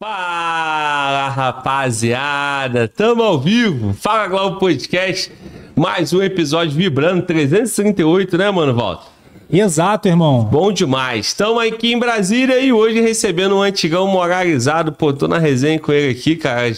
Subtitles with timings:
[0.00, 2.86] Fala, rapaziada!
[2.86, 3.92] Tamo ao vivo!
[3.92, 5.32] Fala Globo Podcast,
[5.74, 9.08] mais um episódio vibrando, 338, né, mano, Walter?
[9.50, 10.44] Exato, irmão.
[10.44, 11.26] Bom demais.
[11.26, 14.92] Estamos aqui em Brasília e hoje recebendo um antigão moralizado.
[14.92, 16.72] Pô, tô na resenha com ele aqui, cara.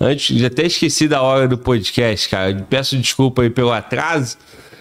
[0.00, 2.66] Antes, já até esqueci da hora do podcast, cara.
[2.70, 4.38] Peço desculpa aí pelo atraso,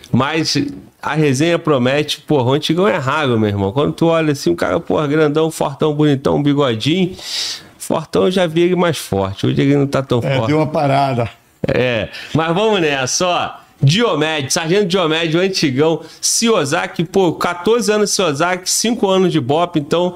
[0.09, 0.55] mas
[1.01, 3.73] a resenha promete, porra, o antigão é raro, meu irmão.
[3.73, 7.13] Quando tu olha assim, um cara, porra, grandão, fortão, bonitão, bigodinho.
[7.87, 9.45] Fortão eu já vi ele mais forte.
[9.45, 10.47] Hoje ele não tá tão É, forte.
[10.47, 11.29] deu uma parada.
[11.67, 13.51] É, mas vamos nessa, ó.
[13.81, 19.77] Diomed, Sargento Diomed, o antigão, Ciozaki, pô, 14 anos de Ciozaki, 5 anos de Bop,
[19.77, 20.15] então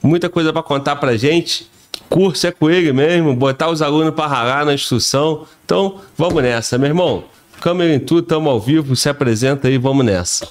[0.00, 1.68] muita coisa pra contar pra gente.
[2.08, 5.44] Curso é com ele mesmo, botar os alunos pra ralar na instrução.
[5.64, 7.24] Então, vamos nessa, meu irmão.
[7.60, 10.46] Câmera em tudo, tamo ao vivo, se apresenta aí, vamos nessa.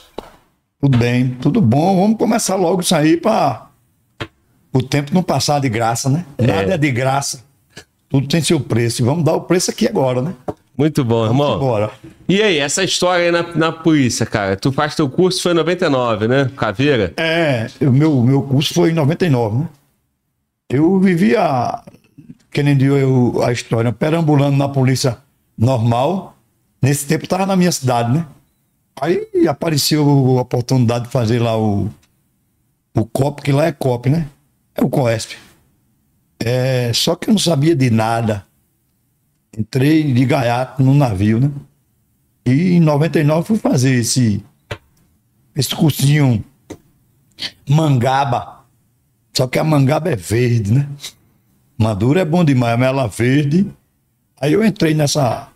[0.82, 2.02] Tudo bem, tudo bom.
[2.02, 3.66] Vamos começar logo isso aí para
[4.77, 6.26] o tempo não passar de graça, né?
[6.38, 7.44] Nada é de graça.
[8.09, 9.02] Tudo tem seu preço.
[9.02, 10.34] E vamos dar o preço aqui agora, né?
[10.77, 11.54] Muito bom, irmão.
[11.54, 11.91] Agora.
[12.29, 14.55] E aí, essa história aí na, na polícia, cara?
[14.55, 16.52] Tu faz teu curso, foi em 99, né?
[16.55, 17.13] Caveira?
[17.18, 19.70] É, o meu, meu curso foi em 99, né?
[20.70, 21.82] Eu vivia,
[22.52, 25.18] que nem digo eu, a história, perambulando na polícia
[25.57, 26.37] normal.
[26.82, 28.26] Nesse tempo estava na minha cidade, né?
[29.02, 30.04] Aí apareceu
[30.37, 31.90] a oportunidade de fazer lá o,
[32.96, 34.27] o COP, que lá é COP, né?
[34.78, 35.36] É o COESP.
[36.40, 38.46] É, só que eu não sabia de nada.
[39.58, 41.52] Entrei de gaiato no navio, né?
[42.46, 44.44] E em 99 fui fazer esse,
[45.55, 46.44] esse cursinho
[47.68, 48.66] mangaba.
[49.36, 50.88] Só que a mangaba é verde, né?
[51.78, 53.66] Madura é bom demais, mas ela verde.
[54.40, 55.50] Aí eu entrei nessa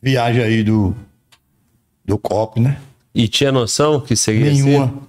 [0.00, 0.94] viagem aí do,
[2.04, 2.80] do COP, né?
[3.14, 4.84] E tinha noção que seria Nenhuma.
[4.84, 5.07] assim?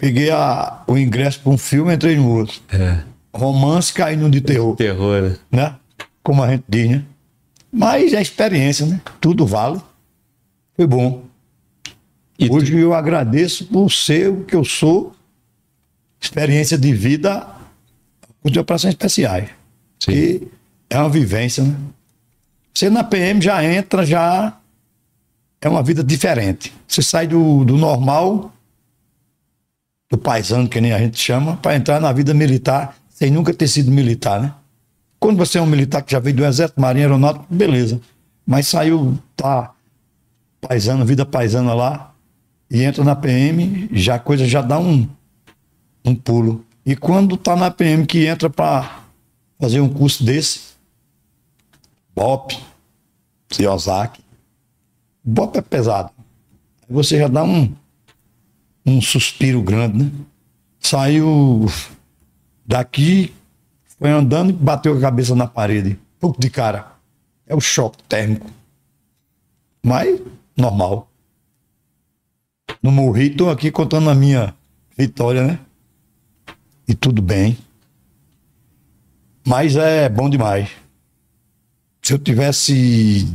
[0.00, 2.58] Peguei a, o ingresso para um filme, entrei no outro.
[2.72, 3.02] É,
[3.34, 5.36] Romance caindo de terror, terror, né?
[5.52, 5.76] né?
[6.22, 7.04] Como a gente diz, né?
[7.70, 9.00] Mas é experiência, né?
[9.20, 9.80] Tudo vale.
[10.74, 11.22] Foi bom.
[12.38, 15.14] E tu- Hoje eu agradeço por ser o que eu sou.
[16.20, 17.46] Experiência de vida
[18.44, 19.50] de operações especiais.
[20.00, 20.10] Sim.
[20.12, 20.48] Que
[20.88, 21.76] é uma vivência, né?
[22.74, 24.56] Você na PM já entra, já
[25.60, 26.72] é uma vida diferente.
[26.88, 28.52] Você sai do, do normal,
[30.10, 33.68] do paisano, que nem a gente chama, para entrar na vida militar sem nunca ter
[33.68, 34.54] sido militar, né?
[35.20, 38.00] Quando você é um militar que já veio do Exército, Marinha Aeronáutica, beleza.
[38.46, 39.72] Mas saiu, tá
[40.60, 42.14] paisano, vida paisana lá,
[42.70, 45.06] e entra na PM, já a coisa já dá um,
[46.04, 46.64] um pulo.
[46.84, 49.00] E quando tá na PM que entra para
[49.60, 50.70] fazer um curso desse,
[52.14, 52.58] BOP,
[53.50, 54.22] Ciosaki,
[55.22, 56.10] BOP é pesado.
[56.88, 57.72] Você já dá um,
[58.90, 60.10] um suspiro grande, né?
[60.78, 61.66] Saiu
[62.66, 63.32] daqui,
[63.98, 65.98] foi andando e bateu a cabeça na parede.
[66.18, 66.92] Pouco de cara.
[67.46, 68.50] É o choque térmico.
[69.82, 70.20] Mas,
[70.56, 71.10] normal.
[72.82, 74.54] Não morri, tô aqui contando a minha
[74.96, 75.58] vitória, né?
[76.86, 77.58] E tudo bem.
[79.46, 80.70] Mas é bom demais.
[82.02, 83.28] Se eu tivesse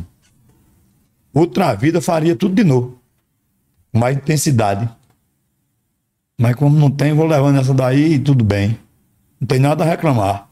[1.34, 3.00] outra vida, faria tudo de novo.
[3.92, 4.90] Com mais intensidade.
[6.38, 8.78] Mas como não tem, vou levando essa daí e tudo bem.
[9.40, 10.50] Não tem nada a reclamar.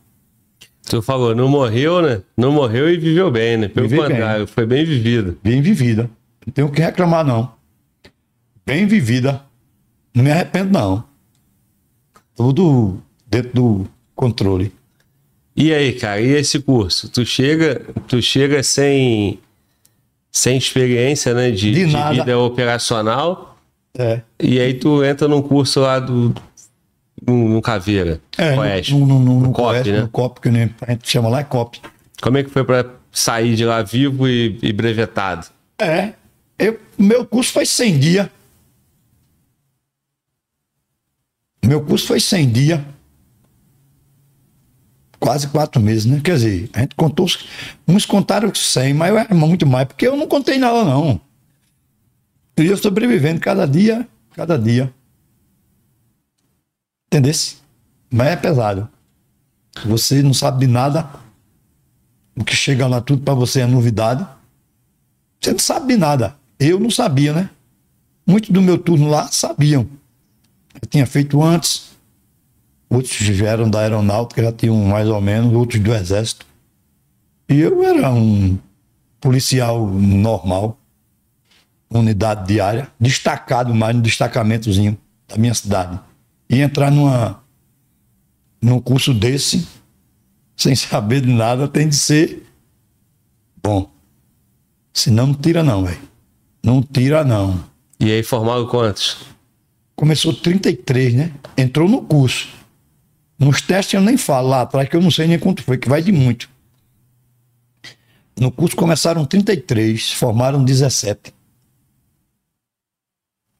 [0.87, 2.21] Tu falou, não morreu, né?
[2.37, 3.67] Não morreu e viveu bem, né?
[3.67, 4.09] Pelo Vivi bem.
[4.11, 5.37] contrário, foi bem vivido.
[5.43, 6.09] Bem vivida.
[6.45, 7.51] Não tenho o que reclamar, não.
[8.65, 9.41] Bem vivida.
[10.13, 11.03] Não me arrependo, não.
[12.35, 14.73] Tudo dentro do controle.
[15.55, 17.09] E aí, cara, e esse curso?
[17.09, 19.39] Tu chega, tu chega sem,
[20.31, 21.51] sem experiência, né?
[21.51, 23.52] De, De de vida operacional.
[23.97, 24.21] É.
[24.39, 26.33] E aí tu entra num curso lá do.
[27.25, 28.19] No, no Caveira.
[28.37, 28.93] É, Oeste.
[28.93, 30.01] no, no, no, no, COP, né?
[30.01, 31.79] no COP, que nem a gente chama lá, é COP.
[32.21, 35.47] Como é que foi pra sair de lá vivo e, e brevetado?
[35.79, 36.13] É.
[36.57, 38.29] Eu, meu curso foi 100 dias.
[41.63, 42.81] Meu curso foi 100 dias.
[45.19, 46.19] Quase quatro meses, né?
[46.21, 47.25] Quer dizer, a gente contou.
[47.87, 51.21] Uns contaram 100, mas eu era muito mais, porque eu não contei nada, não.
[52.55, 54.93] Eu ia sobrevivendo cada dia, cada dia.
[57.07, 57.57] Entendesse?
[58.11, 58.89] Mas é pesado.
[59.85, 61.09] Você não sabe de nada.
[62.35, 64.25] O que chega lá tudo pra você é novidade.
[65.39, 66.35] Você não sabe de nada.
[66.59, 67.49] Eu não sabia, né?
[68.25, 69.87] Muitos do meu turno lá sabiam.
[70.73, 71.91] Eu tinha feito antes.
[72.89, 76.45] Outros já eram da aeronáutica, já tinham mais ou menos, outros do exército.
[77.49, 78.57] E eu era um
[79.19, 80.77] policial normal,
[81.99, 84.97] unidade diária, destacado mais no destacamentozinho
[85.27, 85.99] da minha cidade.
[86.49, 87.43] E entrar numa,
[88.61, 89.67] num curso desse,
[90.57, 92.43] sem saber de nada, tem de ser
[93.61, 93.89] bom.
[94.93, 96.01] Senão não tira não, velho.
[96.63, 97.63] Não tira não.
[97.99, 99.17] E aí formaram quantos?
[99.95, 101.31] Começou 33, né?
[101.57, 102.49] Entrou no curso.
[103.37, 105.89] Nos testes eu nem falo lá atrás, que eu não sei nem quanto foi, que
[105.89, 106.49] vai de muito.
[108.39, 111.32] No curso começaram 33, formaram 17.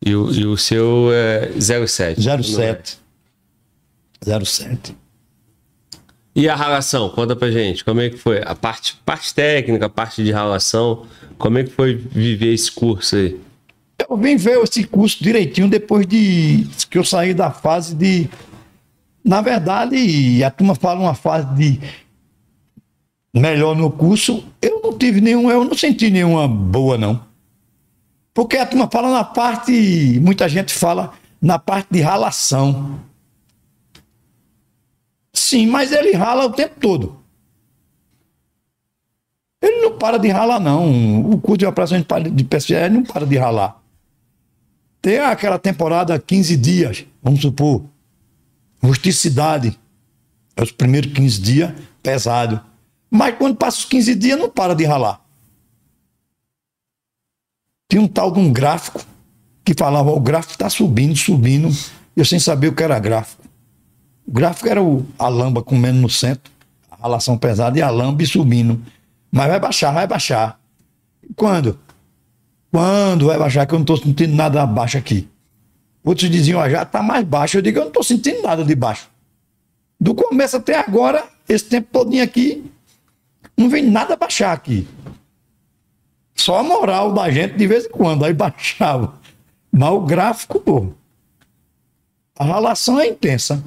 [0.06, 2.22] E o, e o seu é 07?
[2.22, 2.98] 07.
[4.44, 4.96] 07.
[6.36, 7.10] E a relação?
[7.10, 8.42] Conta pra gente, como é que foi?
[8.44, 11.06] A parte, parte técnica, a parte de relação,
[11.38, 13.40] como é que foi viver esse curso aí?
[14.10, 18.28] Eu vim ver esse curso direitinho depois de que eu saí da fase de.
[19.24, 21.80] Na verdade, a turma fala uma fase de
[23.34, 24.44] melhor no curso.
[24.62, 27.33] Eu não tive nenhum, eu não senti nenhuma boa, não.
[28.34, 33.00] Porque a turma fala na parte, muita gente fala na parte de ralação.
[35.32, 37.24] Sim, mas ele rala o tempo todo.
[39.62, 41.22] Ele não para de ralar, não.
[41.32, 43.82] O curso de operação de PSE não para de ralar.
[45.02, 47.84] Tem aquela temporada 15 dias, vamos supor.
[48.82, 49.80] Rusticidade.
[50.56, 52.62] É os primeiros 15 dias, pesado.
[53.10, 55.23] Mas quando passa os 15 dias, não para de ralar.
[57.94, 59.06] Tinha um tal de um gráfico
[59.64, 61.70] que falava: o gráfico está subindo, subindo.
[62.18, 63.44] Eu sem saber o que era gráfico.
[64.26, 66.52] O gráfico era o, a lamba comendo no centro,
[66.90, 68.82] a relação pesada, e a lamba subindo.
[69.32, 70.60] Mas vai baixar, vai baixar.
[71.36, 71.78] Quando?
[72.72, 73.68] Quando vai baixar?
[73.68, 75.30] Que eu não estou sentindo nada abaixo aqui.
[76.04, 77.58] Outros diziam, ah, já está mais baixo.
[77.58, 79.08] Eu digo, eu não estou sentindo nada de baixo.
[80.00, 82.66] Do começo até agora, esse tempo todinho aqui,
[83.56, 84.88] não vem nada baixar aqui.
[86.36, 89.14] Só a moral da gente de vez em quando, aí baixava.
[89.72, 90.94] Mas o gráfico, pô,
[92.38, 93.64] a relação é intensa.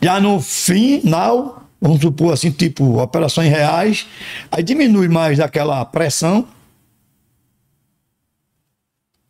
[0.00, 4.06] Já no final, vamos supor assim, tipo, operações reais,
[4.50, 6.46] aí diminui mais aquela pressão,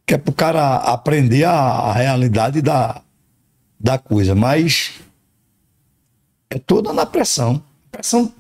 [0.07, 3.01] que é para o cara aprender a, realidade da,
[3.79, 4.95] da coisa, mas
[6.51, 7.63] é toda na pressão.
[7.91, 8.33] Pressão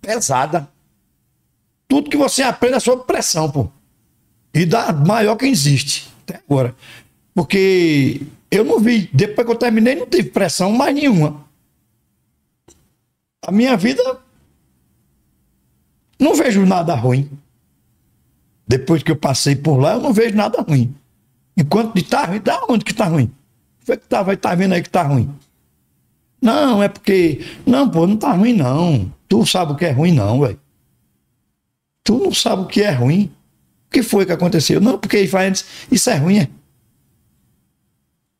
[0.00, 0.68] pesada.
[1.88, 3.68] Tudo que você aprende é sob pressão, pô.
[4.52, 6.76] E da maior que existe até agora.
[7.34, 8.20] Porque
[8.50, 11.44] eu não vi, depois que eu terminei, não tive pressão mais nenhuma.
[13.46, 14.20] A minha vida
[16.18, 17.30] não vejo nada ruim.
[18.66, 20.94] Depois que eu passei por lá, eu não vejo nada ruim.
[21.56, 23.32] Enquanto de tá ruim, da onde que tá ruim?
[23.80, 25.34] Foi que tá, vai tá vendo aí que tá ruim.
[26.40, 27.44] Não, é porque.
[27.66, 29.10] Não, pô, não tá ruim, não.
[29.28, 30.60] Tu sabe o que é ruim, não, velho.
[32.08, 33.30] Tu não sabe o que é ruim.
[33.86, 34.80] O que foi que aconteceu?
[34.80, 35.62] Não, porque ele faz
[35.92, 36.48] isso é ruim, é.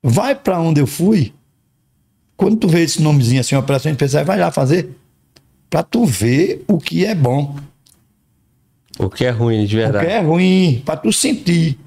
[0.03, 1.35] Vai para onde eu fui.
[2.35, 4.97] Quando tu vê esse nomezinho assim, operação especial, vai lá fazer.
[5.69, 7.59] Para tu ver o que é bom.
[8.99, 10.03] O que é ruim, de verdade.
[10.03, 11.79] O que é ruim, para tu sentir.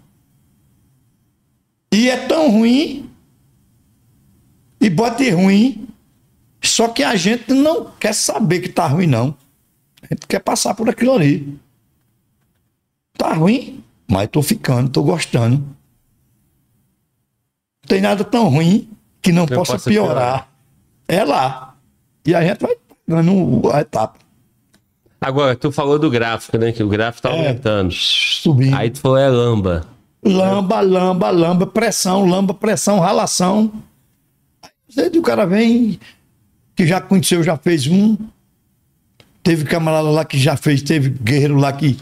[1.92, 3.10] E é tão ruim,
[4.80, 5.88] e bote ruim,
[6.62, 9.36] só que a gente não quer saber que tá ruim, não.
[10.04, 11.60] A gente quer passar por aquilo ali.
[13.22, 15.58] Tá ruim, mas tô ficando, tô gostando.
[15.58, 15.76] Não
[17.88, 18.90] tem nada tão ruim
[19.22, 20.16] que não possa, possa piorar.
[20.16, 20.48] piorar.
[21.08, 21.76] É lá.
[22.26, 22.76] E a gente vai
[23.08, 24.18] dando a etapa.
[25.22, 26.72] Agora, tu falou do gráfico, né?
[26.72, 27.94] Que o gráfico tá é, aumentando.
[27.94, 28.76] Subindo.
[28.76, 29.86] Aí tu falou é lamba.
[30.26, 33.72] Lamba, lamba, lamba, pressão, lamba, pressão, ralação.
[34.98, 36.00] Aí o cara vem,
[36.76, 38.18] que já conheceu, já fez um.
[39.44, 42.00] Teve camarada lá que já fez, teve guerreiro lá que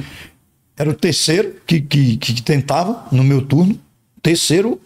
[0.80, 3.78] era o terceiro que, que, que tentava no meu turno,
[4.22, 4.80] terceiro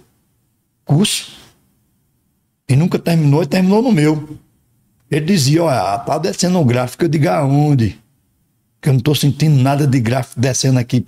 [0.84, 1.32] curso.
[2.68, 4.36] E nunca terminou, e terminou no meu.
[5.12, 7.04] Ele dizia, olha, tá descendo o gráfico.
[7.04, 8.02] Eu digo, aonde?
[8.82, 11.06] Que eu não tô sentindo nada de gráfico descendo aqui.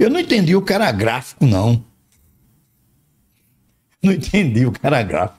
[0.00, 1.82] Eu não entendi o que era gráfico, não.
[4.02, 5.38] Não entendi o que era gráfico.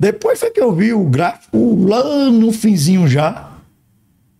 [0.00, 3.52] Depois foi que eu vi o gráfico lá no finzinho já,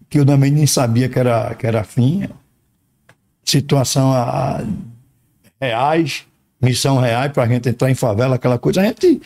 [0.08, 2.26] que eu também nem sabia que era, que era fim
[3.46, 4.64] situação a, a
[5.60, 6.24] reais,
[6.60, 9.22] missão reais para a gente entrar em favela, aquela coisa, a gente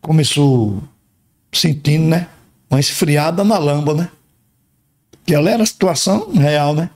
[0.00, 0.82] começou
[1.52, 2.28] sentindo, né?
[2.70, 4.10] Uma esfriada na lamba, né?
[5.24, 6.90] Que ela era a situação real, né?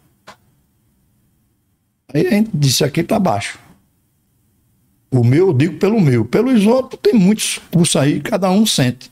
[2.12, 3.58] Aí a gente disse, aqui tá baixo.
[5.10, 6.24] O meu, eu digo pelo meu.
[6.24, 9.10] Pelos outros, tem muitos cursos aí, cada um sente.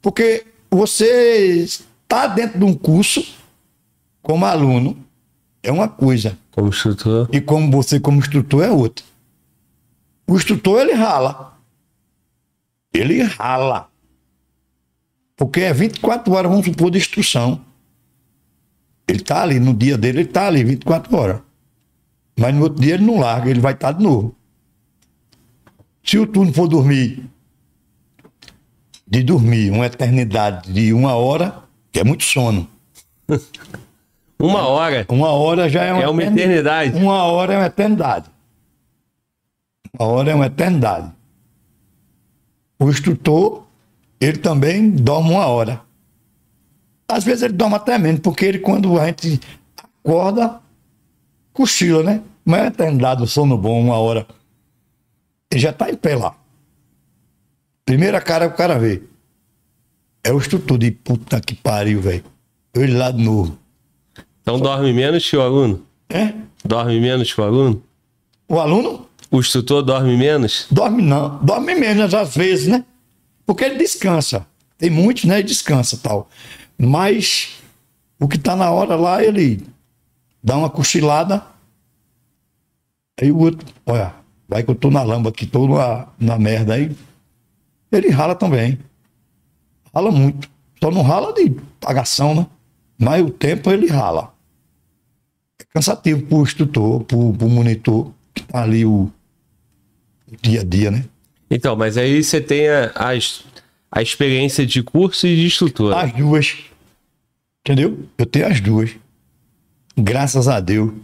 [0.00, 3.24] Porque você está dentro de um curso
[4.22, 4.96] como aluno,
[5.66, 6.38] é uma coisa.
[6.52, 7.28] Como instrutor.
[7.32, 9.04] E como você, como instrutor, é outra.
[10.26, 11.58] O instrutor, ele rala.
[12.94, 13.88] Ele rala.
[15.36, 17.60] Porque é 24 horas, vamos supor, de instrução.
[19.08, 21.40] Ele tá ali, no dia dele, ele tá ali 24 horas.
[22.38, 24.34] Mas no outro dia ele não larga, ele vai estar de novo.
[26.02, 27.28] Se o turno for dormir,
[29.06, 32.68] de dormir uma eternidade de uma hora, que é muito sono.
[34.38, 35.06] Uma hora.
[35.08, 36.96] Uma hora já é uma, É uma eternidade.
[36.96, 38.30] Uma hora é uma eternidade.
[39.98, 41.10] Uma hora é uma eternidade.
[42.78, 43.64] O instrutor,
[44.20, 45.80] ele também dorme uma hora.
[47.08, 49.40] Às vezes ele dorme até menos, porque ele, quando a gente
[50.04, 50.60] acorda,
[51.52, 52.22] cochila, né?
[52.44, 54.26] Mas é uma eternidade, o sono bom, uma hora.
[55.50, 56.34] Ele já tá em pé lá.
[57.84, 59.02] Primeira cara que o cara vê.
[60.22, 62.24] É o instrutor de puta que pariu, velho.
[62.74, 63.56] Ele lá de novo.
[64.46, 65.84] Então dorme menos que o aluno?
[66.08, 66.32] É?
[66.64, 67.82] Dorme menos que o aluno?
[68.48, 70.68] O aluno O instrutor dorme menos?
[70.70, 72.84] dorme não, dorme menos às vezes, né?
[73.44, 74.46] Porque ele descansa.
[74.78, 75.40] Tem muitos, né?
[75.40, 76.28] Ele descansa tal.
[76.78, 77.56] Mas
[78.20, 79.66] o que tá na hora lá, ele
[80.40, 81.42] dá uma cochilada.
[83.20, 84.14] Aí o outro, olha,
[84.48, 86.96] vai que eu tô na lamba aqui, tô na, na merda aí.
[87.90, 88.78] Ele rala também.
[89.92, 90.48] Rala muito.
[90.80, 91.50] Só não rala de
[91.80, 92.46] pagação, né?
[92.96, 94.35] Mas o tempo ele rala.
[95.76, 99.10] Cansativo pro instrutor, pro, pro monitor, que tá ali o,
[100.26, 101.04] o dia a dia, né?
[101.50, 103.44] Então, mas aí você tem a, as-
[103.92, 105.94] a experiência de curso e de instrutor.
[105.94, 106.56] As duas.
[107.60, 108.08] Entendeu?
[108.16, 108.96] Eu tenho as duas.
[109.98, 110.94] Graças a Deus.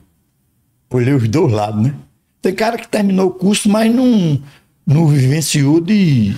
[0.89, 1.95] Olhei os dois lados, né?
[2.41, 4.43] Tem cara que terminou o curso, mas não,
[4.87, 6.35] não vivenciou de.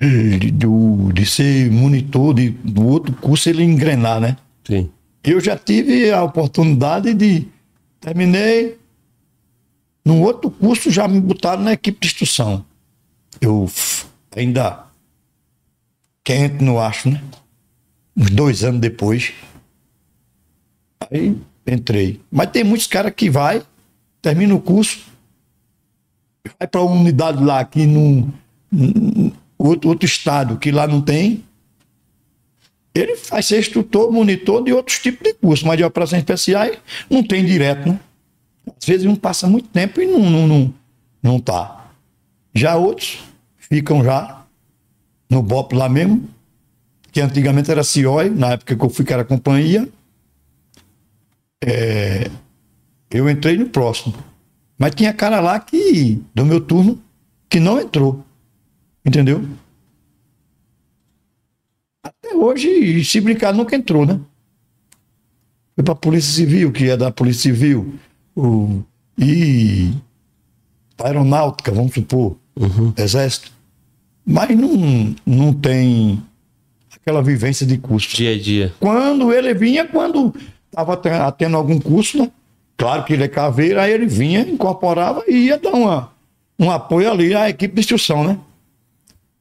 [0.00, 4.36] De, do- de ser monitor de, do outro curso ele engrenar, né?
[4.64, 4.88] Sim.
[5.24, 7.46] Eu já tive a oportunidade de.
[8.00, 8.78] Terminei.
[10.04, 12.64] No outro curso já me botaram na equipe de instrução.
[13.40, 13.70] Eu
[14.34, 14.86] ainda
[16.24, 17.22] quente, não acho, né?
[18.16, 19.32] Uns dois anos depois.
[21.10, 21.36] Aí
[21.66, 22.20] entrei.
[22.30, 23.62] Mas tem muitos caras que vai,
[24.20, 25.06] termina o curso,
[26.58, 28.32] vai para uma unidade lá que não.
[29.56, 31.44] Outro, outro estado que lá não tem,
[32.94, 37.22] ele vai ser instrutor, monitor de outros tipos de curso, mas de operações especiais não
[37.22, 37.98] tem direto, né?
[38.66, 40.74] Às vezes um passa muito tempo e não, não, não,
[41.22, 41.90] não tá.
[42.54, 43.20] Já outros
[43.56, 44.44] ficam já
[45.28, 46.28] no BOP lá mesmo,
[47.10, 49.88] que antigamente era CIOI, na época que eu fui que era companhia.
[51.64, 52.30] É,
[53.10, 54.14] eu entrei no próximo.
[54.78, 57.00] Mas tinha cara lá que, do meu turno,
[57.48, 58.24] que não entrou.
[59.04, 59.46] Entendeu?
[62.34, 64.20] Hoje, se brincar, nunca entrou, né?
[65.74, 67.94] Foi pra Polícia Civil, que é da Polícia Civil.
[68.36, 68.82] O,
[69.18, 69.90] e
[71.02, 72.36] aeronáutica, vamos supor,
[72.96, 73.50] exército.
[74.24, 76.22] Mas não, não tem
[76.94, 78.16] aquela vivência de curso.
[78.16, 78.72] Dia a dia.
[78.78, 80.34] Quando ele vinha, quando
[80.66, 80.96] estava
[81.32, 82.30] tendo algum curso, né?
[82.76, 86.12] Claro que ele é caveira, aí ele vinha, incorporava e ia dar uma,
[86.58, 88.38] um apoio ali à equipe de instrução, né?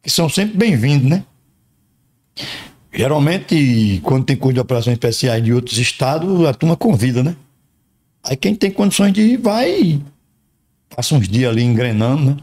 [0.01, 1.24] Que são sempre bem-vindos, né?
[2.93, 7.36] Geralmente, quando tem coisa de operações especiais de outros estados, a turma convida, né?
[8.24, 10.01] Aí quem tem condições de ir, vai
[10.95, 12.38] passa uns dias ali engrenando, né?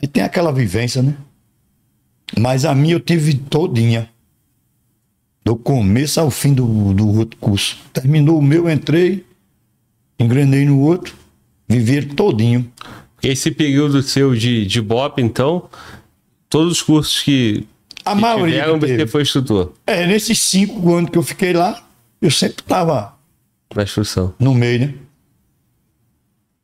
[0.00, 1.16] E tem aquela vivência, né?
[2.38, 4.08] Mas a minha eu tive todinha.
[5.44, 7.78] Do começo ao fim do, do outro curso.
[7.92, 9.24] Terminou o meu, entrei,
[10.18, 11.16] engrenei no outro,
[11.66, 12.70] vivi todinho.
[13.22, 15.68] Esse período seu de, de BOP, então,
[16.50, 17.66] todos os cursos que,
[18.10, 21.52] A que maioria tiveram, que você foi instrutor É, nesses cinco anos que eu fiquei
[21.52, 21.82] lá,
[22.20, 23.14] eu sempre estava
[23.74, 24.34] na instrução.
[24.38, 24.94] no meio, né?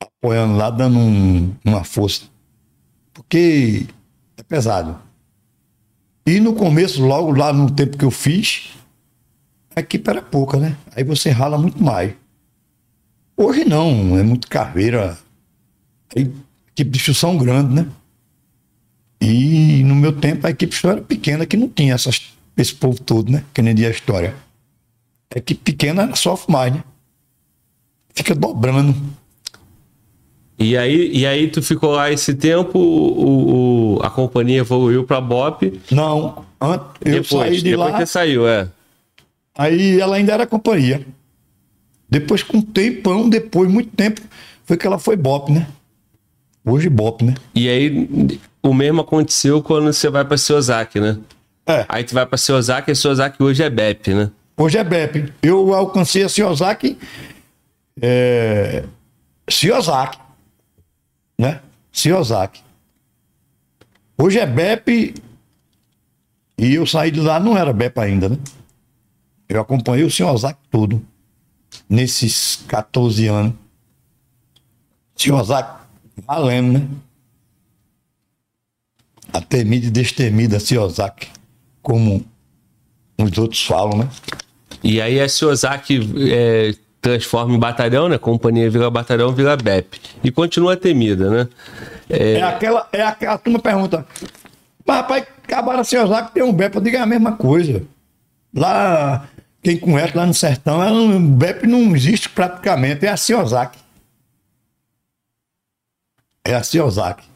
[0.00, 2.22] Apoiando lá, dando um- uma força.
[3.12, 3.86] Porque
[4.36, 4.98] é pesado.
[6.26, 8.70] E no começo, logo lá no tempo que eu fiz,
[9.76, 10.76] a equipe era pouca, né?
[10.96, 12.14] Aí você rala muito mais.
[13.36, 15.18] Hoje não, é muito carreira.
[16.16, 16.32] Aí,
[16.72, 17.86] equipe de instrução grande, né?
[19.24, 22.22] E no meu tempo a equipe instrução era pequena, que não tinha essas,
[22.56, 23.42] esse povo todo, né?
[23.54, 24.34] Que nem dia a história.
[25.34, 26.84] A equipe pequena ela sofre mais, né?
[28.14, 28.94] Fica dobrando.
[30.58, 35.20] E aí, e aí tu ficou lá esse tempo, o, o- a companhia evoluiu para
[35.20, 35.80] BOP.
[35.90, 38.68] Não, an- eu depois, saí de depois lá, que saiu, é.
[39.56, 41.04] aí ela ainda era companhia.
[42.08, 44.20] Depois, com um tempão, depois, muito tempo,
[44.64, 45.66] foi que ela foi BOP, né?
[46.64, 47.34] Hoje BOP, né?
[47.54, 48.08] E aí
[48.62, 51.18] o mesmo aconteceu quando você vai para Seozaki, né?
[51.66, 54.30] É, Aí tu vai para Seozaki e Seozaki hoje é BEP, né?
[54.56, 55.32] hoje é BEP.
[55.42, 56.98] Eu alcancei a Ciosaki,
[58.00, 58.84] é,
[59.48, 60.18] Ciosaki,
[61.38, 61.60] né?
[61.92, 62.62] Ciosaki.
[64.16, 65.14] Hoje é BEP
[66.56, 68.38] E eu saí de lá, não era BEP ainda, né?
[69.48, 71.04] Eu acompanhei o senhor Ozaki todo,
[71.88, 73.54] nesses 14 anos.
[75.16, 75.83] Senhor Ozaki,
[76.26, 76.88] valendo, né?
[79.32, 81.28] A temida e destemida Ozaki,
[81.82, 82.24] como
[83.18, 84.08] os outros falam, né?
[84.82, 88.18] E aí a Ozaki é, transforma em batalhão, né?
[88.18, 90.00] Companhia vira batalhão, vira BEP.
[90.22, 91.48] E continua temida, né?
[92.08, 94.06] É, é aquela, é aquela turma pergunta,
[94.86, 97.82] mas rapaz, acabaram a Ozaki tem um BEP, eu digo é a mesma coisa.
[98.54, 99.26] Lá,
[99.64, 103.78] quem conhece lá no sertão, o BEP não existe praticamente, é a Ciozaki.
[106.44, 107.26] É a Ciozaki.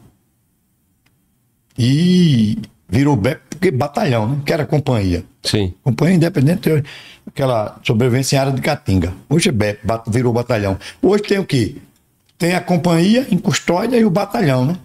[1.77, 4.41] E virou BEP porque batalhão, né?
[4.45, 5.23] Que era companhia.
[5.43, 5.73] Sim.
[5.83, 6.69] Companhia independente,
[7.25, 9.13] aquela sobrevivência em área de Catinga.
[9.29, 10.77] Hoje é BEP, virou batalhão.
[11.01, 11.77] Hoje tem o quê?
[12.37, 14.77] Tem a companhia em custódia e o batalhão, né?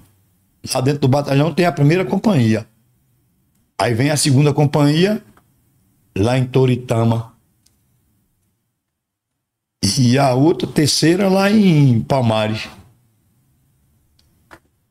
[0.72, 2.66] Lá dentro do batalhão tem a primeira companhia.
[3.78, 5.22] Aí vem a segunda companhia,
[6.16, 7.32] lá em Toritama.
[9.98, 12.68] E a outra, terceira, lá em Palmares.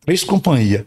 [0.05, 0.85] Três companhias.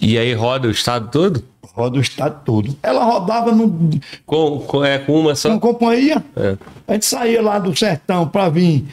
[0.00, 1.44] E aí roda o estado todo?
[1.74, 2.76] Roda o estado todo.
[2.82, 3.90] Ela rodava no.
[4.26, 5.50] Com, com, é, com uma só?
[5.50, 6.22] Com companhia.
[6.36, 6.58] É.
[6.88, 8.84] A gente saía lá do sertão para vir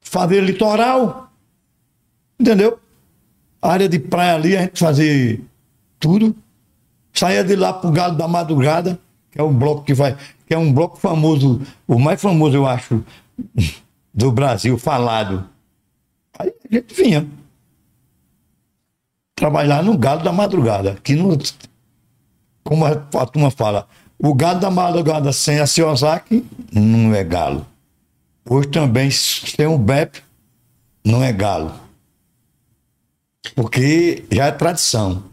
[0.00, 1.30] fazer litoral.
[2.38, 2.78] Entendeu?
[3.60, 5.40] A área de praia ali, a gente fazia
[5.98, 6.34] tudo.
[7.12, 8.98] Saía de lá pro Galo da Madrugada,
[9.32, 10.16] que é um bloco que vai.
[10.46, 13.04] Que é um bloco famoso, o mais famoso, eu acho,
[14.14, 15.44] do Brasil, falado.
[16.38, 17.28] Aí a gente vinha
[19.40, 20.98] trabalhar no gado da madrugada.
[21.02, 21.36] Que no,
[22.62, 22.94] como a,
[23.26, 27.66] turma fala, o gado da madrugada sem a Ciosaki não é galo.
[28.48, 30.18] Hoje também sem o BEP
[31.02, 31.72] não é galo.
[33.54, 35.24] Porque já é tradição.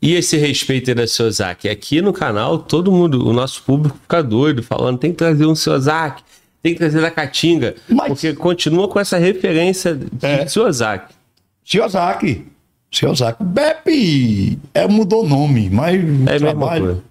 [0.00, 1.68] E esse respeito aí da Ciosaki?
[1.68, 5.54] Aqui no canal, todo mundo, o nosso público fica doido, falando, tem que trazer um
[5.54, 6.22] Ciosaki,
[6.62, 7.76] tem que trazer da Caatinga.
[7.88, 8.08] Mas...
[8.08, 10.46] Porque continua com essa referência de é.
[10.46, 11.14] Ciosaki.
[11.64, 12.46] Shiozaki.
[12.90, 13.42] Shiozaki.
[13.42, 17.02] BEP é, mudou nome, mas é trabalho.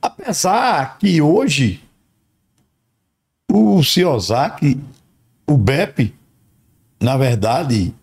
[0.00, 1.82] Apesar que hoje
[3.50, 4.80] o Shiozaki,
[5.46, 6.14] o BEP,
[7.00, 7.94] na verdade,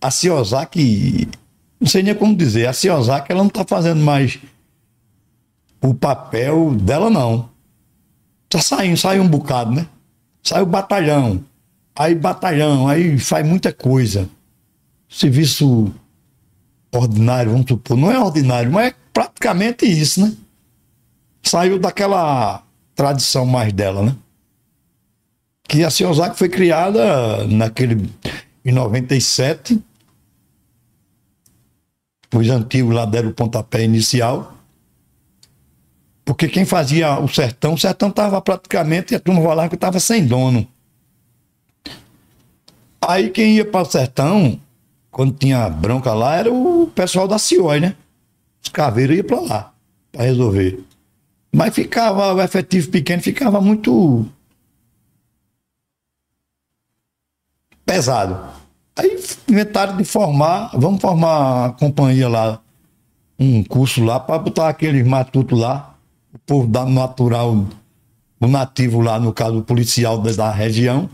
[0.00, 1.28] a Shiozaki,
[1.80, 4.38] não sei nem como dizer, a Shiozaki ela não está fazendo mais
[5.80, 7.50] o papel dela, não.
[8.48, 9.86] Tá saindo, saiu um bocado, né?
[10.42, 11.44] Saiu batalhão.
[11.94, 14.28] Aí batalhão, aí faz muita coisa
[15.12, 15.92] serviço
[16.90, 20.34] ordinário, vamos supor, não é ordinário, mas é praticamente isso, né?
[21.42, 22.62] Saiu daquela
[22.94, 24.16] tradição mais dela, né?
[25.68, 28.10] Que a Ciosaki foi criada naquele
[28.64, 29.82] em 97.
[32.34, 34.56] Os antigos lá deram o pontapé inicial.
[36.24, 40.24] Porque quem fazia o sertão, o sertão estava praticamente, a turma lá que estava sem
[40.24, 40.66] dono.
[43.00, 44.60] Aí quem ia para o sertão,
[45.12, 47.94] quando tinha bronca lá, era o pessoal da CIOI, né?
[48.64, 49.72] Os caveiros iam para lá
[50.10, 50.82] para resolver.
[51.54, 54.26] Mas ficava, o efetivo pequeno ficava muito
[57.84, 58.38] pesado.
[58.96, 62.60] Aí inventaram de formar, vamos formar a companhia lá,
[63.38, 65.94] um curso lá, para botar aqueles matutos lá,
[66.32, 67.66] o povo da natural,
[68.40, 71.08] o nativo lá, no caso, o policial da região,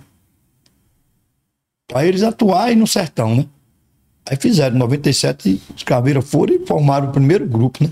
[1.89, 3.47] para eles atuarem no sertão, né?
[4.31, 7.91] Aí fizeram, em 97, os caveiras foram e formaram o primeiro grupo, né?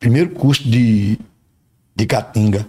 [0.00, 1.16] Primeiro curso de,
[1.94, 2.66] de Catinga.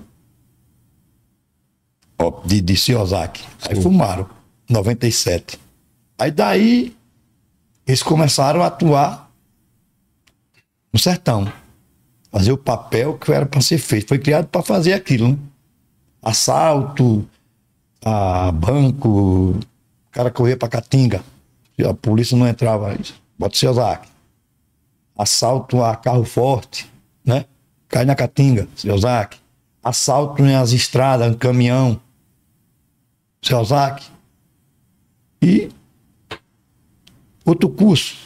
[2.19, 3.43] Ó, de, de Ciosaki.
[3.67, 3.81] Aí Sim.
[3.81, 4.29] formaram,
[4.69, 5.59] 97.
[6.15, 6.95] Aí daí,
[7.87, 9.31] eles começaram a atuar
[10.93, 11.51] no sertão.
[12.31, 14.09] Fazer o papel que era para ser feito.
[14.09, 15.37] Foi criado para fazer aquilo, né?
[16.21, 17.27] Assalto,
[18.05, 19.59] a banco, o
[20.11, 21.23] cara corria para Catinga
[21.85, 22.97] a polícia não entrava,
[23.37, 24.07] bota seu Zac.
[25.17, 26.89] Assalto a carro forte,
[27.25, 27.45] né?
[27.87, 29.37] Cai na Catinga, seu Zac.
[29.83, 31.99] Assalto nas estradas, em caminhão,
[33.41, 34.05] seu Zac.
[35.41, 35.69] E
[37.45, 38.17] outro curso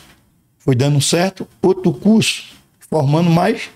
[0.57, 3.69] foi dando certo, outro curso formando mais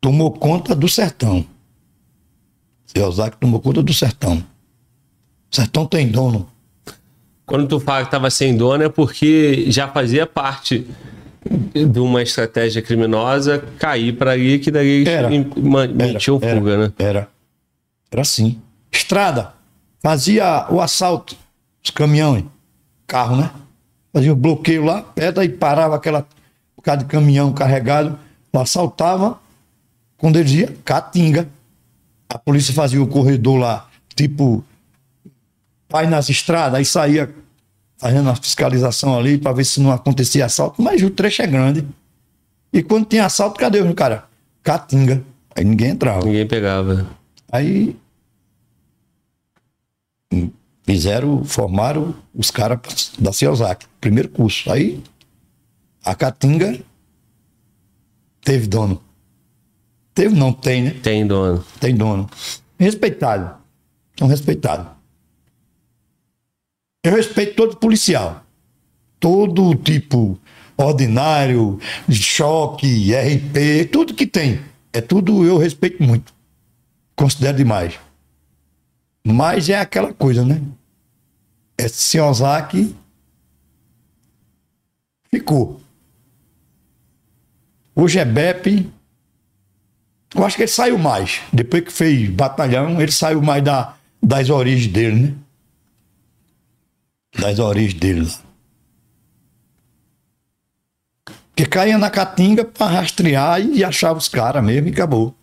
[0.00, 1.46] tomou conta do sertão.
[2.84, 4.44] Seu Zac tomou conta do sertão.
[5.50, 6.46] O sertão tem dono.
[7.46, 10.86] Quando tu fala que estava sem dono é porque já fazia parte
[11.74, 16.92] de uma estratégia criminosa cair para ali que daí era, metiam fuga, era, né?
[16.98, 17.28] Era.
[18.10, 18.60] Era assim.
[18.90, 19.52] Estrada.
[20.02, 21.36] Fazia o assalto.
[21.82, 22.44] Os caminhões.
[23.06, 23.50] Carro, né?
[24.14, 26.24] fazia um bloqueio lá, perto, aí parava aquela
[26.76, 28.16] por causa de caminhão carregado,
[28.52, 29.40] assaltava,
[30.16, 31.48] quando ele dizia Caatinga.
[32.28, 34.64] A polícia fazia o corredor lá, tipo,
[35.88, 37.34] vai nas estradas, aí saía
[37.96, 41.86] fazendo a fiscalização ali para ver se não acontecia assalto, mas o trecho é grande.
[42.72, 44.24] E quando tinha assalto, cadê o cara?
[44.62, 45.22] Caatinga.
[45.54, 46.24] Aí ninguém entrava.
[46.24, 47.08] Ninguém pegava.
[47.50, 47.96] Aí
[50.82, 54.70] fizeram, formaram os caras da Ciosaki, primeiro curso.
[54.70, 55.02] Aí
[56.04, 56.80] a Caatinga
[58.42, 59.00] teve dono.
[60.12, 60.90] Teve não, tem, né?
[61.02, 61.64] Tem dono.
[61.80, 62.28] Tem dono.
[62.78, 63.56] Respeitado.
[64.16, 64.93] São respeitados.
[67.04, 68.42] Eu respeito todo policial.
[69.20, 70.40] Todo tipo
[70.76, 71.78] ordinário,
[72.10, 74.60] choque, RP, tudo que tem.
[74.90, 76.34] É tudo eu respeito muito.
[77.14, 77.94] Considero demais.
[79.26, 80.62] Mas é aquela coisa, né?
[81.76, 82.96] É Ozaki
[85.30, 85.80] ficou.
[87.94, 88.90] Hoje é BEP.
[90.34, 91.40] Eu acho que ele saiu mais.
[91.52, 95.34] Depois que fez batalhão, ele saiu mais da, das origens dele, né?
[97.38, 98.44] Das origens dele lá.
[101.54, 105.34] Porque caía na caatinga para rastrear e achava os caras mesmo e acabou.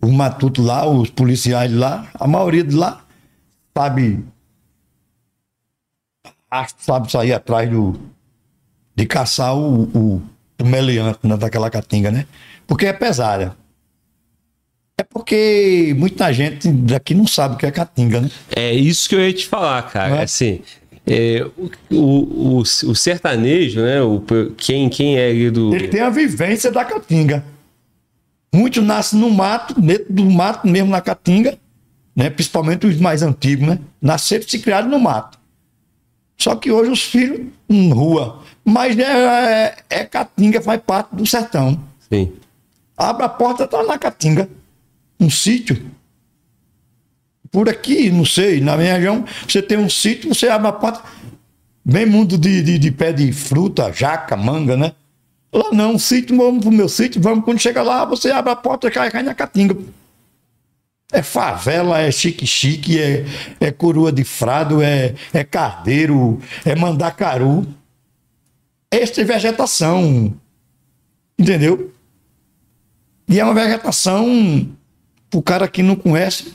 [0.00, 3.04] Os matutos lá, os policiais lá, a maioria de lá
[3.76, 4.24] sabe.
[6.78, 8.00] Sabe sair atrás do.
[8.94, 10.22] de caçar o, o,
[10.60, 12.26] o meliante né, daquela caatinga, né?
[12.66, 13.56] Porque é pesada.
[14.96, 18.30] É porque muita gente daqui não sabe o que é caatinga, né?
[18.54, 20.16] É isso que eu ia te falar, cara.
[20.16, 20.22] É?
[20.22, 20.62] Assim,
[21.08, 21.46] é,
[21.90, 24.02] o, o, o, sertanejo, né?
[24.02, 24.22] O,
[24.56, 25.74] quem, quem é do.
[25.74, 27.42] Ele tem a vivência da caatinga.
[28.54, 31.58] Muitos nascem no mato, dentro do mato mesmo na caatinga,
[32.14, 32.28] né?
[32.28, 33.78] principalmente os mais antigos, né?
[34.00, 35.38] Nasceram e se criaram no mato.
[36.36, 38.42] Só que hoje os filhos em rua.
[38.64, 41.78] Mas é, é, é caatinga, faz parte do sertão.
[42.12, 42.32] Sim.
[42.96, 44.48] Abre a porta, tá na caatinga.
[45.18, 45.80] Um sítio.
[47.50, 51.02] Por aqui, não sei, na minha região, você tem um sítio, você abre a porta.
[51.84, 54.92] Bem mundo de, de, de pé de fruta, jaca, manga, né?
[55.52, 57.44] Lá não, sítio, vamos pro meu sítio, vamos.
[57.44, 59.76] Quando chega lá, você abre a porta e cai, cai na caatinga.
[61.10, 63.24] É favela, é chique-chique, é,
[63.58, 67.66] é coroa de frado, é, é cardeiro, é mandacaru.
[68.90, 70.34] Esta é vegetação.
[71.38, 71.94] Entendeu?
[73.26, 74.68] E é uma vegetação,
[75.32, 76.54] o cara que não conhece,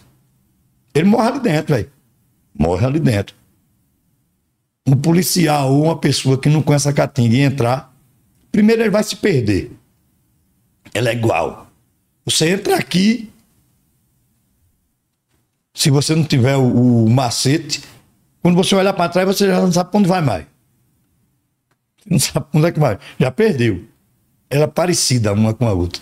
[0.93, 1.89] ele morre ali dentro, velho.
[2.53, 3.35] Morre ali dentro.
[4.85, 7.93] Um policial ou uma pessoa que não conhece a caatinga e entrar,
[8.51, 9.71] primeiro ele vai se perder.
[10.93, 11.67] Ela é igual.
[12.25, 13.31] Você entra aqui,
[15.73, 17.81] se você não tiver o, o macete,
[18.41, 20.45] quando você olhar para trás, você já não sabe para onde vai mais.
[22.05, 22.99] Não sabe onde é que vai.
[23.17, 23.85] Já perdeu.
[24.49, 26.01] Ela é parecida uma com a outra.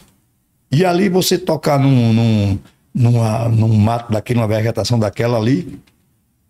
[0.71, 2.59] E ali você tocar num, num,
[2.93, 5.79] numa, num mato daquele, numa vegetação daquela ali,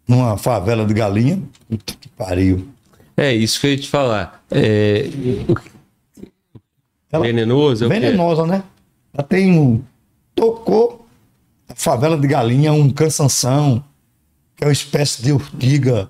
[0.08, 2.68] numa favela de galinha, puta que pariu.
[3.16, 4.44] É, isso que eu ia te falar.
[4.50, 5.10] É,
[7.12, 7.88] ela, venenosa?
[7.88, 8.64] Venenosa, né?
[9.14, 9.82] Ela tem um.
[10.34, 11.06] Tocou
[11.68, 13.84] a favela de galinha, um cansanção,
[14.56, 16.10] que é uma espécie de urtiga.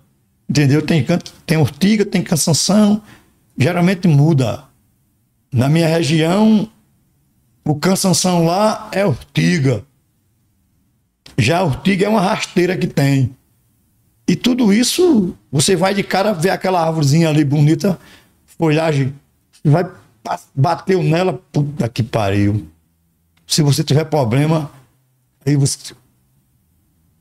[0.49, 0.81] Entendeu?
[0.81, 1.05] Tem,
[1.45, 3.01] tem urtiga, tem cansanção.
[3.57, 4.63] Geralmente muda.
[5.51, 6.69] Na minha região,
[7.65, 9.83] o cansanção lá é urtiga.
[11.41, 13.35] Já a urtiga é uma rasteira que tem.
[14.27, 17.99] E tudo isso, você vai de cara ver aquela árvorezinha ali bonita,
[18.45, 19.13] folhagem,
[19.63, 19.89] vai
[20.53, 22.67] bateu nela, puta que pariu.
[23.47, 24.71] Se você tiver problema,
[25.43, 25.95] aí você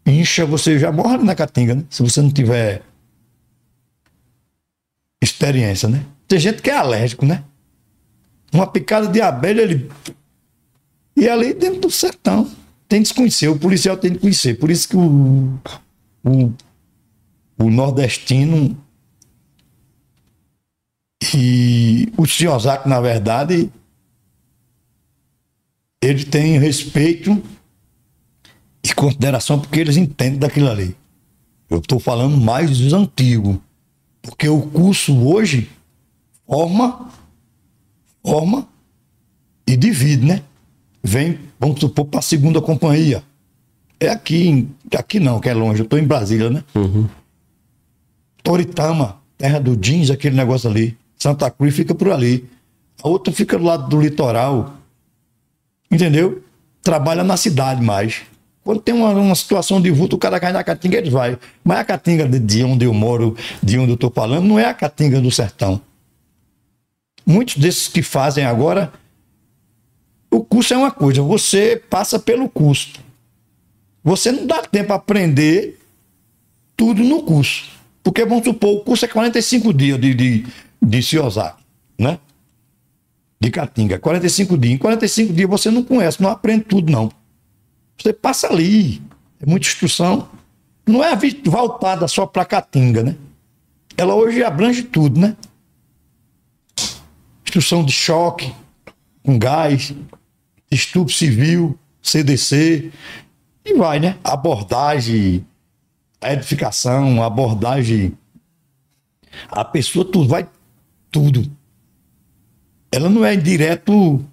[0.07, 1.85] incha, você já morre na caatinga, né?
[1.89, 2.83] Se você não tiver
[5.23, 6.05] experiência, né?
[6.29, 7.43] Tem gente que é alérgico, né?
[8.53, 9.91] Uma picada de abelha, ele.
[11.17, 12.51] E ali dentro do sertão.
[12.91, 14.59] Tem que conhecer, o policial tem que conhecer.
[14.59, 15.61] Por isso que o,
[16.25, 16.53] o,
[17.57, 18.77] o nordestino
[21.33, 23.71] e o Ciosaki, na verdade,
[26.03, 27.41] ele tem respeito
[28.83, 30.97] e consideração porque eles entendem daquilo ali.
[31.69, 33.57] Eu estou falando mais dos antigos,
[34.21, 35.71] porque o curso hoje
[36.45, 37.09] forma,
[38.27, 38.69] forma
[39.65, 40.43] e divide, né?
[41.05, 43.23] Vem, vamos supor, para a segunda companhia.
[44.01, 46.65] É aqui, aqui não, que é longe, eu estou em Brasília, né?
[46.75, 47.07] Uhum.
[48.43, 50.97] Toritama, terra do jeans, aquele negócio ali.
[51.19, 52.49] Santa Cruz fica por ali.
[53.03, 54.75] A outra fica do lado do litoral.
[55.91, 56.43] Entendeu?
[56.83, 58.23] Trabalha na cidade mais.
[58.65, 61.39] Quando tem uma, uma situação de vulto, o cara cai na caatinga, ele vai.
[61.63, 64.65] Mas a caatinga de, de onde eu moro, de onde eu estou falando, não é
[64.65, 65.81] a caatinga do sertão.
[67.27, 68.93] Muitos desses que fazem agora,
[70.31, 73.01] o curso é uma coisa, você passa pelo curso.
[74.03, 75.79] Você não dá tempo a aprender
[76.77, 77.69] tudo no curso.
[78.03, 80.47] Porque, vamos supor, o curso é 45 dias de, de,
[80.81, 81.63] de Ciosaki,
[81.99, 82.19] né?
[83.39, 84.75] De Caatinga, 45 dias.
[84.75, 87.11] Em 45 dias você não conhece, não aprende tudo, não.
[87.99, 89.03] Você passa ali,
[89.41, 90.29] é muita instrução.
[90.87, 91.15] Não é
[91.45, 93.17] voltada só para Caatinga, né?
[93.97, 95.37] Ela hoje abrange tudo, né?
[97.45, 98.55] Instrução de choque,
[99.23, 99.93] com gás,
[100.71, 102.91] estupro civil, CDC,
[103.65, 104.17] e vai, né?
[104.23, 105.45] Abordagem,
[106.23, 108.17] edificação, abordagem.
[109.49, 110.47] A pessoa tudo, vai
[111.11, 111.51] tudo.
[112.93, 114.25] Ela não é direto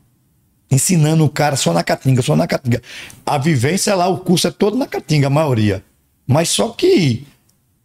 [0.70, 2.82] ensinando o cara só na caatinga, só na caatinga.
[3.26, 5.84] A vivência lá, o curso é todo na caatinga, a maioria.
[6.26, 7.26] Mas só que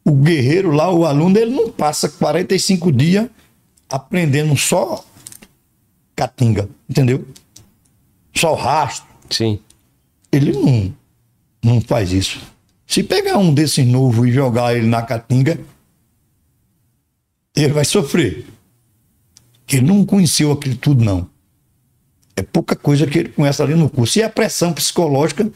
[0.05, 3.29] o guerreiro lá, o aluno, ele não passa 45 dias
[3.89, 5.05] aprendendo só
[6.17, 7.27] caatinga, entendeu?
[8.35, 9.09] Só rastro.
[9.31, 9.59] Sim.
[10.31, 10.95] Ele não,
[11.63, 12.41] não faz isso.
[12.87, 15.59] Se pegar um desses novos e jogar ele na caatinga,
[17.55, 18.47] ele vai sofrer.
[19.69, 21.31] Ele não conheceu aquilo tudo, não.
[22.37, 24.19] É pouca coisa que ele conhece ali no curso.
[24.19, 25.51] E a pressão psicológica,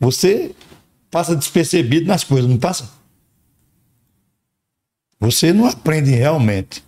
[0.00, 0.54] você
[1.10, 2.90] passa despercebido nas coisas, não passa?
[5.20, 6.84] Você não aprende realmente.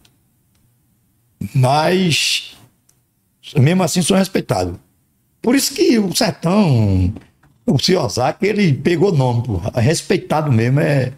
[1.55, 2.49] Mas,
[3.56, 4.74] mesmo assim, são respeitados.
[5.42, 7.12] Por isso que o sertão,
[7.66, 9.72] o Ciosaki, ele pegou nome, porra.
[9.74, 11.12] É respeitado mesmo, é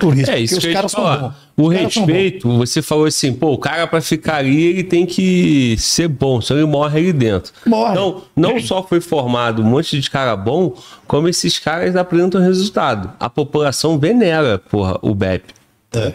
[0.00, 0.30] por isso.
[0.30, 1.34] É isso que os caras são bons.
[1.56, 5.76] O Os respeito, você falou assim, pô, o cara pra ficar ali, ele tem que
[5.78, 7.52] ser bom, senão ele morre ali dentro.
[7.66, 7.92] Morre.
[7.92, 10.74] Então, não só foi formado um monte de cara bom,
[11.06, 13.12] como esses caras apresentam resultado.
[13.20, 15.44] A população venera, porra, o BEP.
[15.92, 16.14] É.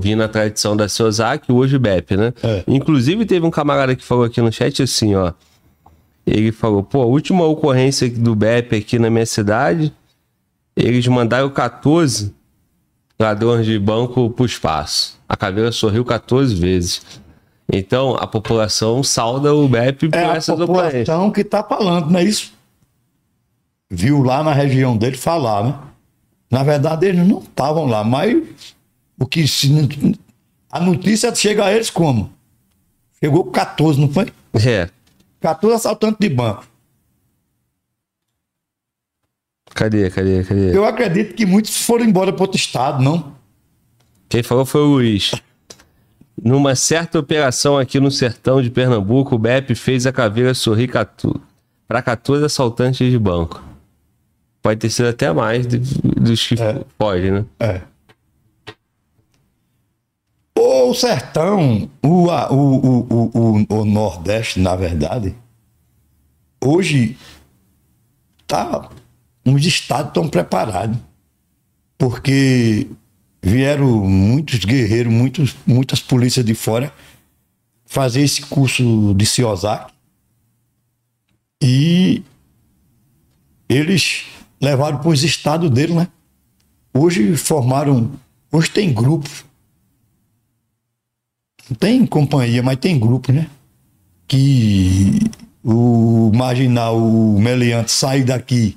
[0.00, 2.32] Vi na tradição da Sozak, hoje BEP, né?
[2.42, 2.64] É.
[2.66, 5.32] Inclusive, teve um camarada que falou aqui no chat assim, ó.
[6.26, 9.92] Ele falou, pô, a última ocorrência do BEP aqui na minha cidade,
[10.76, 12.32] eles mandaram 14
[13.18, 15.18] ladrões de banco pro espaço.
[15.28, 17.02] A caveira sorriu 14 vezes.
[17.72, 21.06] Então, a população salda o BEP por É a essas ocorrências.
[21.06, 22.52] população que está falando, não é isso?
[23.90, 25.74] Viu lá na região dele falar, né?
[26.50, 28.42] Na verdade, eles não estavam lá, mas
[29.22, 29.68] o que se,
[30.70, 32.32] a notícia chega a eles como?
[33.22, 34.32] Chegou com 14, não foi?
[34.66, 34.88] É.
[35.40, 36.66] 14 assaltantes de banco.
[39.74, 40.76] Cadê, cadê, cadê?
[40.76, 43.34] Eu acredito que muitos foram embora para outro estado, não?
[44.28, 45.32] Quem falou foi o Luiz.
[46.42, 50.90] Numa certa operação aqui no sertão de Pernambuco, o BEP fez a caveira sorrir
[51.86, 53.62] para 14 assaltantes de banco.
[54.60, 56.84] Pode ter sido até mais de- dos que É.
[56.98, 57.44] pode, né?
[57.60, 57.82] É.
[60.92, 65.34] O sertão, o, o, o, o, Nordeste, na verdade,
[66.62, 67.16] hoje
[68.46, 68.90] tá,
[69.42, 70.98] os estados estão preparados.
[71.96, 72.88] Porque
[73.42, 76.92] vieram muitos guerreiros, muitos, muitas polícias de fora
[77.86, 79.94] fazer esse curso de Ciosaki.
[81.62, 82.22] E
[83.66, 84.26] eles
[84.60, 86.06] levaram para os estados dele, né?
[86.92, 88.12] Hoje formaram.
[88.52, 89.42] Hoje tem grupos.
[91.72, 93.46] Não tem companhia, mas tem grupo, né?
[94.28, 95.20] Que
[95.64, 98.76] o marginal, o meliante, sair daqui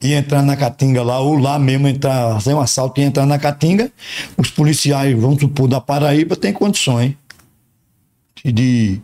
[0.00, 3.40] e entrar na Caatinga lá, ou lá mesmo entrar, fazer um assalto e entrar na
[3.40, 3.90] Caatinga,
[4.38, 7.16] os policiais, vamos supor, da Paraíba, têm condições
[8.44, 9.00] de-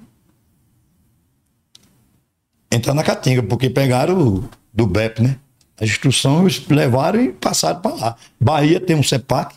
[2.70, 5.36] entrar na Caatinga, porque pegaram do BEP, né?
[5.80, 8.16] A instrução eles levaram e passaram para lá.
[8.40, 9.56] Bahia tem um CEPAC,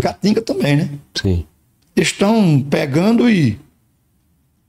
[0.00, 0.90] Caatinga também, né?
[1.14, 1.44] Sim.
[2.00, 3.58] Estão pegando e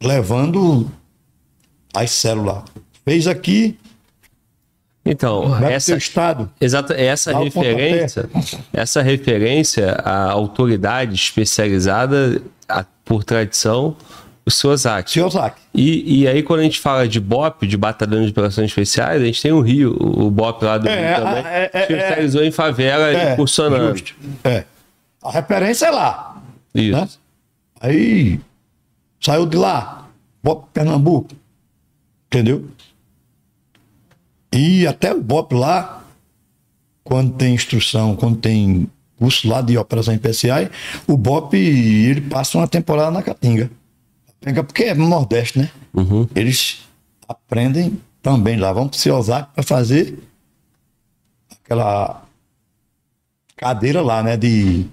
[0.01, 0.91] levando
[1.93, 2.63] as células.
[3.05, 3.77] Fez aqui,
[5.05, 6.49] Então, vai para essa, estado.
[6.59, 8.29] Exata, essa referência,
[8.73, 13.95] essa referência à autoridade especializada a- por tradição,
[14.45, 15.09] o Sozak.
[15.09, 15.59] Ciosaki.
[15.73, 19.25] E, e aí, quando a gente fala de BOP, de Batalhão de Operações Especiais, a
[19.25, 21.97] gente tem o Rio, o BOP lá do É, Rio também, é, é, que é.
[21.97, 23.91] especializou em favela É, incursionando.
[23.97, 24.13] justo.
[24.43, 24.65] É.
[25.23, 26.41] A referência é lá.
[26.73, 26.91] Isso.
[26.97, 27.07] né?
[27.81, 28.39] Aí
[29.19, 30.07] saiu de lá,
[30.43, 31.35] Bop Pernambuco.
[32.27, 32.69] Entendeu?
[34.53, 36.03] E até o Bop lá,
[37.03, 40.69] quando tem instrução, quando tem curso lá de operações especiais,
[41.07, 43.69] o Bop ele passa uma temporada na Caatinga.
[44.65, 45.69] Porque é no Nordeste, né?
[45.93, 46.27] Uhum.
[46.35, 46.81] Eles
[47.27, 48.73] aprendem também lá.
[48.73, 50.17] Vamos para o Ciosac para fazer
[51.63, 52.23] aquela
[53.55, 54.35] cadeira lá, né?
[54.35, 54.87] De.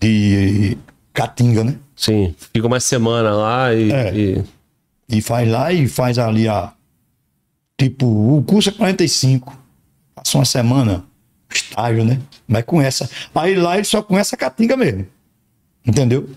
[0.00, 0.76] De
[1.12, 1.76] Caatinga, né?
[1.94, 4.14] Sim, fica uma semana lá e, É.
[4.16, 4.44] e-
[5.08, 6.72] E faz lá e faz ali a.
[7.78, 9.56] Tipo, o curso é 45.
[10.14, 11.04] Passa uma semana,
[11.48, 12.20] estágio, né?
[12.48, 13.08] Mas com essa.
[13.34, 15.06] Aí lá ele só conhece a Caatinga mesmo.
[15.86, 16.28] Entendeu?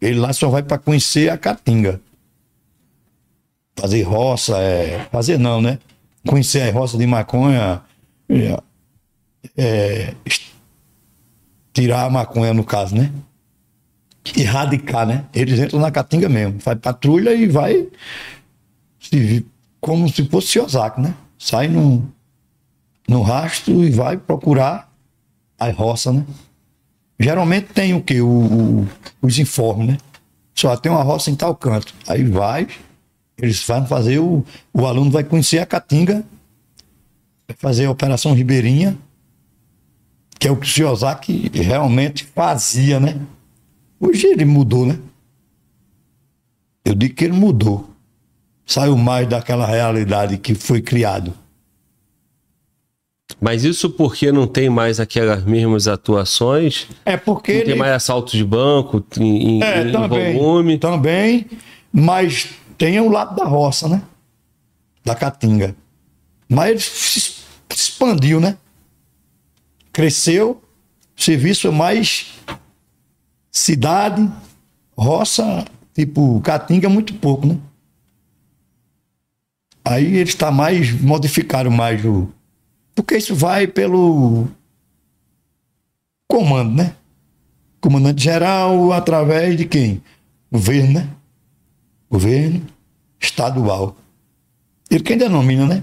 [0.00, 2.00] Ele lá só vai para conhecer a Caatinga.
[3.78, 5.06] Fazer roça, é.
[5.12, 5.78] Fazer não, né?
[6.26, 7.82] Conhecer a roça de maconha.
[8.28, 8.58] é,
[9.56, 10.14] é,
[11.76, 13.12] tirar a maconha, no caso, né?
[14.34, 15.24] erradicar, né?
[15.32, 17.86] Eles entram na Caatinga mesmo, faz patrulha e vai
[18.98, 19.46] se
[19.80, 21.14] como se fosse Osaka, né?
[21.38, 22.10] Sai no,
[23.06, 24.90] no rastro e vai procurar
[25.58, 26.24] as roças, né?
[27.20, 28.20] Geralmente tem o quê?
[28.20, 28.88] O, o-
[29.22, 29.98] os informes, né?
[30.54, 31.94] Só tem uma roça em tal canto.
[32.08, 32.66] Aí vai,
[33.38, 34.44] eles vão fazer o.
[34.72, 36.24] O aluno vai conhecer a Caatinga,
[37.46, 38.98] vai fazer a Operação Ribeirinha,
[40.38, 43.20] que é o que o Shiozaki realmente fazia, né?
[43.98, 44.98] Hoje ele mudou, né?
[46.84, 47.90] Eu digo que ele mudou.
[48.64, 51.32] Saiu mais daquela realidade que foi criado.
[53.40, 57.70] Mas isso porque não tem mais aquelas mesmas atuações, É porque não ele...
[57.70, 60.78] tem mais assalto de banco em, É, em também, volume.
[60.78, 61.46] também,
[61.92, 64.02] mas tem o lado da roça, né?
[65.04, 65.74] Da Caatinga.
[66.48, 67.34] Mas ele se
[67.70, 68.56] expandiu, né?
[69.96, 70.62] Cresceu,
[71.16, 72.34] serviço é mais
[73.50, 74.30] cidade,
[74.94, 77.58] roça, tipo, Caatinga muito pouco, né?
[79.82, 82.28] Aí ele está mais, modificaram mais o...
[82.94, 84.46] Porque isso vai pelo
[86.28, 86.94] comando, né?
[87.80, 90.02] comandante geral através de quem?
[90.52, 91.08] Governo, né?
[92.10, 92.66] Governo
[93.18, 93.96] estadual.
[94.90, 95.82] Ele quem denomina, né?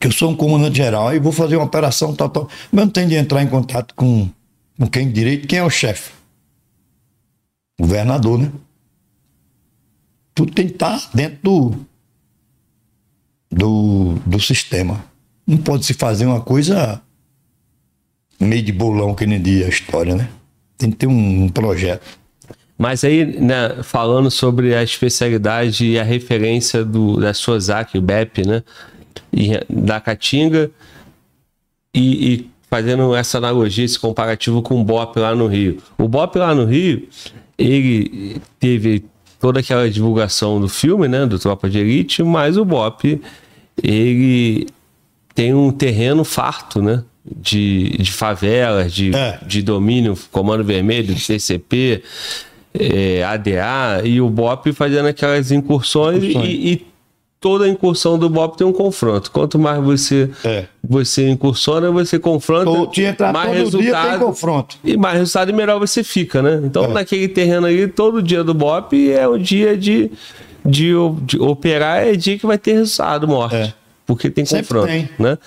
[0.00, 2.48] Que eu sou um comandante geral e vou fazer uma operação tal, tal.
[2.72, 4.28] Mas não tem de entrar em contato com,
[4.78, 6.12] com quem direito, quem é o chefe?
[7.78, 8.50] Governador, né?
[10.34, 11.86] Tudo tem que estar dentro do,
[13.50, 15.04] do, do sistema.
[15.46, 17.00] Não pode se fazer uma coisa
[18.40, 20.28] meio de bolão que nem dia a história, né?
[20.78, 22.18] Tem que ter um, um projeto.
[22.78, 28.46] Mas aí, né, falando sobre a especialidade e a referência do, da Sozak, o BEP,
[28.46, 28.64] né?
[29.68, 30.70] Da Caatinga,
[31.94, 35.78] e, e fazendo essa analogia, esse comparativo com o BOP lá no Rio.
[35.98, 37.08] O BOP lá no Rio,
[37.58, 39.04] ele teve
[39.40, 41.26] toda aquela divulgação do filme, né?
[41.26, 43.20] Do Tropa de Elite, mas o BOP,
[43.82, 44.66] ele
[45.34, 47.02] tem um terreno farto, né?
[47.24, 49.38] De, de favelas, de, É.
[49.46, 52.02] de domínio, Comando Vermelho, CCP,
[52.72, 56.48] é, ADA, e o BOP fazendo aquelas incursões, Incursões.
[56.48, 56.86] E, e
[57.40, 59.30] toda incursão do BOP tem um confronto.
[59.30, 60.66] Quanto mais você, É.
[60.86, 64.24] você incursona, você confronta, te entrar mais todo dia tem resultado.
[64.26, 64.76] confronto.
[64.84, 66.60] E mais resultado, melhor você fica, né?
[66.62, 66.88] Então, É.
[66.88, 70.10] naquele terreno ali, todo dia do BOP é o dia de,
[70.64, 73.56] de, de operar, é dia que vai ter resultado, morte.
[73.56, 73.72] É.
[74.04, 75.08] Porque tem Sempre confronto, tem.
[75.18, 75.38] né?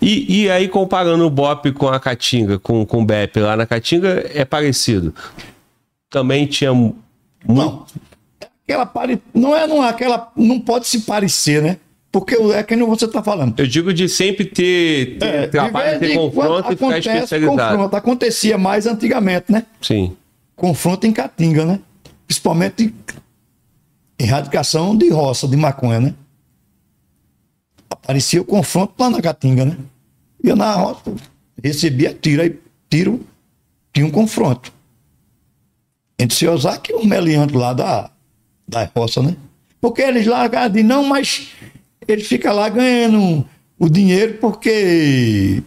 [0.00, 3.64] E, e aí, comparando o BOP com a Caatinga, com, com o BEP lá na
[3.66, 5.14] Caatinga, é parecido.
[6.10, 6.94] Também tinha mu-
[7.48, 7.84] Não.
[8.64, 9.20] Aquela pare...
[9.34, 11.78] não é não, é aquela não pode se parecer, né?
[12.10, 13.58] Porque é que nem você está falando.
[13.58, 17.70] Eu digo de sempre ter, ter É, trabalho, ter confronto e ficar acontece especializado.
[17.70, 17.96] confronto.
[17.96, 19.64] Acontecia mais antigamente, né?
[19.80, 20.14] Sim.
[20.54, 21.80] Confronto em Caatinga, né?
[22.26, 22.94] Principalmente
[24.18, 26.14] erradicação de roça, de maconha, né?
[27.88, 29.76] Aparecia o confronto lá na Caatinga, né?
[30.44, 31.14] Ia na roça,
[31.62, 32.58] recebia tiro, aí
[32.90, 33.20] tiro,
[33.92, 34.72] tinha um confronto.
[36.18, 38.10] Entre se usar que o meliante lá da,
[38.72, 39.36] da roça, né?
[39.80, 41.52] Porque eles lá dizem, não, mas
[42.08, 43.46] ele fica lá ganhando
[43.78, 45.62] o dinheiro porque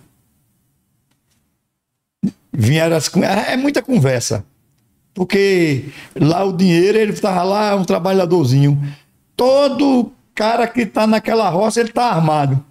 [2.51, 3.11] vieram as,
[3.47, 4.43] é muita conversa.
[5.13, 8.81] Porque lá o dinheiro, ele estava lá, um trabalhadorzinho.
[9.35, 12.63] Todo cara que está naquela roça, ele está armado.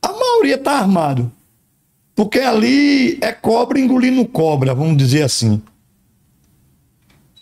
[0.00, 1.30] A maioria está armado.
[2.14, 5.62] Porque ali é cobra engolindo cobra, vamos dizer assim.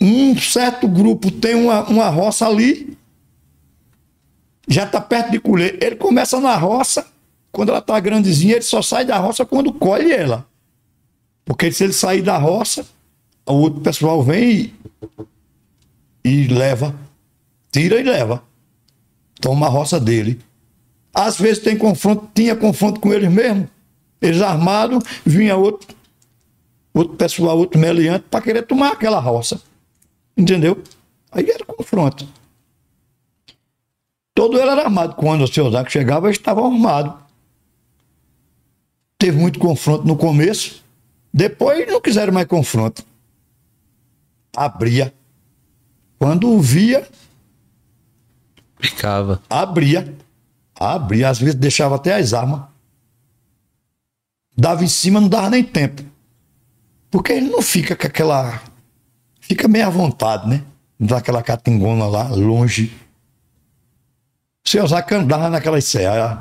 [0.00, 2.96] Um certo grupo tem uma, uma roça ali,
[4.68, 5.78] já está perto de colher.
[5.82, 7.06] Ele começa na roça,
[7.50, 10.46] quando ela está grandezinha, ele só sai da roça quando colhe ela.
[11.44, 12.86] Porque se ele sair da roça,
[13.46, 14.74] o outro pessoal vem
[16.24, 16.94] e, e leva,
[17.72, 18.42] tira e leva.
[19.40, 20.38] Toma a roça dele.
[21.14, 23.68] Às vezes tem confronto, tinha confronto com eles mesmo.
[24.20, 25.88] Eles armados, vinha outro,
[26.92, 29.60] outro pessoal, outro meliante, para querer tomar aquela roça.
[30.38, 30.80] Entendeu?
[31.32, 32.26] Aí era confronto.
[34.32, 35.16] Todo ele era armado.
[35.16, 37.14] Quando o seu Zaco chegava, eles estavam armados.
[39.18, 40.84] Teve muito confronto no começo.
[41.34, 43.04] Depois não quiseram mais confronto.
[44.56, 45.12] Abria.
[46.18, 47.06] Quando via,
[48.80, 49.42] Ficava.
[49.50, 50.16] abria.
[50.74, 51.28] Abria.
[51.30, 52.62] Às vezes deixava até as armas.
[54.56, 56.02] Dava em cima, não dava nem tempo.
[57.10, 58.62] Porque ele não fica com aquela.
[59.48, 60.62] Fica meio à vontade, né?
[60.98, 62.92] Não dá aquela catingona lá, longe.
[64.66, 66.38] Seu Zaca andava naquelas serras.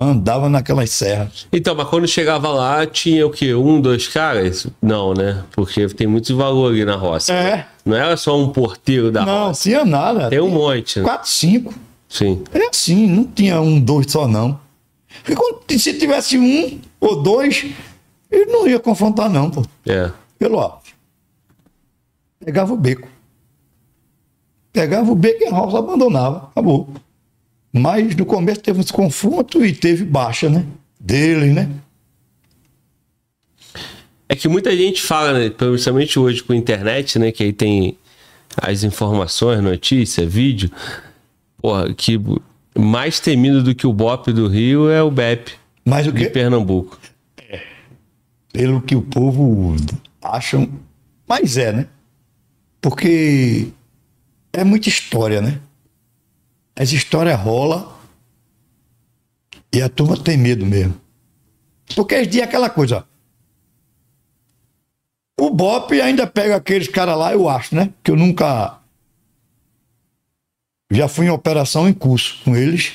[0.00, 1.46] Andava naquelas serras.
[1.52, 3.54] Então, mas quando chegava lá, tinha o quê?
[3.54, 4.66] Um, dois caras?
[4.80, 5.44] Não, né?
[5.52, 7.32] Porque tem muito valor ali na roça.
[7.32, 7.66] É.
[7.84, 9.62] Não era só um porteiro da Não, roça.
[9.62, 10.28] tinha nada.
[10.30, 10.98] Tem um monte.
[10.98, 11.04] né?
[11.04, 11.74] Quatro, cinco.
[12.08, 12.42] Sim.
[12.52, 14.58] É assim, não tinha um, dois só, não.
[15.22, 17.66] Porque quando- se tivesse um ou dois,
[18.30, 19.62] ele não ia confrontar, não, pô.
[19.86, 20.10] É.
[20.38, 20.81] Pelo alto.
[22.44, 23.08] Pegava o beco.
[24.72, 26.48] Pegava o beco e a roça abandonava.
[26.50, 26.92] Acabou.
[27.72, 30.66] Mas no começo teve uns confrontos e teve baixa, né?
[31.00, 31.70] Dele, né?
[34.28, 37.30] É que muita gente fala, né, principalmente hoje com a internet, né?
[37.30, 37.98] Que aí tem
[38.56, 40.70] as informações, notícia, vídeo.
[41.60, 42.20] Porra, que
[42.78, 45.52] mais temido do que o BOP do Rio é o BEP
[45.84, 46.28] Mas o de?
[46.28, 46.98] Pernambuco.
[48.52, 49.76] Pelo que o povo
[50.22, 50.68] acham.
[51.26, 51.86] Mas é, né?
[52.82, 53.68] Porque
[54.52, 55.60] é muita história, né?
[56.74, 57.96] Essa história rola
[59.72, 61.00] e a turma tem medo mesmo.
[61.94, 63.06] Porque eles dizem aquela coisa.
[65.40, 67.92] O Bop ainda pega aqueles caras lá, eu acho, né?
[68.02, 68.80] Que eu nunca.
[70.90, 72.92] Já fui em operação em curso com eles.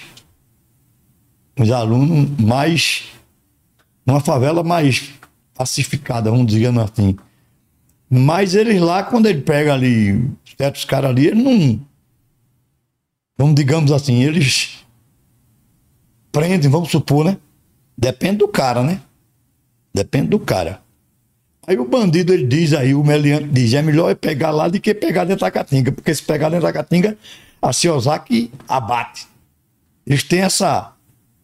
[1.57, 3.05] Os alunos mais.
[4.05, 5.13] Numa favela mais
[5.53, 7.17] pacificada, vamos dizer assim.
[8.09, 11.79] Mas eles lá, quando ele pega ali certos caras ali, eles não.
[13.37, 14.85] Vamos, digamos assim, eles
[16.31, 17.37] prendem, vamos supor, né?
[17.97, 19.01] Depende do cara, né?
[19.93, 20.81] Depende do cara.
[21.67, 24.93] Aí o bandido, ele diz aí, o meliante diz, é melhor pegar lá do que
[24.93, 27.17] pegar dentro da caatinga, porque se pegar dentro da caatinga,
[27.61, 29.27] a Ciosaki abate.
[30.05, 30.93] Eles têm essa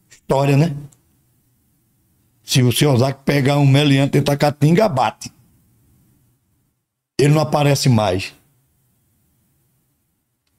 [0.09, 0.73] história, né?
[2.41, 5.29] Se o Ciosaki pegar um meliante dentro da caatinga, abate.
[7.23, 8.33] Ele não aparece mais.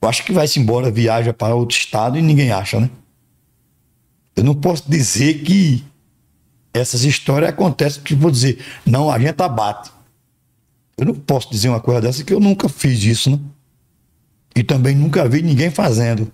[0.00, 2.88] Eu acho que vai-se embora, viaja para outro estado e ninguém acha, né?
[4.34, 5.84] Eu não posso dizer que
[6.72, 9.90] essas histórias acontecem, que vou dizer, não, a gente abate.
[10.96, 13.38] Eu não posso dizer uma coisa dessa que eu nunca fiz isso, né?
[14.56, 16.32] E também nunca vi ninguém fazendo.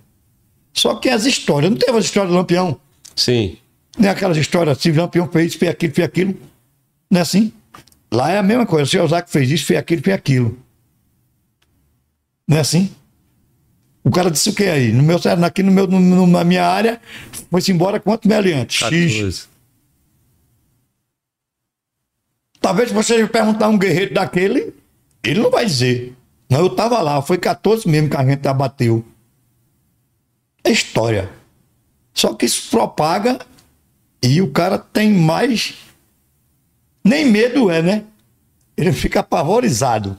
[0.73, 2.79] Só que as histórias, não teve as histórias do Lampião.
[3.17, 3.57] Sim.
[3.97, 6.37] Nem aquelas histórias assim, o Lampião fez fez aquilo, fez aquilo.
[7.09, 7.51] Não é assim?
[8.13, 8.83] Lá é a mesma coisa.
[8.83, 10.59] O seu Zaco fez isso, fez aquilo, fez aquilo.
[12.47, 12.93] Não é assim?
[14.03, 14.91] O cara disse o que aí?
[14.91, 16.99] No meu, aqui no meu, no- na minha área,
[17.49, 18.77] foi-se embora quanto meliante?
[18.77, 18.89] X.
[18.89, 19.47] 14.
[22.59, 24.73] Talvez você perguntar um guerreiro daquele,
[25.23, 26.15] ele não vai dizer.
[26.49, 29.05] Não, eu tava lá, foi 14 mesmo que a gente abateu.
[30.63, 31.29] É história.
[32.13, 33.39] Só que isso propaga
[34.21, 35.75] e o cara tem mais.
[37.03, 38.03] Nem medo é, né?
[38.77, 40.17] Ele fica apavorizado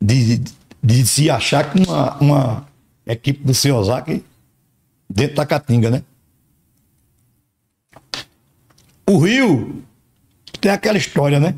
[0.00, 0.52] de, de,
[0.82, 2.68] de se achar que uma, uma
[3.06, 4.24] equipe do seu Ozaki
[5.08, 6.02] dentro da Caatinga, né?
[9.08, 9.82] O Rio
[10.60, 11.54] tem aquela história, né?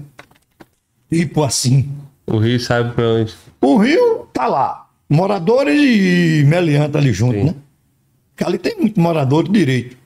[1.10, 1.90] Tipo assim.
[2.26, 3.34] O Rio sabe pra onde.
[3.60, 4.88] O Rio tá lá.
[5.08, 7.44] Moradores e meliante ali junto, Sim.
[7.46, 7.54] né?
[8.30, 9.96] Porque ali tem muito morador de direito.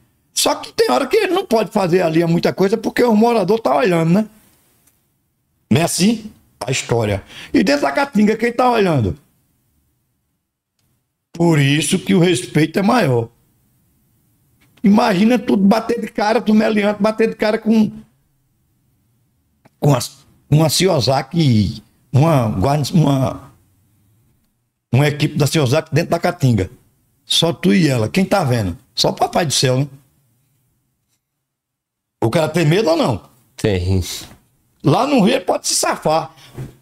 [0.44, 3.58] Só que tem hora que ele não pode fazer ali muita coisa porque o morador
[3.58, 4.28] tá olhando, né?
[5.70, 6.30] Não é assim?
[6.60, 7.24] A história.
[7.50, 9.18] E dentro da Caatinga, quem tá olhando?
[11.32, 13.30] Por isso que o respeito é maior.
[14.82, 17.90] Imagina tu bater de cara, tu meliante, bater de cara com
[19.80, 19.96] com
[20.50, 20.68] uma
[22.12, 23.50] uma, guarda- uma,
[24.92, 26.70] uma equipe da Ciosaki dentro da Caatinga.
[27.24, 28.10] Só tu e ela.
[28.10, 28.76] Quem tá vendo?
[28.94, 29.88] Só o papai do céu, né?
[32.24, 33.20] O cara tem medo ou não?
[33.56, 34.02] Tem.
[34.82, 36.34] Lá no Rio ele pode se safar.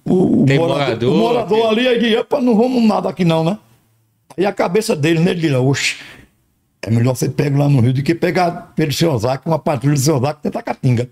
[0.05, 3.25] O, Tem morador, morador, o morador tem- ali, ele diz, "Epa, não vamos nada aqui
[3.25, 3.59] não, né?
[4.37, 5.31] Aí a cabeça dele, né?
[5.33, 5.97] Ele diz, oxe,
[6.83, 9.13] é melhor você pegar lá no Rio do que pegar pelo seu
[9.47, 11.11] uma patrulha do seu Osaka dentro da Caatinga.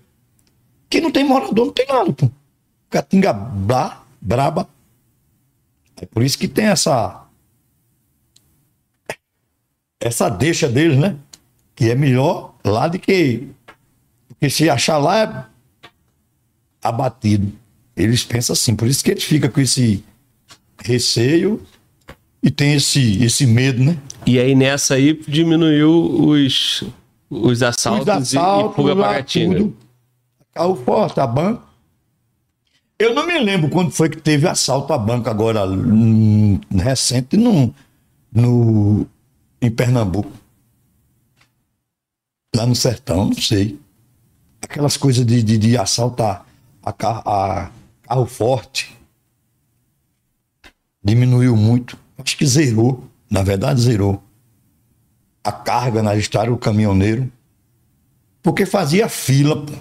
[0.89, 2.29] Que não tem morador, não tem nada, pô.
[2.89, 4.67] Caatinga braba.
[6.01, 7.23] É por isso que tem essa.
[9.99, 11.15] Essa deixa deles, né?
[11.75, 13.47] Que é melhor lá do que.
[14.41, 15.45] Porque se achar lá é
[16.81, 17.53] abatido.
[17.95, 20.03] Eles pensam assim, por isso que eles ficam com esse
[20.83, 21.61] receio
[22.41, 23.99] e tem esse, esse medo, né?
[24.25, 26.83] E aí nessa aí diminuiu os,
[27.29, 29.77] os assaltos, Os assaltos, e, e fuga tudo.
[30.51, 31.61] Carro forte, a banca.
[32.97, 37.71] Eu não me lembro quando foi que teve assalto à banca agora, hum, recente, no,
[38.33, 39.05] no,
[39.61, 40.31] em Pernambuco.
[42.55, 43.79] Lá no sertão, não sei.
[44.61, 46.45] Aquelas coisas de, de, de assaltar
[46.83, 47.71] a, ca- a
[48.03, 48.95] carro forte.
[51.03, 51.97] Diminuiu muito.
[52.17, 53.03] Acho que zerou.
[53.29, 54.21] Na verdade, zerou.
[55.43, 57.31] A carga na estrada do caminhoneiro.
[58.43, 59.73] Porque fazia fila, pô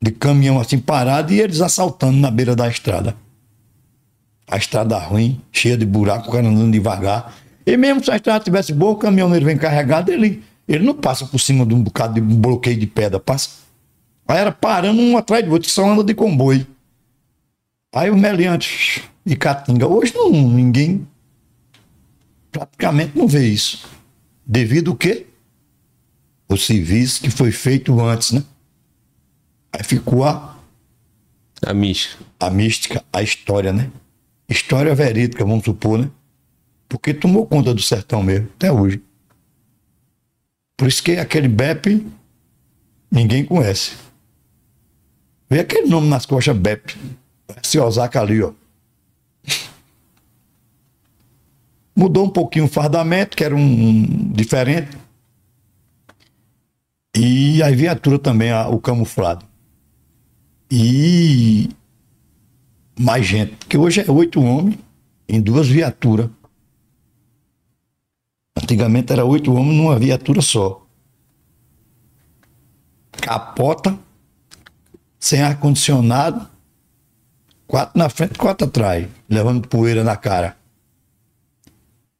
[0.00, 3.16] de caminhão assim parado e eles assaltando na beira da estrada.
[4.48, 7.34] A estrada ruim, cheia de buraco, o cara andando devagar.
[7.66, 11.26] E mesmo se a estrada tivesse boa, o caminhoneiro vem carregado, ele, ele não passa
[11.26, 13.50] por cima de um bocado de um bloqueio de pedra, passa.
[14.26, 16.66] Aí era parando um atrás do outro, só anda de comboio.
[17.94, 19.86] Aí o meliante e Caatinga.
[19.86, 21.06] Hoje não, ninguém
[22.50, 23.88] praticamente não vê isso.
[24.44, 25.26] Devido o quê?
[26.48, 28.42] O serviço que foi feito antes, né?
[29.72, 30.56] Aí ficou a,
[31.64, 32.24] A mística.
[32.38, 33.90] a mística, a história, né?
[34.48, 36.10] História verídica, vamos supor, né?
[36.88, 39.02] Porque tomou conta do sertão mesmo, até hoje.
[40.76, 42.06] Por isso que aquele BEP
[43.10, 43.92] ninguém conhece.
[45.48, 46.96] Vê aquele nome nas costas BEP.
[47.62, 48.52] Esse Osaka ali, ó.
[51.96, 54.90] Mudou um pouquinho o fardamento, que era um, um diferente.
[57.16, 59.46] E a viatura também, a- o camuflado.
[60.70, 61.70] E
[62.98, 64.78] mais gente, porque hoje é oito homens
[65.28, 66.28] em duas viaturas.
[68.56, 70.86] Antigamente era oito homens numa viatura só.
[73.12, 73.98] Capota,
[75.18, 76.46] sem ar-condicionado,
[77.66, 80.56] quatro na frente, quatro atrás, levando poeira na cara.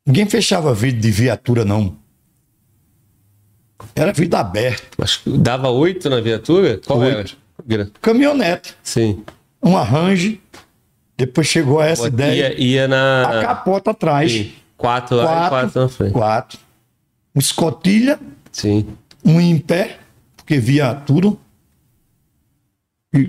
[0.05, 1.97] Ninguém fechava vidro de viatura, não.
[3.95, 5.03] Era vidro aberto.
[5.03, 6.81] Acho que dava oito na viatura?
[6.87, 7.37] Qual Oito.
[7.69, 7.91] era?
[8.01, 9.25] Caminhonete, Sim.
[9.63, 10.39] um arranjo.
[11.17, 12.53] Depois chegou a essa ideia.
[12.53, 13.41] Ia, ia na.
[13.41, 14.31] A capota atrás.
[14.31, 14.53] Sim.
[14.77, 16.13] Quatro lá e quatro na frente.
[16.13, 16.59] Quatro.
[17.35, 18.19] Um escotilha,
[18.53, 18.87] Sim.
[19.25, 19.99] um em pé,
[20.37, 21.39] porque via tudo.
[23.15, 23.29] E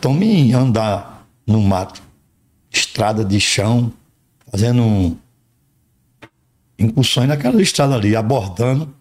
[0.00, 2.02] tome andar no mato.
[2.70, 3.92] Estrada de chão,
[4.50, 5.16] fazendo um-
[6.78, 8.92] incursões naquela estrada ali, abordando.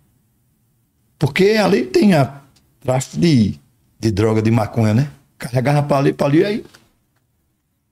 [1.19, 2.41] Porque ali tem a
[2.79, 3.59] tráfico de,
[3.99, 5.11] de droga, de maconha, né?
[5.37, 6.65] Carregava para ali, para ali, aí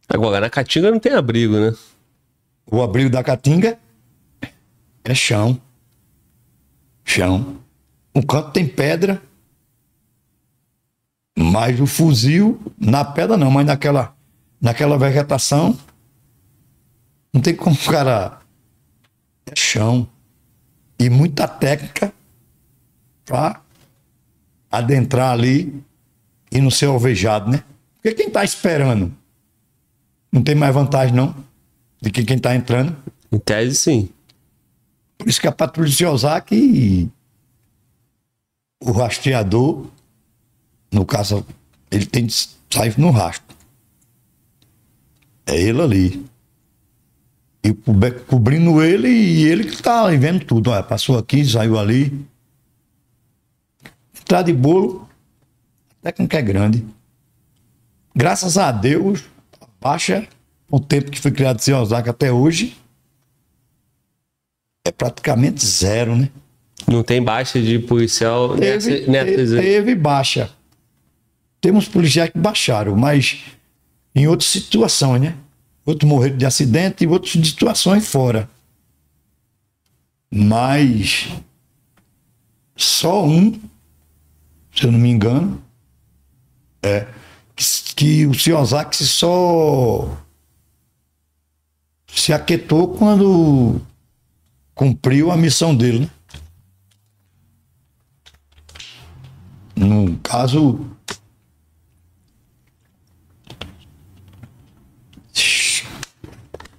[0.08, 1.74] Agora, na Caatinga não tem abrigo, né?
[2.70, 3.78] O abrigo da Caatinga
[5.12, 5.60] é chão.
[7.04, 7.58] Chão.
[8.14, 9.22] Um canto tem pedra.
[11.38, 14.16] Mas o fuzil, na pedra não, mas naquela,
[14.60, 15.78] naquela vegetação,
[17.34, 18.40] não tem como o cara.
[19.46, 20.08] É chão.
[20.98, 22.14] E muita técnica
[23.26, 23.62] para
[24.72, 25.84] adentrar ali
[26.52, 27.64] e não ser alvejado, né?
[27.96, 29.14] Porque quem tá esperando
[30.32, 31.36] não tem mais vantagem, não,
[32.02, 32.96] de que quem tá entrando.
[33.32, 34.10] Em tese, sim.
[35.26, 37.12] Por isso que a patrulha de Ozaki e
[38.80, 39.88] o rastreador,
[40.92, 41.44] no caso,
[41.90, 43.58] ele tem de sair no rastro.
[45.48, 46.26] É ele ali.
[47.64, 47.74] E
[48.28, 50.70] cobrindo ele e ele que tá vendo tudo.
[50.70, 52.24] Olha, passou aqui, saiu ali.
[54.22, 55.10] Entrar de bolo,
[55.90, 56.86] a técnica é grande.
[58.16, 59.24] Graças a Deus,
[59.82, 60.28] baixa,
[60.70, 62.78] o tempo que foi criado em Osaka até hoje,
[64.86, 66.30] é praticamente zero, né?
[66.88, 70.52] Não tem baixa de policial Teve, nessa- te- teve baixa.
[71.60, 73.44] Temos policiais que baixaram, mas
[74.14, 75.36] em outras situações, né?
[75.84, 78.48] Outros morreram de acidente e outras situações fora.
[80.32, 81.30] Mas
[82.76, 83.52] só um,
[84.76, 85.62] se eu não me engano,
[86.84, 87.08] é
[87.56, 87.64] que,
[87.96, 90.18] que o Ciozaki só
[92.08, 93.82] se aquietou quando
[94.76, 96.10] cumpriu a missão dele, né?
[99.76, 100.86] No caso.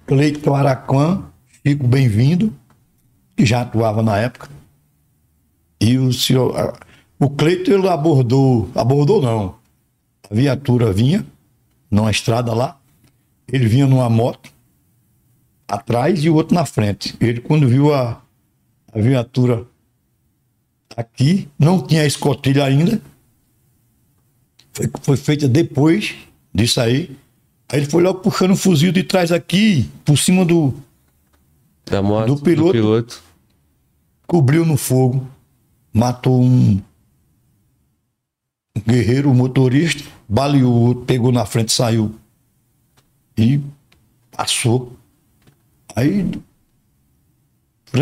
[0.05, 1.25] Cleito Araquã,
[1.65, 2.55] Chico Bem-vindo,
[3.35, 4.49] que já atuava na época.
[5.81, 6.79] E o senhor.
[7.19, 8.69] O Cleito ele abordou.
[8.73, 9.57] Abordou não.
[10.29, 11.25] A viatura vinha
[11.91, 12.79] numa estrada lá.
[13.51, 14.51] Ele vinha numa moto
[15.67, 17.15] atrás e o outro na frente.
[17.19, 18.21] Ele, quando viu a,
[18.93, 19.65] a viatura
[20.95, 23.01] aqui, não tinha escotilha ainda.
[24.73, 26.15] Foi, foi feita depois
[26.53, 27.15] disso aí.
[27.69, 30.73] Aí ele foi logo puxando o fuzil de trás aqui, por cima do,
[31.85, 32.71] Da moto, Do piloto.
[32.71, 33.23] piloto.
[34.25, 35.27] cobriu no fogo,
[35.93, 36.81] matou um
[38.87, 42.15] guerreiro, um motorista, baleou o outro, pegou na frente, saiu
[43.37, 43.59] e
[44.31, 44.96] passou.
[45.97, 46.29] Aí,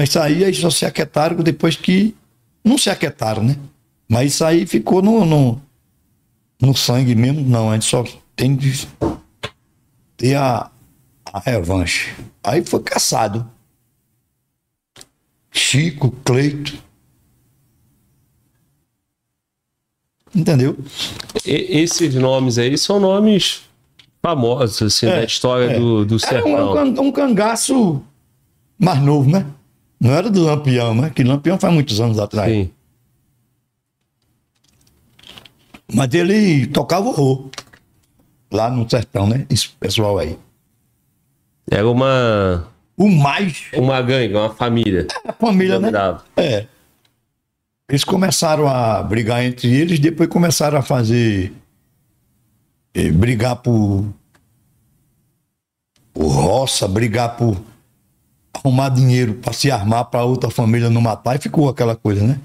[0.03, 2.13] isso aí, aí só se aquietaram depois que.
[2.61, 3.57] Não se aquietaram, né?
[4.09, 5.61] Mas isso aí ficou no, no,
[6.59, 7.69] no sangue mesmo, não.
[7.69, 8.03] A gente só
[8.35, 8.85] tem de
[10.17, 10.69] ter a,
[11.31, 12.13] a revanche.
[12.43, 13.49] Aí foi caçado.
[15.49, 16.77] Chico, Cleito.
[20.35, 20.77] Entendeu?
[21.45, 23.64] E- esses nomes aí são nomes
[24.25, 25.79] famosos, assim, É, da história é.
[25.79, 26.71] do, do Era sertão.
[26.71, 28.01] um, can- um cangaço
[28.79, 29.45] mais novo, né?
[29.99, 31.11] Não era do Lampião, né?
[31.13, 32.51] Que Lampião faz muitos anos atrás.
[32.51, 32.71] Sim.
[35.93, 37.49] Mas ele tocava horror.
[38.51, 39.45] Lá no sertão, né?
[39.49, 40.37] Esse pessoal aí.
[41.69, 42.67] Era uma,
[42.97, 45.07] O mais uma gangue, uma família.
[45.27, 45.91] a família, né?
[46.37, 46.67] É.
[47.89, 51.53] Eles começaram a brigar entre eles, depois começaram a fazer.
[52.95, 54.05] Eh, brigar por.
[56.13, 57.61] por roça, brigar por
[58.53, 62.39] arrumar dinheiro para se armar para outra família não matar, e ficou aquela coisa, né?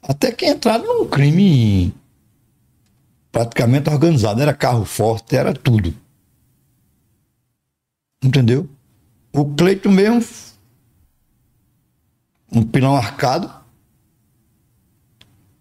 [0.00, 1.92] Até que entraram num crime
[3.30, 4.40] praticamente organizado.
[4.40, 5.94] Era carro forte, era tudo.
[8.22, 8.68] Entendeu?
[9.32, 10.24] O Cleito mesmo,
[12.52, 13.50] um pilão arcado.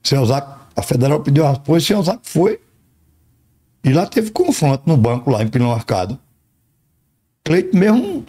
[0.03, 2.59] Seu Zaco, a federal pediu apoio, seu Zaco foi.
[3.83, 6.19] E lá teve confronto no banco, lá em Pilão Arcado.
[7.43, 8.25] Cleito mesmo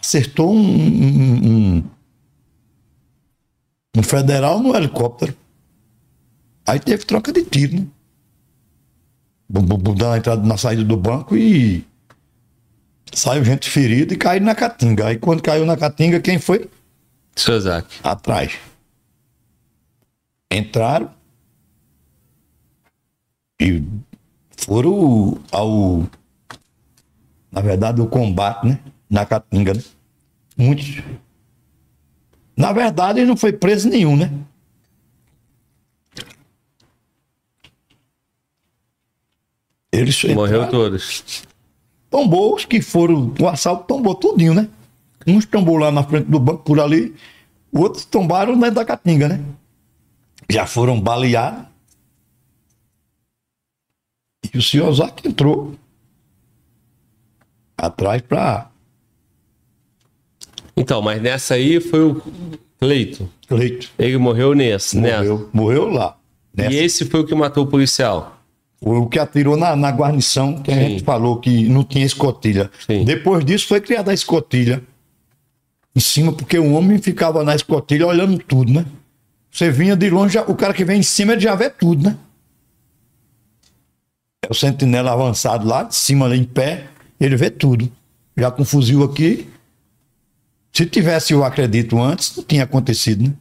[0.00, 1.46] acertou um, um,
[1.78, 1.84] um-
[3.96, 5.36] um federal no helicóptero.
[6.66, 7.86] Aí teve troca de tiro, né?
[9.48, 11.84] Bum, bum, bum, dá na entrada na saída do banco e
[13.12, 15.06] saiu gente ferida e caiu na caatinga.
[15.08, 16.70] Aí quando caiu na caatinga, quem foi?
[17.34, 17.88] Sozak.
[18.04, 18.58] atrás.
[20.50, 21.10] Entraram
[23.60, 23.82] e
[24.58, 26.02] foram ao.
[27.50, 28.78] Na verdade, o combate, né?
[29.08, 29.82] Na Caatinga, né?
[30.56, 31.02] Muitos.
[32.56, 34.30] Na verdade, não foi preso nenhum, né?
[39.90, 41.42] Eles Morreu entraram- todos.
[42.10, 44.68] tombou os que foram o assalto tombou tudinho, né?
[45.26, 47.14] Uns tombou lá na frente do banco por ali,
[47.72, 49.40] outros tombaram dentro da Caatinga, né?
[50.50, 51.67] Já foram baleados.
[54.52, 55.74] E o senhor Zac entrou
[57.76, 58.70] atrás para
[60.76, 62.22] Então, mas nessa aí foi o
[62.80, 63.28] Cleito.
[63.50, 63.90] leito.
[63.98, 65.18] Ele morreu nessa, nessa.
[65.18, 66.16] Morreu, morreu lá.
[66.56, 66.72] Nessa.
[66.72, 68.36] E esse foi o que matou o policial.
[68.80, 70.80] Foi o que atirou na, na guarnição, que a Sim.
[70.80, 72.70] gente falou que não tinha escotilha.
[72.86, 73.04] Sim.
[73.04, 74.82] Depois disso foi criada a escotilha
[75.96, 78.86] em cima, porque o homem ficava na escotilha olhando tudo, né?
[79.50, 82.16] Você vinha de longe, o cara que vem em cima já vê tudo, né?
[84.48, 86.86] É o sentinela avançado lá, de cima ali em pé,
[87.20, 87.90] ele vê tudo.
[88.34, 89.46] Já com fuzil aqui.
[90.72, 93.34] Se tivesse, eu acredito, antes, não tinha acontecido, né?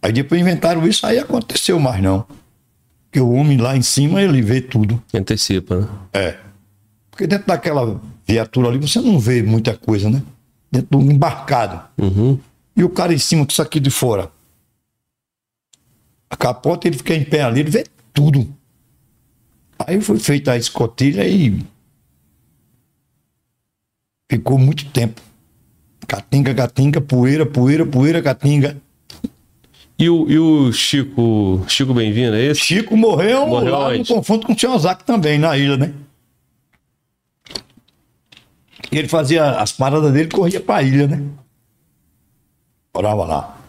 [0.00, 2.26] Aí depois inventaram isso, aí aconteceu mais não.
[3.06, 5.02] Porque o homem lá em cima, ele vê tudo.
[5.12, 5.88] Antecipa, né?
[6.12, 6.38] É.
[7.10, 10.22] Porque dentro daquela viatura ali, você não vê muita coisa, né?
[10.70, 11.80] Dentro do embarcado.
[11.96, 12.38] Uhum.
[12.76, 14.30] E o cara em cima com isso aqui de fora.
[16.28, 18.52] A capota, ele fica em pé ali, ele vê tudo.
[19.78, 21.62] Aí foi feita a escotilha e
[24.30, 25.20] ficou muito tempo.
[26.06, 28.76] Catinga, catinga, poeira, poeira, poeira, catinga.
[29.98, 32.60] E o, e o Chico, Chico Bem-vindo, é esse?
[32.60, 35.94] Chico morreu, Morreu lá no confronto com o Zac também, na ilha, né?
[38.90, 41.22] E ele fazia as paradas dele, corria pra ilha, né?
[42.94, 43.60] Morava lá.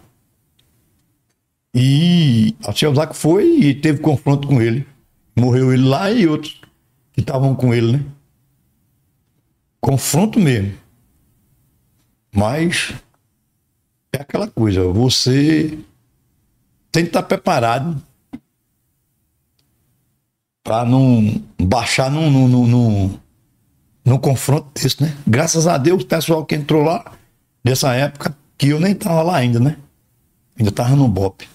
[1.74, 4.86] E o Zac foi e teve confronto com ele.
[5.36, 6.62] Morreu ele lá e outros
[7.12, 8.06] que estavam com ele, né?
[9.82, 10.74] Confronto mesmo.
[12.34, 12.94] Mas
[14.12, 15.78] é aquela coisa, você
[16.92, 18.02] tem que estar preparado
[20.64, 23.20] para não baixar num,
[24.20, 25.16] confronto desse, né?
[25.28, 27.14] Graças a Deus, o pessoal que entrou lá
[27.64, 29.78] nessa época, que eu nem tava lá ainda, né?
[30.58, 31.48] Ainda tava no BOP.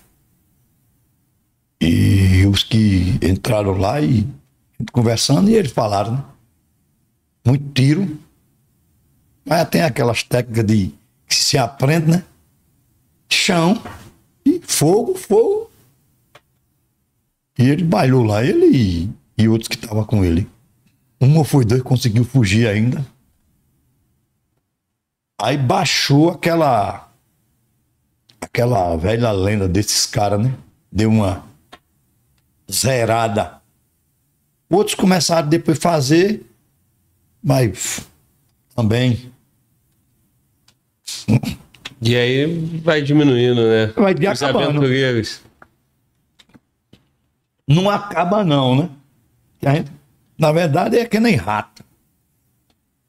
[1.80, 4.26] E os que entraram lá e
[4.92, 6.24] conversando, e eles falaram, né?
[7.44, 8.18] Muito tiro.
[9.44, 10.94] Mas tem aquelas técnicas de
[11.26, 12.24] que se aprende, né?
[13.28, 13.82] Chão
[14.44, 15.70] e fogo, fogo.
[17.58, 20.48] E ele bailou lá, ele e, e outros que estavam com ele.
[21.20, 23.04] Um ou foi dois conseguiu fugir ainda.
[25.40, 27.10] Aí baixou aquela
[28.40, 30.54] aquela velha lenda desses caras, né?
[30.90, 31.49] Deu uma
[32.70, 33.60] zerada.
[34.68, 36.46] Outros começaram depois a fazer,
[37.42, 38.06] mas
[38.74, 39.32] também.
[42.00, 42.46] E aí
[42.82, 43.86] vai diminuindo, né?
[43.88, 44.68] Vai de Os acabando.
[44.70, 45.40] aventureiros.
[47.68, 48.90] Não acaba, não, né?
[49.62, 49.90] Gente,
[50.38, 51.84] na verdade, é que nem rato.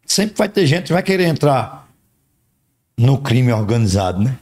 [0.06, 1.88] Sempre vai ter gente que vai querer entrar
[2.98, 4.38] no crime organizado, né?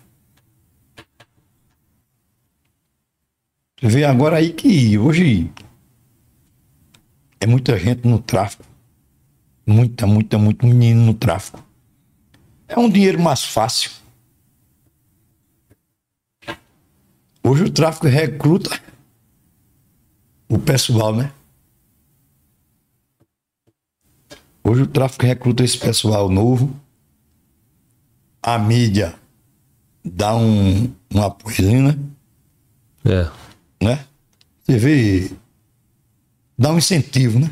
[3.88, 5.52] Vê agora aí que hoje
[7.40, 8.64] é muita gente no tráfico.
[9.66, 11.64] Muita, muita, muito menino no tráfico.
[12.68, 13.92] É um dinheiro mais fácil.
[17.44, 18.80] Hoje o tráfico recruta
[20.48, 21.32] o pessoal, né?
[24.64, 26.76] Hoje o tráfico recruta esse pessoal novo.
[28.42, 29.16] A mídia
[30.04, 32.00] dá um, um apoio, né?
[33.06, 33.49] É.
[33.82, 34.06] né?
[34.66, 35.32] Você vê,
[36.58, 37.50] dá um incentivo, né?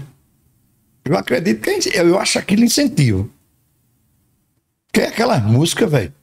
[1.05, 3.31] Eu acredito que é- eu acho aquilo incentivo.
[4.91, 6.13] Que é aquelas músicas, velho,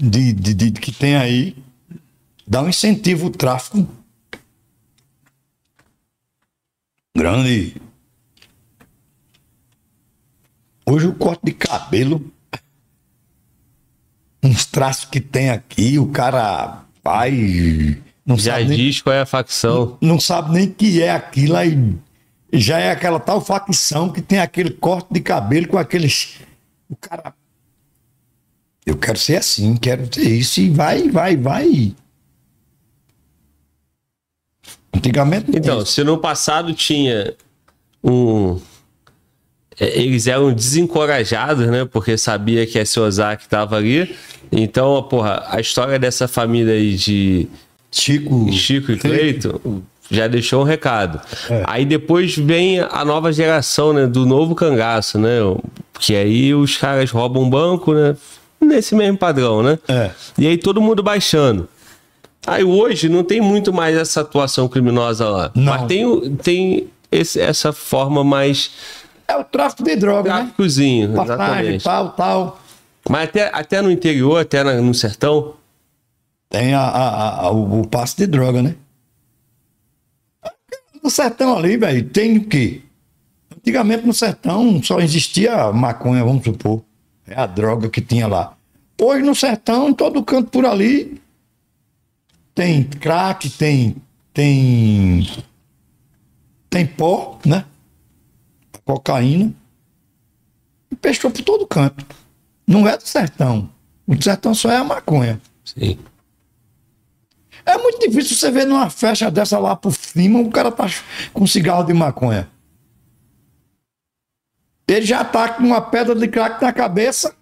[0.00, 1.56] de, de, de- que tem aí,
[2.46, 3.86] dá um incentivo ao tráfico
[7.16, 7.76] grande.
[10.86, 12.32] Hoje o corte de cabelo,
[14.42, 18.02] uns traços que tem aqui, o cara vai.
[18.24, 19.98] Não Já sabe nem- diz qual é a facção.
[20.00, 21.76] não sabe nem que é aquilo aí.
[22.52, 26.38] Já é aquela tal facção que tem aquele corte de cabelo com aqueles.
[26.88, 27.34] O cara.
[28.84, 31.94] Eu quero ser assim, quero ser isso, e vai, vai, vai.
[34.94, 35.50] Antigamente.
[35.50, 37.34] não Então, se no passado tinha
[38.04, 38.60] um.
[39.80, 41.84] é, Eles eram desencorajados, né?
[41.84, 44.14] Porque sabia que esse Ozaki estava ali.
[44.50, 47.48] Então, porra, a história dessa família aí de
[47.92, 48.50] Chico.
[48.52, 51.20] Chico e Cleito já deixou um recado.
[51.48, 51.62] É.
[51.66, 54.06] Aí depois vem a nova geração, né?
[54.06, 55.38] Do novo cangaço, né?
[56.00, 58.16] Que aí os caras roubam um banco, né?
[58.60, 59.78] Nesse mesmo padrão, né?
[59.88, 60.10] É.
[60.38, 61.68] E aí todo mundo baixando.
[62.46, 65.50] Aí hoje não tem muito mais essa atuação criminosa lá.
[65.54, 65.64] Não.
[65.72, 68.70] Mas tem, tem esse- essa forma mais
[69.28, 70.36] É o tráfico de droga, né?
[70.40, 71.84] tráficozinho, exatamente.
[71.84, 72.60] tal, tal.
[73.08, 75.54] Mas até, até no interior, até na- no sertão,
[76.52, 78.76] Tem a, a- a- o, o passe de droga, né?
[81.02, 82.82] No sertão ali, velho, tem o quê?
[83.56, 86.84] Antigamente no sertão só existia maconha, vamos supor.
[87.26, 88.54] É a droga que tinha lá.
[89.00, 91.20] Hoje no sertão, em todo canto por ali,
[92.54, 93.96] tem crack, tem.
[94.34, 95.26] tem.
[96.68, 97.64] tem pó, né?
[98.84, 99.54] Cocaína.
[100.90, 102.04] E pescou por todo canto.
[102.66, 103.70] Não é do sertão.
[104.06, 105.40] O sertão só é a maconha.
[105.64, 105.98] sim.
[107.64, 110.86] É muito difícil você ver numa festa dessa lá por cima, o cara tá
[111.32, 112.48] com cigarro de maconha.
[114.88, 117.34] Ele já tá com uma pedra de crack na cabeça,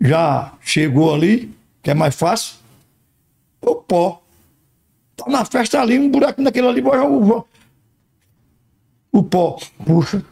[0.00, 2.56] já chegou ali, que é mais fácil.
[3.60, 4.22] O pó.
[5.16, 7.44] Tá na festa ali, um buraco naquele ali, vai o,
[9.12, 9.58] o pó.
[9.84, 10.24] Puxa.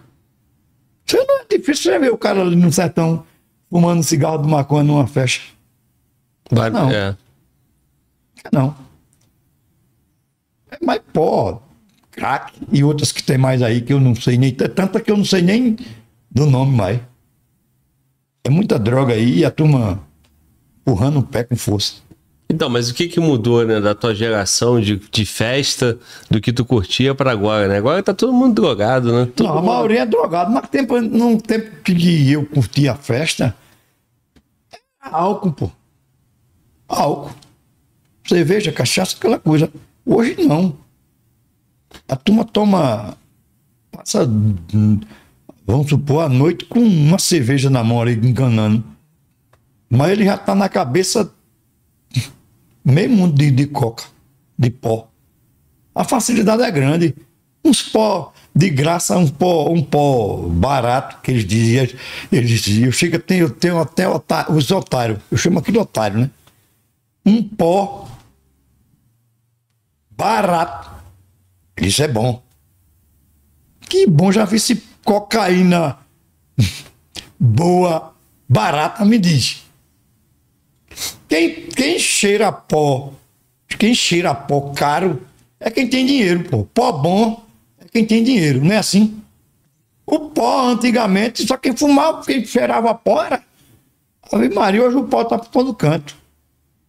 [1.04, 3.26] Você não é difícil você ver o cara ali no sertão
[3.68, 5.44] fumando cigarro de maconha numa festa.
[6.50, 6.90] Vai- Não.
[6.90, 7.16] é.
[8.52, 8.74] Não.
[10.82, 11.62] Mais pó,
[12.10, 14.52] crack e outras que tem mais aí que eu não sei nem.
[14.52, 15.76] Tanta que eu não sei nem
[16.30, 17.00] do nome mais.
[18.44, 20.02] É muita droga aí e a turma
[20.80, 21.94] empurrando o pé com força.
[22.52, 25.96] Então, mas o que que mudou, né, da tua geração de, de festa,
[26.28, 27.76] do que tu curtia pra agora, né?
[27.76, 29.30] Agora tá todo mundo drogado, né?
[29.36, 32.96] Todo Não, a mundo- maioria é drogado, mas tempo, num tempo que eu curtia a
[32.96, 33.54] festa,
[35.00, 35.70] álcool, pô.
[36.88, 37.30] Álcool.
[38.26, 39.70] Cerveja, cachaça, aquela coisa.
[40.12, 40.76] Hoje não.
[42.08, 43.16] A turma toma.
[43.92, 44.28] Passa,
[45.64, 48.82] vamos supor, a noite com uma cerveja na mão ali, enganando.
[49.88, 51.32] Mas ele já tá na cabeça
[52.84, 54.02] meio mundo de, de coca,
[54.58, 55.08] de pó.
[55.94, 57.14] A facilidade é grande.
[57.64, 61.86] Uns pó de graça, um pó, um pó barato, que eles diziam.
[62.32, 65.20] Eles diziam, chega, tem, eu tenho até otá- os otários.
[65.30, 66.30] Eu chamo aqui de otário, né?
[67.24, 68.08] Um pó
[70.20, 70.90] barato.
[71.78, 72.42] Isso é bom.
[73.80, 75.98] Que bom, já vi se cocaína
[77.40, 78.14] boa,
[78.46, 79.64] barata, me diz.
[81.26, 83.12] Quem, quem cheira pó,
[83.78, 85.26] quem cheira pó caro
[85.58, 86.64] é quem tem dinheiro, pô.
[86.64, 87.42] Pó bom
[87.78, 89.22] é quem tem dinheiro, não é assim?
[90.04, 93.42] O pó, antigamente, só quem fumava, quem cheirava pó era
[94.30, 96.14] Ave Maria, hoje o pó tá por todo canto.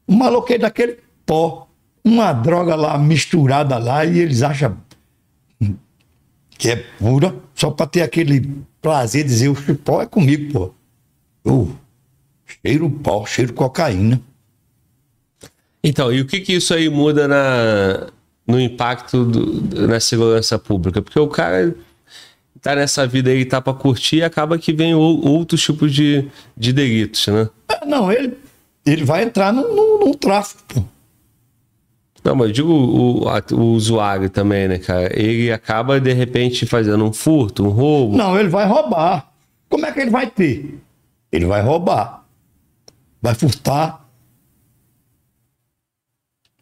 [0.08, 1.71] Um maloqueiro daquele pó.
[2.04, 4.78] Uma droga lá misturada lá e eles acham
[6.62, 8.48] que é pura, só para ter aquele
[8.80, 10.74] prazer de dizer o pó é comigo, pô.
[11.44, 11.76] Eu
[12.46, 14.22] cheiro pó, cheiro cocaína.
[15.84, 18.08] Então, e o que que isso aí muda na,
[18.46, 21.02] no impacto do, na segurança pública?
[21.02, 21.76] Porque o cara
[22.62, 26.72] tá nessa vida aí, tá para curtir e acaba que vem outros tipos de, de
[26.72, 27.50] delitos, né?
[27.68, 28.38] Ah, não, ele,
[28.86, 30.84] ele vai entrar no tráfico, pô.
[32.24, 35.10] Não, mas eu digo o, o, usuário também, né, cara?
[35.20, 38.16] Ele acaba, de repente, fazendo um furto, um roubo.
[38.16, 39.32] Não, ele vai roubar.
[39.68, 40.80] Como é que ele vai ter?
[41.32, 42.26] Ele vai roubar.
[43.22, 44.08] Vai furtar.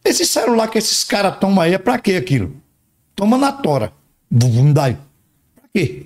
[0.03, 2.55] Esse celular que esses caras tomam aí é pra quê aquilo?
[3.15, 3.91] Toma na tora.
[4.31, 4.97] Vum, daí.
[5.55, 6.05] Pra quê?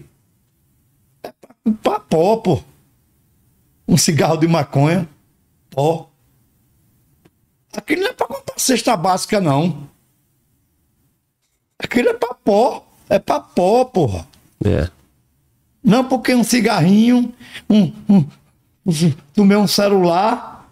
[1.22, 2.64] É pra, pra pó, pô.
[3.88, 5.08] Um cigarro de maconha.
[5.70, 6.10] Pó.
[7.76, 9.90] Aquilo não é pra comprar cesta básica, não.
[11.80, 12.88] Aquilo é pra pó.
[13.10, 14.28] É pra pó, porra.
[14.64, 14.90] É.
[15.84, 17.34] Não porque um cigarrinho,
[17.70, 18.26] um, um,
[18.86, 20.72] um, tomei um celular,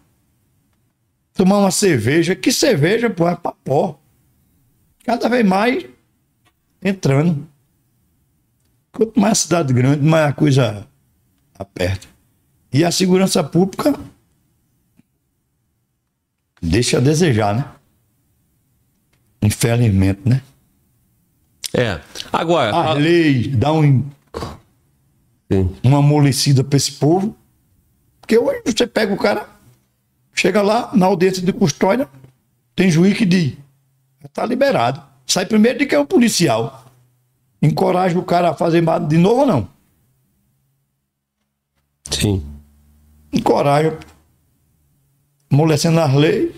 [1.33, 2.35] tomar uma cerveja.
[2.35, 3.99] Que cerveja, pô, é pra pó.
[5.03, 5.85] Cada vez mais
[6.81, 7.47] entrando.
[8.91, 10.87] Quanto mais cidade grande, mais a coisa
[11.57, 12.07] aperta.
[12.71, 13.93] E a segurança pública
[16.61, 17.65] deixa a desejar, né?
[19.41, 20.41] Infelizmente, né?
[21.73, 21.99] É.
[22.31, 22.75] Agora.
[22.75, 22.93] A, a...
[22.93, 24.05] lei dá um,
[25.51, 25.75] Sim.
[25.83, 27.35] uma amolecida para esse povo.
[28.19, 29.49] Porque hoje você pega o cara,
[30.33, 32.07] chega lá na audiência de custódia,
[32.75, 33.53] tem juiz que diz:
[34.31, 35.01] tá liberado.
[35.25, 36.85] Sai primeiro de que é o policial.
[37.61, 39.67] Encoraja o cara a fazer de novo ou não?
[42.09, 42.43] Sim.
[43.31, 43.97] Encoraja
[45.51, 46.51] amolecendo as leis,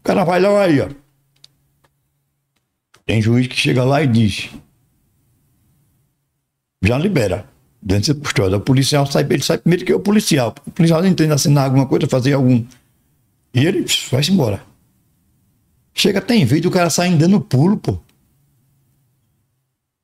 [0.00, 0.88] o cara vai lá aí, ó.
[3.04, 4.50] Tem juiz que chega lá e diz.
[6.82, 7.48] Já libera.
[7.80, 8.58] Dentro da custódia.
[8.58, 10.54] O policial sai, ele sai primeiro que o policial.
[10.66, 12.64] O policial não entende assinar alguma coisa, fazer algum.
[13.54, 14.62] E ele vai-se embora.
[15.94, 17.98] Chega, tem vídeo, o cara saindo dando pulo, pô.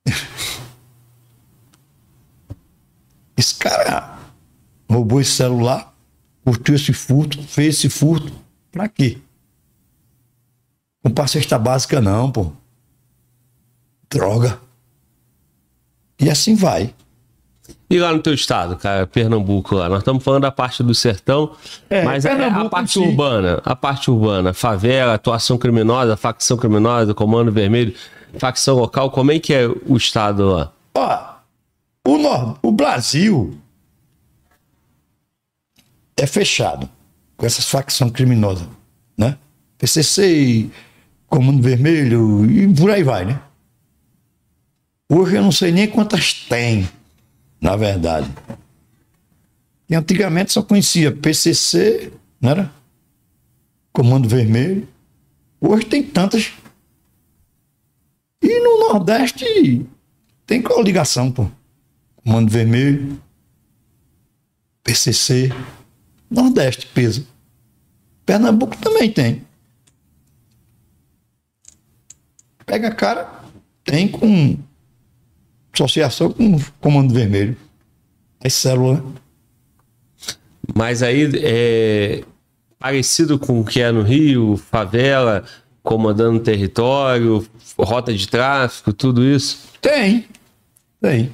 [3.37, 4.18] Esse cara
[4.89, 5.93] roubou esse celular,
[6.45, 8.32] curtiu esse furto, fez esse furto.
[8.70, 9.18] Pra quê?
[11.03, 12.53] Comprar cesta básica não, pô.
[14.11, 14.61] Droga.
[16.20, 16.95] E assim vai.
[17.88, 21.55] E lá no teu estado, cara, Pernambuco lá, nós estamos falando da parte do sertão,
[21.88, 27.14] é, mas é a, a parte urbana, a parte urbana, favela, atuação criminosa, facção criminosa,
[27.14, 27.95] comando vermelho,
[28.38, 30.72] facção local, como é que é o estado lá?
[30.95, 31.34] Ó,
[32.07, 33.57] o, o Brasil
[36.16, 36.88] é fechado
[37.36, 38.68] com essas facções criminosas,
[39.16, 39.36] né?
[39.78, 40.70] PCC,
[41.26, 43.40] Comando Vermelho e por aí vai, né?
[45.10, 46.88] Hoje eu não sei nem quantas tem,
[47.60, 48.30] na verdade.
[49.88, 52.72] E antigamente só conhecia PCC, não era?
[53.92, 54.88] Comando Vermelho.
[55.60, 56.52] Hoje tem tantas.
[58.42, 59.86] E no Nordeste
[60.46, 61.48] tem coligação, pô.
[62.16, 63.20] Comando Vermelho,
[64.82, 65.50] PCC.
[66.30, 67.26] Nordeste, peso.
[68.24, 69.42] Pernambuco também tem.
[72.64, 73.30] Pega a cara,
[73.84, 74.56] tem com
[75.72, 77.56] associação com o Comando Vermelho.
[78.42, 79.02] As células.
[80.74, 82.24] Mas aí é
[82.78, 85.44] parecido com o que é no Rio, favela,
[85.82, 87.46] comandando território,
[87.78, 89.68] rota de tráfico, tudo isso?
[89.80, 90.26] Tem,
[91.00, 91.30] tem.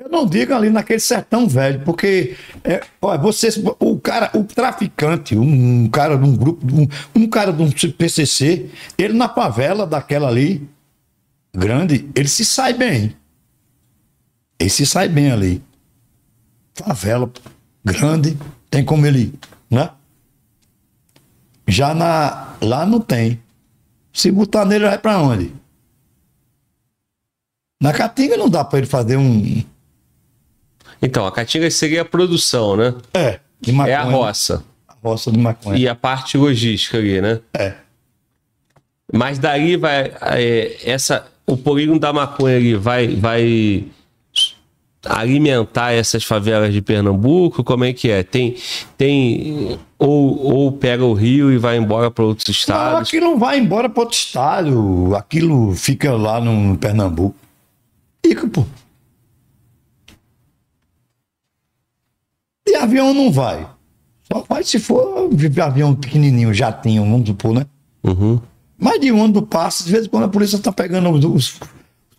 [0.00, 2.34] Eu não digo ali naquele sertão velho, porque
[2.64, 7.28] é, olha, vocês, o cara, o traficante, um, um cara de um grupo, um, um,
[7.28, 10.66] cara de um PCC, ele na favela daquela ali,
[11.54, 13.14] grande, ele se sai bem.
[14.58, 15.62] Ele se sai bem ali.
[16.72, 17.30] Favela
[17.84, 18.38] grande,
[18.70, 19.34] tem como ele,
[19.70, 19.90] né?
[21.68, 23.38] Já na, lá não tem.
[24.14, 25.52] Se botar nele, vai para onde?
[27.82, 29.62] Na Caatinga não dá para ele fazer um,
[31.02, 32.94] então, a caatinga seria a produção, né?
[33.14, 33.94] É, de maconha.
[33.94, 34.64] É a roça.
[34.86, 35.78] A roça de maconha.
[35.78, 37.40] E a parte logística ali, né?
[37.54, 37.74] É.
[39.12, 40.12] Mas daí vai.
[40.22, 43.84] É, essa, o polígono da maconha ali vai, vai
[45.04, 47.64] alimentar essas favelas de Pernambuco?
[47.64, 48.22] Como é que é?
[48.22, 48.56] Tem.
[48.96, 52.92] tem ou, ou pega o rio e vai embora para outros estados?
[52.92, 55.14] Não, aquilo não vai embora para outro estado.
[55.14, 57.36] Aquilo fica lá no Pernambuco.
[58.24, 58.64] Fica, pô.
[62.70, 63.66] E avião não vai.
[64.32, 67.66] Só faz se for de avião pequenininho, jatinho, vamos supor, né?
[68.04, 68.40] Uhum.
[68.78, 71.60] Mais de ano passa, de vez em quando a polícia tá pegando os, os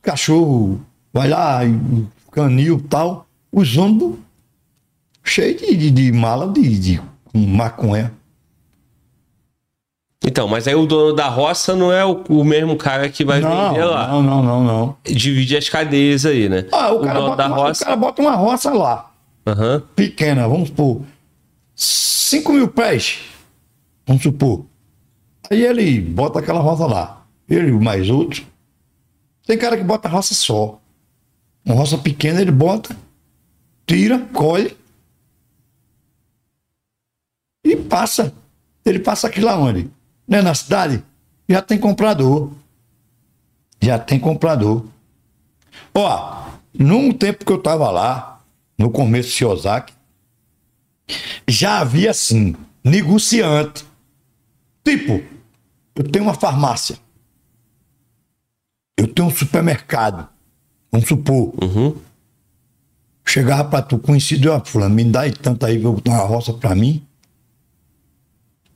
[0.02, 0.78] cachorros,
[1.14, 4.16] vai lá, o canil e tal, os ônibus
[5.24, 7.02] cheios de, de, de mala de, de
[7.34, 8.12] maconha.
[10.24, 13.40] Então, mas aí o dono da roça não é o, o mesmo cara que vai
[13.42, 14.08] Não, vender lá.
[14.10, 14.96] não, não, não, não.
[15.04, 16.66] Divide as cadeias aí, né?
[16.72, 17.82] Ah, o, cara dono bota da uma, roça.
[17.82, 19.11] o cara bota uma roça lá,
[19.46, 19.82] Aham.
[19.96, 21.02] pequena, vamos supor,
[21.76, 23.22] 5 mil pés,
[24.06, 24.66] vamos supor.
[25.50, 28.46] Aí ele bota aquela roça lá, ele mais outros.
[29.46, 30.80] Tem cara que bota roça só.
[31.66, 32.96] Uma roça pequena ele bota,
[33.86, 34.78] tira, colhe
[37.64, 38.34] e passa.
[38.86, 39.90] Ele passa aqui lá onde?
[40.28, 41.04] Né, na cidade?
[41.48, 42.52] Já tem comprador.
[43.82, 44.86] Já tem comprador.
[45.94, 48.31] Ó, num tempo que eu tava lá,
[48.82, 49.94] no começo de Ozaki,
[51.48, 53.86] já havia assim, negociante.
[54.84, 55.24] Tipo,
[55.96, 56.98] eu tenho uma farmácia.
[58.98, 60.28] Eu tenho um supermercado.
[60.92, 61.54] Vamos supor.
[61.62, 61.96] Uhum.
[63.26, 66.52] Chegava pra tu, conhecido, ó, fulano, me dá aí tanto aí, vou botar uma roça
[66.54, 67.06] pra mim.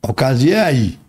[0.01, 0.99] A ocasião é aí.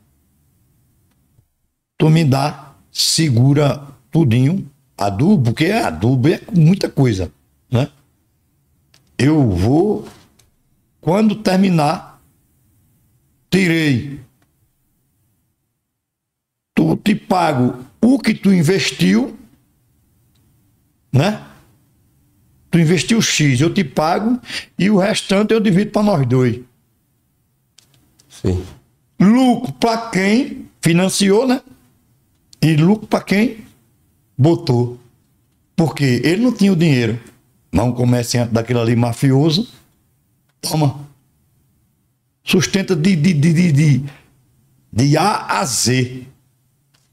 [1.98, 7.30] Tu me dá, segura tudinho, adubo, porque adubo é muita coisa,
[7.70, 7.88] né?
[9.18, 10.06] Eu vou,
[11.00, 12.20] quando terminar,
[13.50, 14.20] tirei.
[16.74, 19.36] Tu te pago o que tu investiu,
[21.12, 21.44] né?
[22.70, 24.38] Tu investiu X, eu te pago
[24.78, 26.60] e o restante eu divido para nós dois.
[28.28, 28.64] Sim.
[29.18, 31.62] Lucro para quem financiou, né?
[32.60, 33.64] E lucro para quem
[34.36, 35.00] botou.
[35.74, 37.18] Porque ele não tinha o dinheiro.
[37.70, 39.68] Mas um comerciante daquele ali mafioso,
[40.60, 41.06] toma.
[42.42, 44.04] Sustenta de, de, de, de,
[44.92, 46.24] de, A a Z.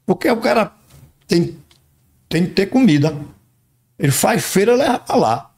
[0.06, 0.72] Porque o cara
[1.26, 1.56] tem,
[2.28, 3.16] tem que ter comida.
[3.98, 5.50] Ele faz feira leva pra lá.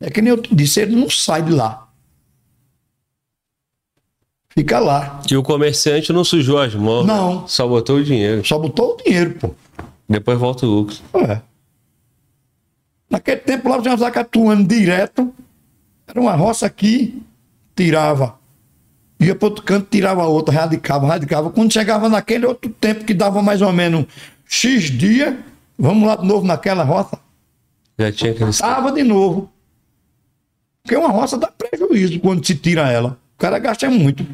[0.00, 1.88] É que nem eu te disse, ele não sai de lá.
[4.50, 5.20] Fica lá.
[5.30, 7.06] E o comerciante não sujou as mãos.
[7.06, 7.46] Não.
[7.46, 8.46] Só botou o dinheiro.
[8.46, 9.54] Só botou o dinheiro, pô.
[10.08, 10.96] Depois volta o lucro.
[11.14, 11.40] É.
[13.10, 15.34] Naquele tempo lá, o Jean Zaca atuando direto.
[16.06, 17.20] Era uma roça aqui,
[17.74, 18.38] tirava.
[19.18, 21.50] Ia para outro canto, tirava outra, radicava, radicava.
[21.50, 24.06] Quando chegava naquele outro tempo que dava mais ou menos
[24.46, 25.34] X dias,
[25.78, 27.18] vamos lá de novo naquela roça.
[27.98, 28.52] Já tinha aquele.
[28.52, 29.52] Tava de novo.
[30.82, 33.18] Porque uma roça dá prejuízo quando se tira ela.
[33.34, 34.26] O cara gasta muito.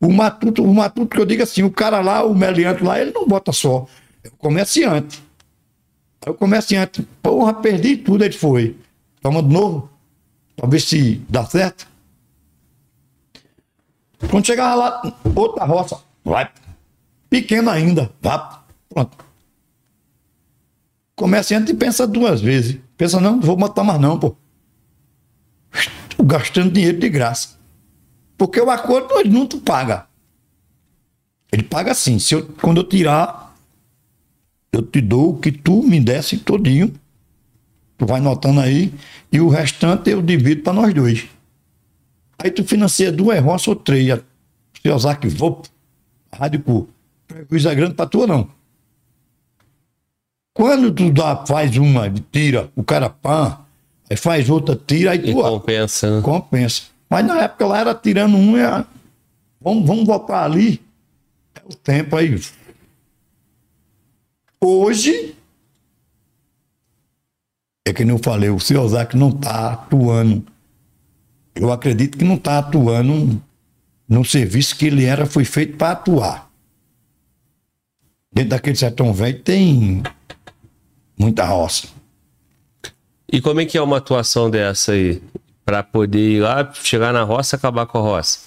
[0.00, 3.12] O matuto, o matuto que eu digo assim, o cara lá, o meliante lá, ele
[3.12, 3.86] não bota só.
[4.24, 5.21] É o comerciante.
[6.24, 8.76] Aí o comerciante, porra, perdi tudo, ele foi.
[9.20, 9.90] Toma de novo.
[10.56, 11.86] Pra ver se dá certo.
[14.30, 16.48] Quando chegava lá, outra roça, vai.
[17.28, 18.62] Pequena ainda, vá.
[18.88, 19.16] Pronto.
[21.16, 22.78] Comerciante pensa duas vezes.
[22.96, 24.36] Pensa, não, não vou botar mais não, pô.
[26.16, 27.58] Tô gastando dinheiro de graça.
[28.36, 30.06] Porque o acordo ele não paga.
[31.50, 33.41] Ele paga assim, se eu, quando eu tirar,
[34.72, 36.92] eu te dou o que tu me desse todinho.
[37.98, 38.92] Tu vai notando aí.
[39.30, 41.26] E o restante eu divido para nós dois.
[42.38, 44.18] Aí tu financia duas roças ou três.
[44.80, 45.62] Se usar que vou,
[46.32, 46.88] rádio cu.
[47.28, 48.48] Prejuízo é grande para tu ou não?
[50.54, 53.58] Quando tu dá, faz uma, tira, o cara pã,
[54.10, 56.22] aí faz outra, tira, aí E tu ó, compensa, né?
[56.22, 56.82] compensa.
[57.08, 58.84] Mas na época lá era tirando um, e
[59.60, 60.80] vamos, vamos voltar ali.
[61.54, 62.38] É o tempo aí.
[64.64, 65.34] Hoje,
[67.84, 70.46] é que nem eu falei, o seu Ozaki não está atuando.
[71.52, 73.42] Eu acredito que não está atuando
[74.08, 76.48] no serviço que ele era, foi feito para atuar.
[78.32, 80.00] Dentro daquele sertão velho tem
[81.18, 81.88] muita roça.
[83.30, 85.20] E como é que é uma atuação dessa aí?
[85.64, 88.40] Pra poder ir lá, chegar na roça e acabar com a roça?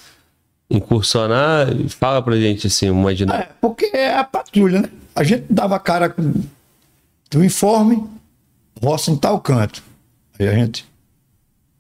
[0.70, 1.68] Incursionar?
[1.90, 3.50] Fala pra gente assim, uma dinâmica.
[3.50, 4.90] É, porque é a patrulha, né?
[5.16, 6.14] A gente dava cara
[7.32, 8.04] do informe,
[8.82, 9.82] roça em tal canto.
[10.38, 10.86] Aí a gente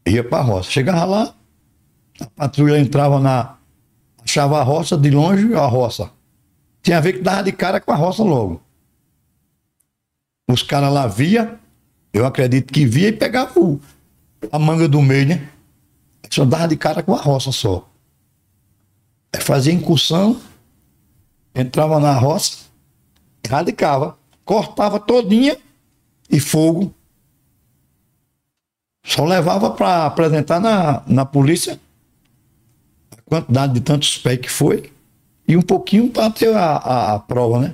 [0.07, 0.71] ia pra roça.
[0.71, 1.35] Chegava lá,
[2.19, 3.55] a patrulha entrava na.
[4.23, 6.09] achava a roça de longe, a roça.
[6.81, 8.61] Tinha a ver que dava de cara com a roça logo.
[10.49, 11.59] Os caras lá via,
[12.13, 13.79] eu acredito que via e pegava o-
[14.51, 15.49] a manga do meio, né?
[16.29, 17.89] Só dava de cara com a roça só.
[19.33, 20.39] Aí fazia incursão,
[21.53, 22.64] entrava na roça,
[23.47, 25.57] radicava, cortava todinha
[26.29, 26.93] e fogo.
[29.05, 31.79] Só levava para apresentar na, na polícia
[33.25, 34.91] quantidade de tantos pés que foi,
[35.47, 37.73] e um pouquinho para ter a, a, a prova, né?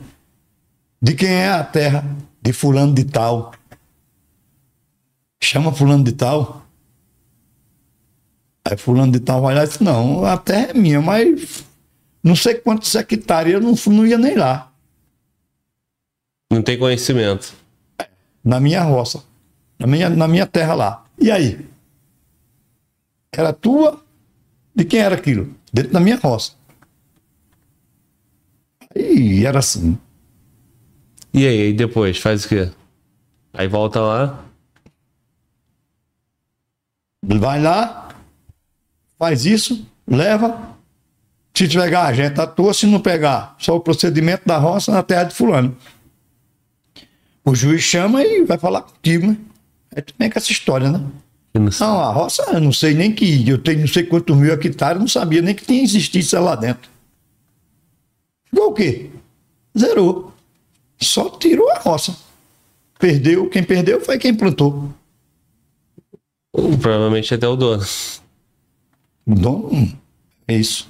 [1.02, 2.06] De quem é a terra,
[2.42, 3.54] de fulano de tal.
[5.44, 6.66] Chama fulano de tal.
[8.64, 11.64] Aí fulano de tal vai lá e diz, não, a terra é minha, mas
[12.24, 14.71] não sei quantos hectares, eu não, não ia nem lá.
[16.52, 17.54] Não tem conhecimento.
[18.44, 19.24] Na minha roça.
[19.80, 21.06] Na minha, na minha terra lá.
[21.18, 21.66] E aí?
[23.32, 24.04] Era tua?
[24.76, 25.56] De quem era aquilo?
[25.72, 26.52] Dentro da minha roça.
[28.94, 29.98] E era assim.
[31.34, 32.70] E aí, e depois, faz o quê?
[33.54, 34.44] Aí volta lá.
[37.24, 38.10] Vai lá,
[39.18, 40.76] faz isso, leva.
[41.54, 42.74] Se pegar, a gente atua.
[42.74, 45.78] Se não pegar, só o procedimento da roça na terra de fulano.
[47.44, 49.38] O juiz chama e vai falar contigo, né?
[49.96, 51.02] É também com essa história, né?
[51.54, 53.48] Não Não, a roça, eu não sei nem que.
[53.50, 56.56] Eu tenho não sei quantos mil hectares, não sabia nem que tinha existido isso lá
[56.56, 56.90] dentro.
[58.46, 59.10] Ficou o quê?
[59.78, 60.34] Zerou.
[61.00, 62.16] Só tirou a roça.
[63.00, 63.50] Perdeu.
[63.50, 64.90] Quem perdeu foi quem plantou.
[66.52, 67.84] Provavelmente até o dono.
[69.26, 69.70] O dono.
[69.74, 69.92] hum,
[70.48, 70.88] É isso.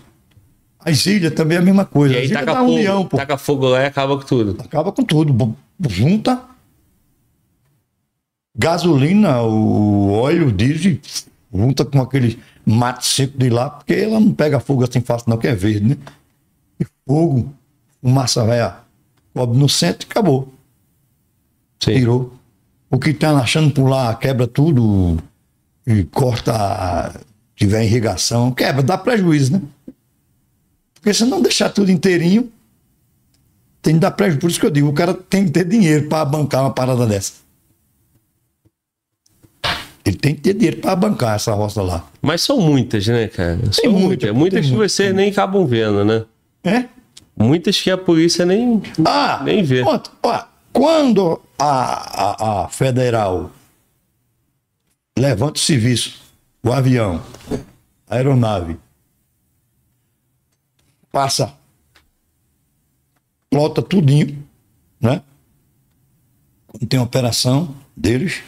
[0.79, 2.15] As ilhas também é a mesma coisa.
[2.15, 3.17] E aí As taca fogo, União, pô.
[3.17, 4.61] taca fogo lá e acaba com tudo.
[4.61, 5.55] Acaba com tudo.
[5.89, 6.51] Junta
[8.55, 10.99] gasolina, o óleo, o diesel,
[11.53, 15.37] junta com aquele mato seco de lá, porque ela não pega fogo assim fácil, não,
[15.37, 15.97] que é verde, né?
[16.79, 17.53] E fogo,
[18.01, 18.77] fumaça velha,
[19.33, 20.53] cobre no centro e acabou.
[21.79, 21.93] Sim.
[21.93, 22.33] Tirou.
[22.89, 25.17] O que tá achando por lá, quebra tudo
[25.87, 27.19] e corta,
[27.55, 29.61] tiver irrigação, quebra, dá prejuízo, né?
[30.93, 32.51] Porque se não deixar tudo inteirinho,
[33.81, 34.39] tem que dar prejuízo.
[34.39, 37.05] Por isso que eu digo, o cara tem que ter dinheiro para bancar uma parada
[37.05, 37.33] dessa.
[40.03, 42.03] Ele tem que ter dinheiro para bancar essa roça lá.
[42.21, 43.59] Mas são muitas, né, cara?
[43.71, 44.29] São muita, muitas.
[44.29, 46.25] tem Muitas que vocês nem acabam vendo, né?
[46.63, 46.85] É?
[47.37, 48.81] Muitas que a polícia nem.
[49.05, 49.83] Ah, Nem vê.
[49.83, 50.11] pronto.
[50.23, 53.51] Ó, quando a, a, a federal
[55.17, 56.19] levanta o serviço,
[56.63, 57.21] o avião,
[58.09, 58.77] a aeronave,
[61.11, 61.53] passa,
[63.51, 64.41] plota tudinho,
[64.99, 65.21] né?
[66.67, 68.41] Quando tem operação deles,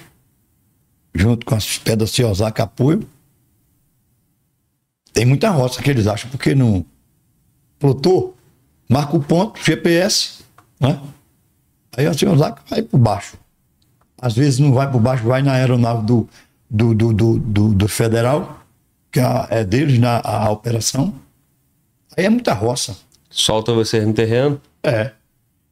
[1.14, 3.08] junto com as pedras de Osaka apoio,
[5.14, 6.84] tem muita roça que eles acham, porque não
[7.78, 8.36] plotou,
[8.90, 10.40] marca o ponto, GPS,
[10.80, 11.00] né?
[11.96, 13.38] Aí a Osaka vai por baixo.
[14.20, 16.28] Às vezes não vai por baixo, vai na aeronave do,
[16.70, 18.64] do, do, do, do- do federal,
[19.12, 21.14] que é é deles na a operação.
[22.18, 22.98] Aí é muita roça.
[23.34, 24.62] Solta vocês no terreno.
[24.84, 25.12] É.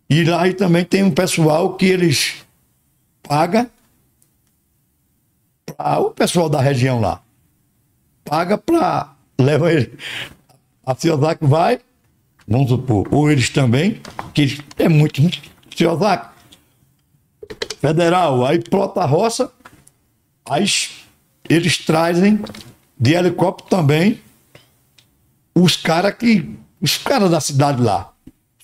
[0.10, 2.44] E lá aí também tem um pessoal que eles
[3.22, 3.70] paga
[5.78, 7.22] pra, o pessoal da região lá.
[8.26, 9.96] Paga para leva ele.
[10.84, 11.80] A Ciosaki vai,
[12.48, 14.02] vamos supor, ou eles também,
[14.34, 15.22] que é muito.
[15.76, 16.30] Ciosaki,
[17.80, 19.52] federal, aí plota a roça,
[20.50, 20.66] aí
[21.48, 22.40] eles trazem
[23.00, 24.20] de helicóptero também
[25.54, 26.58] os caras que.
[26.82, 28.12] Os caras da cidade lá.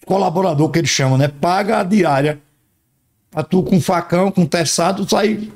[0.05, 1.27] Colaborador que eles chamam, né?
[1.27, 2.41] Paga a diária.
[3.29, 5.53] Pra tu com facão, com teçado, sair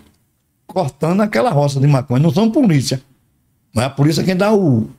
[0.67, 2.21] cortando aquela roça de maconha.
[2.21, 3.01] Não são polícia.
[3.73, 4.89] Mas a polícia é quem dá o.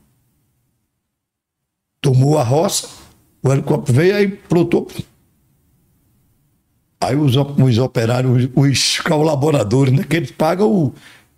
[2.01, 2.89] Tomou a roça,
[3.43, 4.89] o helicóptero veio aí plotou.
[7.01, 10.05] Aí os, os operários, os, os colaboradores, né?
[10.05, 10.95] Que eles pagam o,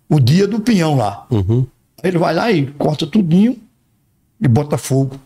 [0.09, 1.27] o dia do pinhão lá.
[1.29, 1.65] Uhum.
[2.03, 3.57] Ele vai lá e corta tudinho
[4.41, 5.19] e bota fogo.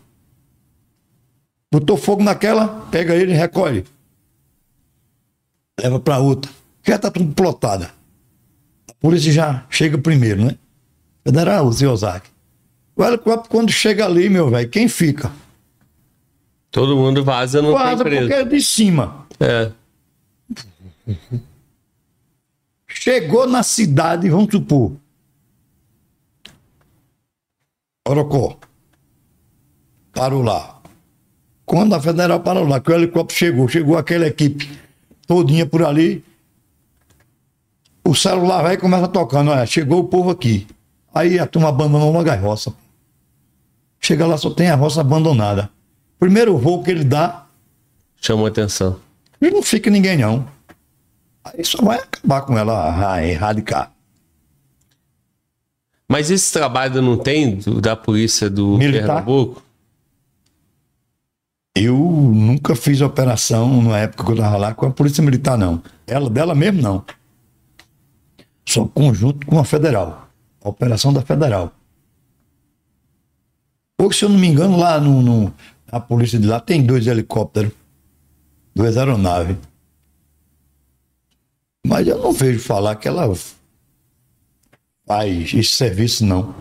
[1.72, 3.84] Botou fogo naquela, pega ele e recolhe.
[5.80, 6.50] Leva pra outra.
[6.84, 7.90] Já tá tudo plotada.
[8.88, 10.58] A polícia já chega primeiro, né?
[11.24, 12.28] Federal, o Ziozaki.
[12.96, 15.30] O helicóptero, quando chega ali, meu velho, quem fica?
[16.70, 18.28] Todo mundo vaza, não Vaza tem preso.
[18.28, 19.26] porque é de cima.
[19.38, 19.72] É.
[22.88, 24.92] Chegou na cidade, vamos supor.
[28.06, 28.58] Orocó.
[30.12, 30.79] Parou lá.
[31.70, 34.68] Quando a federal parou lá, que o helicóptero chegou, chegou aquela equipe
[35.24, 36.24] todinha por ali.
[38.04, 39.52] O celular vai e começa tocando.
[39.52, 40.66] Olha, chegou o povo aqui.
[41.14, 42.74] Aí a turma abandonou logo a roça.
[44.00, 45.70] Chega lá, só tem a roça abandonada.
[46.18, 47.46] Primeiro voo que ele dá,
[48.20, 48.98] Chamou atenção.
[49.40, 50.44] e não fica ninguém não.
[51.44, 53.92] Aí só vai acabar com ela, erradicar.
[56.08, 59.06] Mas esse trabalho não tem do- da polícia do Militar?
[59.06, 59.62] Pernambuco?
[61.74, 65.82] Eu nunca fiz operação na época que eu estava lá com a Polícia Militar, não.
[66.06, 67.04] Ela dela mesmo, não.
[68.68, 70.28] Só conjunto com a Federal.
[70.62, 71.72] A operação da Federal.
[74.00, 75.54] Ou, se eu não me engano, lá no, no-
[75.90, 77.72] na polícia de lá tem dois helicópteros,
[78.74, 79.56] duas aeronaves.
[81.86, 83.32] Mas eu não vejo falar que ela
[85.06, 86.54] faz esse serviço, não.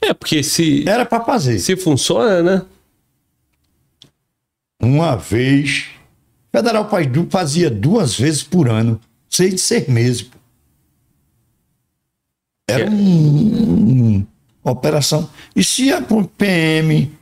[0.00, 1.58] É, porque se, Era para fazer.
[1.58, 2.66] se funciona, né?
[4.82, 5.86] Uma vez.
[6.50, 9.00] Federal faz du- fazia duas vezes por ano,
[9.30, 10.22] seis de seis meses.
[10.22, 10.36] pô.
[12.68, 12.90] Era É.
[12.90, 14.26] um- um-
[14.64, 15.28] uma operação.
[15.54, 16.02] E se a
[16.36, 17.12] PM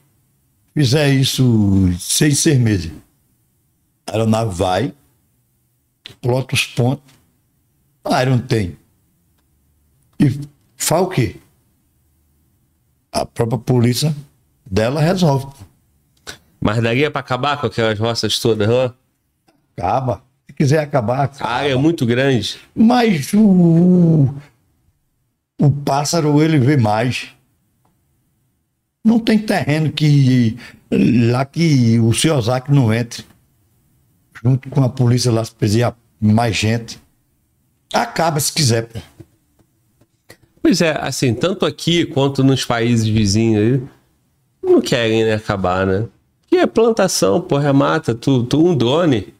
[0.75, 2.93] fizer isso seis, seis meses?
[4.07, 4.95] A aeronave vai,
[6.21, 7.05] plota os pontos,
[8.05, 8.77] a área não tem.
[10.19, 10.41] E
[10.77, 11.37] faz o quê?
[13.13, 14.15] A própria polícia
[14.69, 15.47] dela resolve.
[16.61, 18.95] Mas daria pra acabar com aquelas roças todas lá?
[19.77, 20.23] Acaba.
[20.47, 21.51] Se quiser acabar, A acaba.
[21.51, 22.59] área é muito grande.
[22.75, 24.35] Mas o,
[25.61, 27.29] o pássaro ele vê mais.
[29.05, 30.59] Não tem terreno que
[31.31, 33.25] lá que o Ciosaki não entre.
[34.43, 37.01] Junto com a polícia lá, se precisar mais gente.
[37.93, 38.87] Acaba se quiser.
[38.87, 38.99] pô.
[40.63, 43.89] Pois é, assim, tanto aqui quanto nos países vizinhos aí,
[44.63, 46.07] não querem né, acabar, né?
[46.51, 48.15] Que é plantação, porra, é mata.
[48.15, 49.33] Tu, tu um drone,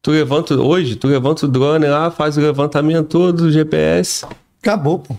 [0.00, 4.24] tu levanta, hoje, tu levanta o drone lá, faz o levantamento todo do GPS.
[4.60, 5.16] Acabou, pô.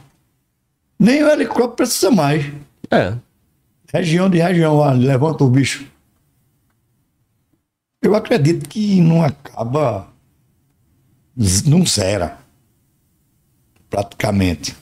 [0.99, 2.45] Nem o helicóptero precisa mais.
[2.89, 3.15] É,
[3.93, 5.85] Região de região, lá, levanta o bicho.
[8.01, 10.07] Eu acredito que não acaba.
[11.65, 12.37] Não zera.
[13.89, 14.75] Praticamente.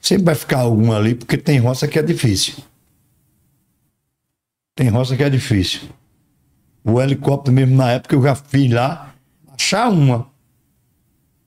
[0.00, 2.54] Sempre vai ficar algum ali, porque tem roça que é difícil.
[4.78, 5.88] Tem roça que é difícil.
[6.84, 9.12] O helicóptero mesmo na época eu já fiz lá,
[9.48, 10.30] achar uma.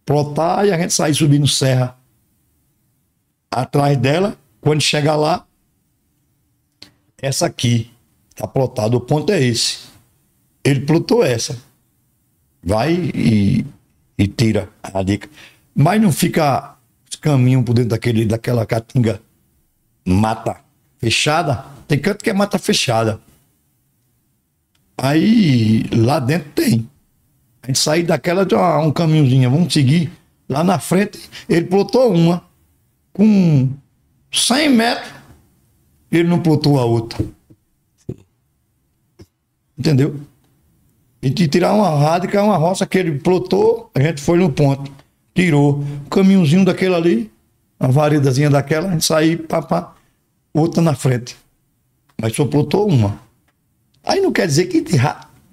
[0.05, 1.97] Plotar e a gente sair subindo serra.
[3.49, 5.45] Atrás dela, quando chegar lá,
[7.21, 7.89] essa aqui
[8.35, 9.79] tá plotada, o ponto é esse.
[10.61, 11.57] Ele plotou essa.
[12.61, 13.65] Vai e,
[14.17, 15.29] e tira a dica.
[15.73, 16.75] Mas não fica
[17.09, 19.21] os caminhos por dentro daquele, daquela caatinga
[20.05, 20.59] mata
[20.99, 21.70] fechada.
[21.91, 23.19] Tem canto que é mata fechada.
[24.97, 26.87] Aí lá dentro tem.
[27.61, 30.09] A gente sair daquela de uma- um caminhozinho, vamos seguir.
[30.47, 31.19] Lá na frente,
[31.49, 32.45] ele plotou uma
[33.11, 33.69] com
[34.31, 35.11] 100 metros
[36.09, 37.25] ele não plotou a outra.
[39.77, 40.17] Entendeu?
[41.21, 44.89] E de tirar uma rádica, uma roça que ele plotou, a gente foi no ponto.
[45.35, 45.79] Tirou.
[45.81, 47.31] Um caminhozinho daquele ali,
[47.77, 49.93] uma varedazinha daquela, a gente saiu, papá,
[50.53, 51.35] outra na frente.
[52.21, 53.19] Mas só plotou uma.
[54.03, 54.83] Aí não quer dizer que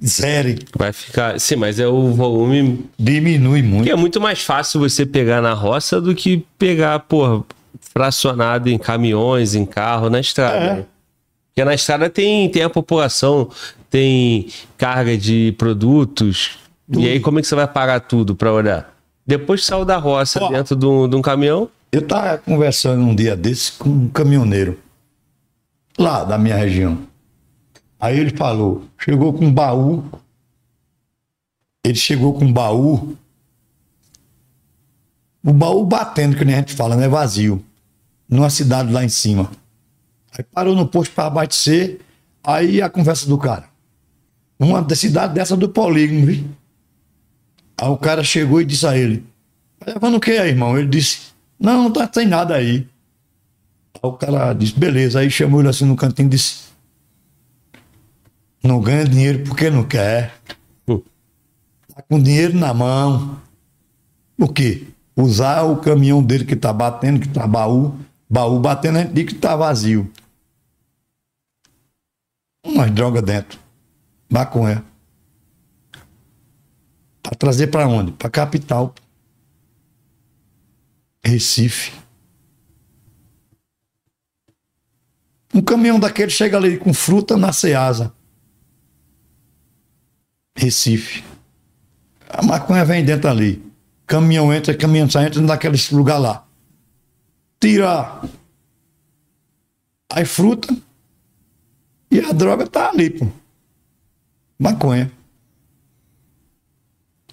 [0.05, 1.41] zere, vai ficar.
[1.41, 2.85] Sim, mas é o volume.
[2.99, 3.85] diminui muito.
[3.85, 7.43] Que é muito mais fácil você pegar na roça do que pegar, porra,
[7.93, 10.57] fracionado em caminhões, em carro, na estrada.
[10.57, 10.75] É.
[10.77, 10.85] né?
[11.49, 13.51] Porque na estrada tem, tem a população,
[13.91, 16.59] tem carga de produtos.
[16.97, 18.95] E aí, como é que você vai parar tudo pra olhar?
[19.27, 20.49] Depois saiu da roça Ó.
[20.49, 24.79] dentro de um, de um caminhão, Eu estava conversando um dia desse com um caminhoneiro
[25.99, 27.07] lá da minha região.
[27.99, 30.05] Aí ele falou, chegou com um baú.
[31.85, 33.17] Ele chegou com um baú.
[35.45, 37.09] O baú batendo, que nem a gente fala, né?
[37.09, 37.65] Vazio.
[38.29, 39.51] Numa cidade lá em cima.
[40.37, 42.01] Aí parou no posto para abastecer.
[42.45, 43.65] Aí a conversa do cara.
[44.59, 46.45] Uma da cidade dessa do polígono, viu?
[47.77, 49.25] Aí o cara chegou e disse a ele:
[49.79, 50.77] Tá levando o que aí, irmão?
[50.77, 52.87] Ele disse: Não, não tá sem nada aí.
[54.03, 55.21] Aí o cara disse: Beleza.
[55.21, 56.65] Aí chamou ele assim no cantinho e disse:
[58.63, 60.35] Não ganha dinheiro porque não quer.
[60.87, 63.41] Tá com dinheiro na mão.
[64.39, 64.87] O quê?
[65.17, 67.99] Usar o caminhão dele que tá batendo, que tá baú.
[68.31, 70.09] Baú batendo, a gente diz que tá vazio.
[72.65, 73.59] Umas drogas dentro.
[74.31, 74.85] Maconha.
[77.21, 78.13] Pra trazer pra onde?
[78.13, 78.95] Pra capital.
[81.25, 81.93] Recife.
[85.55, 88.13] Um caminhão daquele chega ali com fruta na Ceasa.
[90.57, 91.25] Recife.
[92.29, 93.63] A maconha vem dentro ali.
[94.07, 96.47] Caminhão entra, caminhão sai, entra naquele lugar lá.
[97.61, 98.23] Tira
[100.11, 100.77] as frutas
[102.11, 103.27] e a droga tá ali, pô.
[104.59, 105.11] Maconha.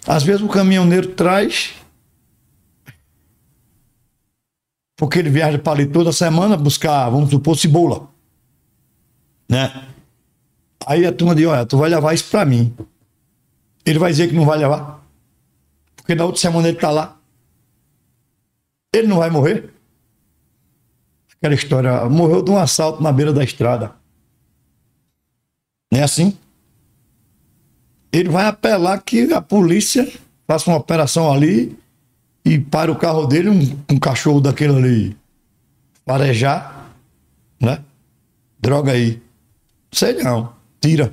[0.05, 1.73] Às vezes o caminhoneiro traz
[4.95, 8.07] porque ele viaja para ali toda semana buscar, vamos supor, cebola.
[9.49, 9.87] Né?
[10.85, 12.73] Aí a turma diz, olha, tu vai levar isso para mim.
[13.85, 15.03] Ele vai dizer que não vai levar.
[15.95, 17.17] Porque na outra semana ele tá lá.
[18.93, 19.73] Ele não vai morrer.
[21.37, 23.93] Aquela história, morreu de um assalto na beira da estrada.
[25.91, 26.37] Não é assim?
[28.11, 30.09] Ele vai apelar que a polícia
[30.47, 31.77] faça uma operação ali
[32.45, 35.17] e para o carro dele um, um cachorro daquele ali
[36.05, 36.91] farejar,
[37.59, 37.83] né?
[38.59, 39.19] Droga aí.
[39.91, 41.11] Sei não, tira.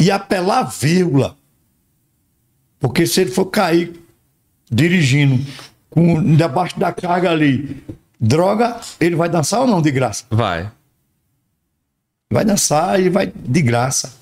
[0.00, 1.36] E apelar vírgula.
[2.80, 4.00] Porque se ele for cair
[4.70, 5.44] dirigindo
[5.90, 7.82] com debaixo da carga ali,
[8.18, 10.24] droga, ele vai dançar ou não de graça?
[10.30, 10.70] Vai.
[12.30, 14.14] Vai dançar e vai de graça.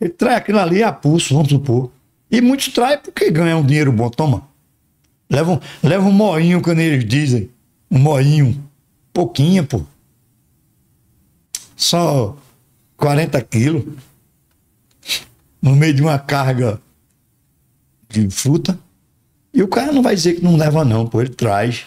[0.00, 1.90] Ele trai aquilo ali a pulso, vamos supor.
[2.30, 4.48] E muitos traem porque ganham um dinheiro bom, toma.
[5.30, 7.50] Leva leva um moinho, quando eles dizem.
[7.90, 8.68] Um moinho.
[9.12, 9.82] Pouquinho, pô.
[11.76, 12.36] Só
[12.96, 13.84] 40 quilos.
[15.60, 16.80] No meio de uma carga
[18.08, 18.78] de fruta.
[19.52, 21.20] E o cara não vai dizer que não leva, não, pô.
[21.20, 21.86] Ele traz.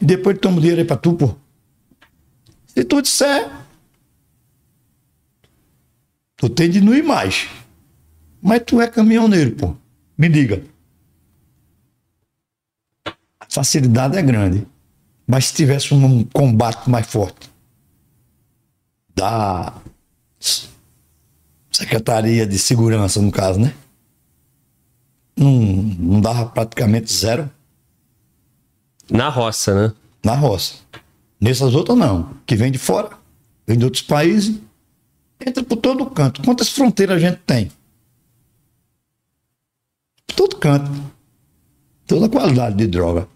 [0.00, 1.34] E depois toma o dinheiro aí pra tu, pô.
[2.66, 3.50] Se tu disser,
[6.38, 7.48] tu tem de não ir mais.
[8.40, 9.76] Mas tu é caminhoneiro, pô.
[10.16, 10.64] Me diga.
[13.04, 14.66] A facilidade é grande.
[15.26, 17.50] Mas se tivesse um combate mais forte
[19.14, 19.74] da
[21.70, 23.74] Secretaria de Segurança, no caso, né?
[25.36, 27.48] Não, não dava praticamente zero
[29.10, 29.94] Na roça, né?
[30.24, 30.76] na roça.
[31.40, 33.10] Nessas outras não, que vem de fora,
[33.66, 34.58] vem de outros países,
[35.44, 36.42] entra por todo canto.
[36.42, 37.70] Quantas fronteiras a gente tem?
[40.26, 40.90] Por todo canto.
[42.06, 43.28] Toda qualidade de droga.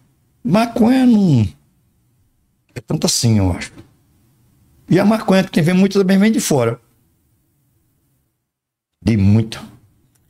[0.45, 1.47] Maconha não
[2.75, 3.73] é tanto assim, eu acho.
[4.89, 6.81] E a maconha que tem vem muito também vem de fora.
[9.03, 9.63] De muito.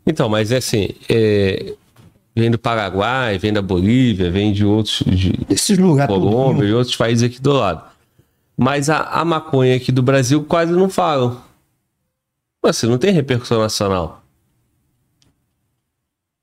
[0.07, 1.74] Então, mas é assim, é,
[2.35, 6.97] vem do Paraguai, vem da Bolívia, vem de outros, de Esses lugares Colômbia e outros
[6.97, 7.82] países aqui do lado.
[8.57, 11.40] Mas a, a maconha aqui do Brasil quase não falam.
[12.62, 14.22] Assim, não tem repercussão nacional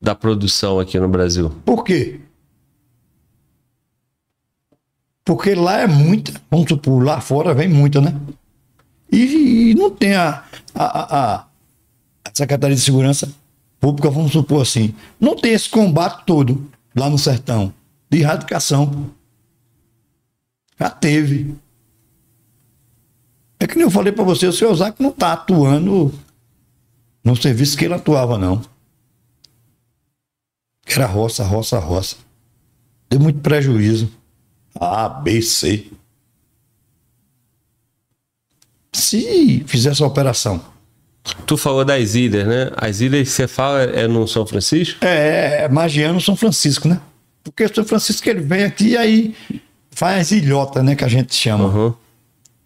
[0.01, 1.49] da produção aqui no Brasil.
[1.65, 2.19] Por quê?
[5.23, 8.19] Porque lá é muita, vamos supor, lá fora vem muita, né?
[9.11, 10.43] E, e não tem a,
[10.73, 11.35] a, a,
[12.23, 13.31] a Secretaria de Segurança
[13.79, 17.73] Pública, vamos supor assim, não tem esse combate todo lá no sertão
[18.09, 19.11] de erradicação.
[20.79, 21.55] Já teve.
[23.60, 26.14] É que nem eu falei para você, o seu Osaka não está atuando
[27.23, 28.61] no serviço que ele atuava, não.
[30.88, 32.15] Era roça, roça, roça.
[33.10, 34.11] Deu muito prejuízo.
[34.80, 35.88] A, B, C.
[38.94, 40.64] Se fizer essa operação.
[41.45, 42.72] Tu falou das ilhas, né?
[42.76, 45.03] As ilhas que você fala é no São Francisco?
[45.06, 46.99] É, é Magiano São Francisco, né?
[47.44, 49.36] Porque o São Francisco ele vem aqui e aí
[49.91, 50.95] faz ilhota, né?
[50.95, 51.65] Que a gente chama.
[51.65, 51.94] Uhum.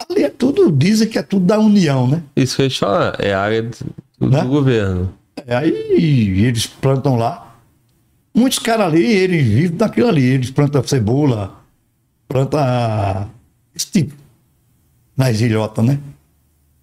[0.09, 2.21] Ali é tudo, dizem que é tudo da União, né?
[2.35, 2.85] Isso que
[3.19, 3.75] é a área do,
[4.19, 4.43] do Né?
[4.43, 5.13] governo.
[5.45, 5.71] É, Aí
[6.45, 7.55] eles plantam lá.
[8.35, 10.23] Muitos caras ali, eles vivem daquilo ali.
[10.23, 11.59] Eles plantam cebola,
[12.27, 13.29] plantam
[13.75, 14.13] esse tipo
[15.15, 15.99] nas ilhotas, né?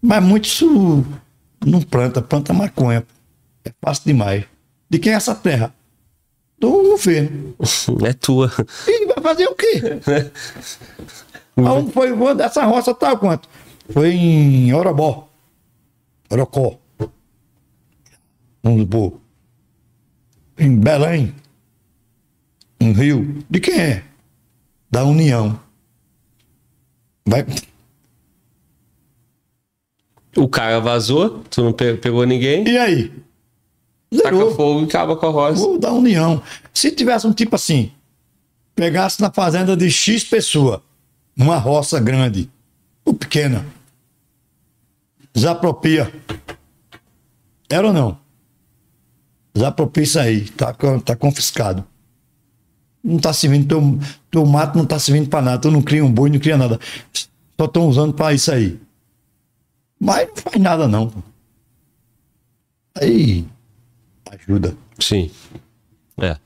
[0.00, 0.60] Mas muitos
[1.64, 3.04] não planta, planta maconha.
[3.64, 4.44] É fácil demais.
[4.88, 5.74] De quem é essa terra?
[6.58, 7.54] Do governo.
[8.04, 8.50] É tua.
[8.86, 9.80] E vai fazer o quê?
[11.68, 12.10] Aonde foi
[12.42, 13.48] essa roça tá quanto?
[13.90, 15.28] Foi em Orobó.
[16.30, 16.76] Orocó.
[18.62, 19.14] Vamos supor.
[20.58, 21.34] Em Belém.
[22.80, 23.42] No Rio.
[23.48, 24.04] De quem é?
[24.90, 25.58] Da União.
[27.26, 27.44] Vai.
[30.36, 33.08] O cara vazou, tu não pe- pegou ninguém, E aí?
[34.16, 34.54] taca Zerou.
[34.54, 35.62] fogo e acaba com a roça.
[35.62, 36.42] Ou da União.
[36.72, 37.90] Se tivesse um tipo assim,
[38.74, 40.82] pegasse na fazenda de X pessoa,
[41.36, 42.50] uma roça grande
[43.04, 43.64] ou pequena,
[45.32, 46.12] desapropria.
[47.68, 48.18] Era ou não?
[49.54, 50.74] Desapropria isso aí, tá,
[51.04, 51.84] tá confiscado.
[53.02, 53.98] Não tá servindo, teu,
[54.30, 56.78] teu mato não tá servindo pra nada, tu não cria um boi, não cria nada.
[57.58, 58.78] Só estão usando pra isso aí.
[59.98, 61.12] Mas não faz nada não.
[62.94, 63.46] Aí
[64.30, 64.76] ajuda.
[64.98, 65.30] Sim.
[66.18, 66.36] É.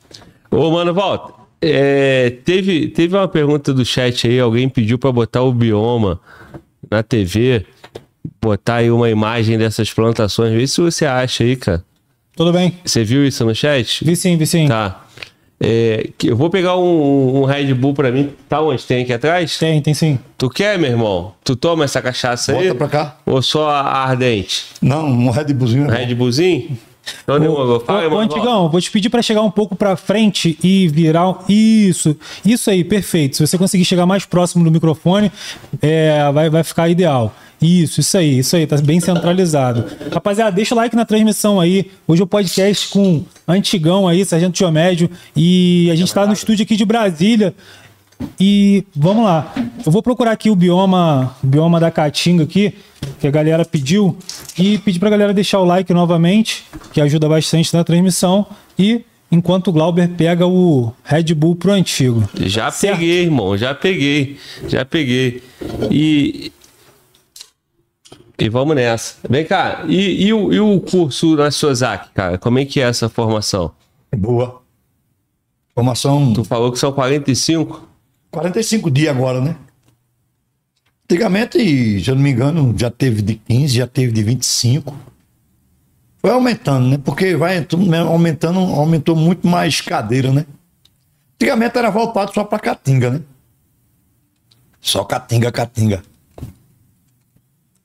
[0.51, 1.43] Ô, mano, volta.
[1.66, 6.20] É, teve, teve uma pergunta do chat aí, alguém pediu pra botar o bioma
[6.91, 7.65] na TV,
[8.41, 10.53] botar aí uma imagem dessas plantações.
[10.53, 11.82] Vê se você acha aí, cara.
[12.36, 12.74] Tudo bem.
[12.85, 14.05] Você viu isso no chat?
[14.05, 14.69] Vi sim, vi sim.
[14.69, 15.07] Tá.
[15.59, 18.31] É, que eu vou pegar um, um Red Bull pra mim.
[18.47, 18.82] Tá onde?
[18.82, 19.57] Tem aqui atrás?
[19.57, 20.19] Tem, tem sim.
[20.36, 21.32] Tu quer, meu irmão?
[21.43, 22.65] Tu toma essa cachaça aí?
[22.65, 23.16] Bota pra cá.
[23.24, 24.66] Ou só a ardente?
[24.82, 25.86] Não, um Red Bullzinho.
[25.86, 25.93] bom.
[25.93, 26.77] Red Bullzinho?
[27.81, 31.36] Fala, Ô, Antigão, vou te pedir para chegar um pouco para frente e virar.
[31.48, 33.36] Isso, isso aí, perfeito.
[33.36, 35.31] Se você conseguir chegar mais próximo do microfone,
[35.81, 37.35] é, vai, vai ficar ideal.
[37.60, 39.86] Isso, isso aí, isso aí, tá bem centralizado.
[40.12, 41.90] Rapaziada, deixa o like na transmissão aí.
[42.06, 45.09] Hoje é o podcast com Antigão aí, Sargento Diomédio.
[45.35, 47.55] E a gente tá no estúdio aqui de Brasília.
[48.38, 49.52] E vamos lá.
[49.84, 52.74] Eu vou procurar aqui o bioma, o bioma da Caatinga aqui,
[53.20, 54.16] que a galera pediu.
[54.59, 58.46] E pedir pra galera deixar o like novamente, que ajuda bastante na transmissão.
[58.78, 62.22] E enquanto o Glauber pega o Red Bull pro antigo.
[62.40, 62.98] Já Certo.
[62.98, 63.56] peguei, irmão.
[63.56, 64.38] Já peguei.
[64.68, 65.42] Já peguei.
[65.90, 66.52] E.
[68.38, 69.14] E vamos nessa.
[69.30, 72.36] Vem cá, e, e o, e o curso na Sozak, cara?
[72.36, 73.70] Como é que é essa formação?
[74.16, 74.60] Boa.
[75.72, 77.93] Formação Tu falou que são 45?
[78.35, 79.56] 45 dias agora, né?
[81.05, 84.94] Antigamente, se eu não me engano, já teve de 15, já teve de 25.
[86.19, 86.98] Foi aumentando, né?
[86.98, 90.47] Porque vai mesmo aumentando, aumentou muito mais cadeira, né?
[91.35, 93.20] Antigamente era voltado só pra Caatinga, né?
[94.81, 96.02] Só Caatinga, Caatinga.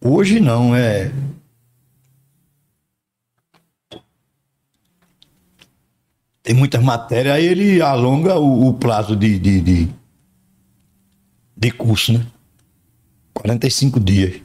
[0.02, 1.12] Hoje não, é.
[6.42, 9.90] Tem muitas matérias, aí ele alonga o, o prazo de, de, de,
[11.60, 12.26] de curso, né?
[13.34, 14.41] 45 dias.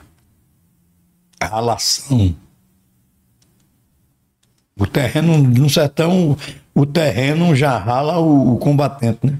[1.38, 2.34] A ralação.
[4.76, 6.36] O terreno, no sertão,
[6.74, 9.38] o terreno já rala o, o combatente, né?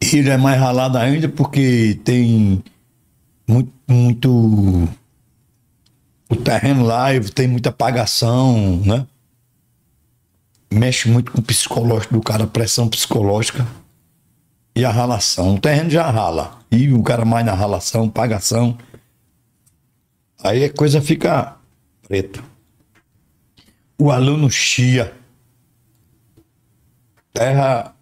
[0.00, 2.62] Ele é mais ralado ainda porque tem
[3.48, 4.88] muito, muito
[6.28, 9.06] o terreno lá tem muita apagação, né?
[10.70, 13.66] Mexe muito com o psicológico do cara, pressão psicológica
[14.74, 15.54] e a ralação.
[15.54, 16.58] O terreno já rala.
[16.70, 18.76] E o cara mais na ralação, pagação.
[20.42, 21.56] Aí a coisa fica
[22.06, 22.42] preta.
[23.98, 25.12] O aluno chia.
[27.32, 27.94] Terra.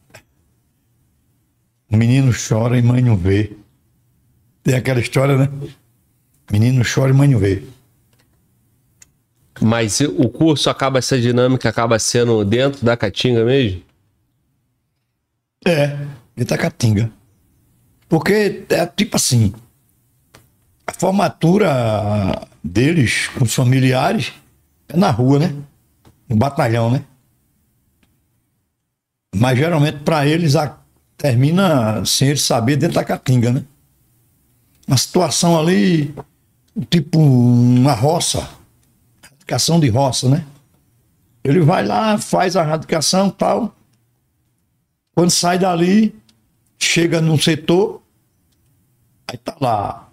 [1.91, 3.53] O menino chora e mãe não vê.
[4.63, 5.49] Tem aquela história, né?
[6.51, 7.63] Menino chora e mãe não vê.
[9.61, 13.83] Mas o curso acaba, essa dinâmica acaba sendo dentro da Caatinga mesmo?
[15.67, 15.99] É,
[16.37, 17.11] de Itacatinga.
[18.09, 19.53] Porque é tipo assim,
[20.87, 24.33] a formatura deles com os familiares
[24.89, 25.55] é na rua, né?
[26.29, 27.05] No batalhão, né?
[29.35, 30.77] Mas geralmente para eles a-
[31.17, 33.65] termina sem eles saber dentro da Caatinga, né?
[34.89, 36.13] Uma situação ali,
[36.91, 38.49] tipo uma roça,
[39.23, 40.45] radicação de roça, né?
[41.45, 43.75] Ele vai lá, faz a radicação tal.
[45.15, 46.15] Quando sai dali,
[46.79, 48.03] chega num setor,
[49.27, 50.09] aí tá lá.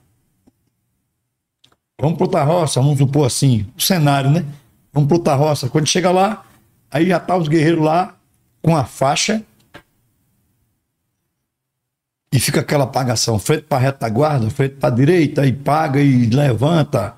[2.00, 4.46] Vamos pro outra roça, vamos supor assim, o cenário, né?
[4.94, 5.70] Vamos pro outra roça.
[5.70, 6.46] Quando chega lá,
[6.92, 8.16] aí já tá os guerreiros lá
[8.62, 9.44] com a faixa
[12.32, 17.16] e fica aquela apagação, frente para retaguarda, frente para direita, e paga e levanta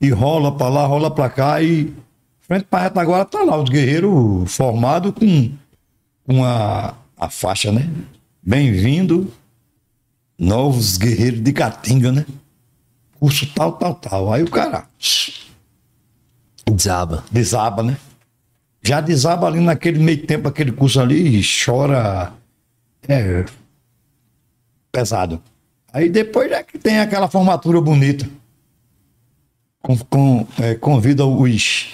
[0.00, 1.94] e rola para lá, rola para cá e
[2.40, 5.52] frente para retaguarda tá lá os guerreiros formados com
[6.30, 7.90] com a, a faixa, né?
[8.40, 9.32] Bem-vindo,
[10.38, 12.24] novos guerreiros de Caatinga, né?
[13.18, 14.32] Curso tal, tal, tal.
[14.32, 14.86] Aí o cara
[16.64, 17.24] Desaba.
[17.32, 17.96] desaba, né?
[18.80, 22.32] Já desaba ali naquele meio tempo, aquele curso ali, e chora.
[23.08, 23.44] É.
[24.92, 25.42] Pesado.
[25.92, 28.24] Aí depois é que tem aquela formatura bonita.
[29.82, 31.88] Com, com, é, convida os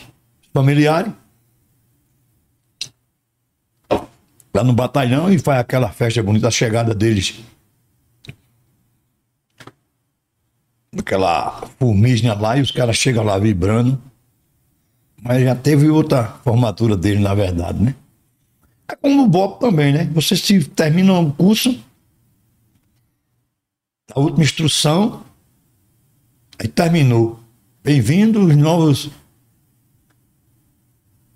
[0.52, 1.10] familiares
[4.56, 7.34] lá no batalhão e faz aquela festa bonita, a chegada deles.
[10.98, 14.00] Aquela formígena lá e os caras chegam lá vibrando.
[15.22, 17.94] Mas já teve outra formatura dele, na verdade, né?
[18.88, 20.04] É como o Bob também, né?
[20.14, 21.78] Você se termina um curso,
[24.14, 25.24] a última instrução,
[26.58, 27.40] aí terminou.
[27.82, 29.10] Bem-vindo os novos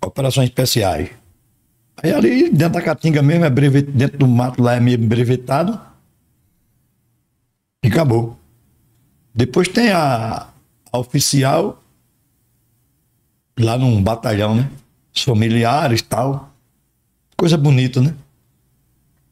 [0.03, 1.20] operações especiais.
[2.03, 5.79] Aí ali dentro da Caatinga mesmo, é breve, dentro do mato lá é meio brevetado.
[7.83, 8.37] E acabou.
[9.33, 10.47] Depois tem a,
[10.91, 11.81] a oficial
[13.59, 14.69] lá num batalhão, né?
[15.13, 16.51] Os familiares e tal.
[17.37, 18.13] Coisa bonita, né?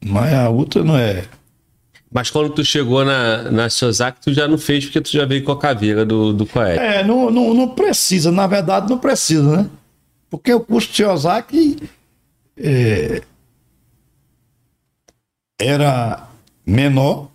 [0.04, 1.24] Mas a outra não é.
[2.12, 5.44] Mas quando tu chegou na, na Sozak, tu já não fez porque tu já veio
[5.44, 6.78] com a caveira do, do Coed.
[6.78, 9.70] É, não, não, não precisa, na verdade não precisa, né?
[10.28, 11.76] Porque o curso de Ozaki
[12.62, 13.22] é,
[15.58, 16.28] era
[16.64, 17.30] menor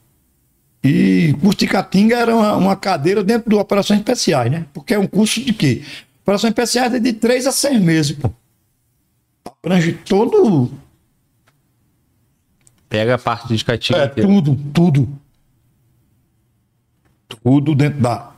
[0.83, 1.33] e
[1.67, 4.67] Caatinga era uma, uma cadeira dentro do Operações Especiais, né?
[4.71, 5.83] Porque é um curso de quê?
[6.21, 8.31] Operações especiais é de três a seis meses, pô.
[9.63, 10.71] Abrange todo.
[12.87, 15.09] Pega a parte de catinga É, tudo, tudo.
[17.27, 18.31] Tudo dentro da.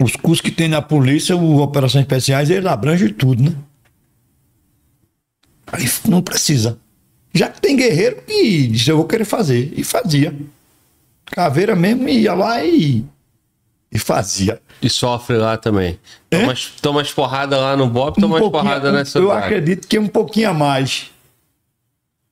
[0.00, 3.56] Os cursos que tem na polícia, o Operações Especiais, ele abrange tudo, né?
[5.72, 6.78] Aí não precisa.
[7.32, 9.72] Já que tem guerreiro que disse, eu vou querer fazer.
[9.76, 10.34] E fazia.
[11.26, 13.04] Caveira mesmo ia lá e,
[13.92, 14.60] e fazia.
[14.80, 15.98] E sofre lá também.
[16.30, 16.38] É?
[16.40, 19.42] Toma, as- toma as porradas lá no BOP, toma as pouquinho- porradas nessa Eu lugar.
[19.44, 21.10] acredito que um pouquinho a mais.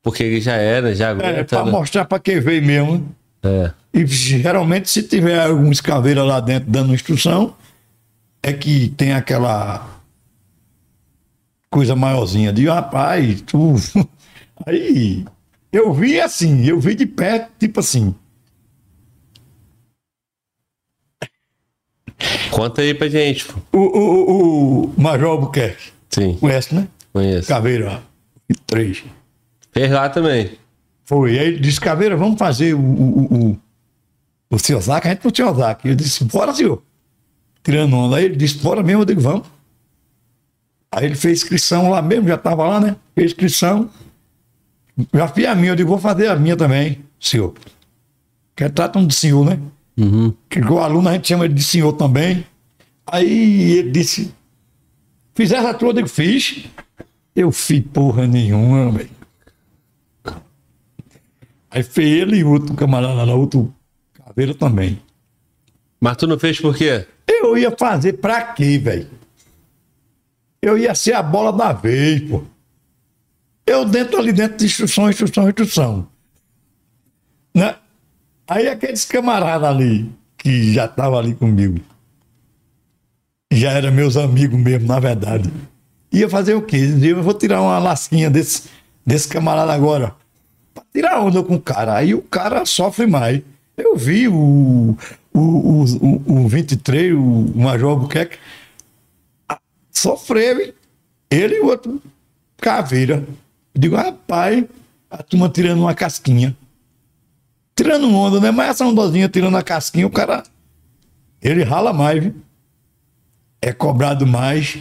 [0.02, 1.44] Porque ele já era, já É, aguenta.
[1.44, 1.70] pra né?
[1.72, 3.14] mostrar pra quem veio mesmo.
[3.42, 3.72] É.
[3.92, 7.54] E geralmente, se tiver alguns caveiras lá dentro dando instrução,
[8.42, 9.93] é que tem aquela
[11.74, 13.74] coisa maiorzinha de rapaz, tu.
[14.64, 15.24] Aí
[15.72, 18.14] eu vi assim, eu vi de perto, tipo assim.
[22.52, 23.44] Conta aí pra gente.
[23.46, 23.58] pô.
[23.72, 26.86] O, o, o, Major Albuquerque, Sim, conhece, né?
[27.12, 27.48] conheço.
[27.48, 28.00] Caveira,
[28.64, 29.02] três.
[29.72, 30.52] Fez lá também.
[31.04, 31.36] Foi.
[31.36, 33.60] Aí ele disse, Caveira, vamos fazer o, o, o, o,
[34.50, 35.88] o seu Zac, a gente não tinha o Zac.
[35.88, 36.80] Eu disse, bora, senhor.
[37.64, 38.18] Tirando onda.
[38.18, 39.48] Aí ele disse, bora mesmo, eu digo, vamos.
[40.94, 42.96] Aí ele fez inscrição lá mesmo, já estava lá, né?
[43.16, 43.90] Fez inscrição.
[45.12, 47.52] Já fiz a minha, eu digo, vou fazer a minha também, senhor.
[48.54, 49.58] Que tratam de senhor, né?
[49.96, 50.32] Uhum.
[50.48, 52.46] Que o aluno a gente chama de senhor também.
[53.04, 54.32] Aí ele disse,
[55.34, 56.64] fizesse a tua, eu digo, fiz.
[57.34, 59.10] Eu fiz porra nenhuma, velho.
[61.68, 63.74] Aí fez ele e outro camarada lá, outro
[64.12, 65.02] caveira também.
[66.00, 67.04] Mas tu não fez por quê?
[67.26, 69.23] Eu ia fazer pra quê, velho?
[70.64, 72.42] Eu ia ser a bola da vez, pô.
[73.66, 76.08] Eu dentro ali dentro de instrução, instrução, instrução.
[77.54, 77.76] Né?
[78.48, 81.78] Aí aqueles camaradas ali, que já estavam ali comigo,
[83.52, 85.52] já eram meus amigos mesmo, na verdade.
[86.10, 86.78] Ia fazer o quê?
[87.02, 88.62] Eu vou tirar uma lasquinha desse,
[89.04, 90.14] desse camarada agora.
[90.72, 91.94] Pra tirar onda com o cara.
[91.94, 93.42] Aí o cara sofre mais.
[93.76, 94.96] Eu vi o,
[95.34, 98.38] o, o, o, o 23, o Major Albuquerque,
[99.94, 100.74] sofreu, hein?
[101.30, 102.02] Ele e o outro
[102.58, 103.26] caveira.
[103.74, 104.64] Eu digo, rapaz,
[105.10, 106.56] a turma tirando uma casquinha.
[107.76, 108.50] Tirando onda, né?
[108.50, 110.42] Mas essa ondazinha tirando a casquinha, o cara.
[111.42, 112.34] Ele rala mais, viu?
[113.60, 114.78] É cobrado mais.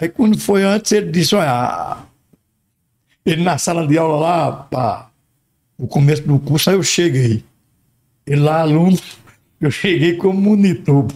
[0.00, 1.98] Aí quando foi antes, ele disse, olha,
[3.24, 5.10] ele na sala de aula lá, pá,
[5.78, 7.44] o começo do curso, aí eu cheguei.
[8.26, 8.98] Ele lá, aluno,
[9.60, 11.06] eu cheguei como monitor.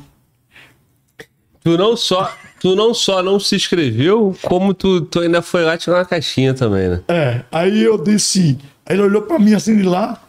[1.61, 5.77] Tu não só, tu não, só não se inscreveu, como tu, tu ainda foi lá
[5.77, 7.03] tirar uma caixinha também, né?
[7.09, 10.23] É, aí eu disse, aí ele olhou pra mim assim de lá,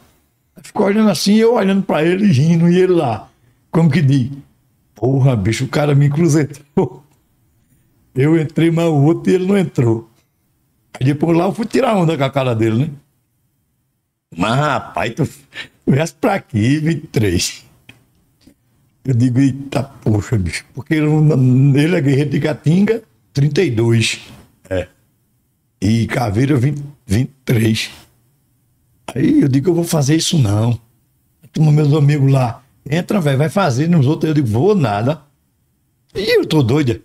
[0.62, 3.28] ficou olhando assim, eu olhando pra ele, rindo, e ele lá,
[3.70, 4.30] como que diz,
[4.94, 7.04] porra, bicho, o cara me cruzetou.
[8.14, 10.10] Eu entrei, mas o outro e ele não entrou.
[10.98, 12.90] Aí depois lá eu fui tirar onda com a cara dele, né?
[14.36, 15.28] Mas rapaz, tu
[15.86, 17.64] viesse pra aqui, 23.
[19.08, 23.02] Eu digo, eita, poxa, bicho, porque ele, é guerreiro de Catinga,
[23.32, 24.20] 32.
[24.68, 24.86] É.
[25.80, 27.90] E Caveira 20, 23.
[29.14, 30.78] Aí eu digo, eu vou fazer isso não.
[31.54, 32.62] Toma meus amigos lá.
[32.84, 34.28] Entra, velho, vai fazer nos outros.
[34.28, 35.22] Eu digo, vou nada.
[36.14, 37.00] E eu tô doida.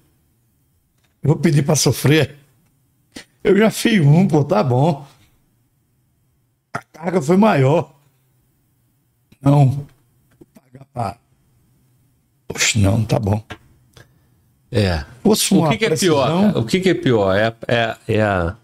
[1.24, 2.36] Eu vou pedir pra sofrer.
[3.42, 5.08] Eu já fiz um, pô, tá bom.
[6.74, 7.96] A carga foi maior.
[9.42, 9.70] Não.
[9.70, 9.88] Vou
[10.54, 11.23] pagar pra.
[12.54, 13.42] Poxa, não, tá bom.
[14.72, 15.04] É.
[15.24, 15.36] O
[15.70, 16.58] que, que é pior?
[16.58, 17.36] O que, que é pior?
[17.36, 18.56] É, é, é a,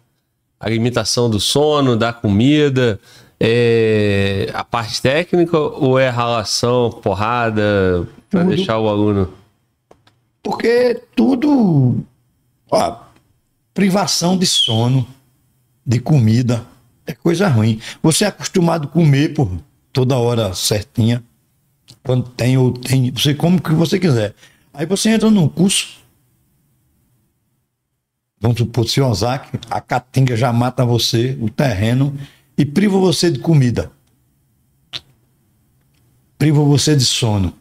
[0.60, 2.99] a limitação do sono, da comida,
[3.40, 8.56] é a parte técnica ou é a relação, porrada, pra Tudo.
[8.56, 9.34] deixar o aluno.
[10.41, 12.03] Porque tudo.
[12.72, 12.95] Ó,
[13.74, 15.07] privação de sono,
[15.86, 16.66] de comida,
[17.06, 17.80] é coisa ruim.
[18.02, 19.49] Você é acostumado a comer por
[19.94, 21.24] toda hora certinha.
[22.03, 24.34] Quando tem ou tem, você come o que você quiser.
[24.74, 25.99] Aí você entra num curso.
[28.40, 32.18] Vamos supor, se Ozaki, a caatinga já mata você, o terreno,
[32.57, 33.91] e priva você de comida.
[36.38, 37.53] Priva você de sono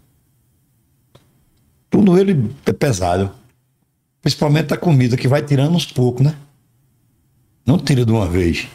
[1.90, 3.30] tudo ele é pesado.
[4.20, 6.34] Principalmente a comida, que vai tirando aos poucos, né?
[7.64, 8.68] Não tira de uma vez.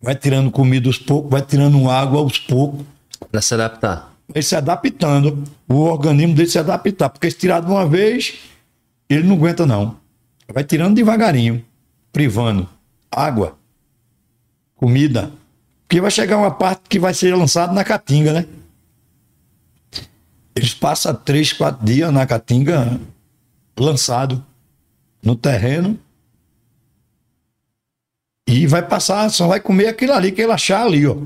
[0.00, 2.84] Vai tirando comida aos poucos, vai tirando água aos poucos.
[3.30, 4.11] Pra se adaptar.
[4.34, 5.44] Ele se adaptando.
[5.68, 7.10] O organismo dele se adaptar.
[7.10, 8.34] Porque se tirar de uma vez,
[9.08, 9.96] ele não aguenta, não.
[10.52, 11.64] Vai tirando devagarinho,
[12.12, 12.68] privando.
[13.10, 13.58] Água,
[14.76, 15.32] comida.
[15.86, 18.46] Porque vai chegar uma parte que vai ser lançada na caatinga, né?
[20.54, 23.00] Eles passam três, quatro dias na caatinga
[23.78, 24.44] lançado
[25.22, 25.98] no terreno
[28.46, 31.16] e vai passar, só vai comer aquilo ali que ele achar ali, ó.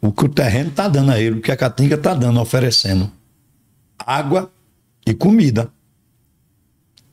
[0.00, 3.10] O que o terreno tá dando a ele, o que a caatinga tá dando, oferecendo.
[3.98, 4.50] Água
[5.06, 5.70] e comida.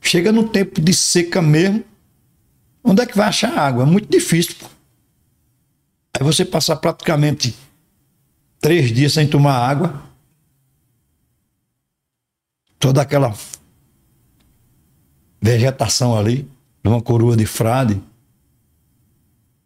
[0.00, 1.84] Chega no tempo de seca mesmo,
[2.84, 3.82] onde é que vai achar água?
[3.82, 4.54] É muito difícil.
[4.60, 4.66] Pô.
[6.14, 7.56] Aí você passar praticamente
[8.60, 10.02] três dias sem tomar água,
[12.78, 13.34] toda aquela
[15.42, 16.48] vegetação ali,
[16.82, 18.00] de uma coroa de frade,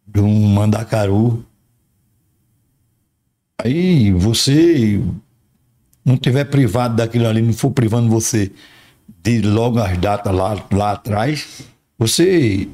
[0.07, 1.45] de um mandacaru.
[3.63, 4.99] Aí você
[6.03, 8.51] não tiver privado daquilo ali, não for privando você
[9.23, 11.63] de logo as datas lá, lá atrás,
[11.97, 12.67] você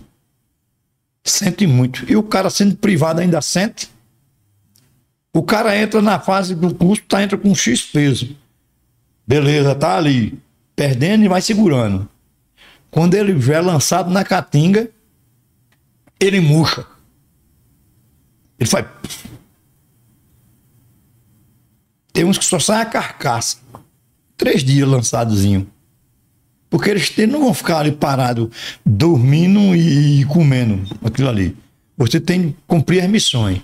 [1.23, 2.09] sente muito.
[2.09, 3.89] E o cara sendo privado ainda sente.
[5.34, 8.35] O cara entra na fase do custo, tá, entra com X peso.
[9.27, 10.39] Beleza, tá ali,
[10.76, 12.07] perdendo e vai segurando.
[12.89, 14.89] Quando ele é lançado na caatinga,
[16.19, 16.85] ele murcha.
[18.57, 18.85] Ele faz.
[22.18, 23.57] Tem uns que só saem a carcaça.
[24.35, 25.68] Três dias lançadozinho.
[26.68, 28.49] Porque eles não vão ficar ali parados,
[28.84, 31.56] dormindo e, e comendo aquilo ali.
[31.95, 33.61] Você tem que cumprir as missões.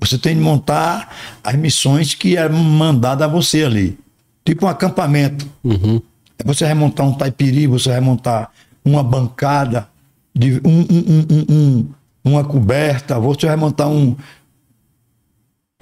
[0.00, 3.96] Você tem que montar as missões que é mandada a você ali.
[4.44, 5.48] Tipo um acampamento.
[5.62, 6.02] Uhum.
[6.44, 8.50] Você vai montar um taipiri, você vai montar
[8.84, 9.88] uma bancada,
[10.34, 11.88] de um, um, um,
[12.24, 14.16] uma coberta, você vai montar um,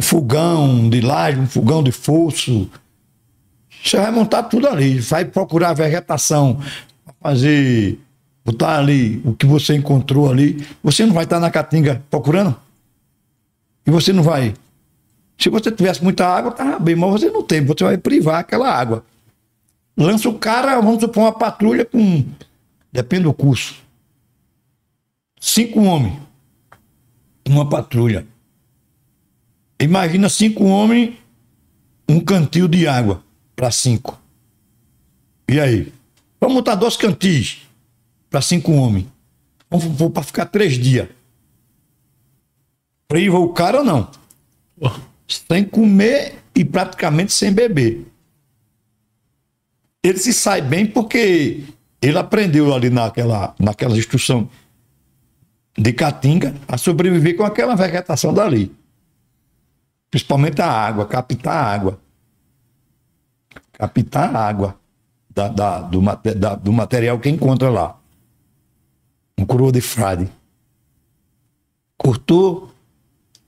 [0.01, 2.70] fogão de laje, um fogão de fosso.
[3.85, 6.60] Você vai montar tudo ali, vai procurar vegetação,
[7.20, 7.98] fazer,
[8.44, 10.66] botar ali o que você encontrou ali.
[10.82, 12.55] Você não vai estar na caatinga procurando?
[13.86, 14.55] E você não vai.
[15.39, 18.70] Se você tivesse muita água, tá bem, mas você não tem, você vai privar aquela
[18.70, 19.05] água.
[19.97, 22.24] Lança o cara, vamos supor, uma patrulha com.
[22.93, 23.77] Depende do curso.
[25.40, 26.18] Cinco homens.
[27.48, 28.27] Uma patrulha.
[29.81, 31.15] Imagina cinco homens,
[32.07, 33.24] um cantil de água
[33.57, 34.20] para cinco.
[35.48, 35.93] E aí?
[36.39, 37.62] Vamos botar dois cantis
[38.28, 39.07] para cinco homens.
[39.70, 41.09] Vamos para ficar três dias.
[43.09, 44.11] Priva o cara ou não?
[45.27, 48.07] Sem comer e praticamente sem beber.
[50.02, 51.65] Ele se sai bem porque
[52.02, 54.48] ele aprendeu ali naquela, naquela instrução
[55.77, 58.73] de Caatinga a sobreviver com aquela vegetação dali.
[60.11, 62.01] Principalmente a água, captar a água.
[63.73, 64.81] Captar a água
[65.31, 66.01] da, da, do,
[66.35, 67.97] da, do material que encontra lá.
[69.39, 70.31] Um coroa de frade.
[71.97, 72.73] Cortou,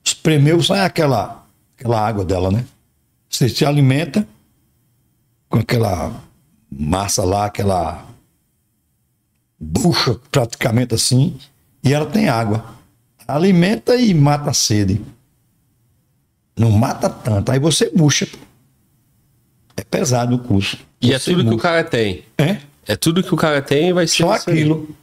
[0.03, 1.45] espremeu, sai aquela,
[1.77, 2.65] aquela água dela, né?
[3.29, 4.27] Você se alimenta
[5.49, 6.21] com aquela
[6.71, 8.05] massa lá, aquela
[9.59, 11.37] bucha praticamente assim,
[11.83, 12.63] e ela tem água.
[13.27, 15.01] Alimenta e mata a sede.
[16.55, 17.51] Não mata tanto.
[17.51, 18.27] Aí você bucha.
[19.75, 20.77] É pesado o curso.
[21.01, 22.23] E você é tudo que o cara tem.
[22.37, 22.57] É?
[22.85, 24.23] É tudo que o cara tem e vai ser.
[24.23, 24.59] Só isso aí.
[24.59, 24.95] aquilo.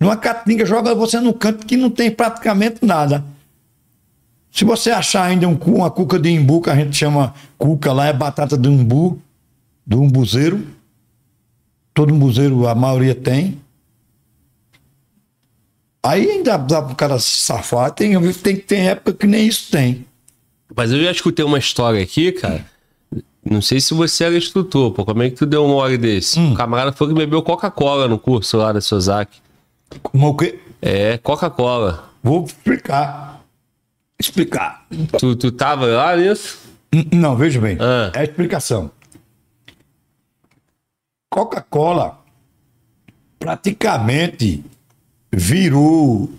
[0.00, 3.24] Numa caatinga, joga você no canto que não tem praticamente nada.
[4.52, 8.06] Se você achar ainda um, uma cuca de imbu, que a gente chama cuca lá,
[8.06, 9.20] é batata de umbu,
[9.84, 10.64] do umbuzeiro.
[11.92, 13.60] Todo umbuzeiro, a maioria tem.
[16.02, 17.90] Aí ainda dá pro cara se safar.
[17.90, 20.06] Tem, tem, tem época que nem isso tem.
[20.78, 22.64] Mas eu já escutei uma história aqui, cara.
[23.44, 25.04] Não sei se você era instrutor, pô.
[25.04, 26.38] Como é que tu deu um mole desse?
[26.38, 26.52] Hum.
[26.52, 29.38] O camarada foi que bebeu Coca-Cola no curso lá da Sozak.
[30.04, 30.60] Como o quê?
[30.80, 32.12] É, Coca-Cola.
[32.22, 33.42] Vou explicar.
[34.20, 34.86] Explicar.
[35.18, 36.58] Tu, tu tava lá nisso?
[36.92, 37.76] N- Não, veja bem.
[37.80, 38.12] Ah.
[38.14, 38.92] É a explicação.
[41.28, 42.20] Coca-Cola
[43.40, 44.64] praticamente
[45.32, 46.30] virou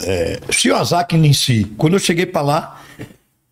[0.00, 1.64] é, Shiozaki em si.
[1.78, 2.81] Quando eu cheguei para lá,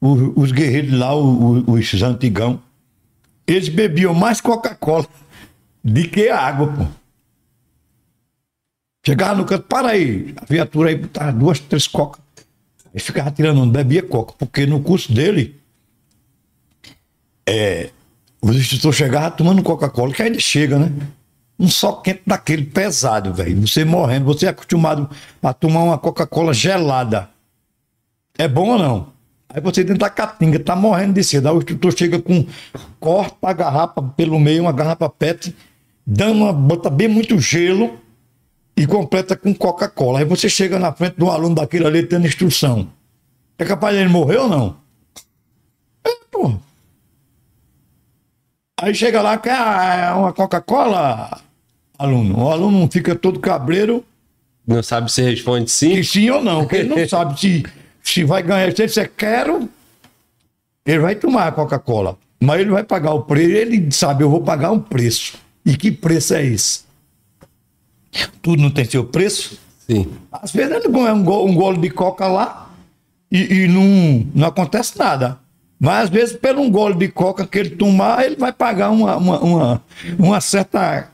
[0.00, 2.60] o- os guerreiros lá, o- o- os antigão,
[3.46, 5.06] eles bebiam mais Coca-Cola
[5.82, 6.86] do que água, pô.
[9.04, 12.20] Chegava no canto, para aí, a viatura aí botava duas, três coca.
[12.92, 15.58] Ele ficava tirando, não bebia coca, porque no curso dele,
[17.48, 17.90] é,
[18.42, 20.92] os instrutores chegavam tomando Coca-Cola, que ainda chega, né?
[21.58, 23.60] Um só quente daquele pesado, velho.
[23.66, 25.08] Você morrendo, você é acostumado
[25.42, 27.28] a tomar uma Coca-Cola gelada.
[28.38, 29.12] É bom ou não?
[29.52, 31.46] Aí você dentro da catinga, tá morrendo de sede.
[31.46, 32.46] Aí o instrutor chega com,
[33.00, 35.54] corta a garrafa pelo meio, uma garrafa PET,
[36.06, 37.98] dá uma, bota bem muito gelo
[38.76, 40.20] e completa com Coca-Cola.
[40.20, 42.88] Aí você chega na frente do aluno daquele ali tendo instrução.
[43.58, 44.76] É capaz de ele morrer ou não?
[46.04, 46.54] É, pô.
[48.80, 51.42] Aí chega lá, quer ah, uma Coca-Cola,
[51.98, 52.44] aluno.
[52.44, 54.04] O aluno fica todo cabreiro,
[54.64, 55.96] Não sabe se responde sim?
[55.96, 57.64] que sim ou não, porque ele não sabe se,
[58.12, 58.70] se vai ganhar.
[58.74, 59.68] Se ele disser quero,
[60.84, 62.18] ele vai tomar a Coca-Cola.
[62.42, 65.38] Mas ele vai pagar o preço, ele sabe, eu vou pagar um preço.
[65.64, 66.84] E que preço é esse?
[68.40, 69.58] Tudo não tem seu preço?
[69.86, 70.10] Sim.
[70.32, 72.70] Às vezes ele ganha um, go- um gole de coca lá
[73.30, 75.38] e, e não, não acontece nada.
[75.78, 79.16] Mas às vezes, pelo um gole de coca que ele tomar, ele vai pagar uma,
[79.16, 79.82] uma, uma,
[80.18, 81.10] uma certa.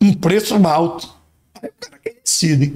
[0.00, 1.14] um preço alto.
[1.62, 2.74] Aí o cara que decide.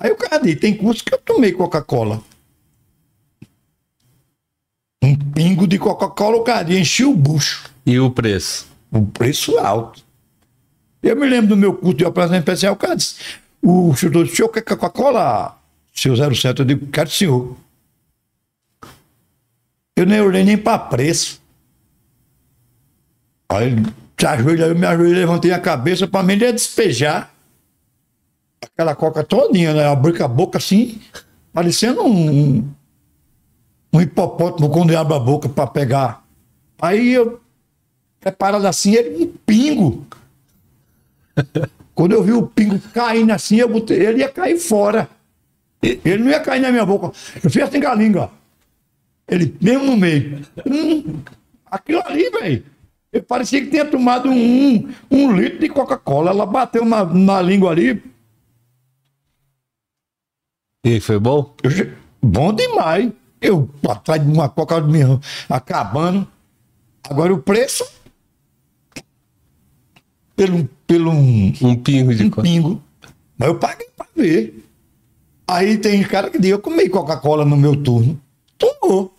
[0.00, 2.22] Aí o cara diz: tem curso que eu tomei Coca-Cola.
[5.02, 7.70] Um pingo de Coca-Cola, o cara encheu o bucho.
[7.84, 8.66] E o preço?
[8.90, 10.02] Um preço alto.
[11.02, 13.16] Eu me lembro do meu curso de operação especial, o cara disse,
[13.62, 15.58] o instrutor disse, o senhor quer Coca-Cola?
[15.94, 17.56] Seu 07, eu digo, quero senhor.
[19.96, 21.40] Eu nem olhei nem para preço.
[23.48, 23.76] Aí
[24.18, 27.34] se ajoelha, eu me ajoelhei, levantei a cabeça, para mim ele ia despejar
[28.62, 29.86] aquela coca todinha, né?
[29.86, 31.00] Abrir a boca assim,
[31.52, 32.74] parecendo um, um,
[33.92, 36.24] um hipopótamo quando abre a boca para pegar.
[36.80, 37.40] Aí eu
[38.20, 40.06] preparado assim, ele um pingo.
[41.94, 45.08] Quando eu vi o pingo caindo assim, eu botei, ele ia cair fora.
[45.82, 47.12] Ele não ia cair na minha boca.
[47.42, 48.30] Eu fiz assim com a língua.
[49.28, 50.40] Ele, mesmo no meio.
[50.66, 51.20] Hum,
[51.70, 52.64] aquilo ali, velho.
[53.12, 56.30] Eu parecia que tinha tomado um, um litro de Coca-Cola.
[56.30, 58.02] Ela bateu na, na língua ali.
[60.84, 61.54] E foi bom?
[61.62, 61.70] Eu
[62.22, 63.12] bom demais.
[63.40, 66.26] Eu atrás de uma Coca minha, acabando.
[67.08, 67.84] Agora o preço.
[70.36, 72.48] Pelo, pelo um, Um pingo de um coisa.
[72.50, 72.82] pingo.
[73.36, 74.64] Mas eu paguei pra ver.
[75.46, 78.18] Aí tem cara que diz, eu comi Coca-Cola no meu turno.
[78.56, 79.14] Tomou.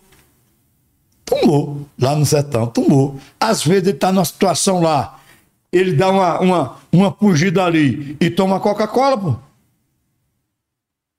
[1.24, 1.86] Tomou.
[2.00, 3.18] Lá no sertão, tomou.
[3.38, 5.20] Às vezes ele tá numa situação lá,
[5.72, 9.36] ele dá uma, uma, uma fugida ali e toma Coca-Cola, pô.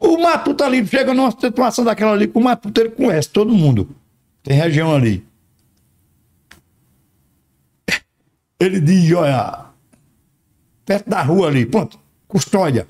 [0.04, 3.96] O Matuto ali chega numa situação daquela ali, o Matuto ele conhece todo mundo.
[4.44, 5.26] Tem região ali.
[8.60, 9.68] Ele diz, olha,
[10.86, 11.98] perto da rua ali, pronto,
[12.28, 12.86] custódia.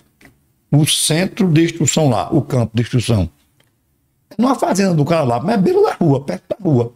[0.72, 3.30] O centro de instrução lá, o campo de instrução.
[4.31, 6.95] É numa fazenda do cara lá, mas é beira da rua, perto da rua.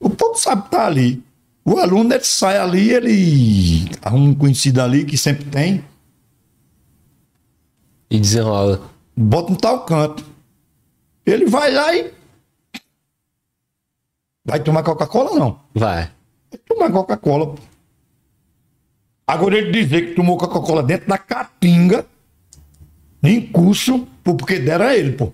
[0.00, 1.22] O povo sabe que tá ali.
[1.64, 5.84] O aluno ele sai ali, ele arruma um conhecido ali que sempre tem,
[8.12, 8.82] E desenrola.
[9.16, 10.22] bota um tal canto.
[11.24, 12.12] Ele vai lá e.
[14.44, 15.58] Vai tomar Coca-Cola, não.
[15.72, 16.10] Vai.
[16.50, 17.46] Vai tomar Coca-Cola.
[17.46, 17.62] pô.
[19.26, 22.04] Agora ele dizer que tomou Coca-Cola dentro da caatinga,
[23.22, 25.32] em curso, porque deram a ele, pô.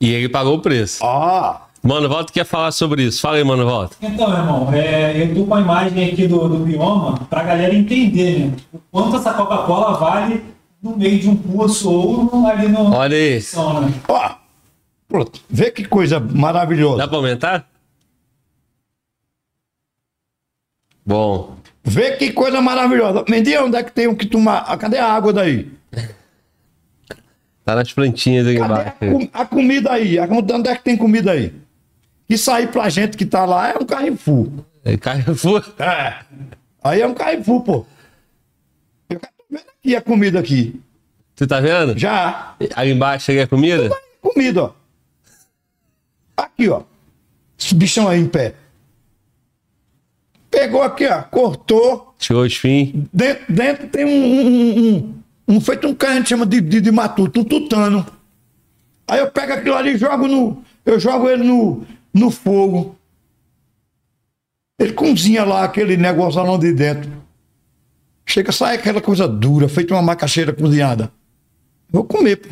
[0.00, 1.04] E ele pagou o preço.
[1.04, 3.20] Ah, Mano, Volta quer falar sobre isso.
[3.20, 3.96] Fala aí, Mano, Volta.
[4.00, 8.38] Então, irmão, é, eu tô com a imagem aqui do, do bioma pra galera entender,
[8.46, 8.56] né?
[8.72, 12.92] O quanto essa Coca-Cola vale no meio de um curso ou ali no.
[12.94, 13.40] Olha aí.
[13.40, 13.92] São, né?
[14.08, 14.36] ó.
[15.08, 15.40] Pronto.
[15.48, 16.98] Vê que coisa maravilhosa.
[16.98, 17.66] Dá pra aumentar?
[21.04, 21.56] Bom.
[21.82, 23.24] Vê que coisa maravilhosa.
[23.28, 24.64] Mendy, onde é que tem um que tomar?
[24.68, 25.70] Ah, Cadê a água daí?
[27.64, 29.30] Tá nas plantinhas aí Cadê a, embaixo.
[29.32, 30.18] a comida aí?
[30.18, 31.54] A- Onde é que tem comida aí?
[32.28, 34.48] Isso aí pra gente que tá lá é um Carrefour.
[34.84, 35.64] É Carrefour.
[35.78, 36.18] É.
[36.84, 37.86] Aí é um Carrefour, pô.
[39.54, 40.80] Aqui a comida aqui.
[41.36, 41.96] Tu tá vendo?
[41.98, 42.54] Já.
[42.74, 43.90] Aí embaixo aí a comida?
[44.20, 44.72] Comida, ó.
[46.36, 46.82] Aqui, ó.
[47.58, 48.54] Esse bichão aí em pé.
[50.50, 51.22] Pegou aqui, ó.
[51.22, 52.14] Cortou.
[52.18, 52.92] Tirou os fins.
[53.12, 55.18] Dentro, dentro tem um, um, um, um-
[55.50, 58.04] um feito um que a gente chama de, de, de matuto, um tutano.
[59.06, 60.62] Aí eu pego aquilo ali e jogo no.
[60.84, 62.96] Eu jogo ele no, no fogo.
[64.78, 67.10] Ele cozinha lá aquele negócio lá de dentro.
[68.30, 71.10] Chega, sai aquela coisa dura, feita uma macaxeira cozinhada.
[71.90, 72.48] Vou comer, pô.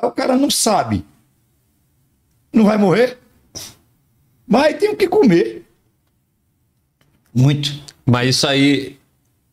[0.00, 1.04] Aí o cara não sabe.
[2.52, 3.18] Não vai morrer?
[4.46, 5.66] Mas tem o que comer.
[7.34, 7.82] Muito.
[8.06, 8.96] Mas isso aí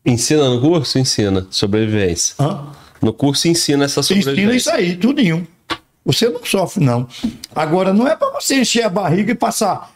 [0.06, 1.00] ensina no curso?
[1.00, 1.48] Ensina.
[1.50, 2.36] Sobrevivência.
[2.38, 2.72] Hã?
[3.02, 4.56] No curso ensina essa Ensina sobrevivência.
[4.56, 5.48] isso aí, tudinho.
[6.04, 7.08] Você não sofre, não.
[7.52, 9.92] Agora, não é para você encher a barriga e passar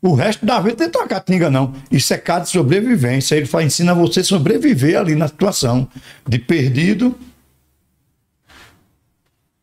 [0.00, 1.74] o resto da vida dentro da catinga, não.
[1.90, 3.34] Isso é cada sobrevivência.
[3.34, 5.88] Ele faz, ensina você a sobreviver ali na situação
[6.26, 7.18] de perdido.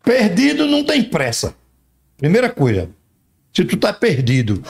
[0.04, 1.56] Perdido não tem pressa.
[2.18, 2.90] Primeira coisa.
[3.54, 4.62] Se tu tá perdido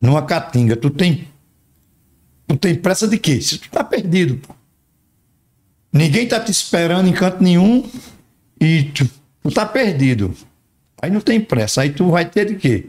[0.00, 1.28] numa catinga, tu tem.
[2.46, 3.40] Tu tem pressa de quê?
[3.40, 4.40] Se tu tá perdido.
[5.92, 7.88] Ninguém tá te esperando em canto nenhum
[8.58, 9.08] e tu,
[9.42, 10.34] tu tá perdido.
[11.00, 11.82] Aí não tem pressa.
[11.82, 12.88] Aí tu vai ter de quê?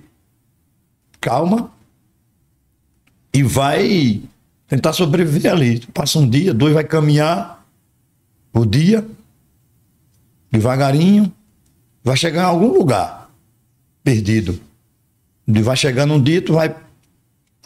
[1.25, 1.71] Calma.
[3.33, 4.21] E vai
[4.67, 5.79] tentar sobreviver ali.
[5.87, 7.65] Passa um dia, dois, vai caminhar
[8.53, 9.03] o dia,
[10.51, 11.33] devagarinho,
[12.03, 13.31] vai chegar em algum lugar
[14.03, 14.61] perdido.
[15.47, 16.75] E vai chegar num dia, tu vai.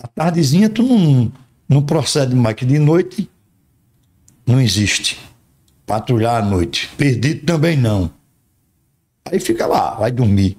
[0.01, 1.29] A tardezinha tu não,
[1.67, 3.29] não procede mais, que de noite
[4.47, 5.19] não existe.
[5.85, 6.89] Patrulhar à noite.
[6.95, 8.09] Perdido também não.
[9.25, 10.57] Aí fica lá, vai dormir.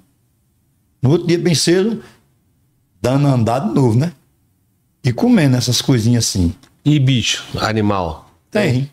[1.01, 2.03] No outro dia, bem cedo,
[3.01, 4.13] dando andado de novo, né?
[5.03, 6.55] E comendo essas coisinhas assim.
[6.85, 8.31] E bicho, animal?
[8.51, 8.91] Tem.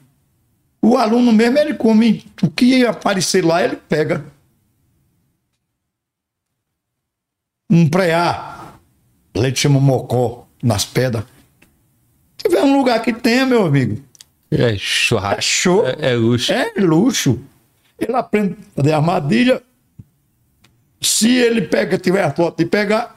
[0.82, 4.24] O aluno mesmo, ele come o que aparecer lá, ele pega.
[7.70, 8.74] Um preá,
[9.36, 11.26] leite chama mocó, nas pedras.
[12.38, 14.02] Se tiver um lugar que tenha, meu amigo,
[14.50, 15.38] É churrasco.
[15.38, 15.86] é show.
[15.88, 16.54] É, é luxo.
[16.54, 17.40] É luxo.
[18.00, 19.62] Ele aprende a fazer armadilha.
[21.02, 23.17] Se ele pega, tiver a foto de pegar.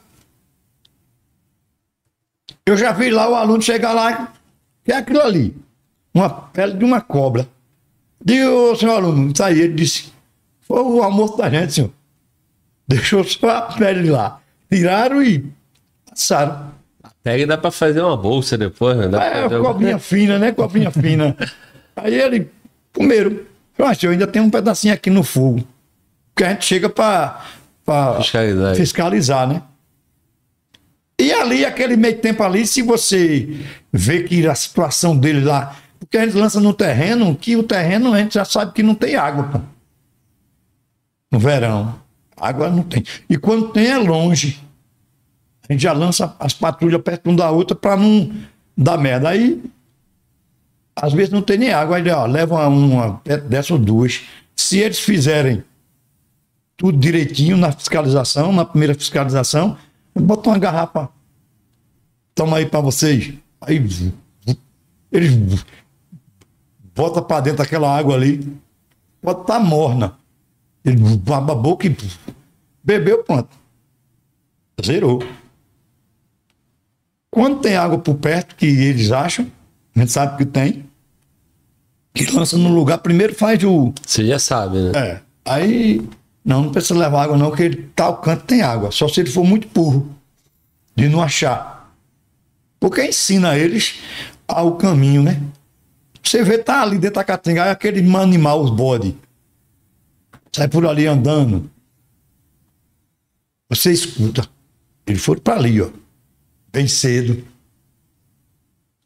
[2.70, 4.32] Eu já vi lá o aluno chegar lá,
[4.84, 5.56] que é aquilo ali.
[6.14, 7.46] Uma pele de uma cobra.
[8.24, 9.60] Digo, senhor aluno, isso aí.
[9.60, 10.12] Ele disse:
[10.60, 11.90] Foi o almoço da gente, senhor.
[12.86, 14.40] Deixou só a pele lá.
[14.70, 15.44] Tiraram e
[16.08, 16.70] passaram.
[17.24, 19.08] E dá pra fazer uma bolsa depois, né?
[19.08, 20.52] Dá É, fazer uma- cobrinha fina, né?
[20.52, 21.36] Cobrinha fina.
[21.96, 22.50] Aí ele,
[22.94, 23.36] comeram.
[23.76, 25.66] Eu acho, eu ainda tenho um pedacinho aqui no fogo.
[26.34, 27.40] Porque a gente chega para
[28.18, 28.74] Fiscalizar.
[28.76, 29.62] fiscalizar, né?
[31.20, 33.60] E ali, aquele meio tempo ali, se você
[33.92, 35.76] vê que a situação dele lá.
[35.98, 38.94] Porque a gente lança no terreno, que o terreno a gente já sabe que não
[38.94, 39.60] tem água, pô.
[41.30, 41.94] No verão.
[42.36, 43.04] Água não tem.
[43.28, 44.60] E quando tem é longe.
[45.68, 48.32] A gente já lança as patrulhas perto uma da outra para não
[48.76, 49.28] dar merda.
[49.28, 49.62] Aí,
[50.96, 51.98] às vezes não tem nem água.
[51.98, 54.22] Aí, ó, leva uma perto dessa ou duas.
[54.56, 55.62] Se eles fizerem
[56.76, 59.76] tudo direitinho na fiscalização, na primeira fiscalização,
[60.20, 61.08] bota uma garrafa.
[62.34, 63.34] Toma aí para vocês.
[63.60, 63.76] Aí
[65.12, 65.64] eles
[66.94, 68.56] bota para dentro aquela água ali.
[69.20, 70.16] Pode estar morna.
[70.84, 71.96] Ele baba a boca e
[72.82, 73.48] bebeu, pronto.
[74.84, 75.22] Zerou.
[77.30, 79.46] Quando tem água por perto, que eles acham,
[79.94, 80.84] a gente sabe que tem,
[82.12, 84.92] que lança no lugar, primeiro faz o, Você já sabe, né?
[84.96, 85.20] é.
[85.44, 86.08] Aí,
[86.44, 88.90] não, não precisa levar água, não, porque tal canto tem água.
[88.90, 90.14] Só se ele for muito burro
[90.94, 91.92] de não achar.
[92.78, 94.00] Porque ensina eles
[94.48, 95.40] ao caminho, né?
[96.22, 99.16] Você vê, tá ali dentro da catinga, aí aquele animal, os bode.
[100.52, 101.70] Sai por ali andando.
[103.68, 104.48] Você escuta.
[105.06, 105.90] Eles foram para ali, ó.
[106.72, 107.44] Bem cedo.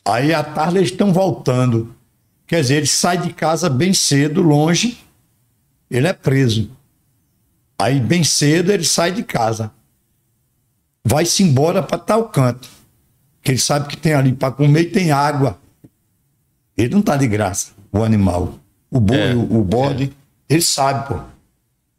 [0.05, 1.95] Aí à tarde eles estão voltando.
[2.47, 5.05] Quer dizer, ele sai de casa bem cedo, longe
[5.91, 6.71] ele é preso.
[7.79, 9.71] Aí, bem cedo, ele sai de casa.
[11.05, 12.69] Vai-se embora para tal canto.
[13.43, 15.59] Que ele sabe que tem ali para comer e tem água.
[16.77, 18.55] Ele não está de graça, o animal.
[18.91, 20.13] O boi, É, o, o bode,
[20.49, 21.21] ele sabe, pô.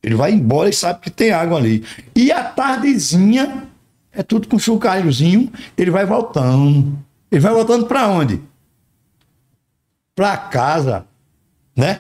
[0.02, 1.84] Ele vai embora e sabe que tem água ali.
[2.16, 3.68] E a tardezinha
[4.12, 6.98] é tudo com chocalhozinho, ele vai voltando.
[7.32, 8.42] Ele vai voltando para onde?
[10.16, 11.06] Para casa,
[11.76, 12.00] né?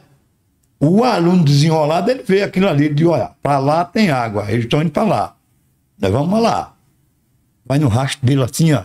[0.79, 4.65] O aluno desenrolado, ele vê aquilo ali, ele diz, olha, para lá tem água, eles
[4.65, 5.35] estão indo para lá.
[5.99, 6.73] Nós vamos lá.
[7.65, 8.83] Vai no rastro dele assim, ó,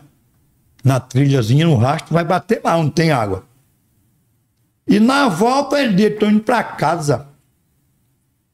[0.84, 3.44] na trilhazinha, no rastro, vai bater lá onde tem água.
[4.86, 7.26] E na volta ele diz, estou indo para casa.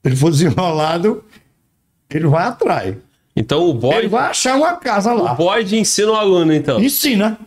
[0.02, 1.24] Se ele for desenrolado,
[2.10, 2.96] ele vai atrás.
[3.34, 5.34] Então o Ele bode, vai achar uma casa o lá.
[5.34, 6.82] bode ensina o aluno, então.
[6.82, 7.38] Ensina.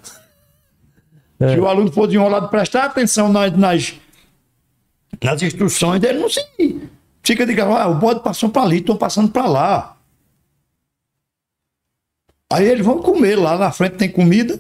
[1.40, 3.94] Se o aluno for desenrolado, prestar atenção nas, nas,
[5.24, 6.42] nas instruções dele, não se
[7.24, 9.98] fica de ah, o bode passou para ali, estão passando para lá.
[12.52, 14.60] Aí eles vão comer, lá na frente tem comida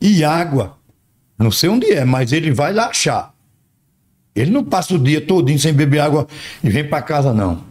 [0.00, 0.76] e água.
[1.36, 3.34] Não sei onde é, mas ele vai lá achar.
[4.34, 6.28] Ele não passa o dia todinho sem beber água
[6.62, 7.64] e vem para casa, não.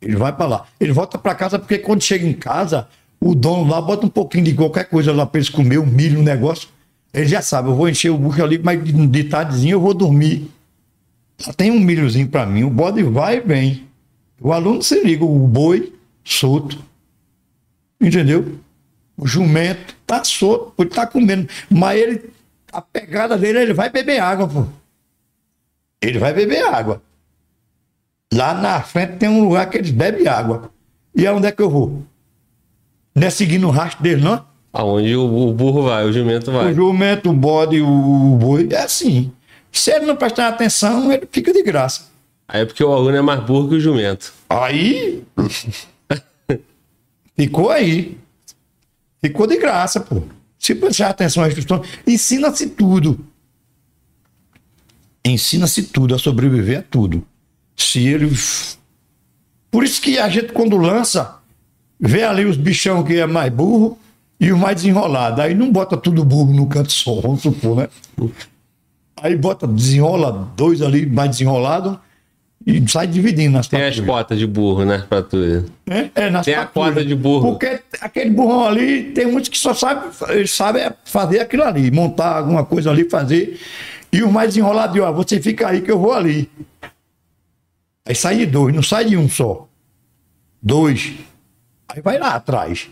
[0.00, 0.66] Ele vai para lá.
[0.78, 2.88] Ele volta para casa porque quando chega em casa,
[3.20, 6.20] o dono lá bota um pouquinho de qualquer coisa lá para eles comer, um milho,
[6.20, 6.68] um negócio.
[7.14, 9.94] Ele já sabe, eu vou encher o bucho ali, mas de, de tardezinho eu vou
[9.94, 10.50] dormir.
[11.56, 13.86] Tem um milhozinho para mim, o bode vai e vem.
[14.40, 15.92] O aluno se liga, o boi
[16.24, 16.78] solto.
[18.00, 18.58] Entendeu?
[19.16, 21.48] O jumento tá solto, ele tá comendo.
[21.70, 22.30] Mas ele,
[22.72, 24.64] a pegada dele, ele vai beber água, pô.
[26.00, 27.00] Ele vai beber água.
[28.32, 30.70] Lá na frente tem um lugar que eles bebem água.
[31.14, 32.02] E aonde é que eu vou?
[33.14, 34.44] Não é seguindo o rastro dele, não?
[34.72, 36.72] Aonde o, o burro vai, o jumento O vai.
[36.74, 39.30] jumento, o bode, o boi, é assim.
[39.72, 42.12] Se ele não prestar atenção, ele fica de graça.
[42.46, 44.32] Aí é porque o aluno é mais burro que o jumento.
[44.50, 45.24] Aí.
[47.34, 48.18] Ficou aí.
[49.22, 50.22] Ficou de graça, pô.
[50.58, 53.18] Se prestar atenção às instruções, ensina-se tudo.
[55.24, 57.26] Ensina-se tudo, a sobreviver a tudo.
[57.74, 58.30] Se ele.
[59.70, 61.38] Por isso que a gente, quando lança,
[61.98, 63.98] vê ali os bichão que é mais burro
[64.38, 65.40] e o mais desenrolado.
[65.40, 67.88] Aí não bota tudo burro no canto só, vamos supor, né?
[69.22, 71.98] Aí bota, desenrola dois ali mais desenrolado
[72.66, 75.04] e sai dividindo nas Tem as cotas de burro, né?
[75.08, 75.36] Pra tu...
[75.88, 76.94] É, é nas Tem a patrulhas.
[76.94, 77.50] cota de burro.
[77.52, 80.10] Porque aquele burrão ali, tem muitos que só sabem
[80.46, 83.60] sabe é fazer aquilo ali, montar alguma coisa ali, fazer.
[84.12, 86.50] E o mais desenrolado, ó, você fica aí que eu vou ali.
[88.04, 89.68] Aí sai de dois, não sai de um só.
[90.60, 91.12] Dois.
[91.88, 92.88] Aí vai lá atrás.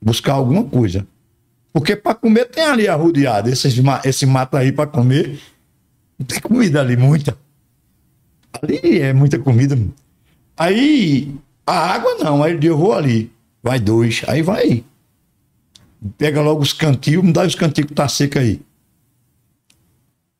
[0.00, 1.06] Buscar alguma coisa.
[1.72, 3.48] Porque para comer tem ali arrodeado.
[3.48, 3.68] Esse,
[4.04, 5.40] esse mato aí para comer.
[6.18, 7.36] Não tem comida ali, muita.
[8.60, 9.78] Ali é muita comida.
[10.56, 11.34] Aí
[11.66, 13.32] a água não, aí eu vou ali.
[13.62, 14.84] Vai dois, aí vai.
[16.18, 18.60] Pega logo os cantinhos, me dá os cantinhos que tá seco aí.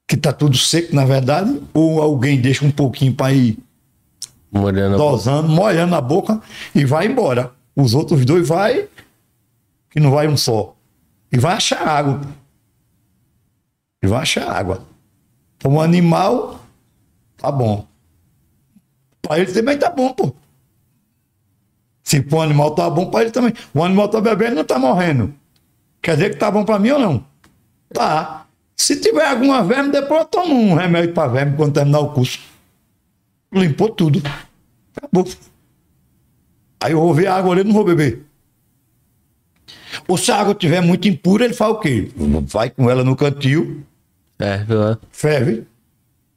[0.06, 1.60] Que tá tudo seco, na verdade.
[1.72, 3.58] Ou alguém deixa um pouquinho para ir
[4.50, 4.96] Morena.
[4.96, 6.42] dosando, molhando a boca
[6.74, 7.52] e vai embora.
[7.74, 8.86] Os outros dois vai,
[9.88, 10.76] que não vai um só.
[11.32, 12.20] E vai achar água.
[14.02, 14.86] E vai achar água.
[15.58, 16.60] Para um animal,
[17.36, 17.86] tá bom.
[19.22, 20.34] Para ele também tá bom, pô.
[22.02, 23.54] Se para um animal tá bom, para ele também.
[23.72, 25.34] O animal tá bebendo não tá morrendo.
[26.02, 27.24] Quer dizer que tá bom para mim ou não?
[27.94, 28.46] Tá.
[28.76, 32.40] Se tiver alguma verme, depois eu tomo um remédio para verme quando terminar o curso.
[33.52, 34.20] Limpou tudo.
[34.96, 35.26] Acabou.
[36.82, 38.26] Aí eu vou ver a água ali, não vou beber.
[40.08, 42.10] Ou se a água estiver muito impura, ele faz o quê?
[42.46, 43.82] Vai com ela no cantil,
[44.38, 44.98] É, viu lá?
[45.10, 45.64] ferve.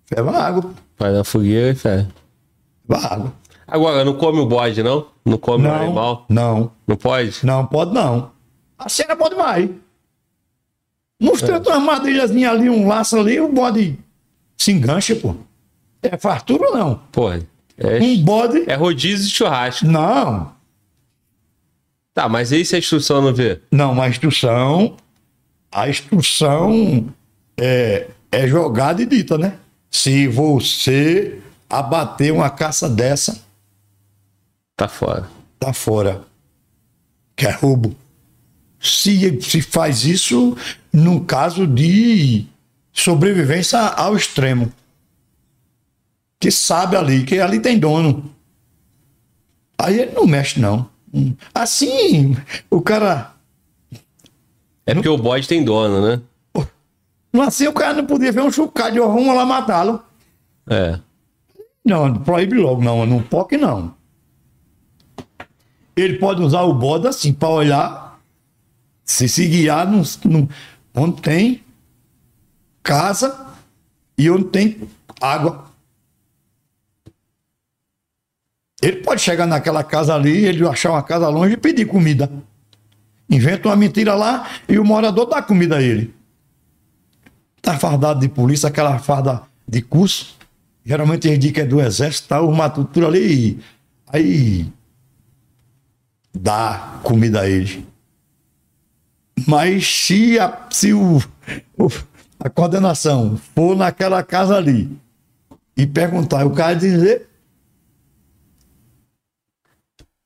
[0.06, 0.72] Ferve a água.
[0.98, 1.76] Vai na fogueira e.
[1.76, 2.08] Ferve
[2.90, 3.34] a água.
[3.68, 5.08] Agora, não come o bode, não?
[5.26, 6.26] Não come o animal?
[6.30, 7.40] não, Não pode?
[7.44, 8.32] não, pode não.
[8.78, 9.70] A cena pode mais.
[11.20, 11.46] Nos é.
[11.70, 13.98] uma armadilhazinha ali, um laço ali, o bode
[14.58, 15.36] se engancha, pô.
[16.04, 16.96] É fartura ou não?
[17.12, 17.42] Porra.
[17.78, 18.64] É, Um bode.
[18.70, 19.86] é rodízio de churrasco.
[19.88, 20.52] Não,
[22.16, 23.60] Tá, mas aí se a instrução não vê?
[23.70, 24.96] Não, a instrução,
[25.70, 27.06] a instrução
[27.58, 29.58] é, é jogada e dita, né?
[29.92, 31.40] Se você
[31.70, 33.44] abater uma caça dessa,
[34.78, 35.30] Tá fora.
[35.60, 36.24] tá fora.
[37.36, 37.94] Que é roubo.
[38.80, 40.56] Se, se faz isso
[40.94, 42.46] num caso de
[42.94, 44.72] sobrevivência ao extremo.
[46.40, 48.34] Que sabe ali, que ali tem dono.
[49.78, 50.90] Aí ele não mexe, não.
[51.54, 52.36] Assim,
[52.70, 53.34] o cara
[54.86, 56.22] É porque o bode tem dono, né?
[57.42, 60.02] Assim o cara não podia ver um chucado de vamos lá matá-lo.
[60.70, 61.00] É.
[61.84, 63.94] Não, proíbe logo, não, não pode não.
[65.96, 68.20] Ele pode usar o bode assim para olhar,
[69.04, 70.48] se se guiar num, num-
[70.96, 71.64] onde tem
[72.84, 73.48] casa
[74.18, 74.82] e onde tem
[75.22, 75.66] água.
[78.82, 82.30] Ele pode chegar naquela casa ali, ele achar uma casa longe e pedir comida.
[83.30, 86.14] Inventa uma mentira lá e o morador dá comida a ele.
[87.62, 90.36] Tá fardado de polícia, aquela farda de curso.
[90.86, 92.42] Geralmente eles dizem que é do exército, tá?
[92.42, 93.60] O matuto por ali.
[94.08, 94.68] Aí
[96.34, 97.80] dá comida a eles.
[99.48, 101.18] Mas se a, se o,
[101.78, 101.90] o-
[102.40, 104.96] a coordenação for naquela casa ali
[105.76, 107.28] e perguntar, o cara dizer,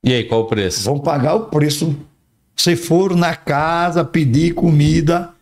[0.02, 0.82] E aí, qual o preço?
[0.84, 1.94] vão pagar o preço.
[2.56, 5.34] Se foram na casa pedir comida,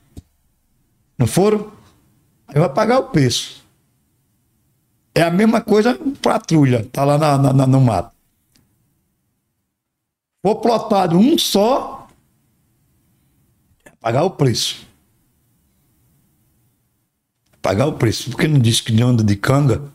[1.19, 1.73] não foram?
[2.47, 3.65] Aí vai pagar o preço.
[5.15, 8.13] É a mesma coisa patrulha, tá lá na, na- no mato.
[10.45, 12.09] For plotado um só,
[14.01, 14.87] pagar o preço.
[17.61, 18.31] Pagar o preço.
[18.31, 19.93] Porque não disse que anda de canga?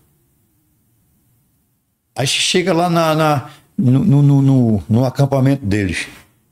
[2.16, 3.50] Aí chega lá na, na-
[3.92, 6.08] no, no, no- no- acampamento deles.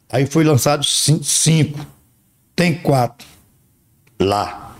[0.10, 1.80] Aí foi lançado cin- cinco.
[2.56, 3.28] Tem quatro
[4.20, 4.76] lá.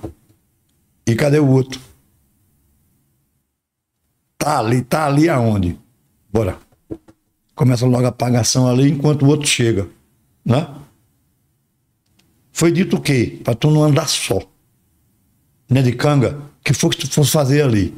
[1.08, 1.80] E cadê o outro?
[4.38, 5.78] Tá ali, tá ali aonde?
[6.32, 6.58] Bora.
[7.56, 9.88] Começa logo a apagação ali enquanto o outro chega.
[10.44, 10.68] Né?
[12.52, 13.40] Foi dito o quê?
[13.44, 14.40] Pra tu não andar só.
[15.70, 16.42] Né de canga?
[16.64, 17.96] que foi que tu fosse fazer ali?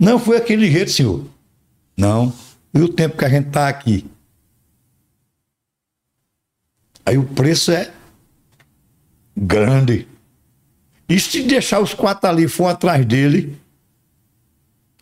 [0.00, 1.24] Não foi aquele jeito, senhor.
[1.96, 2.32] Não.
[2.74, 4.04] E o tempo que a gente tá aqui?
[7.06, 7.92] Aí o preço é
[9.36, 10.08] grande.
[11.08, 13.56] E se deixar os quatro ali for atrás dele,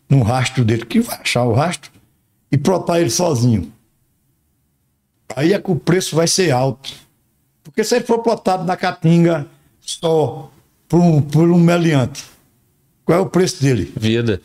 [0.07, 1.91] no rastro dele, que vai achar o rastro,
[2.51, 3.73] e plotar ele sozinho.
[5.35, 6.93] aí é que o preço vai ser alto.
[7.63, 9.47] Porque se ele for plotado na caatinga
[9.79, 10.51] só
[10.87, 12.23] por um, por um meliante,
[13.03, 13.91] qual é o preço dele?
[13.95, 14.39] Vida.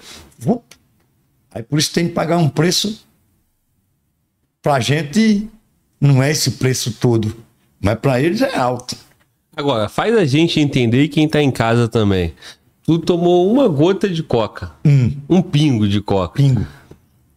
[1.50, 3.06] Aí por isso tem que pagar um preço
[4.62, 5.48] pra gente,
[6.00, 7.34] não é esse preço todo,
[7.80, 8.96] mas pra eles é alto.
[9.56, 12.32] Agora, faz a gente entender quem tá em casa também.
[12.84, 14.72] Tu tomou uma gota de coca.
[15.28, 16.34] Um pingo de coca.
[16.34, 16.66] Pingo.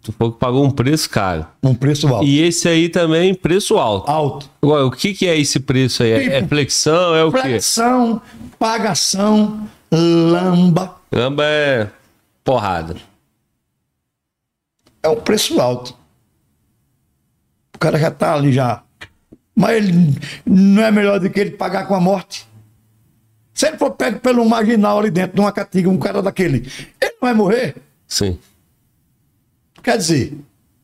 [0.03, 1.45] Tu falou que pagou um preço caro.
[1.61, 2.25] Um preço alto.
[2.25, 4.09] E esse aí também, preço alto.
[4.09, 4.49] Alto.
[4.61, 6.11] Agora, o que, que é esse preço aí?
[6.11, 7.15] É, é Tipo, flexão?
[7.15, 7.39] É o quê?
[7.41, 8.21] Flexão,
[8.57, 10.95] pagação, lamba.
[11.11, 11.87] Lamba é
[12.43, 12.95] porrada.
[15.03, 15.95] É um preço alto.
[17.81, 18.83] O cara já tá ali já.
[19.55, 22.47] Mas ele não é melhor do que ele pagar com a morte.
[23.55, 26.69] Se ele for pego pelo marginal ali dentro de uma catiga, um cara daquele,
[27.01, 27.75] ele não vai morrer.
[28.07, 28.37] Sim.
[29.81, 30.37] Quer dizer,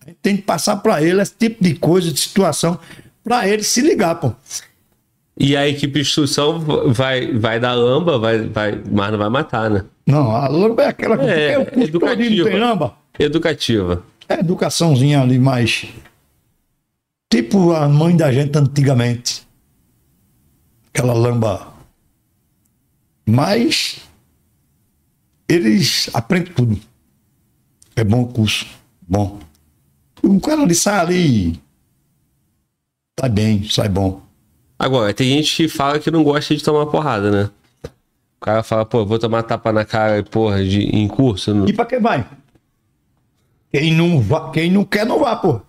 [0.03, 2.79] a gente tem que passar para ele esse tipo de coisa, de situação,
[3.23, 4.33] para ele se ligar, pô.
[5.39, 9.69] E a equipe de instrução vai, vai dar lamba, vai, vai, mas não vai matar,
[9.69, 9.85] né?
[10.07, 11.31] Não, a lamba é aquela coisa.
[11.31, 12.57] É, o curso não tem educativa.
[12.57, 12.95] lamba.
[13.19, 14.03] Educativa.
[14.27, 15.85] É educaçãozinha ali mais.
[17.29, 19.45] Tipo a mãe da gente antigamente.
[20.89, 21.73] Aquela lamba.
[23.25, 23.99] Mas.
[25.49, 26.79] Eles aprendem tudo.
[27.95, 28.65] É bom o curso.
[29.01, 29.39] Bom.
[30.21, 31.61] O cara ali sai ali.
[33.19, 34.21] Sai bem, sai bom.
[34.77, 37.49] Agora, tem gente que fala que não gosta de tomar porrada, né?
[38.39, 41.53] O cara fala, pô, vou tomar tapa na cara, porra, de, em curso.
[41.53, 41.67] Não...
[41.67, 42.29] E pra quem vai?
[43.71, 45.61] Quem não, va- quem não quer, não vá, pô.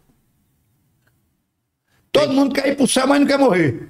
[2.21, 3.89] Todo mundo quer ir pro céu, mas não quer morrer.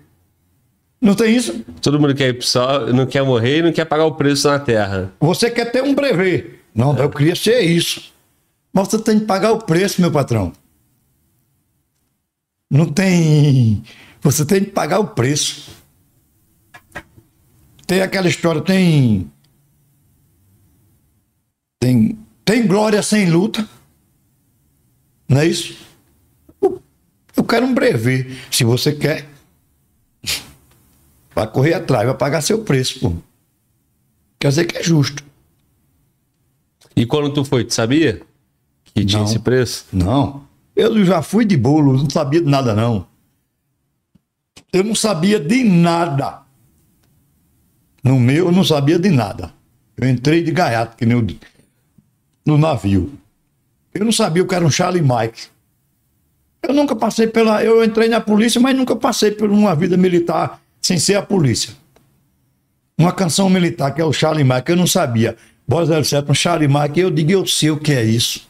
[1.00, 1.64] Não tem isso?
[1.80, 4.48] Todo mundo quer ir pro sol, não quer morrer e não quer pagar o preço
[4.48, 5.12] na terra.
[5.20, 6.58] Você quer ter um brevet.
[6.74, 8.12] Não, eu queria ser isso.
[8.72, 10.52] Mas você tem que pagar o preço, meu patrão.
[12.70, 13.82] Não tem.
[14.20, 15.70] Você tem que pagar o preço.
[17.86, 19.30] Tem aquela história, tem.
[21.80, 23.66] Tem, tem glória sem luta.
[25.28, 25.87] Não é isso?
[27.38, 28.36] Eu- quero um brevet.
[28.50, 29.28] Se você quer,
[31.34, 33.12] vai correr atrás, vai pagar seu preço, pô.
[34.38, 35.22] Quer dizer que é justo.
[36.96, 38.20] E quando tu foi, tu sabia
[38.84, 39.28] que tinha Não.
[39.28, 39.86] esse preço?
[39.92, 40.46] Não.
[40.74, 43.06] Eu já fui de bolo, não sabia de nada, não.
[44.72, 46.42] Eu não sabia de nada.
[48.02, 49.52] No meu, eu não sabia de nada.
[49.96, 51.26] Eu entrei de gaiato, que nem o
[52.46, 53.12] no navio.
[53.92, 55.48] Eu não sabia o que era um Charlie Mike.
[56.62, 57.62] Eu nunca passei pela.
[57.62, 61.72] Eu entrei na polícia, mas nunca passei por uma vida militar sem ser a polícia.
[62.98, 65.36] Uma canção militar, que é o Charlie Mike, eu não sabia.
[65.66, 68.48] Voz 07, um Charlie Mike, eu digo, eu sei o que é isso.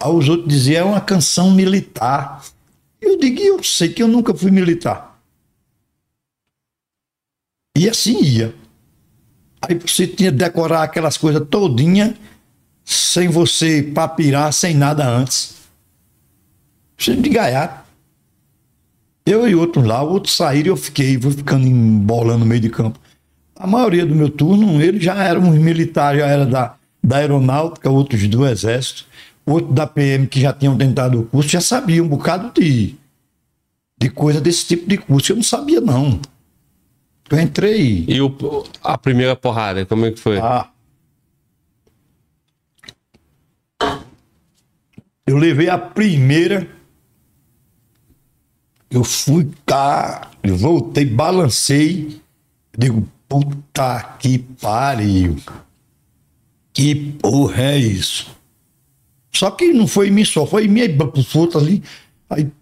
[0.00, 2.42] Aí os outros diziam, é uma canção militar.
[3.00, 5.18] Eu digo, eu sei que eu nunca fui militar.
[7.76, 8.54] E assim ia.
[9.62, 12.16] Aí você tinha que decorar aquelas coisas todinha
[12.84, 15.61] sem você papirar, sem nada antes.
[17.10, 17.82] De gaiato.
[19.24, 22.68] Eu e outros lá, outros saíram e eu fiquei, fui ficando embolando no meio de
[22.68, 22.98] campo.
[23.54, 27.88] A maioria do meu turno, eles já eram uns militares, já era da, da aeronáutica,
[27.88, 29.04] outros do exército,
[29.46, 32.96] outros da PM que já tinham tentado o curso, já sabiam um bocado de,
[33.96, 35.32] de coisa desse tipo de curso.
[35.32, 36.20] Eu não sabia, não.
[37.30, 38.04] Eu entrei.
[38.08, 38.34] E o,
[38.82, 40.38] a primeira porrada, como é que foi?
[40.38, 40.68] Ah.
[45.26, 46.68] Eu levei a primeira.
[48.92, 52.20] Eu fui cá, eu voltei, balancei.
[52.76, 55.36] Digo, puta que pariu.
[56.74, 58.30] Que porra é isso?
[59.32, 61.82] Só que não foi em mim só, foi em mim aí, pros ali.
[62.28, 62.52] Aí,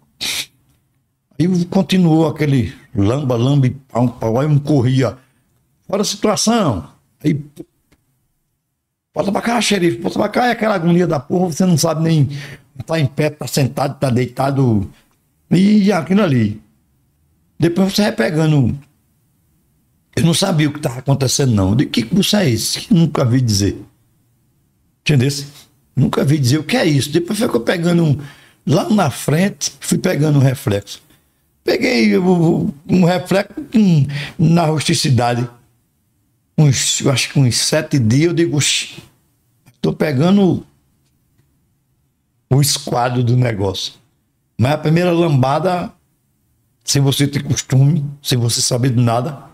[1.37, 4.39] aí continuou aquele lamba, lamba e pau, pau.
[4.39, 5.17] Aí um corria.
[5.85, 6.89] Fora a situação.
[7.23, 7.43] Aí
[9.13, 12.03] Bota pra cá, xerife, bota pra cá, é aquela agonia da porra, você não sabe
[12.03, 12.29] nem.
[12.85, 14.89] Tá em pé, tá sentado, tá deitado.
[15.51, 16.61] E aquilo ali.
[17.59, 18.77] Depois você vai pegando.
[20.15, 21.75] Eu não sabia o que estava acontecendo, não.
[21.75, 22.81] De que curso é esse?
[22.81, 23.77] Que nunca vi dizer.
[25.01, 25.29] Entendeu?
[25.95, 27.11] Nunca vi dizer o que é isso.
[27.11, 28.17] Depois ficou pegando um.
[28.65, 31.01] Lá na frente, fui pegando um reflexo.
[31.63, 33.53] Peguei um reflexo
[34.37, 35.47] na rusticidade
[36.57, 39.01] uns, acho que uns sete dias, eu digo, "Oxi,
[39.81, 40.65] tô pegando
[42.49, 43.93] o esquadro do negócio.
[44.61, 45.91] Mas a primeira lambada,
[46.83, 49.45] sem você ter costume, sem você saber de nada,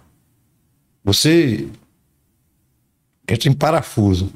[1.02, 1.66] você
[3.26, 4.30] entra em parafuso.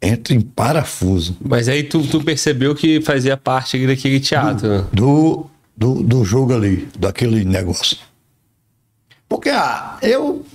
[0.00, 1.36] entra em parafuso.
[1.44, 4.68] Mas aí tu, tu percebeu que fazia parte daquele teatro.
[4.68, 4.86] né?
[4.92, 7.98] do, do, do jogo ali, daquele negócio.
[9.28, 10.46] Porque ah, eu,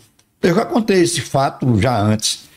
[0.42, 2.48] eu já contei esse fato já antes.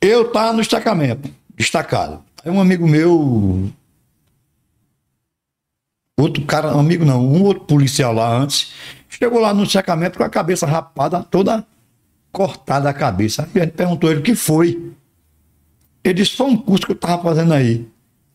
[0.00, 2.22] Eu estava no destacamento, destacado.
[2.44, 3.68] Aí um amigo meu,
[6.18, 8.72] outro cara, um amigo não, um outro policial lá antes,
[9.08, 11.66] chegou lá no destacamento com a cabeça rapada, toda
[12.32, 13.48] cortada a cabeça.
[13.54, 14.92] Aí a gente perguntou ele o que foi.
[16.02, 17.86] Ele disse, foi um curso que eu estava fazendo aí.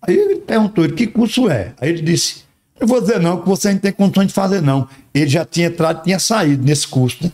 [0.02, 1.74] Aí ele perguntou ele, que curso é?
[1.80, 2.44] Aí ele disse,
[2.80, 4.88] eu vou dizer não, que você não tem condições de fazer não.
[5.14, 7.32] Ele já tinha entrado, tinha saído nesse curso, né?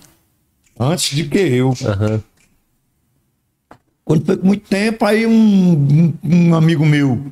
[0.80, 1.74] Antes de que eu.
[1.86, 2.22] Aham.
[4.06, 7.26] Quando foi com muito tempo, aí um, um- um amigo meu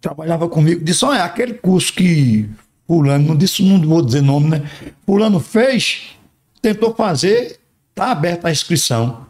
[0.00, 2.48] trabalhava comigo, disse, olha, aquele curso que
[2.86, 4.70] fulano, não disse, não vou dizer nome, né?
[5.06, 6.16] Fulano fez,
[6.62, 7.60] tentou fazer,
[7.94, 9.26] tá aberta a inscrição.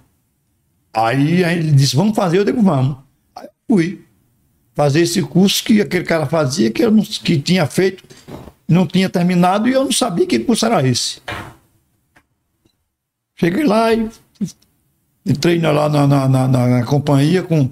[0.93, 2.97] Aí, ele disse, vamos fazer, eu digo, vamos.
[3.37, 4.05] Aí eu fui
[4.75, 8.03] fazer esse curso que aquele cara fazia, que, eu não, que tinha feito,
[8.69, 11.21] não tinha terminado, e eu não sabia que curso era esse.
[13.37, 14.09] Cheguei lá e
[15.27, 17.71] entrei lá na, na, na- na- companhia com.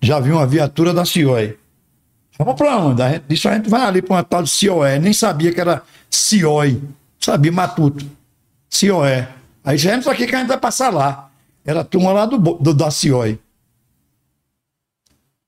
[0.00, 1.56] Já vi uma viatura da CIOE.
[2.38, 3.02] Vamos pra onde?
[3.02, 4.98] Gente disse, a gente vai ali pra uma tal de CIOE.
[4.98, 6.82] Nem sabia que era CIOE.
[7.20, 8.04] Sabia matuto.
[8.68, 9.28] CIOE.
[9.64, 11.30] Aí já entra aqui que a gente vai passar lá.
[11.64, 13.38] Era a turma lá do, do, da CIOE.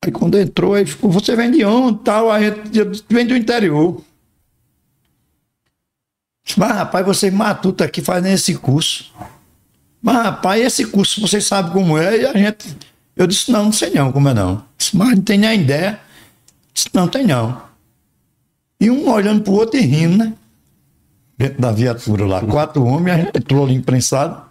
[0.04, 2.28] Aí quando entrou, aí ficou, você vem de onde tal?
[2.70, 4.02] Disse, vem do interior.
[6.56, 9.12] Mas rapaz, vocês matutos aqui fazendo esse curso.
[10.02, 12.20] Mas, rapaz, esse curso vocês sabem como é?
[12.20, 12.76] E a gente.
[13.16, 14.62] Eu disse, não, não sei não como é não.
[14.76, 15.98] Disse, mas não tem nem ideia.
[16.74, 17.62] Disse, não, tem não.
[18.80, 20.34] E um olhando pro outro e rindo, né?
[21.38, 22.40] Dentro da viatura lá.
[22.42, 24.44] Quatro homens, a gente entrou ali imprensado.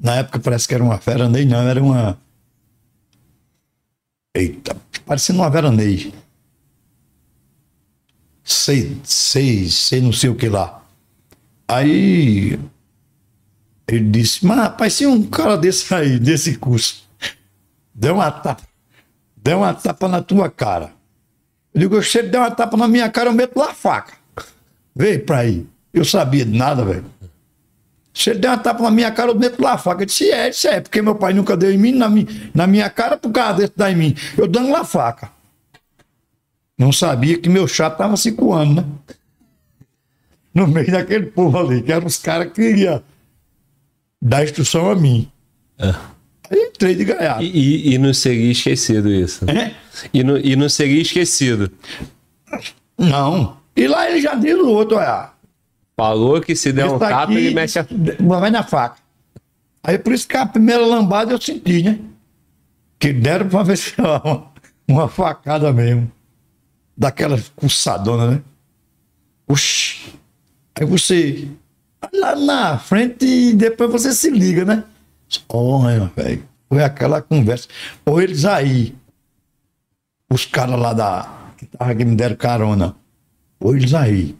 [0.00, 2.18] Na época parece que era uma veranei, não, era uma.
[4.34, 6.12] Eita, parecendo uma veranei.
[8.42, 10.82] Sei, sei, sei não sei o que lá.
[11.68, 12.58] Aí
[13.88, 17.04] ele disse, mas rapaz, se um cara desse aí, desse curso,
[17.94, 18.62] der uma tapa,
[19.36, 20.95] der uma tapa na tua cara.
[21.76, 24.14] Eu digo, se ele der uma tapa na minha cara, eu meto lá a faca.
[24.94, 25.66] Veio pra aí.
[25.92, 27.04] Eu sabia de nada, velho.
[28.14, 30.00] Se ele der uma tapa na minha cara, eu meto lá a faca.
[30.00, 32.66] Eu disse, é, isso é, porque meu pai nunca deu em mim, na, mi, na
[32.66, 34.16] minha cara, por causa desse dar em mim.
[34.38, 35.30] Eu dando lá a faca.
[36.78, 38.86] Não sabia que meu chato tava se coando, né?
[40.54, 43.02] No meio daquele povo ali, que eram os caras que queriam
[44.20, 45.30] dar instrução a mim.
[45.78, 45.94] Aí
[46.50, 47.42] entrei de gaiato.
[47.42, 49.44] E, e, e não seria esquecido isso.
[49.50, 49.74] É?
[50.12, 51.70] E não, e não seria esquecido.
[52.98, 53.56] Não.
[53.74, 55.30] E lá ele já diz o outro, olha.
[55.96, 57.86] Falou que se der um tapa, daqui ele mexe a.
[58.20, 58.96] Vai na faca.
[59.82, 61.98] Aí por isso que a primeira lambada eu senti, né?
[62.98, 64.52] Que deram pra ver se uma,
[64.86, 66.10] uma facada mesmo.
[66.96, 68.42] Daquela cuçadona, né?
[69.48, 70.12] Oxi.
[70.74, 71.48] Aí você.
[72.12, 74.84] Lá na frente e depois você se liga, né?
[75.48, 76.42] Olha, velho.
[76.68, 77.68] Foi aquela conversa.
[78.04, 78.94] Ou eles aí.
[80.30, 81.28] Os caras lá da.
[81.56, 82.96] Que, tava, que me deram carona.
[83.60, 84.36] Ou eles aí.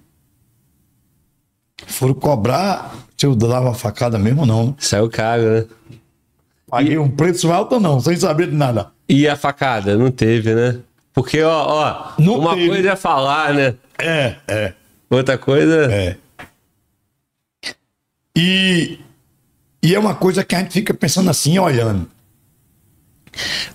[1.86, 4.74] Foram cobrar se eu dava facada mesmo ou não.
[4.78, 5.66] Saiu caro, né?
[6.68, 8.90] Paguei um preço alto ou não, sem saber de nada.
[9.08, 9.96] E a facada?
[9.96, 10.80] Não teve, né?
[11.12, 12.68] Porque, ó, ó Não uma teve.
[12.68, 13.74] coisa é falar, né?
[13.98, 14.74] É, é,
[15.08, 15.90] Outra coisa.
[15.92, 16.16] é.
[18.36, 18.98] E,
[19.82, 22.08] e é uma coisa que a gente fica pensando assim, olhando.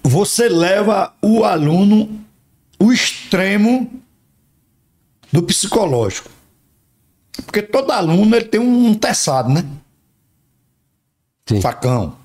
[0.04, 2.22] Você leva o aluno
[2.80, 4.02] o extremo
[5.32, 6.30] do psicológico.
[7.46, 9.64] Porque todo aluno ele tem um teçado, né?
[11.48, 11.62] Sim.
[11.62, 12.18] Facão.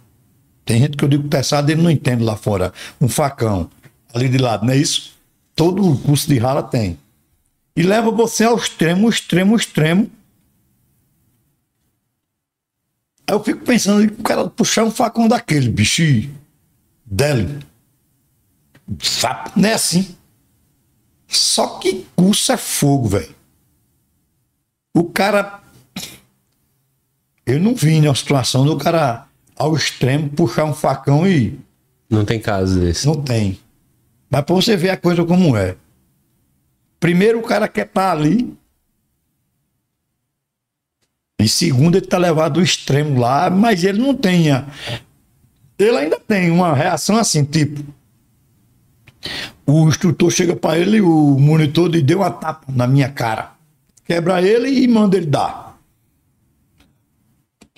[0.65, 2.73] Tem gente que eu digo teçado, ele não entende lá fora.
[3.01, 3.71] Um facão.
[4.13, 5.15] Ali de lado, não é isso?
[5.55, 6.99] Todo curso de rala tem.
[7.77, 10.11] E leva você ao extremo, extremo, extremo.
[13.29, 16.03] Aí eu fico pensando, o cara puxar um facão daquele, bicho,
[17.05, 17.59] dele.
[19.01, 20.15] Sapo, não é assim.
[21.27, 23.35] Só que curso é fogo, velho.
[24.95, 25.61] O cara.
[27.45, 29.27] Eu não vi na situação do cara
[29.57, 31.59] ao extremo puxar um facão e
[32.09, 33.07] Não tem caso desse.
[33.07, 33.59] não tem.
[34.31, 35.77] Mas pra você ver a coisa como é.
[36.99, 38.57] Primeiro, o cara quer estar ali.
[41.39, 44.51] E segundo, ele tá levado ao extremo lá, mas ele não tem.
[44.51, 44.67] a-
[45.79, 47.85] Ele ainda tem uma reação assim, tipo.
[49.67, 53.53] O instrutor chega para ele, o monitor, e deu uma tapa na minha cara.
[54.05, 55.79] Quebra ele e manda ele dar.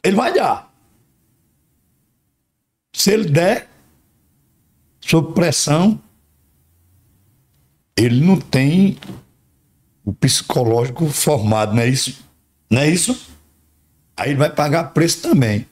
[0.04, 0.72] Ele vai dar.
[2.92, 3.68] Se ele der,
[5.00, 6.00] sob pressão,
[7.96, 8.96] ele não tem
[10.04, 12.24] o psicológico formado, não é isso?
[12.70, 13.18] Não é isso?
[14.18, 15.64] Aí ele vai pagar preço também.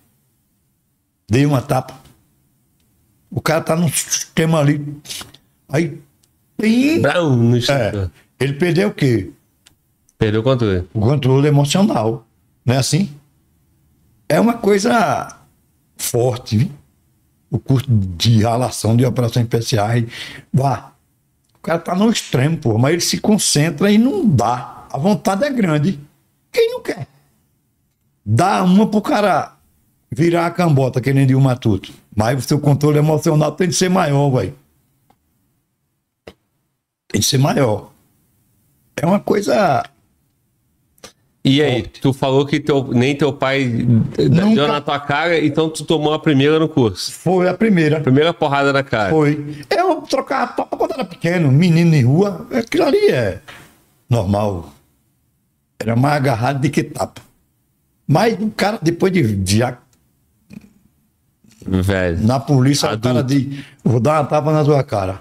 [1.28, 1.98] Dei uma tapa.
[3.28, 4.97] O cara tá num sistema ali.
[5.68, 6.01] Aí
[6.56, 7.01] tem.
[7.01, 8.09] No É,
[8.39, 9.32] ele perdeu o quê?
[10.16, 10.89] Perdeu o controle.
[10.94, 12.24] O controle emocional.
[12.64, 13.10] Não é assim?
[14.28, 15.36] É uma coisa
[15.97, 16.70] forte, viu?
[17.51, 20.05] O curso de relação de operações especiais.
[20.52, 20.93] Vá.
[21.56, 24.86] O cara tá no extremo, pô, mas ele se concentra e não dá.
[24.93, 25.98] A vontade é grande.
[26.52, 27.09] Quem não quer?
[28.28, 29.53] Dá uma pro cara
[30.11, 31.93] virar a cambota, que nem de um matuto.
[32.15, 34.55] Mas o seu controle emocional tem de ser maior, velho.
[37.07, 37.93] Tem de ser maior.
[38.97, 39.85] É uma coisa
[41.44, 44.66] E aí, tu falou que teu, nem teu pai deu Nunca.
[44.66, 47.12] na tua cara, então tu tomou a primeira no curso.
[47.12, 48.01] Foi a primeira.
[48.01, 49.11] Primeira porrada na cara.
[49.11, 49.65] Foi.
[49.70, 53.40] Eu trocava topa quando era pequeno, menino em rua, aquilo ali é
[54.11, 54.73] normal.
[55.78, 57.26] Era mais agarrado do que tapa.
[58.07, 59.78] Mas o cara, depois de, de já
[61.66, 62.24] Velho.
[62.24, 63.09] na polícia, o Adulto.
[63.09, 65.20] cara diz: vou dar uma tapa na tua cara.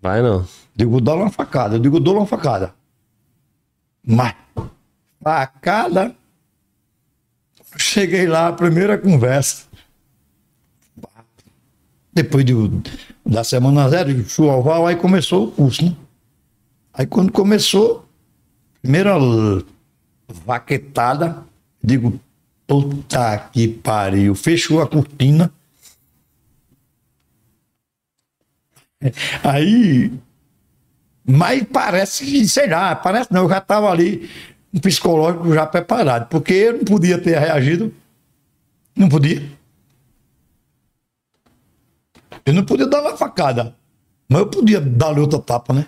[0.00, 0.46] Vai não.
[0.74, 1.76] Digo, dou uma facada.
[1.76, 2.74] Eu digo, dou uma facada.
[4.06, 4.34] Mas,
[5.22, 6.14] facada.
[7.76, 9.64] Cheguei lá, a primeira conversa.
[12.12, 12.54] Depois de,
[13.26, 15.96] da semana zero, de chuval, aí começou o curso, né?
[16.92, 18.06] Aí quando começou,
[18.80, 19.14] primeira
[20.28, 21.42] vaquetada,
[21.84, 22.18] digo,
[22.66, 24.34] puta que pariu.
[24.34, 25.52] Fechou a cortina.
[29.42, 30.10] Aí
[31.26, 34.28] mas parece que, sei lá, parece não, eu já estava ali,
[34.72, 37.94] um psicológico já preparado, porque eu não podia ter reagido.
[38.94, 39.42] Não podia.
[42.44, 43.74] Eu não podia dar uma facada.
[44.28, 45.86] Mas eu podia dar-lhe outra tapa, né?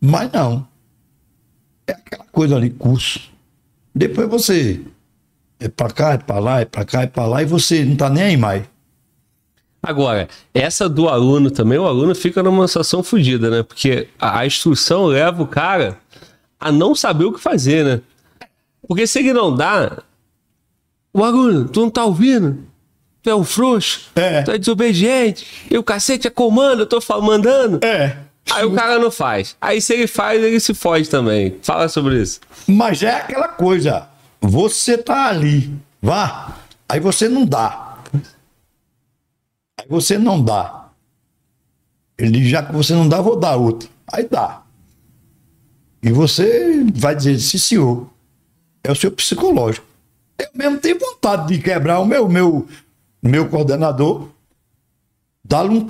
[0.00, 0.66] Mas não.
[1.86, 3.32] É aquela coisa ali, curso.
[3.94, 4.80] Depois você
[5.60, 7.96] é pra cá, é pra lá, é pra cá, é pra lá, e você não
[7.96, 8.64] tá nem aí mais.
[9.82, 13.62] Agora, essa do aluno também, o aluno fica numa situação fodida, né?
[13.62, 15.98] Porque a, a instrução leva o cara
[16.58, 18.00] a não saber o que fazer, né?
[18.88, 20.02] Porque se ele não dá,
[21.12, 22.64] o aluno, tu não tá ouvindo?
[23.22, 24.10] Tu é um frouxo?
[24.14, 24.42] É.
[24.42, 25.46] Tu é desobediente?
[25.70, 27.84] E o cacete é comando, eu tô mandando?
[27.84, 28.18] É.
[28.50, 29.56] Aí o cara não faz.
[29.60, 31.58] Aí se ele faz, ele se foge também.
[31.62, 32.40] Fala sobre isso.
[32.66, 34.08] Mas é aquela coisa.
[34.40, 36.58] Você tá ali, vá.
[36.88, 37.98] Aí você não dá.
[39.80, 40.88] Aí você não dá.
[42.18, 43.88] Ele já que você não dá, vou dar outra.
[44.12, 44.62] Aí dá.
[46.02, 48.10] E você vai dizer, sim, senhor.
[48.82, 49.86] É o seu psicológico.
[50.38, 52.68] Eu mesmo tenho vontade de quebrar o meu, meu,
[53.22, 54.28] meu coordenador,
[55.42, 55.86] dar um,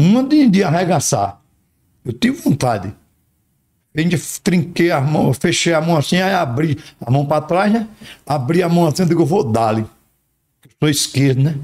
[0.00, 1.40] uma de, de arregaçar.
[2.04, 2.94] Eu tive vontade.
[3.94, 7.72] A gente trinquei a mão, fechei a mão assim, aí abri a mão para trás,
[7.72, 7.88] né?
[8.24, 9.84] Abri a mão assim, eu digo, eu vou dar-lhe.
[10.78, 11.58] Sou esquerdo, né?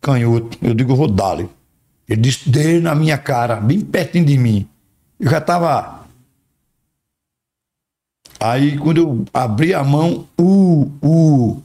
[0.00, 0.56] Canhoto.
[0.62, 1.48] Eu digo, eu vou dar-lhe.
[2.08, 4.66] Ele disse, dele na minha cara, bem pertinho de mim.
[5.20, 6.06] Eu já tava.
[8.40, 11.62] Aí, quando eu abri a mão, o, o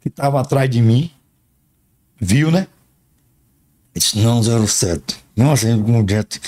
[0.00, 1.10] que estava atrás de mim,
[2.20, 2.66] viu, né?
[4.00, 5.22] Disse, não, 07.
[5.36, 6.40] Não, assim, com o dente.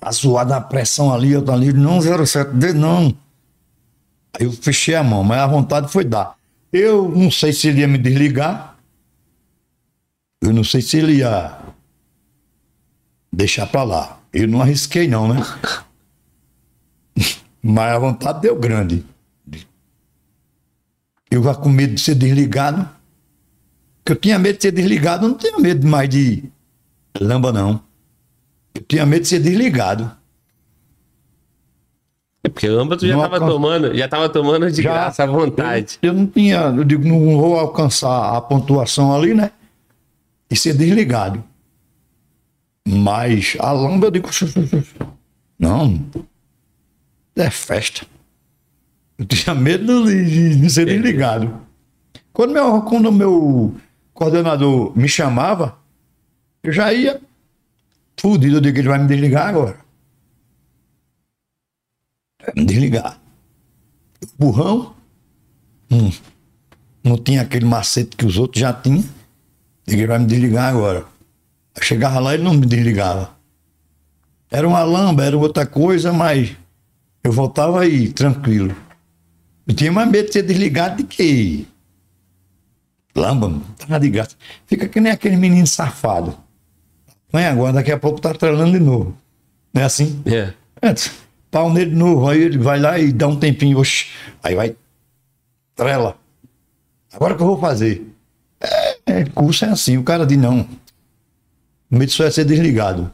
[0.00, 3.14] A suada, a pressão ali, eu tô ali, não, 07, dê não.
[4.32, 6.34] Aí eu fechei a mão, mas a vontade foi dar.
[6.72, 8.78] Eu não sei se ele ia me desligar.
[10.40, 11.58] Eu não sei se ele ia
[13.30, 14.18] deixar pra lá.
[14.32, 15.42] Eu não arrisquei, não, né?
[17.62, 19.04] Mas a vontade deu grande.
[21.30, 22.88] Eu já com medo de ser desligado.
[23.98, 26.52] Porque eu tinha medo de ser desligado, eu não tinha medo mais de
[27.20, 27.80] lamba, não.
[28.74, 30.10] Eu tinha medo de ser desligado.
[32.42, 34.92] É porque lamba tu já Não tava alcança- tomando, já tava tomando de Já.
[34.92, 35.98] graça à vontade.
[36.02, 39.50] Eu, eu não tinha, eu digo, não vou alcançar a pontuação ali, né?
[40.50, 41.42] E ser desligado.
[42.86, 44.28] Mas a lamba eu digo,
[45.58, 46.04] não,
[47.34, 48.06] é festa.
[49.18, 51.60] Eu tinha medo de, de- de ser desligado.
[52.32, 53.74] Quando meu, quando o meu
[54.12, 55.78] coordenador me chamava,
[56.64, 57.20] eu já ia
[58.18, 59.78] fudido, eu digo, ele vai me desligar agora.
[62.44, 63.20] Vai me desligar.
[64.38, 64.94] Burrão,
[65.90, 66.10] Hum.
[67.04, 69.04] não tinha aquele macete que os outros já tinham.
[69.86, 71.04] Digo, ele vai me desligar agora.
[71.76, 73.36] Eu chegava lá, ele não me desligava.
[74.50, 76.56] Era uma lamba, era outra coisa, mas
[77.22, 78.74] eu voltava aí, tranquilo.
[79.66, 81.68] Eu tinha mais medo de ser desligado de que.
[83.14, 84.36] Lamba, tava de graça.
[84.66, 86.36] Fica que nem aquele menino safado.
[87.34, 89.18] Mas agora, daqui a pouco tá treinando de novo.
[89.72, 90.22] Não é assim?
[90.24, 90.52] É.
[90.80, 90.94] É,
[91.50, 94.06] pau nele de novo, aí ele vai lá e dá um tempinho, oxi,
[94.40, 94.76] aí vai,
[95.74, 96.16] trela.
[97.12, 98.06] Agora o que eu vou fazer?
[98.60, 100.60] É, é, curso é assim, o cara diz não.
[101.90, 103.10] O medo só é ser desligado.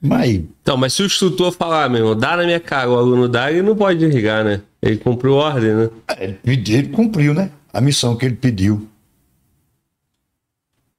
[0.00, 3.28] Mas Então, mas se o instrutor falar, meu irmão, dá na minha cara, o aluno
[3.28, 4.60] dá, ele não pode desligar, né?
[4.82, 5.90] Ele cumpriu ordem, né?
[6.08, 7.52] é, ele, pediu, ele cumpriu, né?
[7.72, 8.88] A missão que ele pediu.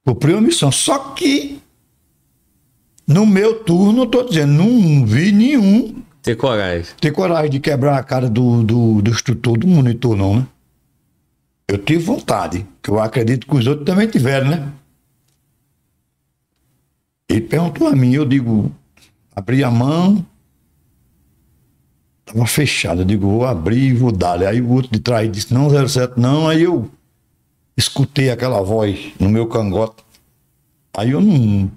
[0.06, 0.72] Cumpriu a missão.
[0.72, 1.62] Só que
[3.08, 6.94] no meu turno, eu tô dizendo, não vi nenhum Ter coragem.
[7.02, 10.48] ter coragem de quebrar a cara do, do, do instrutor, do monitor, não, né?
[11.68, 14.72] Eu tive vontade, que eu acredito que os outros também tiveram, né?
[17.28, 18.72] Ele perguntou a mim, eu digo,
[19.36, 20.26] abri a mão,
[22.26, 24.42] tava fechado, eu digo, vou abrir e vou dar.
[24.44, 26.90] Aí o outro de trás disse, não, 07 não, aí eu
[27.76, 30.04] escutei aquela voz no meu cangote.
[30.96, 31.72] Aí eu não.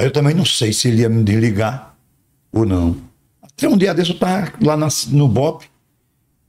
[0.00, 1.94] Aí eu também não sei se ele ia me desligar
[2.50, 2.96] ou não.
[3.42, 5.66] Até um dia desse eu tava lá na- no BOP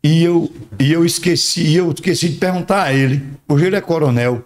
[0.02, 0.50] e eu,
[0.80, 3.22] e eu esqueci, eu esqueci de perguntar a ele.
[3.50, 4.46] Hoje ele é coronel.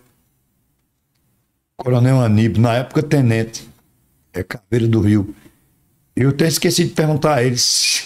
[1.78, 3.70] Coronel Aníbal, na época tenente.
[4.34, 5.36] É Caveira do Rio.
[6.16, 8.06] Eu até esqueci de perguntar a ele se,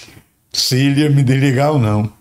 [0.51, 2.11] se ele ia me desligar ou não.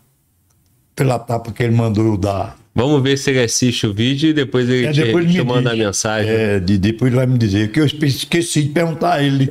[0.94, 2.56] Pela tapa que ele mandou eu dar.
[2.78, 5.42] Vamos ver se ele assiste o vídeo e depois ele É, te, depois te me
[5.44, 6.30] manda a mensagem.
[6.30, 7.72] É, de- depois ele vai me dizer.
[7.72, 9.48] Que eu esqueci de perguntar a ele.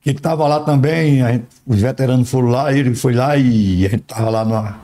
[0.00, 3.90] Que ele estava lá também, gente- os veteranos foram lá, ele foi lá e a
[3.90, 4.80] gente estava lá numa,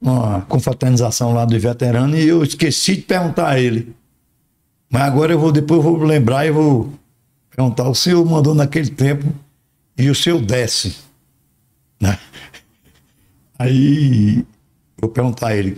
[0.00, 3.94] numa confraternização lá dos veteranos e eu esqueci de perguntar a ele.
[4.90, 6.90] Mas agora eu vou, depois eu vou lembrar e vou
[7.54, 7.86] perguntar.
[7.86, 9.26] O senhor mandou naquele tempo
[9.98, 10.96] e o senhor desce.
[12.00, 12.18] Né?
[13.58, 14.42] Aí
[14.98, 15.76] vou perguntar a ele.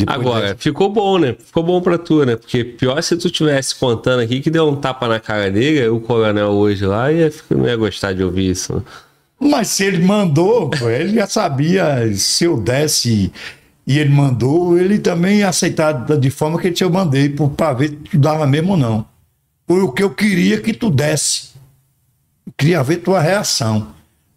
[0.00, 0.56] Depois Agora, dessa.
[0.58, 1.36] ficou bom, né?
[1.38, 2.36] Ficou bom pra tu, né?
[2.36, 6.00] Porque pior se tu tivesse contando aqui que deu um tapa na cara dele, o
[6.00, 8.74] coronel hoje lá ia, ficar- não ia gostar de ouvir isso.
[8.76, 8.82] né?
[9.40, 13.32] Mas se ele mandou, ele já sabia se eu desse
[13.86, 17.72] e ele mandou, ele também ia aceitar da- de forma que eu mandei, por- pra
[17.72, 19.06] ver se tu dava mesmo ou não.
[19.66, 21.50] Foi o que eu queria que tu desse.
[22.46, 23.88] Eu queria ver tua reação.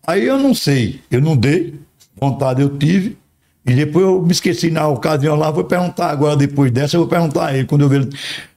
[0.05, 1.73] Aí eu não sei, eu não dei,
[2.19, 3.17] vontade eu tive,
[3.65, 7.09] e depois eu me esqueci na ocasião lá, vou perguntar agora, depois dessa, eu vou
[7.09, 8.09] perguntar a ele, quando eu ver ele.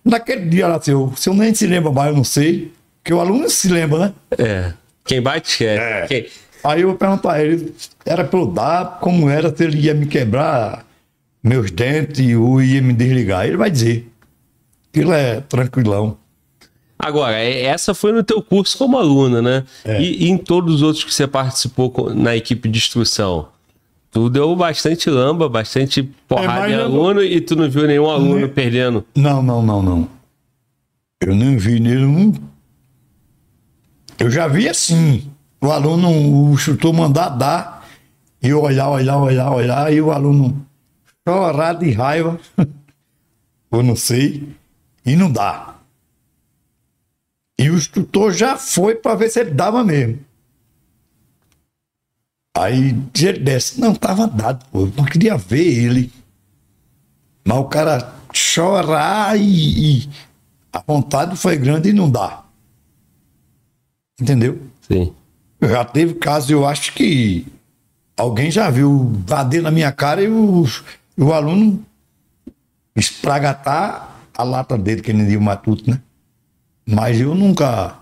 [0.05, 2.73] Naquele dia lá, se eu, se eu nem se lembra mais, eu não sei,
[3.05, 4.13] que o aluno se lembra, né?
[4.39, 4.73] É.
[5.05, 5.79] Quem bate quer.
[5.79, 6.07] É.
[6.07, 6.27] Quem-
[6.65, 7.73] Aí eu vou perguntar a ele,
[8.05, 10.85] era pra eu dar, como era, se ele ia me quebrar
[11.41, 13.47] meus dentes ou ia me desligar.
[13.47, 14.11] Ele vai dizer.
[14.91, 16.17] Aquilo é tranquilão.
[16.99, 19.63] Agora, é- essa foi no teu curso como aluno, né?
[19.85, 20.01] É.
[20.03, 23.47] E, e em todos os outros que você participou na equipe de instrução?
[24.17, 28.09] Tu deu bastante lamba, bastante porrada em eu não- aluno e tu não viu nenhum
[28.11, 29.05] aluno perdendo.
[29.15, 30.09] Não, não, não, não.
[31.21, 32.33] Eu nem vi nenhum.
[34.19, 35.31] Eu já vi assim.
[35.61, 36.09] O aluno,
[36.49, 37.87] o instrutor mandar dar,
[38.43, 40.67] e eu olhar, olhar, olhar, olhar, e o aluno
[41.29, 42.41] chorar de raiva,
[43.71, 44.49] ou não sei,
[45.05, 45.75] e não dá.
[47.59, 50.21] E o instrutor já foi para ver se ele dava mesmo.
[52.57, 56.11] Aí ele desce, não, tava dado, pô, eu não queria ver ele.
[57.45, 60.09] Mas o cara chorar e, e
[60.73, 62.45] a vontade foi grande e não dá.
[64.19, 64.59] Entendeu?
[64.81, 65.13] Sim.
[65.61, 67.47] Já teve caso, eu acho que
[68.17, 70.65] alguém já viu bater na minha cara e o,
[71.19, 71.85] o aluno
[72.97, 76.01] espragatar a lata dele, que nem o matuto, né?
[76.87, 77.99] Mas eu nunca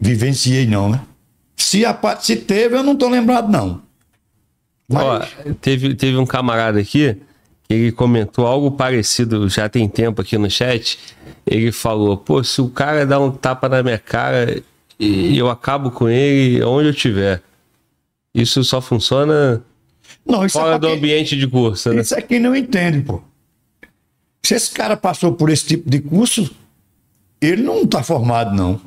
[0.00, 1.00] vivenciei, não, né?
[1.66, 3.82] Se, a, se teve, eu não tô lembrado, não.
[4.88, 5.20] Mas, Ó,
[5.60, 7.16] teve, teve um camarada aqui
[7.68, 10.96] que ele comentou algo parecido, já tem tempo aqui no chat.
[11.44, 14.62] Ele falou: pô, se o cara dá um tapa na minha cara
[15.00, 17.42] e eu acabo com ele onde eu estiver.
[18.32, 19.60] Isso só funciona
[20.24, 22.02] não, isso fora é do quem- ambiente de curso, né?
[22.02, 23.20] Isso é quem não entende, pô.
[24.44, 26.48] Se esse cara passou por esse tipo de curso,
[27.40, 28.80] ele não está formado, não.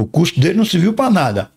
[0.00, 1.50] O curso dele não serviu para nada.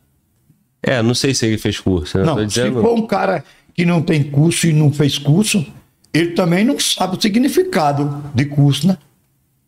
[0.82, 2.26] É, não sei se ele fez curso, né?
[2.26, 2.82] Não, Tô se dizendo.
[2.82, 3.42] for um cara
[3.74, 5.66] que não tem curso e não fez curso,
[6.14, 8.98] ele também não sabe o significado de curso, né?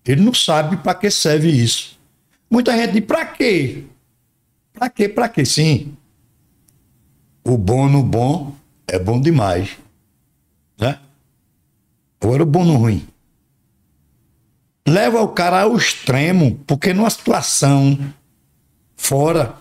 [0.05, 1.97] Ele não sabe para que serve isso.
[2.51, 3.85] Muita gente diz, para quê?
[4.73, 5.07] Para quê?
[5.07, 5.45] Para quê?
[5.45, 5.93] Sim.
[7.45, 8.53] O bom no bom
[8.89, 9.69] é bom demais.
[10.77, 10.99] Né?
[12.21, 13.07] Agora o bom no ruim.
[14.85, 17.97] Leva o cara ao extremo, porque numa situação
[18.95, 19.55] fora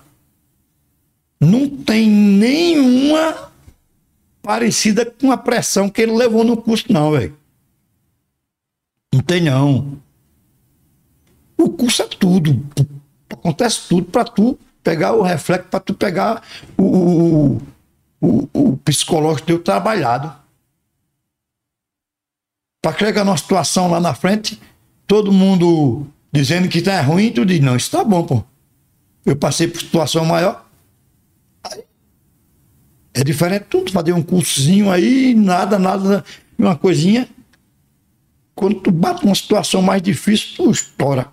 [1.40, 3.52] não tem nenhuma
[4.42, 7.36] parecida com a pressão que ele levou no curso, não, velho.
[9.12, 9.98] Não tem, não.
[11.56, 12.64] O curso é tudo.
[13.30, 16.42] Acontece tudo para tu pegar o reflexo, para tu pegar
[16.76, 17.58] o,
[18.20, 20.32] o, o, psicológico teu trabalhado.
[22.82, 24.60] Para chegar numa situação lá na frente,
[25.06, 28.44] todo mundo dizendo que tá ruim, tu diz, não, isso tá bom, pô.
[29.24, 30.64] Eu passei por situação maior.
[33.12, 36.24] É diferente tudo, fazer um cursozinho aí, nada, nada,
[36.58, 37.28] uma coisinha.
[38.54, 41.28] Quando tu bate uma situação mais difícil, tu estoura.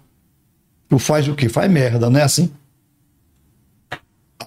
[0.87, 1.49] Tu faz o quê?
[1.49, 2.51] Faz merda, não é assim?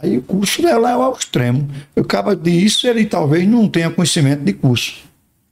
[0.01, 1.69] Aí o curso leva ao extremo.
[1.95, 5.03] Eu acaba disso, ele talvez não tenha conhecimento de curso.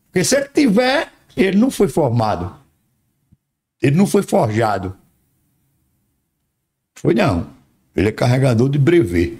[0.06, 2.54] Porque se ele tiver, ele não foi formado.
[3.80, 4.96] Ele não foi forjado.
[6.94, 7.61] Foi não.
[7.94, 9.38] Ele é carregador de brevet.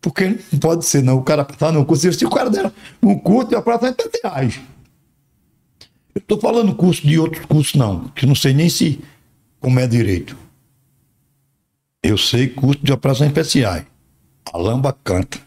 [0.00, 1.18] Porque não pode ser, não.
[1.18, 2.12] O cara tá no curso.
[2.12, 4.60] Se o cara der um curso, eu prato 80 reais.
[6.14, 8.08] Eu estou falando curso de outros cursos, não.
[8.08, 9.00] Que não sei nem se
[9.60, 10.36] como é direito.
[12.02, 13.84] Eu sei curso de operações especiais.
[14.52, 15.38] A lamba canta.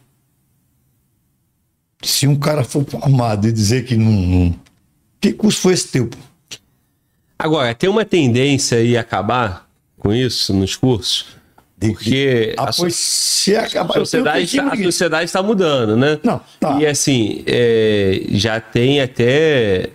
[2.04, 4.56] Se um cara for formado e dizer que não, não.
[5.20, 6.10] Que curso foi esse teu?
[7.40, 11.43] Agora, tem uma tendência aí acabar com isso nos cursos?
[11.80, 16.20] Porque a, pois se acabar, a sociedade, tá, a sociedade está mudando, né?
[16.24, 16.80] Não, tá.
[16.80, 19.90] E assim, é, já tem até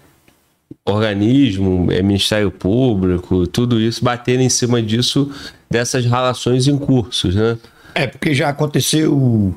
[0.85, 5.33] organismo, é, Ministério Público, tudo isso batendo em cima disso,
[5.71, 7.59] dessas relações em cursos, né?
[7.95, 9.55] É, porque já aconteceu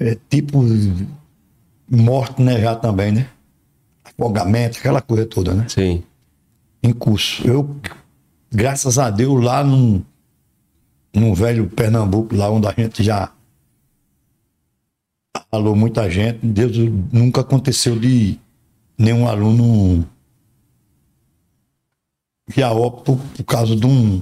[0.00, 0.64] é, tipo
[1.90, 3.28] morte, né, já também, né?
[4.04, 5.66] Afogamento, aquela coisa toda, né?
[5.68, 6.02] Sim.
[6.82, 7.46] Em curso.
[7.46, 7.76] Eu,
[8.52, 10.02] graças a Deus, lá num,
[11.14, 13.30] num velho Pernambuco, lá onde a gente já
[15.50, 16.76] falou muita gente, Deus
[17.12, 18.38] nunca aconteceu de
[18.98, 20.04] nenhum aluno
[22.48, 24.20] via óbito por causa de um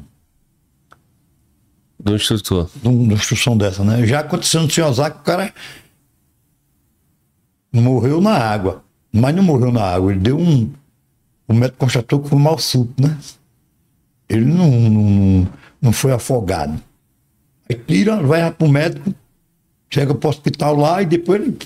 [1.99, 2.69] do instrutor.
[2.83, 4.07] De uma instrução dessa, né?
[4.07, 5.55] Já aconteceu no Senhor Osaka, o cara
[7.73, 8.85] morreu na água.
[9.13, 10.73] Mas não morreu na água, ele deu um.
[11.47, 13.17] O médico constatou que foi mal súbito, né?
[14.29, 15.49] Ele não, não, não
[15.91, 16.81] foi afogado.
[17.69, 19.13] Aí tira, vai para o médico,
[19.91, 21.59] chega para o hospital lá e depois ele.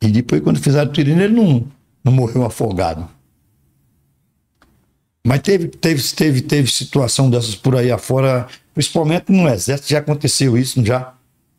[0.00, 1.66] E depois, quando fizeram o tirino, ele não,
[2.04, 3.08] não morreu afogado.
[5.26, 10.56] Mas teve, teve, teve, teve situação dessas por aí afora, principalmente no exército, já aconteceu
[10.56, 11.14] isso, já,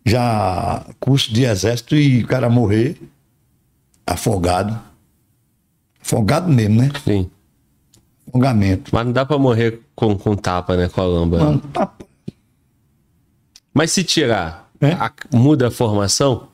[0.06, 2.98] já curso de exército e o cara morrer
[4.06, 4.80] afogado.
[6.02, 6.90] Afogado mesmo, né?
[7.04, 7.30] Sim.
[8.28, 8.92] Afogamento.
[8.94, 10.90] Mas não dá pra morrer com, com tapa, né?
[10.90, 11.40] Com a lamba.
[11.40, 12.06] Mano, tapa.
[13.74, 14.92] Mas se tirar, É?
[14.94, 16.48] a- muda a formação?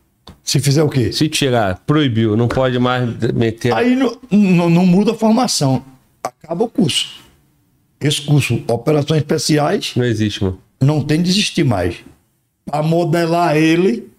[0.43, 1.11] Se fizer o quê?
[1.11, 3.73] Se tirar, proibiu, não pode mais meter.
[3.73, 5.83] Aí não, não, não muda a formação.
[6.21, 7.21] Acaba o curso.
[7.99, 10.59] Esse curso, Operações Especiais, Não existe, mano.
[10.81, 11.95] não tem de existir mais.
[12.65, 14.11] Para modelar ele,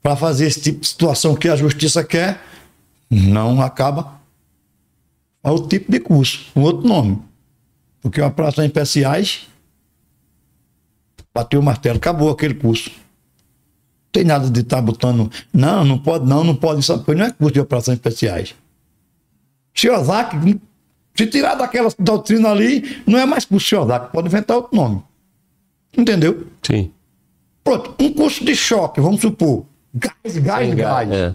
[0.00, 2.40] para fazer esse tipo de situação que a justiça quer,
[3.10, 4.19] não acaba.
[5.42, 7.18] É o tipo de curso, um outro nome.
[8.00, 9.46] Porque Operações Especiais,
[11.34, 12.90] bateu o martelo, acabou aquele curso.
[12.90, 17.30] Não tem nada de estar botando, não, não pode, não, não pode, isso não é
[17.30, 18.54] curso de Operações Especiais.
[19.72, 20.60] Shiozaki,
[21.14, 25.02] se tirar daquela doutrina ali, não é mais curso Shiozaki, pode inventar outro nome.
[25.96, 26.46] Entendeu?
[26.62, 26.92] Sim.
[27.62, 29.64] Pronto, um curso de choque, vamos supor.
[29.94, 31.10] Gás, gás, gás.
[31.10, 31.34] É.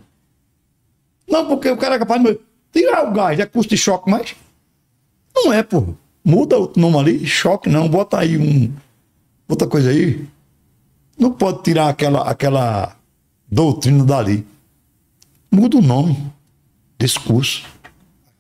[1.28, 2.40] Não, porque o cara é capaz de
[2.76, 4.36] tirar o gás, é curso de choque, mas
[5.34, 5.96] não é, pô.
[6.24, 8.72] Muda o nome ali, choque não, bota aí um.
[9.48, 10.26] Outra coisa aí.
[11.18, 12.96] Não pode tirar aquela, aquela
[13.50, 14.46] doutrina dali.
[15.52, 16.18] Muda o nome
[16.98, 17.64] desse curso.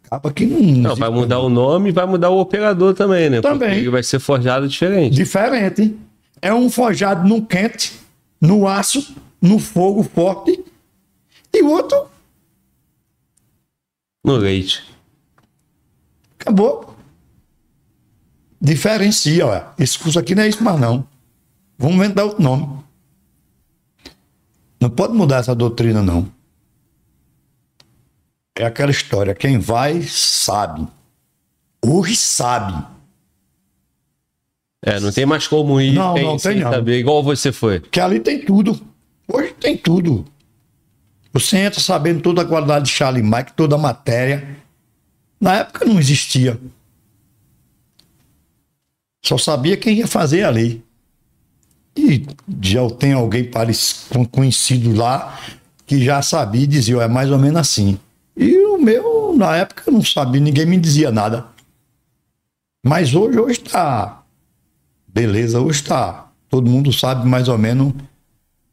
[0.03, 0.59] Acaba que não.
[0.59, 3.39] Não, vai mudar o nome e vai mudar o operador também, né?
[3.41, 3.69] Também.
[3.69, 5.13] Porque ele vai ser forjado diferente.
[5.13, 5.95] Diferente.
[6.41, 7.93] É um forjado no quente,
[8.41, 10.63] no aço, no fogo forte.
[11.53, 12.07] E o outro
[14.25, 14.83] No leite.
[16.39, 16.95] Acabou.
[18.59, 19.63] Diferencia, ó.
[19.77, 21.07] Esse curso aqui não é isso mais, não.
[21.77, 22.83] Vamos inventar outro nome.
[24.81, 26.27] Não pode mudar essa doutrina, não.
[28.55, 29.35] É aquela história.
[29.35, 30.87] Quem vai, sabe.
[31.85, 32.83] Hoje sabe.
[34.81, 36.71] É, não tem mais como ir Não, não tem não.
[36.71, 37.79] saber, igual você foi.
[37.79, 38.79] Que ali tem tudo.
[39.27, 40.25] Hoje tem tudo.
[41.35, 44.55] Você entra sabendo toda a qualidade de Charlie Mike, toda a matéria.
[45.37, 46.57] Na época não existia.
[49.21, 50.81] Só sabia quem ia fazer ali.
[51.93, 52.25] E
[52.61, 55.37] já tem alguém parecido, conhecido lá
[55.85, 57.99] que já sabia e dizia, "Ó, é mais ou menos assim.
[58.37, 61.47] E o meu, na época, não sabia, ninguém me dizia nada.
[62.81, 64.23] Mas hoje, hoje está.
[65.05, 66.29] Beleza, hoje está.
[66.47, 67.93] Todo mundo sabe mais ou menos.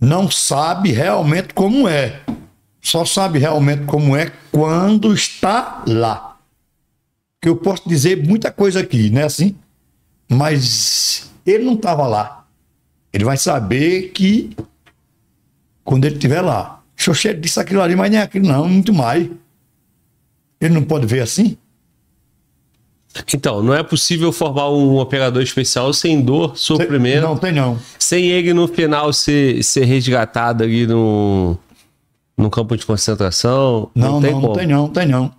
[0.00, 2.21] Não sabe realmente como é.
[2.82, 6.36] Só sabe realmente como é quando está lá.
[7.40, 9.22] Que eu posso dizer muita coisa aqui, né?
[9.24, 9.54] Assim,
[10.28, 12.44] mas ele não estava lá.
[13.12, 14.56] Ele vai saber que
[15.84, 16.82] quando ele estiver lá.
[16.96, 19.28] Xoxete disse aquilo ali, mas nem aquilo não, muito mais.
[20.60, 21.56] Ele não pode ver assim?
[23.34, 27.22] Então, não é possível formar um operador especial sem dor, sofrimento.
[27.22, 27.78] Não tem não.
[27.98, 31.58] Sem ele no final ser, ser resgatado ali no,
[32.36, 33.90] no campo de concentração.
[33.94, 35.34] Não, não, tem, não, não tem não, tem não.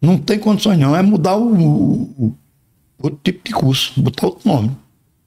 [0.00, 0.96] Não tem condições não.
[0.96, 2.36] É mudar o, o, o
[3.02, 4.76] outro tipo de curso, botar outro nome.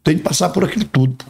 [0.03, 1.25] Tem que passar por aquilo tudo.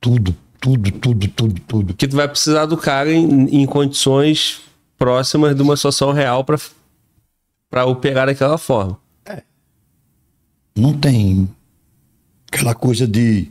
[0.00, 1.94] Tudo, tudo, tudo, tudo, tudo.
[1.94, 4.60] Que tu vai precisar do cara em, em condições
[4.96, 8.98] próximas de uma situação real para operar daquela forma.
[10.76, 11.48] Não tem
[12.50, 13.48] aquela coisa de,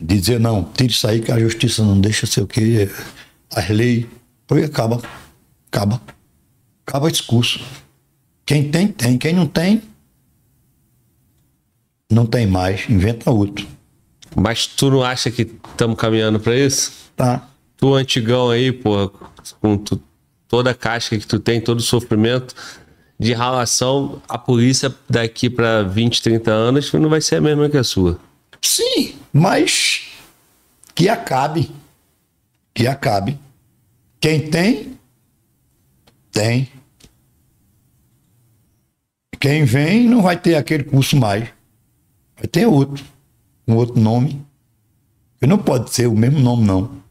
[0.00, 2.90] dizer, não, tire isso aí que a justiça não deixa sei o quê,
[3.54, 4.06] as leis.
[4.46, 5.00] Foi, acaba.
[5.68, 6.00] Acaba.
[6.86, 7.60] Acaba o discurso.
[8.44, 9.18] Quem tem, tem.
[9.18, 9.82] Quem não tem,
[12.10, 12.88] não tem mais.
[12.88, 13.66] Inventa outro.
[14.34, 16.92] Mas tu não acha que estamos caminhando para isso?
[17.16, 17.48] Tá.
[17.76, 19.10] Tu antigão aí, porra,
[19.60, 20.00] com tu,
[20.48, 22.54] toda a casca que tu tem, todo o sofrimento,
[23.18, 27.76] de relação à polícia daqui para 20, 30 anos não vai ser a mesma que
[27.76, 28.18] a sua.
[28.60, 30.08] Sim, mas
[30.94, 31.70] que acabe.
[32.74, 33.38] Que acabe.
[34.20, 34.98] Quem tem,
[36.30, 36.68] tem.
[39.38, 41.48] Quem vem não vai ter aquele curso mais.
[42.36, 43.04] Vai ter outro.
[43.66, 44.40] Um outro nome.
[45.40, 47.02] E não pode ser o mesmo nome, não.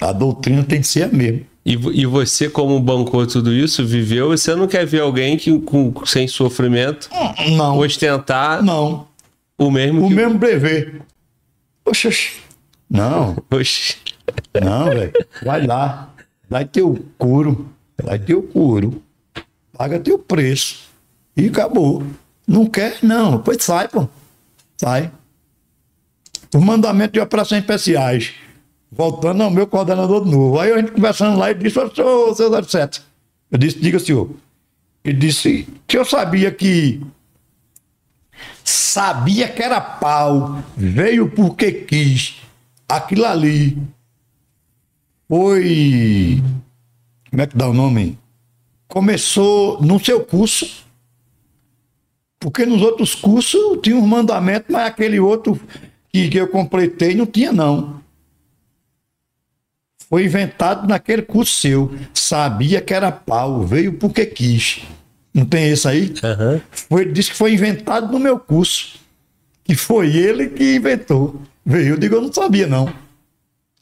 [0.00, 1.42] A doutrina tem que ser a mesma.
[1.64, 5.92] E, e você, como bancou tudo isso, viveu, você não quer ver alguém que, com,
[6.04, 7.08] sem sofrimento
[7.56, 7.78] não.
[7.78, 9.06] ostentar não.
[9.56, 10.14] o mesmo O que...
[10.14, 11.02] mesmo brevet.
[11.84, 12.32] Oxe,
[12.92, 13.36] não.
[13.50, 13.96] Oxi.
[14.62, 15.12] Não, velho.
[15.42, 16.12] Vai lá.
[16.48, 17.68] Vai ter o couro.
[18.02, 19.02] Vai ter o couro.
[19.76, 20.90] Paga teu preço.
[21.34, 22.02] E acabou.
[22.46, 22.98] Não quer?
[23.02, 23.38] Não.
[23.38, 24.06] Pois sai, pô.
[24.76, 25.10] Sai.
[26.54, 28.34] O mandamento de operações especiais
[28.90, 30.60] voltando ao meu coordenador de novo.
[30.60, 33.02] Aí a gente conversando lá, ele disse, ô, seu 07.
[33.50, 34.30] Eu disse, diga, senhor.
[35.02, 37.00] Ele disse que eu sabia que
[38.62, 42.42] sabia que era pau, veio porque quis.
[42.88, 43.78] Aquilo ali
[45.28, 46.42] foi.
[47.30, 48.18] Como é que dá o nome?
[48.88, 50.84] Começou no seu curso.
[52.38, 55.58] Porque nos outros cursos tinha um mandamento, mas aquele outro
[56.12, 58.02] que, que eu completei não tinha, não
[60.12, 61.90] foi inventado naquele curso seu.
[62.12, 64.82] Sabia que era pau, veio porque quis.
[65.32, 66.08] Não tem esse aí?
[66.22, 66.60] Uhum.
[66.70, 69.00] Foi, disse que foi inventado no meu curso.
[69.64, 71.40] Que foi ele que inventou.
[71.64, 72.92] Veio, eu digo, eu não sabia, não.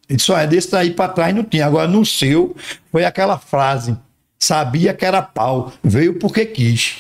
[0.09, 1.67] Ele só é desse daí para trás não tinha.
[1.67, 2.57] Agora no seu
[2.91, 3.97] foi aquela frase.
[4.39, 6.99] Sabia que era pau, veio porque quis.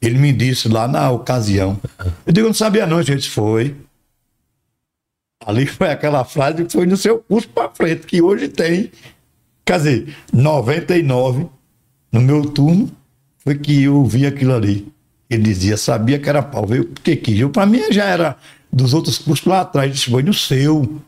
[0.00, 1.80] Ele me disse lá na ocasião.
[2.26, 3.30] Eu digo, eu não sabia não, gente.
[3.30, 3.74] Foi.
[5.46, 8.90] Ali foi aquela frase que foi no seu curso para frente, que hoje tem.
[9.64, 11.46] Quer dizer, 99,
[12.12, 12.90] no meu turno,
[13.38, 14.92] foi que eu vi aquilo ali.
[15.30, 17.42] Ele dizia, sabia que era pau, veio porque quis.
[17.50, 18.36] Para mim, já era
[18.72, 19.92] dos outros cursos lá atrás.
[19.92, 21.00] Disse, foi no seu.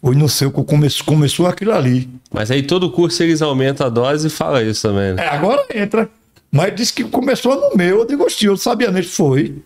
[0.00, 2.08] Foi no seu que começou, começou aquilo ali.
[2.30, 5.24] Mas aí todo curso eles aumentam a dose e fala isso também, né?
[5.24, 6.08] É, agora entra.
[6.50, 8.00] Mas disse que começou no meu.
[8.00, 9.60] Eu digo, eu sabia, nem foi.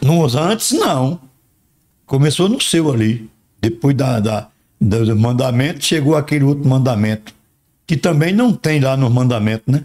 [0.00, 1.20] Nos antes, não.
[2.06, 3.28] Começou no seu ali.
[3.60, 4.48] Depois da, da,
[4.80, 7.34] do mandamento, chegou aquele outro mandamento.
[7.86, 9.82] Que também não tem lá no mandamento, né?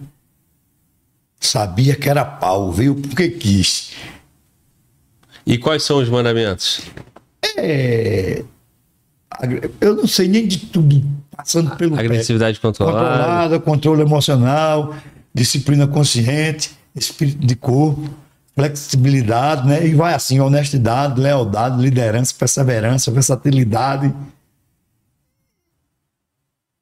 [1.40, 3.92] Sabia que era pau, veio porque quis.
[5.48, 6.82] E quais são os mandamentos?
[7.58, 8.44] É.
[9.82, 11.02] Eu não sei nem de tudo,
[11.36, 11.98] passando pelo.
[11.98, 12.62] Agressividade pé.
[12.62, 13.00] controlada.
[13.00, 14.96] Controlada, controle emocional,
[15.34, 18.10] disciplina consciente, espírito de corpo
[18.58, 19.86] flexibilidade, né?
[19.86, 24.12] E vai assim, honestidade, lealdade, liderança, perseverança, versatilidade.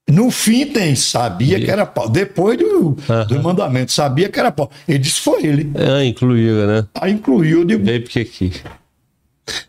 [0.08, 2.08] No fim tem, sabia que era pau.
[2.08, 3.28] Depois do, uhum.
[3.28, 4.70] do mandamento, sabia que era pau.
[4.88, 5.72] Ele disse foi ele.
[5.76, 6.88] Ah, incluiu, né?
[6.94, 7.84] Aí incluiu, digo.
[7.84, 8.54] Veio porque aqui.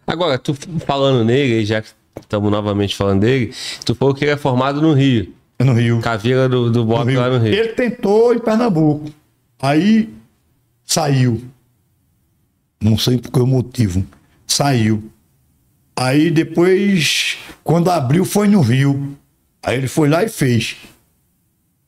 [0.07, 0.55] Agora, tu
[0.87, 1.89] falando nele, já que
[2.21, 3.53] estamos novamente falando dele,
[3.85, 5.33] tu falou que ele é formado no Rio.
[5.59, 6.01] No Rio.
[6.01, 7.55] Caveira do, do Bob lá no Rio.
[7.55, 9.11] Ele tentou em Pernambuco.
[9.59, 10.11] Aí
[10.85, 11.43] saiu.
[12.79, 14.05] Não sei por que o motivo.
[14.47, 15.11] Saiu.
[15.97, 19.17] Aí depois, quando abriu, foi no Rio.
[19.67, 20.77] Aí ele foi lá e fez.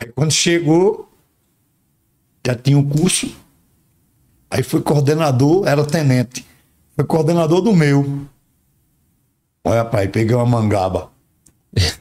[0.00, 1.08] Aí quando chegou,
[2.44, 3.32] já tinha o um curso,
[4.50, 6.44] Aí foi coordenador, era tenente.
[6.96, 8.26] Foi coordenador do meu.
[9.62, 11.10] Olha, pai, peguei uma mangaba.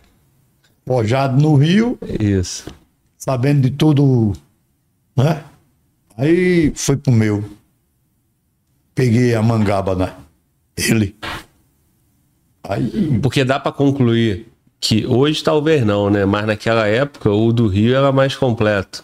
[0.86, 2.74] Forjado no Rio, Isso.
[3.18, 4.32] sabendo de tudo,
[5.16, 5.44] né?
[6.16, 7.44] Aí foi pro meu.
[8.96, 10.16] Peguei a mangaba, né?
[10.78, 11.14] Ele.
[12.64, 14.48] Aí, Porque dá pra concluir
[14.80, 16.26] que hoje talvez não, né?
[16.26, 19.04] Mas naquela época o do Rio era mais completo,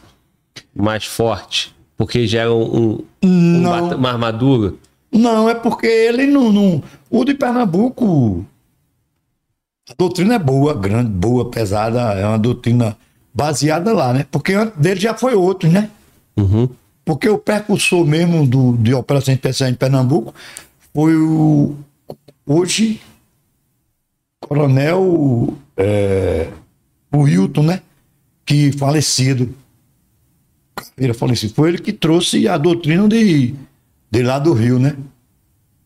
[0.76, 3.28] mais forte, porque gera um, um,
[3.58, 4.74] um bata- uma armadura.
[5.12, 6.84] não, é porque ele não, não.
[7.10, 8.46] O de Pernambuco,
[9.90, 12.96] a doutrina é boa, grande, boa, pesada, é uma doutrina
[13.34, 14.26] baseada lá, né?
[14.32, 15.90] Porque antes dele já foi outro, né?
[16.38, 16.70] Uhum.
[17.06, 20.34] Porque o percussor mesmo do, de Operação Especial em Pernambuco
[20.94, 21.76] foi o
[22.46, 23.02] hoje
[24.40, 26.52] Coronel é,
[27.12, 27.82] o Hilton, né?
[28.46, 29.54] Que falecido.
[30.76, 31.54] Caveira falecido.
[31.54, 33.54] Foi ele que trouxe a doutrina de,
[34.10, 34.96] de lá do Rio, né?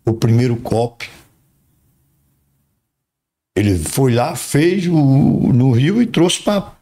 [0.05, 1.09] O primeiro COP.
[3.55, 6.77] Ele foi lá, fez o, no Rio e trouxe para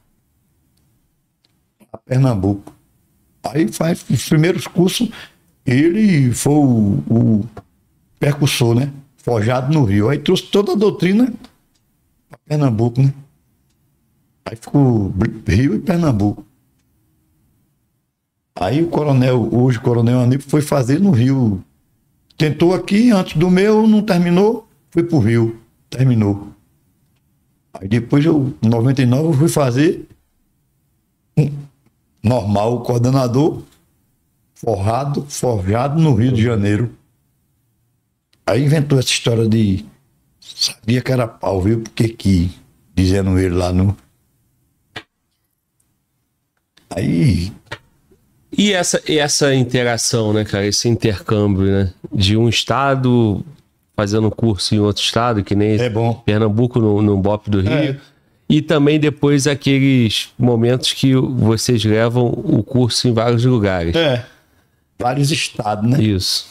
[2.05, 2.73] Pernambuco.
[3.43, 5.09] Aí faz os primeiros cursos,
[5.65, 7.45] ele foi o, o
[8.19, 8.91] percussor, né?
[9.17, 10.09] Forjado no Rio.
[10.09, 11.33] Aí trouxe toda a doutrina
[12.35, 13.13] para Pernambuco, né?
[14.45, 15.13] Aí ficou
[15.47, 16.45] Rio e Pernambuco.
[18.57, 21.63] Aí o coronel, hoje o coronel Aníbal, foi fazer no Rio.
[22.37, 25.59] Tentou aqui, antes do meu, não terminou, foi pro Rio.
[25.89, 26.49] Terminou.
[27.73, 30.07] Aí depois em 99, eu fui fazer
[32.23, 33.61] normal, o coordenador,
[34.55, 36.95] forrado, forjado no Rio de Janeiro.
[38.45, 39.85] Aí inventou essa história de.
[40.53, 41.81] Sabia que era pau, viu?
[41.81, 42.51] Porque que.
[42.93, 43.95] Dizendo ele lá no.
[46.89, 47.51] Aí.
[48.57, 50.65] E essa, e essa interação, né, cara?
[50.65, 51.93] Esse intercâmbio, né?
[52.13, 53.43] De um estado
[53.95, 56.13] fazendo curso em outro estado, que nem É bom.
[56.13, 57.71] Pernambuco no, no BOP do Rio.
[57.71, 57.97] É.
[58.47, 63.95] E também depois aqueles momentos que vocês levam o curso em vários lugares.
[63.95, 64.25] É.
[64.99, 66.01] Vários estados, né?
[66.01, 66.47] Isso.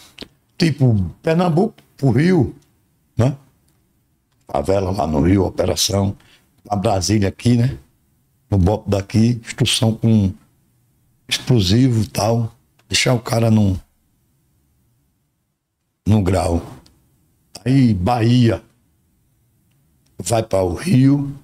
[0.59, 2.55] Tipo, Pernambuco pro Rio?
[4.51, 6.17] Favela lá no Rio, operação.
[6.69, 7.79] A Brasília aqui, né?
[8.51, 10.33] No BOP daqui, instrução com
[11.29, 12.55] explosivo e tal.
[12.89, 13.77] Deixar o cara num,
[16.07, 16.63] no grau.
[17.65, 18.63] Aí Bahia
[20.19, 21.35] vai para o Rio.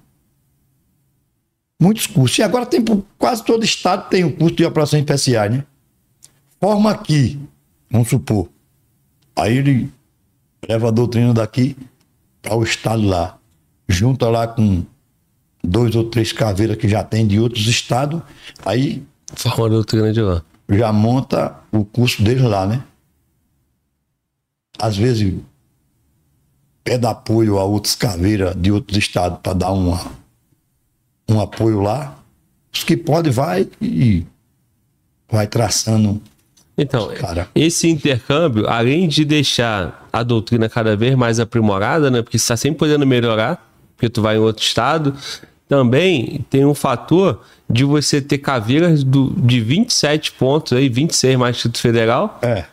[1.79, 2.37] Muitos cursos.
[2.37, 2.83] E agora tem
[3.17, 5.65] quase todo estado tem o curso de operações especiais, né?
[6.59, 7.39] Forma aqui,
[7.89, 8.49] vamos supor.
[9.35, 9.91] Aí ele
[10.67, 11.75] leva a doutrina daqui
[12.41, 13.37] para o estado lá.
[13.87, 14.83] Junta lá com
[15.63, 18.21] dois ou três caveiras que já tem de outros estados.
[18.65, 19.03] Aí
[19.35, 20.43] Forma a doutrina de lá.
[20.69, 22.83] já monta o curso deles lá, né?
[24.79, 25.35] Às vezes
[26.83, 30.11] pede apoio a outros caveiras de outros estados para dar uma,
[31.29, 32.17] um apoio lá.
[32.73, 34.25] Os que podem vai e
[35.29, 36.21] vai traçando.
[36.77, 37.47] Então, Cara.
[37.53, 42.21] esse intercâmbio, além de deixar a doutrina cada vez mais aprimorada, né?
[42.21, 45.13] Porque você está sempre podendo melhorar, porque tu vai em outro estado,
[45.67, 51.55] também tem um fator de você ter caveiras do, de 27 pontos, aí, 26 mais
[51.55, 52.65] Instituto Federal, É.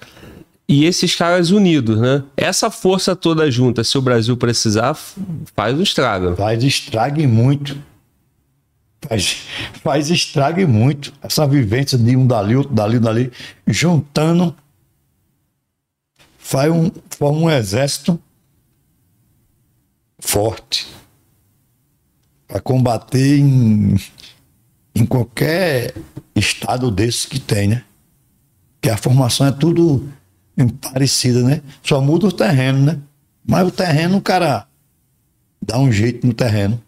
[0.68, 2.22] e esses caras unidos, né?
[2.36, 4.96] Essa força toda junta, se o Brasil precisar,
[5.54, 6.34] faz um estrago.
[6.34, 7.76] Faz estrague muito.
[9.00, 9.46] Faz,
[9.82, 11.12] faz estrague muito.
[11.22, 13.32] Essa vivência de um dali, outro dali, dali,
[13.66, 14.54] juntando,
[16.38, 18.20] faz um, forma um exército
[20.18, 20.86] forte
[22.46, 23.96] para combater em,
[24.94, 25.94] em qualquer
[26.34, 27.84] estado desse que tem, né?
[28.80, 30.08] Que a formação é tudo
[30.80, 31.62] parecida, né?
[31.82, 32.98] Só muda o terreno, né?
[33.46, 34.66] Mas o terreno, o cara
[35.60, 36.82] dá um jeito no terreno.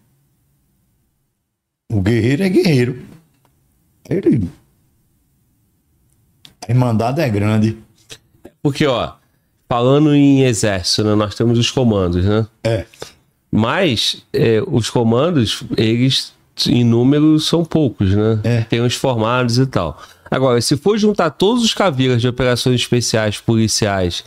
[1.91, 3.01] O guerreiro é guerreiro.
[4.09, 4.49] Ele.
[6.67, 7.77] A irmandade é grande.
[8.61, 9.13] Porque, ó,
[9.67, 11.15] falando em exército, né?
[11.15, 12.47] Nós temos os comandos, né?
[12.63, 12.85] É.
[13.51, 16.33] Mas é, os comandos, eles
[16.67, 18.39] em número são poucos, né?
[18.43, 18.61] É.
[18.61, 20.01] Tem os formados e tal.
[20.29, 24.23] Agora, se for juntar todos os caveiras de operações especiais policiais,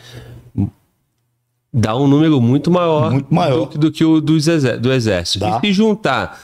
[1.72, 3.60] dá um número muito maior, Muito maior.
[3.60, 4.44] do, que- do que o dos
[4.80, 5.38] do exército.
[5.38, 5.58] Dá.
[5.62, 6.38] E se juntar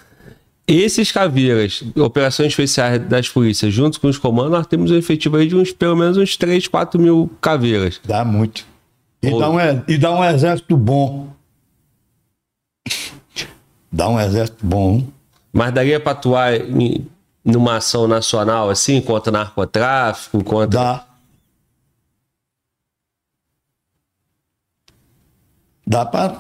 [0.73, 5.49] esses caveiras, operações especiais das polícias, junto com os comandos, nós temos um efetivo aí
[5.49, 8.01] de uns, pelo menos uns 3, 4 mil caveiras.
[8.05, 8.65] Dá muito.
[9.21, 9.59] E, dá um,
[9.89, 11.29] e dá um exército bom.
[13.91, 14.93] Dá um exército bom.
[14.93, 15.13] Hein?
[15.53, 17.05] Mas daria para atuar em,
[17.45, 20.69] numa ação nacional assim, contra narcotráfico, contra...
[20.69, 21.07] Dá.
[25.85, 26.39] Dá para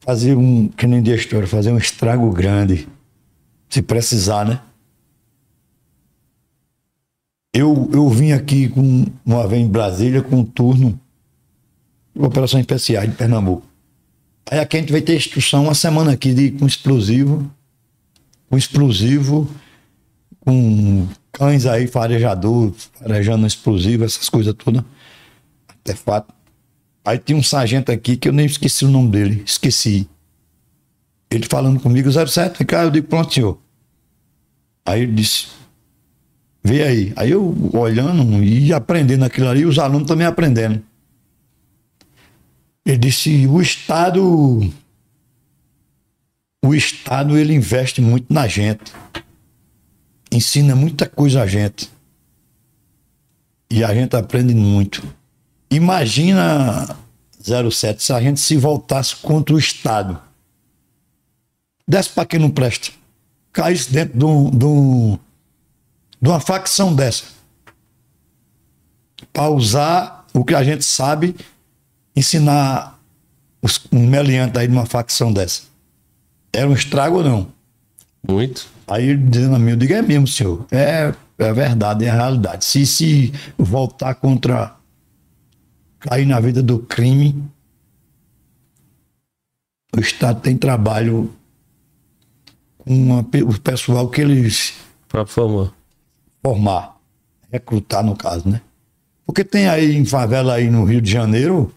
[0.00, 2.88] fazer um, que nem história, fazer um estrago grande
[3.74, 4.60] se precisar, né?
[7.52, 10.98] Eu, eu vim aqui com uma vez em Brasília com um turno
[12.14, 13.66] de operações especiais de Pernambuco.
[14.48, 17.50] Aí aqui a gente vai ter instrução uma semana aqui de, com explosivo,
[18.48, 19.50] com explosivo,
[20.38, 24.84] com cães aí, farejador, farejando explosivo, essas coisas todas.
[25.66, 26.32] Artefato.
[27.04, 30.08] Aí tinha um sargento aqui que eu nem esqueci o nome dele, esqueci.
[31.28, 33.63] Ele falando comigo, 07, vem cá, eu digo, pronto, senhor.
[34.84, 35.48] Aí ele disse,
[36.62, 37.12] vê aí.
[37.16, 40.82] Aí eu olhando e aprendendo aquilo ali, os alunos também aprendendo.
[42.84, 44.72] Ele disse, o Estado,
[46.62, 48.92] o Estado ele investe muito na gente.
[50.30, 51.90] Ensina muita coisa a gente.
[53.70, 55.02] E a gente aprende muito.
[55.70, 56.96] Imagina,
[57.40, 60.20] 07, se a gente se voltasse contra o Estado.
[61.88, 62.92] Desce para quem não presta.
[63.54, 65.18] Caísse dentro de, um, de, um,
[66.20, 67.24] de uma facção dessa.
[69.32, 71.34] Para usar o que a gente sabe,
[72.14, 73.00] ensinar
[73.62, 75.62] os, um meliante aí de uma facção dessa.
[76.52, 77.52] Era um estrago ou não?
[78.26, 78.66] Muito.
[78.86, 80.66] Aí ele dizendo a mim, eu digo, é mesmo, senhor.
[80.70, 82.64] É, é verdade, é a realidade.
[82.64, 84.74] Se se voltar contra
[86.00, 87.42] cair na vida do crime,
[89.96, 91.32] o Estado tem trabalho
[92.86, 94.74] uma, o pessoal que eles
[95.08, 95.72] Para formar.
[96.42, 97.00] formar,
[97.50, 98.60] recrutar no caso, né?
[99.26, 101.74] Porque tem aí em favela aí no Rio de Janeiro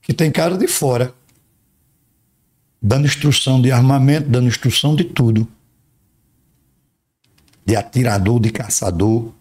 [0.00, 1.12] que tem cara de fora,
[2.80, 5.46] dando instrução de armamento, dando instrução de tudo.
[7.66, 9.32] De atirador, de caçador,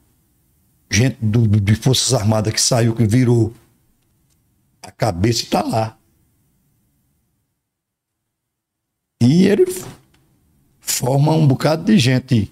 [0.92, 3.54] gente do, do- de Forças Armadas que saiu, que virou
[4.82, 5.98] a cabeça e tá lá.
[9.22, 9.66] E ele
[10.88, 12.52] forma um bocado de gente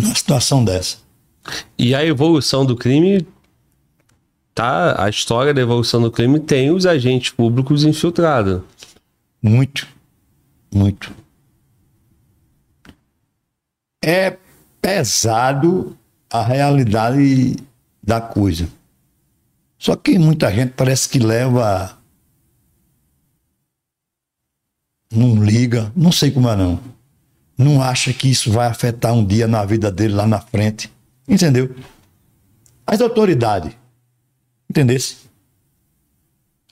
[0.00, 0.98] numa situação dessa.
[1.76, 3.26] E a evolução do crime
[4.54, 8.62] tá, a história da evolução do crime tem os agentes públicos infiltrados.
[9.42, 9.86] Muito.
[10.72, 11.12] Muito.
[14.04, 14.36] É
[14.80, 15.96] pesado
[16.30, 17.56] a realidade
[18.02, 18.68] da coisa.
[19.78, 21.97] Só que muita gente parece que leva.
[25.10, 26.80] Não liga, não sei como é não.
[27.56, 30.90] Não acha que isso vai afetar um dia na vida dele lá na frente.
[31.26, 31.74] Entendeu?
[32.86, 33.72] As autoridades.
[34.70, 35.28] Entendesse?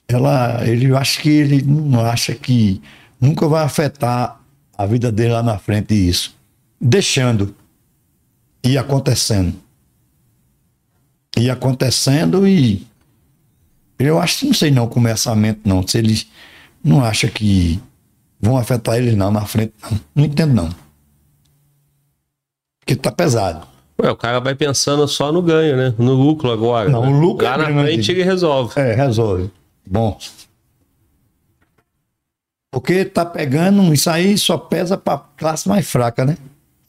[0.07, 2.81] ela, ele eu acho que ele não acha que
[3.19, 4.39] nunca vai afetar
[4.77, 6.35] a vida dele lá na frente isso,
[6.79, 7.53] deixando
[8.63, 9.55] e acontecendo.
[11.37, 12.87] E acontecendo e
[13.99, 16.27] eu acho não sei não começamento não, se eles
[16.83, 17.79] não acha que
[18.39, 20.69] vão afetar eles não na frente não, não entendo não.
[22.79, 23.67] Porque tá pesado.
[24.01, 25.93] Ué, o cara vai pensando só no ganho, né?
[25.97, 26.87] No lucro agora.
[26.89, 27.07] Não, né?
[27.09, 27.81] o lucro Lá é na grande.
[27.81, 28.79] frente ele resolve.
[28.79, 29.51] É, resolve.
[29.85, 30.17] Bom.
[32.71, 36.37] Porque tá pegando, isso aí só pesa pra classe mais fraca, né?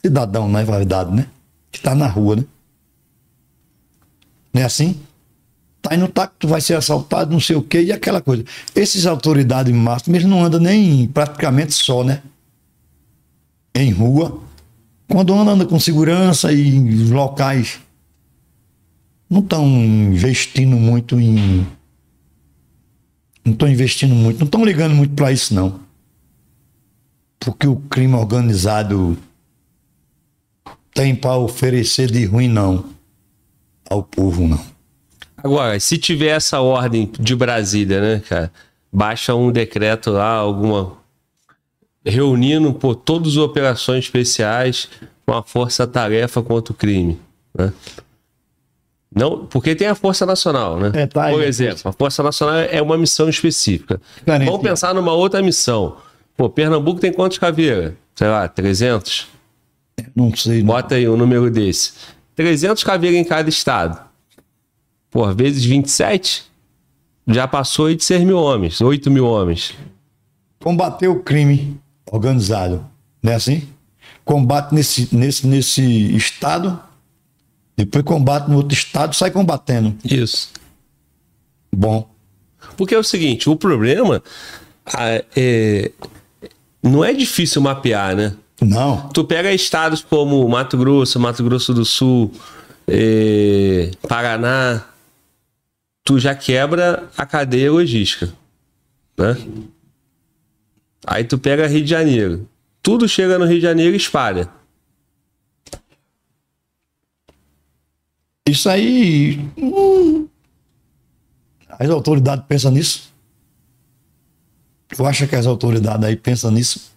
[0.05, 1.27] Cidadão, na verdade, né?
[1.73, 2.44] Que tá na rua, né?
[4.52, 5.01] Não é assim?
[5.81, 8.44] Tá no taco, tu vai ser assaltado, não sei o quê, e aquela coisa.
[8.74, 12.23] Esses autoridades máximas, eles não andam nem praticamente só, né?
[13.74, 14.40] Em rua.
[15.07, 17.78] Quando anda, anda com segurança e em locais
[19.28, 21.66] não estão investindo muito em.
[23.44, 25.81] Não estão investindo muito, não estão ligando muito para isso, não.
[27.39, 29.16] Porque o crime organizado
[30.92, 32.84] tem para oferecer de ruim, não.
[33.89, 34.77] Ao povo, não.
[35.42, 38.52] Agora, se tiver essa ordem de Brasília, né, cara?
[38.92, 40.97] Baixa um decreto lá, alguma.
[42.05, 44.89] reunindo por todas as operações especiais
[45.25, 47.20] com a força-tarefa contra o crime.
[47.57, 47.73] Né?
[49.15, 50.91] Não, porque tem a Força Nacional, né?
[50.94, 54.00] É, tá aí, Por exemplo, a Força Nacional é uma missão específica.
[54.18, 54.47] Diferente.
[54.47, 55.97] Vamos pensar numa outra missão.
[56.36, 57.94] Pô, Pernambuco tem quantos caveiras?
[58.15, 59.26] Sei lá, 300?
[60.15, 60.58] Não sei.
[60.58, 60.67] Não.
[60.67, 61.92] Bota aí um número desse.
[62.36, 64.08] 300 caveiras em cada estado.
[65.11, 66.45] Por vezes 27,
[67.27, 69.75] já passou aí de 6 mil homens, 8 mil homens.
[70.61, 71.78] Combater o crime
[72.11, 72.85] organizado,
[73.23, 73.69] não é assim?
[74.25, 76.78] Combate nesse, nesse, nesse estado,
[77.77, 79.97] depois combate no outro estado, sai combatendo.
[80.05, 80.51] Isso.
[81.73, 82.09] Bom.
[82.77, 84.23] Porque é o seguinte, o problema
[85.37, 85.91] é,
[86.83, 88.35] não é difícil mapear, né?
[88.61, 89.09] Não.
[89.09, 92.33] Tu pega estados como Mato Grosso, Mato Grosso do Sul,
[92.87, 94.85] eh, Paraná,
[96.09, 98.33] tu já quebra a cadeia logística.
[99.19, 99.37] né?
[101.07, 102.49] Aí tu pega Rio de Janeiro.
[102.83, 104.49] Tudo chega no Rio de Janeiro e espalha.
[108.49, 109.39] Isso aí.
[109.59, 110.27] hum,
[111.69, 113.12] as autoridades pensam nisso?
[114.89, 116.91] Tu acha que as autoridades aí pensam nisso?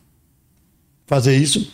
[1.05, 1.69] Fazer isso?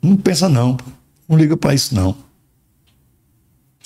[0.00, 0.76] Não pensa não.
[1.28, 2.27] Não liga pra isso não.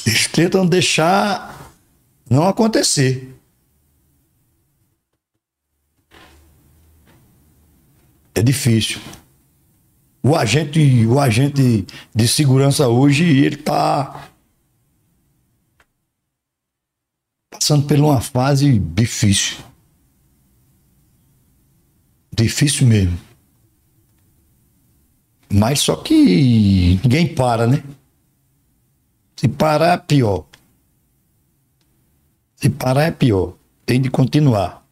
[0.07, 1.73] Eles tentam deixar
[2.29, 3.35] não acontecer.
[8.35, 9.01] É difícil.
[10.23, 14.31] O agente, o agente de segurança hoje, ele está
[17.51, 19.59] passando por uma fase difícil.
[22.35, 23.19] Difícil mesmo.
[25.53, 27.83] Mas só que ninguém para, né?
[29.43, 30.45] Se parar é pior.
[32.55, 33.55] Se parar é pior.
[33.85, 34.87] Tem de continuar.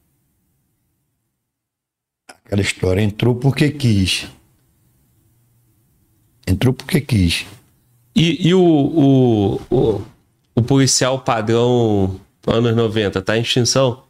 [2.29, 4.27] Aquela história entrou porque quis.
[6.45, 7.47] Entrou porque quis.
[8.13, 10.03] E, e o, o, o,
[10.57, 14.03] o policial padrão anos 90 tá em extinção?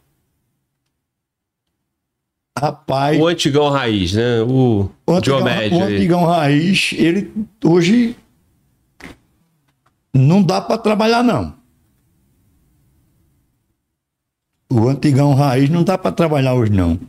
[2.57, 4.41] Rapaz, O antigão raiz, né?
[4.41, 5.77] O, o antigão, Diomédio.
[5.77, 7.31] o antigão raiz, ele
[7.63, 8.15] hoje
[10.13, 11.55] não dá para trabalhar não.
[14.69, 16.99] O antigão raiz não dá para trabalhar hoje não.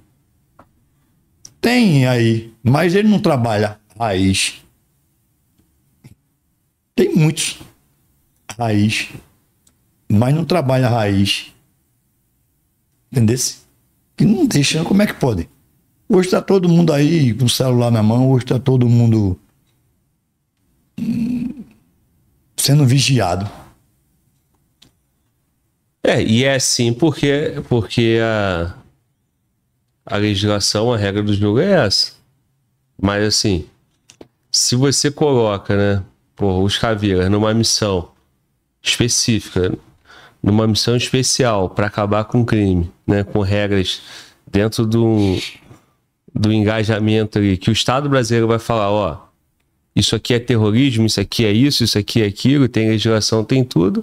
[1.60, 4.60] Tem aí, mas ele não trabalha raiz.
[6.94, 7.60] Tem muitos
[8.58, 9.10] raiz,
[10.08, 11.52] mas não trabalha raiz.
[13.10, 13.36] Entendeu?
[14.16, 15.48] Que não deixa, como é que pode?
[16.08, 19.38] Hoje está todo mundo aí com o celular na mão, hoje está todo mundo
[22.62, 23.50] sendo vigiado.
[26.04, 28.74] É, e é assim porque, porque a,
[30.06, 32.12] a legislação, a regra do jogo é essa.
[33.00, 33.66] Mas assim,
[34.50, 36.04] se você coloca, né,
[36.36, 38.12] pô, os caveiras numa missão
[38.80, 39.76] específica,
[40.40, 44.02] numa missão especial para acabar com o crime, né, com regras
[44.46, 45.36] dentro do,
[46.32, 49.31] do engajamento ali, que o Estado brasileiro vai falar, ó,
[49.94, 53.62] isso aqui é terrorismo, isso aqui é isso, isso aqui é aquilo, tem legislação, tem
[53.62, 54.02] tudo,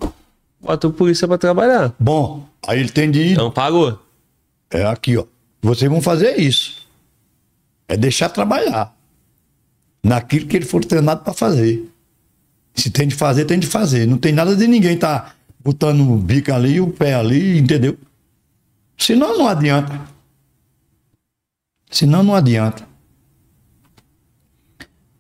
[0.62, 1.94] bota a polícia para trabalhar.
[2.00, 3.32] Bom, aí ele tem de ir.
[3.34, 4.00] Então pagou.
[4.70, 5.26] É aqui, ó.
[5.62, 6.88] Vocês vão fazer isso.
[7.88, 8.96] É deixar trabalhar.
[10.04, 11.90] Naquilo que ele for treinado para fazer.
[12.76, 14.08] Se tem de fazer, tem de fazer.
[14.08, 17.98] Não tem nada de ninguém tá botando o bico ali, o pé ali, entendeu?
[18.98, 20.00] Senão não adianta.
[21.90, 22.88] Senão não adianta.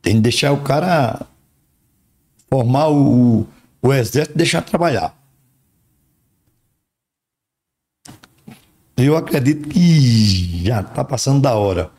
[0.01, 1.25] Tem de deixar o cara
[2.49, 3.47] formar o,
[3.81, 5.15] o, exército e deixar trabalhar.
[8.97, 11.89] Eu acredito que já está passando da hora,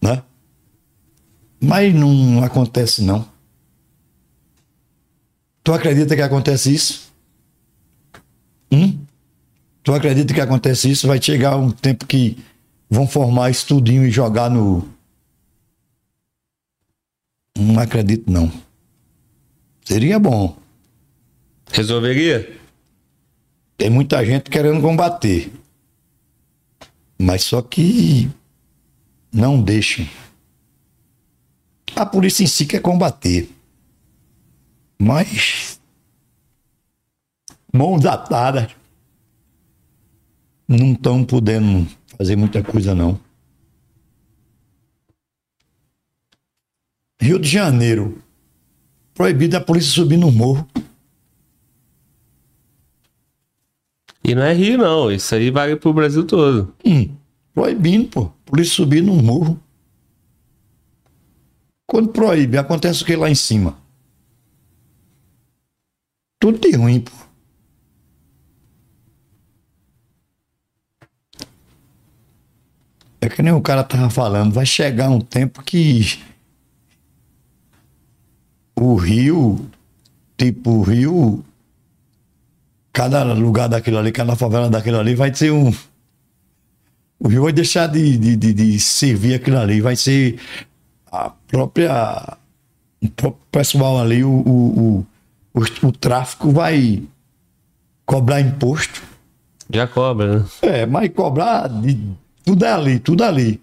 [0.00, 0.22] né?
[1.60, 3.26] Mas não acontece não.
[5.62, 7.12] Tu acredita que acontece isso?
[8.70, 8.98] Hum?
[9.82, 11.06] Tu acredita que acontece isso?
[11.06, 12.42] Vai chegar um tempo que
[12.88, 14.88] vão formar isso tudinho e jogar no.
[17.56, 18.50] Não acredito não.
[19.84, 20.56] Seria bom.
[21.70, 22.58] Resolveria?
[23.76, 25.52] Tem muita gente querendo combater.
[27.18, 28.30] Mas só que
[29.32, 30.06] não deixam.
[31.94, 33.48] A polícia em si quer combater.
[34.98, 35.80] Mas
[37.72, 38.68] mãos atadas
[40.66, 43.20] não estão podendo fazer muita coisa não.
[47.24, 48.22] Rio de Janeiro.
[49.14, 50.68] Proibido a polícia subir no morro.
[54.22, 55.10] E não é Rio, não.
[55.10, 56.74] Isso aí vale pro Brasil todo.
[56.84, 57.08] Hum,
[57.54, 58.26] proibindo, pô.
[58.44, 59.58] Polícia subir no morro.
[61.86, 63.78] Quando proíbe, acontece o que lá em cima?
[66.38, 67.12] Tudo de ruim, pô.
[73.18, 76.22] É que nem o cara tava falando, vai chegar um tempo que
[78.76, 79.70] o rio,
[80.36, 81.44] tipo o rio,
[82.92, 85.72] cada lugar daquilo ali, cada favela daquilo ali vai ser um.
[87.18, 90.38] O rio vai deixar de, de, de, de servir aquilo ali, vai ser
[91.10, 92.38] a própria.
[93.02, 95.06] O próprio pessoal ali, o, o,
[95.54, 97.02] o, o, o tráfico vai
[98.06, 99.02] cobrar imposto.
[99.70, 100.46] Já cobra, né?
[100.62, 101.98] É, mas cobrar de,
[102.44, 103.60] tudo é ali, tudo ali.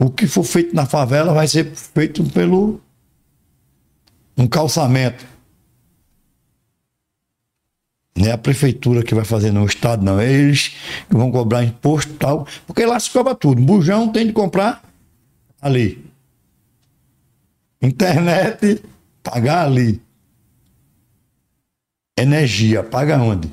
[0.00, 2.80] O que for feito na favela vai ser feito pelo
[4.38, 5.26] um calçamento.
[8.16, 10.18] Não é a prefeitura que vai fazer no estado, não.
[10.18, 10.68] É eles
[11.08, 12.46] que vão cobrar imposto e tal.
[12.66, 13.60] Porque lá se cobra tudo.
[13.62, 14.82] Bujão tem de comprar
[15.60, 16.04] ali.
[17.80, 18.82] Internet,
[19.22, 20.00] pagar ali.
[22.18, 23.48] Energia, paga onde?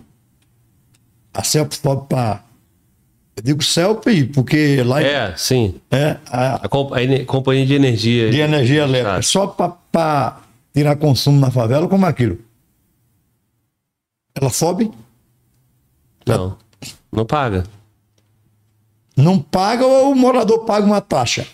[1.32, 2.44] A CELP sobe para.
[3.36, 5.76] Eu digo CELP porque lá É, sim.
[5.92, 8.32] é a, A, a companhia de energia.
[8.32, 9.22] de energia elétrica.
[9.22, 10.40] Só para
[10.76, 12.38] tirar consumo na favela, como é aquilo?
[14.36, 14.92] Ela sobe,
[16.28, 16.58] Não.
[17.12, 17.64] Não paga.
[19.16, 21.48] não paga ou o morador paga uma taxa.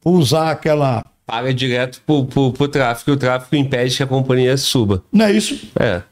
[0.00, 1.04] Por usar aquela.
[1.26, 5.02] Paga direto pro, pro, pro tráfico o tráfico impede que a companhia suba.
[5.10, 5.68] Não é isso?
[5.80, 6.02] É.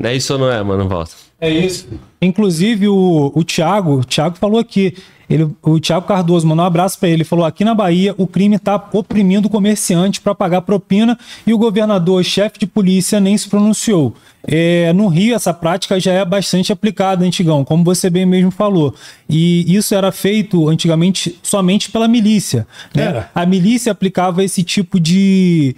[0.00, 0.88] Não é isso ou não é, mano?
[0.88, 1.12] Volta.
[1.40, 1.88] É isso.
[2.20, 4.96] Inclusive, o, o Thiago, o Thiago falou aqui,
[5.34, 7.16] ele, o Thiago Cardoso mandou um abraço para ele.
[7.18, 11.54] Ele falou: aqui na Bahia, o crime está oprimindo o comerciante para pagar propina e
[11.54, 14.14] o governador, chefe de polícia, nem se pronunciou.
[14.44, 18.94] É, no Rio, essa prática já é bastante aplicada, antigão, como você bem mesmo falou.
[19.28, 22.66] E isso era feito antigamente somente pela milícia.
[22.94, 23.04] Né?
[23.04, 23.30] Era.
[23.34, 25.74] A milícia aplicava esse tipo de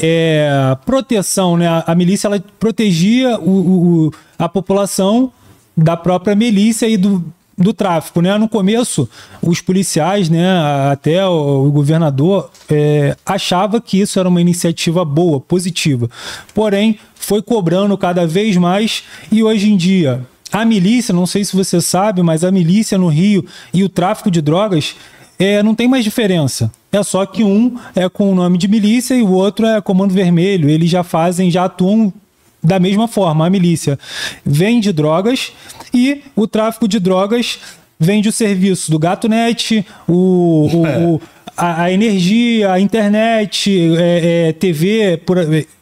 [0.00, 1.66] é, proteção, né?
[1.86, 5.32] A, milícia ela protegia o- o- a população
[5.76, 7.24] da própria milícia e do,
[7.56, 8.36] do tráfico, né?
[8.36, 9.08] No começo,
[9.40, 10.46] os policiais, né,
[10.90, 16.08] até o, o governador é, achava que isso era uma iniciativa boa, positiva.
[16.54, 21.56] Porém, foi cobrando cada vez mais e hoje em dia a milícia, não sei se
[21.56, 23.44] você sabe, mas a milícia no Rio
[23.74, 24.94] e o tráfico de drogas
[25.38, 26.70] é, não tem mais diferença.
[26.90, 30.14] É só que um é com o nome de milícia e o outro é comando
[30.14, 30.70] vermelho.
[30.70, 32.12] Eles já fazem, já atuam
[32.66, 33.46] da mesma forma.
[33.46, 33.98] A milícia
[34.44, 35.52] vende drogas
[35.94, 37.58] e o tráfico de drogas
[37.98, 41.20] vende o serviço do GatoNet, o, o- o-
[41.56, 45.38] a, a energia, a internet, é, é, TV, por,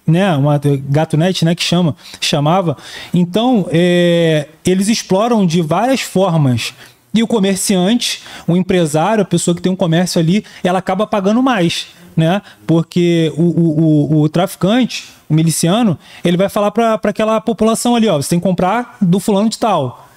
[0.06, 2.76] né, uma GatoNet, né, que chama, chamava.
[3.12, 6.72] Então, é, eles exploram de várias formas
[7.12, 11.42] e o comerciante, o empresário, a pessoa que tem um comércio ali, ela acaba pagando
[11.42, 11.86] mais,
[12.16, 12.42] né?
[12.66, 18.08] Porque o, o, o, o traficante, o miliciano, ele vai falar para aquela população ali,
[18.08, 20.08] ó, você tem que comprar do fulano de tal.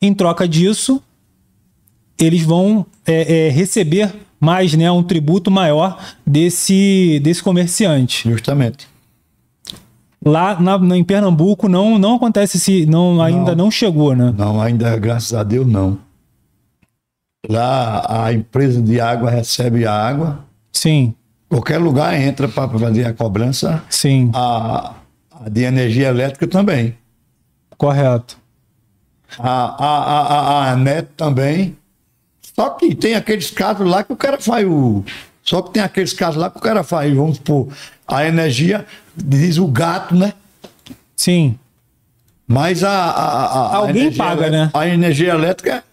[0.00, 1.02] Em troca disso,
[2.18, 4.90] eles vão é, é, receber mais, né?
[4.90, 8.28] Um tributo maior desse, desse comerciante.
[8.30, 8.86] Justamente.
[10.24, 12.84] Lá na, na- em Pernambuco não, não acontece esse.
[12.86, 14.34] Não, ainda não chegou, né?
[14.36, 15.98] Não, ainda, graças a Deus, não.
[17.48, 21.14] Lá a empresa de água recebe a água, Sim,
[21.48, 24.94] qualquer lugar entra para fazer a cobrança, sim, a,
[25.44, 26.96] a de energia elétrica também.
[27.76, 28.38] correto.
[29.38, 31.76] A, a, a, a, a net também.
[32.54, 35.04] Só que tem aqueles casos lá que o cara faz o.
[35.42, 37.68] Só que tem aqueles casos lá que o cara faz, vamos supor,
[38.06, 40.32] a energia, diz o gato, né?
[41.16, 41.58] Sim.
[42.46, 42.90] Mas a.
[42.90, 44.70] a, a- a Alguém energia paga, né?
[44.72, 45.84] A energia elétrica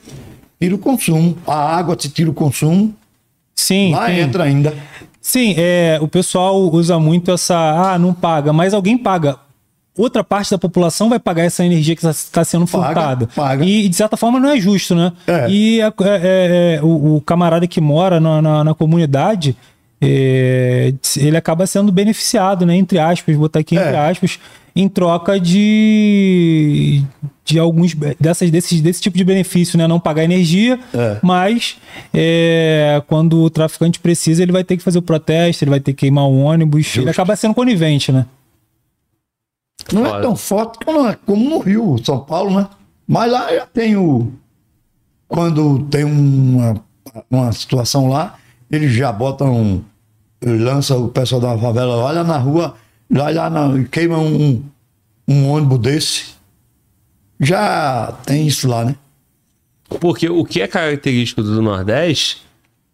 [0.62, 1.38] tira o consumo.
[1.46, 2.96] A água se tira o consumo,
[3.56, 4.20] Sim, lá sim.
[4.20, 4.74] entra ainda.
[5.26, 7.56] Sim, é, o pessoal usa muito essa.
[7.93, 9.38] Ah, não paga, mas alguém paga.
[9.98, 13.30] Outra parte da população vai pagar essa energia que está sendo Paga, furtada.
[13.34, 13.64] paga.
[13.64, 15.14] E, de certa forma, não é justo, né?
[15.26, 15.48] É.
[15.50, 19.56] E a- é- é- o, o camarada que mora na, na- na comunidade,
[20.06, 22.76] é, ele acaba sendo beneficiado, né?
[22.76, 24.10] Entre aspas, vou botar aqui entre É.
[24.10, 24.40] aspas,
[24.76, 27.04] em troca de,
[27.46, 29.88] de alguns dessas, desses, desse tipo de benefício, né?
[29.88, 31.20] Não pagar energia, É.
[31.22, 31.78] mas
[32.14, 35.94] é, quando o traficante precisa, ele vai ter que fazer o protesto, ele vai ter
[35.94, 36.96] que queimar o ônibus.
[36.98, 38.26] Ele acaba sendo conivente, né?
[39.92, 42.68] Não é tão forte como, é- como no Rio, São Paulo, né?
[43.08, 44.32] Mas lá já tem o.
[45.28, 46.82] Quando tem uma,
[47.30, 48.36] uma situação lá,
[48.72, 49.84] eles já botam.
[50.46, 52.76] Lança o pessoal da favela, olha na rua,
[53.10, 54.64] lá, lá na, queima um,
[55.28, 56.26] um ônibus desse.
[57.40, 58.96] Já tem isso lá, né?
[60.00, 62.42] Porque o que é característico do Nordeste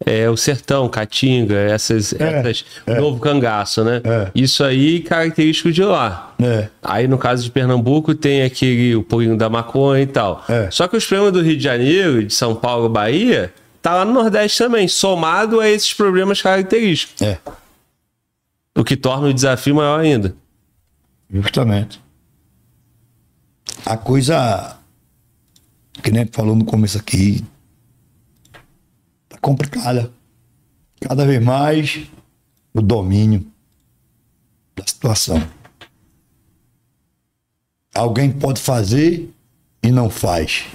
[0.05, 4.01] é o sertão, Caatinga, essas, É, essas novo cangaço, né?
[4.03, 4.31] É.
[4.33, 6.33] Isso aí característico de lá.
[6.41, 6.69] É.
[6.81, 10.43] Aí no caso de Pernambuco tem aquele o pulinho da maconha e tal.
[10.47, 10.69] É.
[10.71, 14.13] Só que os problemas do Rio de Janeiro, de São Paulo, Bahia, tá lá no
[14.13, 17.21] Nordeste também, somado a esses problemas característicos.
[17.21, 17.39] É,
[18.75, 20.35] O que torna o desafio maior ainda.
[21.31, 22.01] justamente.
[23.85, 24.77] A coisa
[26.03, 27.43] que nem falou no começo aqui,
[29.27, 30.11] tá complicada.
[31.01, 32.05] Cada vez mais
[32.73, 33.45] o domínio
[34.75, 35.41] da situação.
[37.93, 39.29] Alguém pode fazer
[39.81, 40.65] e não faz.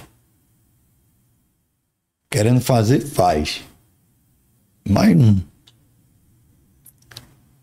[2.29, 3.63] Querendo fazer, faz.
[4.87, 5.41] Mas não.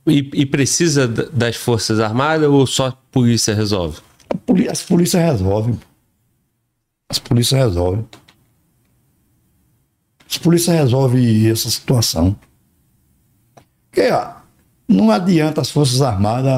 [0.06, 4.00] E, e precisa das Forças Armadas ou só a polícia resolve?
[4.30, 5.78] A poli- As polícias resolvem.
[7.08, 8.06] As polícias resolvem.
[10.28, 12.34] As polícias resolvem essa situação.
[13.90, 14.32] Porque ó,
[14.88, 16.50] não adianta as Forças Armadas.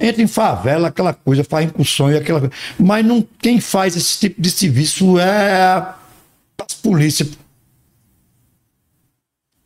[0.00, 2.54] é, entra em favela, aquela coisa, faz incursão e aquela coisa.
[2.78, 5.94] Mas não, quem faz esse tipo de serviço é
[6.68, 7.30] as polícias.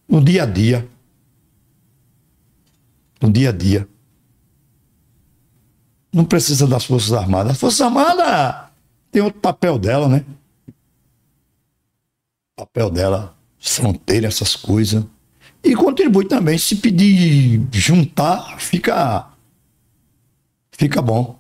[0.08, 0.88] No dia a dia.
[3.20, 3.88] No dia a dia
[6.16, 7.52] não precisa das Forças Armadas.
[7.52, 8.70] As Forças Armadas
[9.12, 10.24] tem outro papel dela, né?
[12.56, 15.04] Papel dela, fronteira, essas coisas.
[15.62, 16.56] E contribui também.
[16.56, 19.28] Se pedir juntar, fica.
[20.72, 21.38] Fica bom.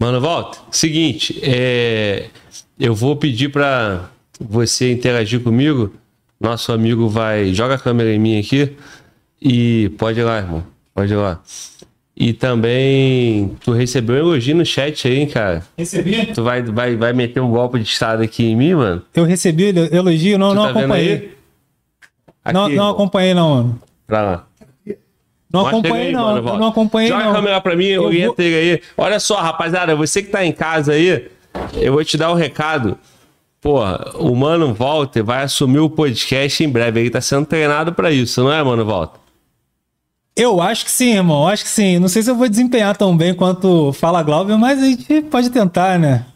[0.00, 0.58] Mano, volta.
[0.70, 2.30] Seguinte, é,
[2.78, 4.08] eu vou pedir pra
[4.40, 5.92] você interagir comigo.
[6.40, 7.52] Nosso amigo vai.
[7.54, 8.72] Joga a câmera em mim aqui.
[9.40, 10.64] E pode ir lá, irmão.
[10.94, 11.40] Pode ir lá.
[12.16, 15.64] E também, tu recebeu um elogio no chat aí, hein, cara?
[15.76, 16.26] Recebi?
[16.32, 19.02] Tu vai, vai, vai meter um golpe de estado aqui em mim, mano?
[19.14, 21.34] Eu recebi elogio, não, Tu não tá acompanhei.
[22.44, 23.82] Aqui, Não, não acompanhei, não, mano.
[24.06, 24.46] Pra lá.
[25.52, 26.22] Não acompanhei, não.
[26.22, 27.30] mano, eu não acompanhei, Joga não.
[27.30, 28.80] a câmera pra mim, orienta vou- ele aí.
[28.96, 31.28] Olha só, rapaziada, você que tá em casa aí,
[31.74, 32.98] eu vou te dar um recado.
[33.60, 37.00] Porra, o Mano Walter vai assumir o podcast em breve.
[37.00, 39.18] Ele tá sendo treinado pra isso, não é, Mano Walter?
[40.36, 41.46] Eu acho que sim, irmão.
[41.46, 41.98] Acho que sim.
[41.98, 45.48] Não sei se eu vou desempenhar tão bem quanto Fala Glauber, mas a gente pode
[45.50, 46.26] tentar, né?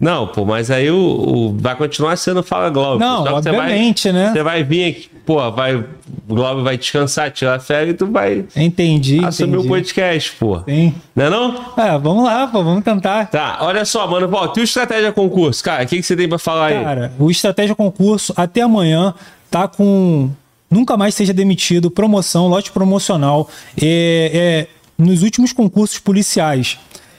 [0.00, 3.00] Não, pô, mas aí o, o- vai continuar sendo Fala Globo.
[3.00, 4.32] Não, que você obviamente, vai, né?
[4.32, 5.84] Você vai vir aqui, pô, vai, o
[6.28, 9.24] Globo vai descansar, tirar férias e tu vai Entendi.
[9.24, 9.66] assumir entendi.
[9.66, 10.60] o podcast, pô.
[10.60, 10.94] Sim.
[11.16, 11.54] Não é não?
[11.76, 13.26] É, vamos lá, pô, vamos tentar.
[13.26, 15.64] Tá, olha só, Mano Walter, e o Estratégia Concurso?
[15.64, 16.84] Cara, o que, que você tem pra falar aí?
[16.84, 19.12] Cara, o Estratégia Concurso até amanhã
[19.50, 20.30] tá com
[20.70, 23.48] nunca mais seja demitido, promoção, lote promocional.
[23.76, 26.78] É, é, nos últimos concursos policiais,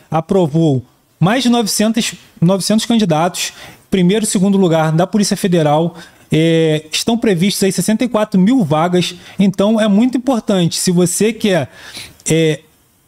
[0.10, 0.82] aprovou
[1.20, 3.54] mais de 900, 900 candidatos,
[3.90, 5.96] primeiro e segundo lugar da Polícia Federal.
[6.32, 10.78] É, estão previstos aí 64 mil vagas, então é muito importante.
[10.78, 11.72] Se você quer
[12.30, 12.60] é,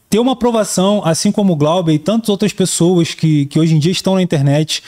[0.10, 3.80] ter uma aprovação, assim como o Glauber e tantas outras pessoas que, que hoje em
[3.80, 4.84] dia estão na internet,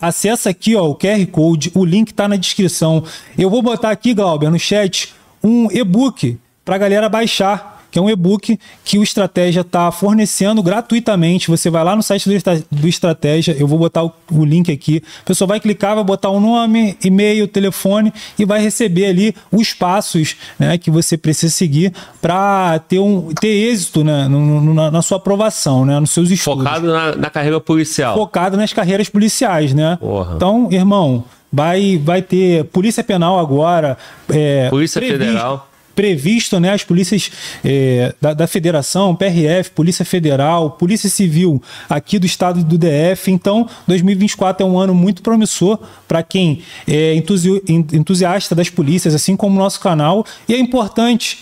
[0.00, 3.04] acessa aqui ó, o QR Code, o link está na descrição.
[3.36, 5.14] Eu vou botar aqui, Glauber, no chat,
[5.44, 10.62] um e-book para a galera baixar, que é um e-book que o Estratégia está fornecendo
[10.62, 11.48] gratuitamente.
[11.48, 14.70] Você vai lá no site do, Estra- do Estratégia, eu vou botar o, o link
[14.70, 15.02] aqui.
[15.22, 19.72] A pessoa vai clicar, vai botar o nome, e-mail, telefone e vai receber ali os
[19.72, 25.16] passos né, que você precisa seguir para ter, um, ter êxito né, na, na sua
[25.18, 28.14] aprovação, né, nos seus estudos Focado na, na carreira policial.
[28.14, 29.96] focado nas carreiras policiais, né?
[30.00, 30.34] Porra.
[30.36, 33.96] Então, irmão, vai, vai ter Polícia Penal agora.
[34.28, 35.67] é, Polícia Federal.
[35.98, 36.72] Previsto, né?
[36.72, 37.28] As polícias
[37.64, 41.60] é, da, da Federação, PRF, Polícia Federal, Polícia Civil
[41.90, 43.32] aqui do estado do DF.
[43.32, 49.12] Então, 2024 é um ano muito promissor para quem é entusi- en- entusiasta das polícias,
[49.12, 50.24] assim como o nosso canal.
[50.48, 51.40] E é importante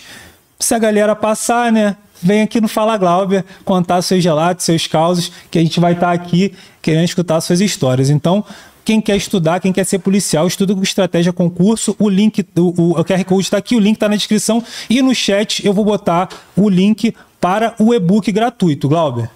[0.59, 1.95] se a galera passar, né?
[2.19, 6.11] Vem aqui no Fala Glauber contar seus relatos, seus causos, que a gente vai estar
[6.11, 8.09] aqui querendo escutar suas histórias.
[8.09, 8.43] Então,
[8.87, 11.93] quem quer estudar, quem quer ser policial, estuda com estratégia concurso.
[11.99, 14.63] O link, o, o QR Code está aqui, o link está na descrição.
[14.89, 19.29] E no chat eu vou botar o link para o e-book gratuito, Glauber.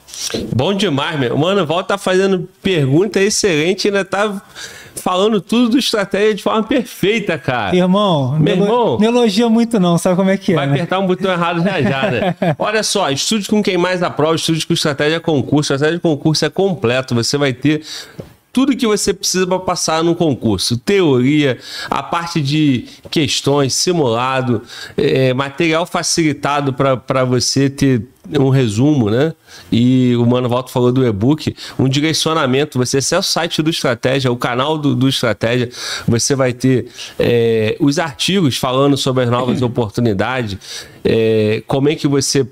[0.56, 1.38] Bom demais, meu.
[1.38, 4.42] Mano, Walter tá fazendo pergunta excelente ainda tá
[4.96, 7.76] falando tudo do estratégia de forma perfeita, cara.
[7.76, 8.98] Irmão, Meu não irmão.
[9.00, 10.74] não elogia muito não, sabe como é que é, Vai né?
[10.76, 12.36] apertar um botão errado já já, né?
[12.58, 15.74] Olha só, estude com quem mais aprova, estude com estratégia concurso.
[15.74, 17.82] A estratégia de concurso é completo, você vai ter
[18.54, 20.78] tudo que você precisa para passar no concurso.
[20.78, 21.58] Teoria,
[21.90, 24.62] a parte de questões, simulado,
[24.98, 28.04] eh, material facilitado para você ter
[28.40, 29.34] um resumo, né?
[29.72, 32.78] E o Mano Volta falou do e-book, um direcionamento.
[32.78, 35.70] Você acessa o site do Estratégia, o canal do, do Estratégia,
[36.08, 42.08] você vai ter eh, os artigos falando sobre as novas oportunidades, eh, como é que
[42.08, 42.46] você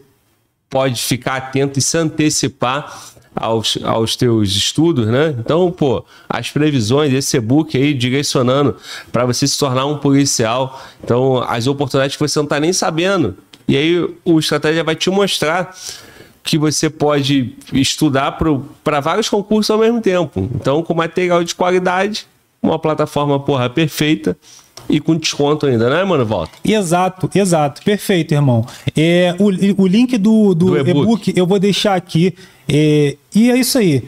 [0.69, 5.35] pode ficar atento e se antecipar aos, aos teus estudos, né?
[5.37, 8.75] Então, pô, as previsões, esse e-book aí direcionando
[9.11, 10.81] para você se tornar um policial.
[11.03, 13.37] Então, as oportunidades que você não está nem sabendo.
[13.67, 15.75] E aí o estratégia vai te mostrar
[16.43, 18.37] que você pode estudar
[18.83, 20.49] para vários concursos ao mesmo tempo.
[20.55, 22.25] Então, com material de qualidade,
[22.61, 24.35] uma plataforma, porra, perfeita
[24.89, 26.25] e com desconto ainda, né, mano?
[26.25, 26.53] Volta.
[26.63, 27.81] Exato, exato.
[27.83, 28.65] Perfeito, irmão.
[28.97, 31.31] É, o, o link do, do, Do e-book.
[31.35, 32.33] eu vou deixar aqui.
[32.67, 34.03] É, e é isso aí.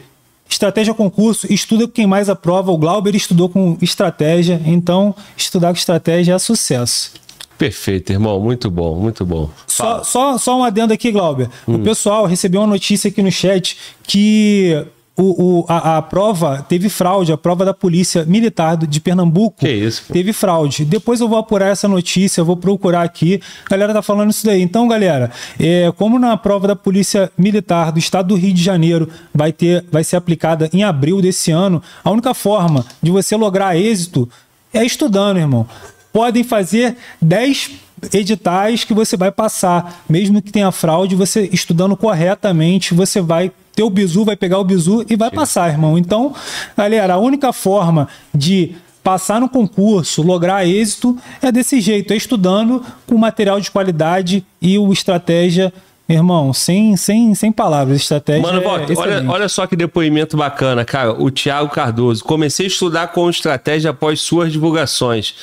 [0.48, 2.70] Estratégia concurso, estuda com quem mais aprova.
[2.72, 7.12] O Glauber estudou com estratégia, então estudar com estratégia é sucesso.
[7.56, 8.40] Perfeito, irmão.
[8.40, 9.48] Muito bom, muito bom.
[9.66, 11.48] Só, só, só um adendo aqui, Glauber.
[11.66, 14.84] O pessoal recebeu uma notícia aqui no chat que
[15.16, 19.68] o, o- a, a prova teve fraude, a prova da Polícia Militar de Pernambuco Que
[19.70, 20.12] isso, pô.
[20.14, 20.84] teve fraude.
[20.84, 23.40] Depois eu vou apurar essa notícia, eu vou procurar aqui.
[23.66, 24.62] A galera tá falando isso daí.
[24.62, 29.08] Então, galera, é, como na prova da Polícia Militar do Estado do Rio de Janeiro
[29.34, 33.76] vai, ter, vai ser aplicada em abril desse ano, a única forma de você lograr
[33.76, 34.28] êxito
[34.72, 35.66] é estudando, irmão.
[36.10, 37.70] Podem fazer 10
[38.12, 40.02] editais que você vai passar.
[40.08, 44.64] Mesmo que tenha fraude, você estudando corretamente, você vai ter o bizu, vai pegar o
[44.64, 45.96] bizu e vai passar, irmão.
[45.96, 46.34] Então,
[46.76, 52.82] galera, a única forma de passar no concurso, lograr êxito, é desse jeito, é estudando
[53.06, 55.72] com material de qualidade e o estratégia,
[56.08, 58.00] irmão, sem, sem, sem palavras.
[58.00, 61.12] Estratégia Mano, é olha, olha só que depoimento bacana, cara.
[61.12, 62.22] O Thiago Cardoso.
[62.22, 65.34] Comecei a estudar com estratégia após suas divulgações.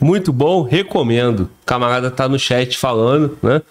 [0.00, 1.50] Muito bom, recomendo.
[1.62, 3.62] O camarada tá no chat falando, né?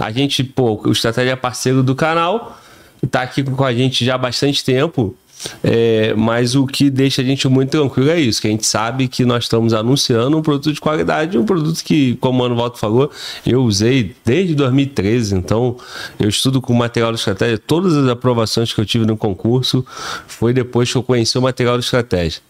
[0.00, 2.58] A gente, pô, o estratégia é parceiro do canal,
[3.06, 5.14] tá aqui com a gente já há bastante tempo.
[5.62, 9.06] É, mas o que deixa a gente muito tranquilo é isso, que a gente sabe
[9.06, 12.78] que nós estamos anunciando um produto de qualidade, um produto que, como o Mano Valdo
[12.78, 13.10] falou,
[13.44, 15.76] eu usei desde 2013, então
[16.18, 19.84] eu estudo com material de estratégia, todas as aprovações que eu tive no concurso
[20.26, 22.40] foi depois que eu conheci o material de estratégia.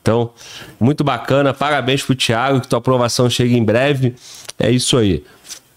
[0.00, 0.30] Então,
[0.78, 4.14] muito bacana, parabéns pro Thiago, que tua aprovação chega em breve,
[4.56, 5.24] é isso aí.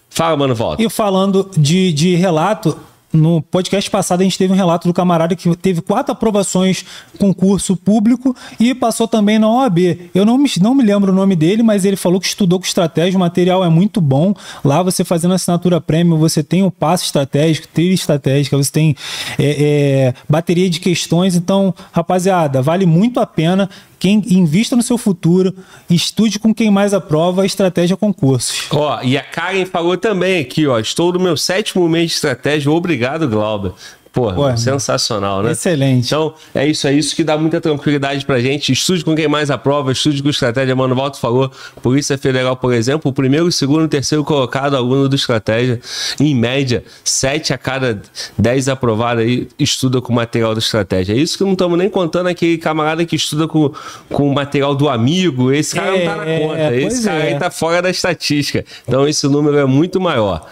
[0.09, 0.81] Fala, Mano Valdo.
[0.81, 2.77] E falando de, de relato,
[3.11, 6.85] no podcast passado a gente teve um relato do camarada que teve quatro aprovações
[7.17, 10.09] concurso público e passou também na OAB.
[10.13, 12.65] Eu não me, não me lembro o nome dele, mas ele falou que estudou com
[12.65, 14.33] estratégia, o material é muito bom.
[14.63, 18.95] Lá você fazendo assinatura premium, você tem o passo estratégico, trilha estratégica, você tem
[19.37, 21.35] é, é, bateria de questões.
[21.35, 23.69] Então, rapaziada, vale muito a pena.
[23.99, 25.53] Quem invista no seu futuro,
[25.89, 28.67] estude com quem mais aprova, estratégia concursos.
[28.71, 30.79] Ó, e a Karen falou também aqui, ó.
[30.79, 32.71] Estou no meu sétimo mês de estratégia.
[32.71, 33.73] Obrigado, Glauber.
[34.11, 35.51] Porra, sensacional, né?
[35.51, 36.07] excelente.
[36.07, 38.71] Então, é isso, é isso que dá muita tranquilidade pra gente.
[38.71, 40.75] Estude com quem mais aprova, estude com estratégia.
[40.75, 45.15] Mano, Valdo falou, Polícia Federal, por exemplo, o primeiro, segundo e terceiro colocado aluno do
[45.15, 45.79] estratégia,
[46.19, 48.01] em média, sete a cada
[48.37, 51.13] dez aprovados aí, estuda com material da estratégia.
[51.13, 53.71] É isso que não estamos nem contando aquele camarada que estuda com,
[54.09, 55.51] com o material do amigo.
[55.51, 56.59] Esse cara não tá na É, conta.
[56.59, 57.33] é, Esse cara é.
[57.33, 58.65] aí tá fora da estatística.
[58.87, 60.47] Então, esse número é muito maior.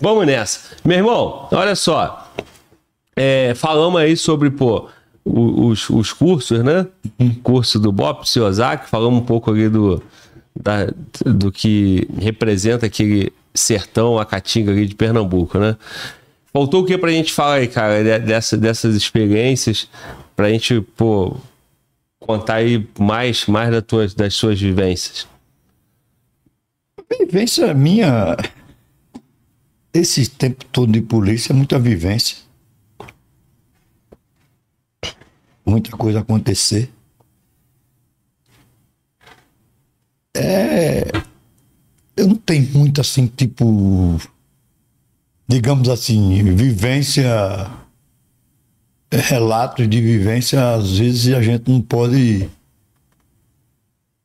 [0.00, 0.60] Vamos nessa.
[0.84, 2.26] Meu irmão, olha só.
[3.20, 4.88] É, falamos aí sobre, pô,
[5.24, 6.86] os, os cursos, né?
[7.42, 10.02] Curso do Bop, Ozaki, falamos um pouco ali do,
[10.54, 10.86] da-
[11.26, 15.76] do que representa aquele sertão, a caatinga ali de Pernambuco, né?
[16.52, 19.88] Faltou o que pra gente falar aí, cara, de- dessa, dessas experiências,
[20.36, 21.36] pra gente, pô,
[22.20, 25.26] contar aí mais, mais das, tuas, das suas vivências.
[27.20, 28.36] Vivência minha.
[29.92, 32.36] Esse tempo todo de polícia é muita vivência.
[35.68, 36.90] Muita coisa acontecer.
[40.34, 41.04] É.
[42.16, 44.18] Eu não tenho muito assim, tipo.
[45.46, 47.70] Digamos assim, vivência.
[49.12, 52.48] Relatos de vivência, às vezes a gente não pode.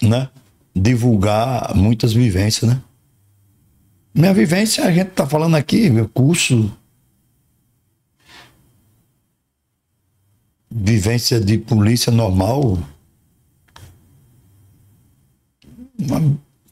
[0.02, 0.30] Né?
[0.74, 2.82] Divulgar muitas vivências, né?
[4.16, 6.72] Minha vivência, a gente tá falando aqui, meu curso.
[10.76, 12.80] Vivência de polícia normal.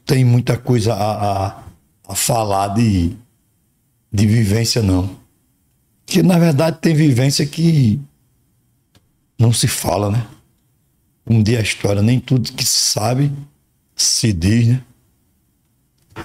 [0.04, 1.62] Tem muita coisa a, a,
[2.08, 3.16] a falar de,
[4.12, 5.16] de vivência, não.
[6.04, 8.00] Porque, na verdade, tem vivência que
[9.38, 10.26] não se fala, né?
[11.24, 13.32] Um dia a história, nem tudo que se sabe
[13.94, 14.82] se diz, né?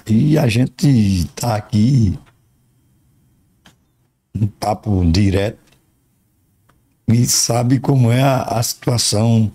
[0.06, 2.18] E a gente tá aqui
[4.34, 5.67] um papo direto
[7.08, 9.50] e sabe como é a, a situação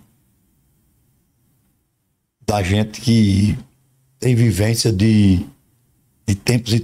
[2.46, 3.58] da gente que
[4.20, 5.46] tem vivência de,
[6.26, 6.82] de tempos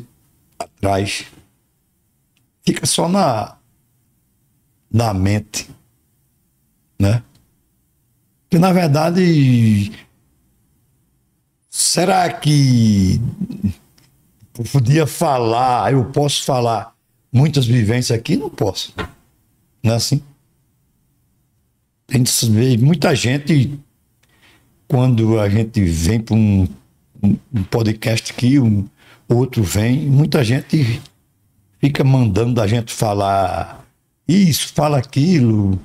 [0.58, 1.26] atrás.
[2.66, 3.58] Fica só na,
[4.92, 5.70] na mente,
[7.00, 7.24] né?
[8.44, 9.92] Porque na verdade
[11.70, 13.22] Será que
[14.58, 16.94] eu podia falar, eu posso falar
[17.32, 18.36] muitas vivências aqui?
[18.36, 18.94] Não posso.
[19.82, 20.22] Não é assim?
[22.10, 23.78] A gente vê muita gente,
[24.88, 26.68] quando a gente vem para um,
[27.22, 28.86] um- um podcast aqui, um
[29.28, 31.00] outro vem, muita gente
[31.80, 33.86] fica mandando a gente falar
[34.28, 35.80] isso, fala aquilo.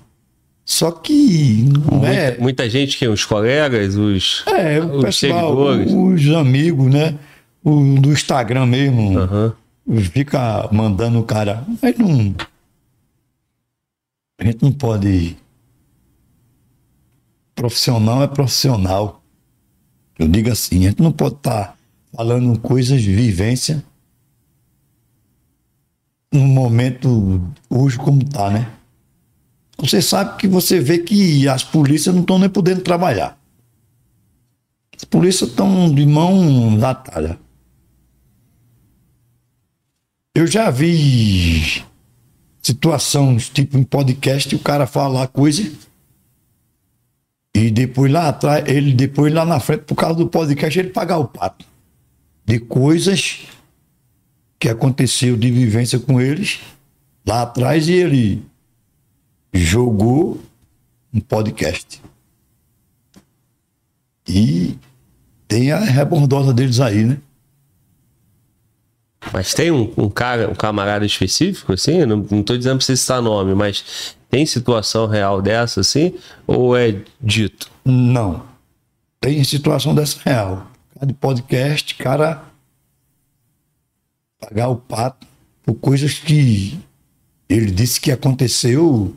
[0.64, 2.28] Só que não é.
[2.30, 5.92] Muita, muita gente que os colegas, os, É, o os pessoal, seguidores.
[5.92, 7.18] os amigos, né?
[7.62, 9.18] o do Instagram mesmo.
[9.18, 9.52] Aham.
[10.12, 11.62] Fica mandando o cara.
[11.82, 12.34] Mas não.
[14.38, 15.36] A gente não pode.
[17.54, 19.22] Profissional é profissional.
[20.18, 21.76] Eu digo assim, a gente não pode estar
[22.12, 23.84] falando coisas de vivência
[26.32, 28.70] num momento hoje como tá, né?
[29.78, 33.38] Você sabe que você vê que as polícias não estão nem podendo trabalhar.
[34.96, 37.38] As polícias estão de mão atada.
[40.34, 41.84] Eu já vi
[42.62, 45.70] situações tipo em podcast o cara fala coisa
[47.54, 51.18] e depois lá atrás, ele depois lá na frente, por causa do podcast, ele pagar
[51.18, 51.64] o pato
[52.44, 53.42] de coisas
[54.58, 56.60] que aconteceu de vivência com eles
[57.26, 58.44] lá atrás e ele
[59.52, 60.40] jogou
[61.12, 62.02] um podcast.
[64.26, 64.76] E
[65.46, 67.18] tem a rebordosa deles aí, né?
[69.32, 71.98] Mas tem um, um cara, um camarada específico, assim?
[71.98, 76.12] Eu Não, não tô dizendo pra você citar nome, mas tem situação real dessa, assim?
[76.44, 77.70] Ou é dito?
[77.84, 78.44] Não.
[79.20, 80.68] Tem situação dessa real.
[81.00, 82.42] De podcast, cara
[84.40, 85.24] pagar o pato
[85.62, 86.76] por coisas que
[87.48, 89.14] ele disse que aconteceu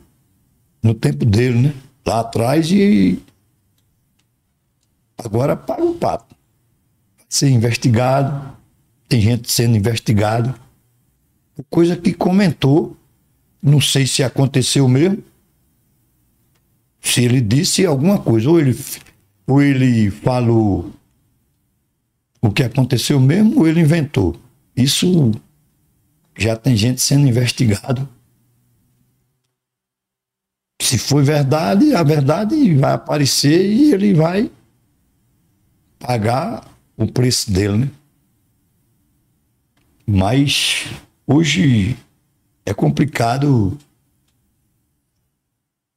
[0.80, 1.74] no tempo dele, né?
[2.06, 3.20] Lá atrás e
[5.18, 6.32] agora paga o pato.
[7.16, 8.56] Vai ser investigado,
[9.08, 10.54] tem gente sendo investigado
[11.56, 12.96] por coisa que comentou,
[13.62, 15.22] não sei se aconteceu mesmo,
[17.00, 18.76] se ele disse alguma coisa, ou ele,
[19.46, 20.92] ou ele falou
[22.40, 24.38] o que aconteceu mesmo, ou ele inventou.
[24.76, 25.32] Isso
[26.36, 28.08] já tem gente sendo investigado.
[30.80, 34.50] Se foi verdade, a verdade vai aparecer e ele vai
[35.98, 36.64] pagar
[36.96, 37.90] o preço dele, né?
[40.06, 40.86] Mas
[41.26, 41.96] hoje
[42.68, 43.78] é complicado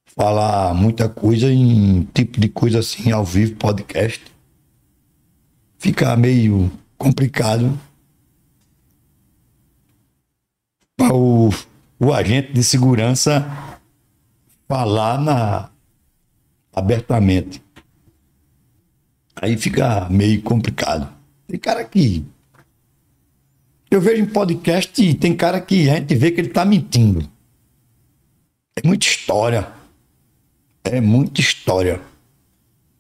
[0.06, 4.24] falar muita coisa em tipo de coisa assim ao vivo, podcast.
[5.78, 7.78] Fica meio complicado
[10.96, 11.50] para o,
[12.00, 13.46] o agente de segurança
[14.66, 15.70] falar na,
[16.72, 17.62] abertamente.
[19.36, 21.12] Aí fica meio complicado.
[21.48, 22.26] Tem cara que.
[23.92, 27.30] Eu vejo em podcast e tem cara que a gente vê que ele tá mentindo.
[28.74, 29.70] É muita história.
[30.82, 32.02] É muita história.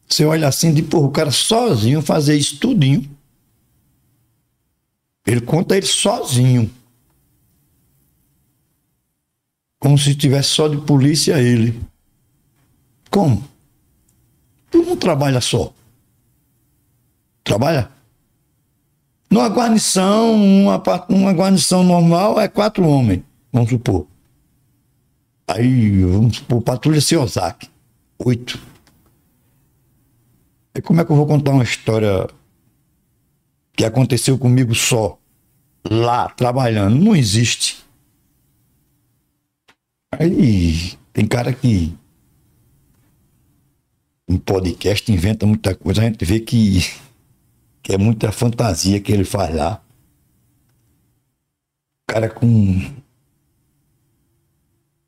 [0.05, 3.09] Você olha assim, de porra, o cara sozinho fazer isso tudinho.
[5.25, 6.69] Ele conta ele sozinho.
[9.79, 11.81] Como se tivesse só de polícia ele.
[13.09, 13.47] Como?
[14.69, 15.73] Tu não trabalha só.
[17.45, 17.89] Trabalha?
[19.31, 24.05] Numa guarnição, uma, uma guarnição normal é quatro homens, vamos supor.
[25.47, 27.69] Aí, vamos supor, patrulha Ciosaki,
[28.19, 28.59] oito.
[30.75, 32.27] E como é que eu vou contar uma história
[33.73, 35.17] que aconteceu comigo só,
[35.89, 36.95] lá, trabalhando?
[36.97, 37.81] Não existe.
[40.11, 41.97] Aí, tem cara que
[44.27, 46.81] em podcast inventa muita coisa, a gente vê que,
[47.81, 49.81] que é muita fantasia que ele faz lá.
[52.09, 52.91] O cara com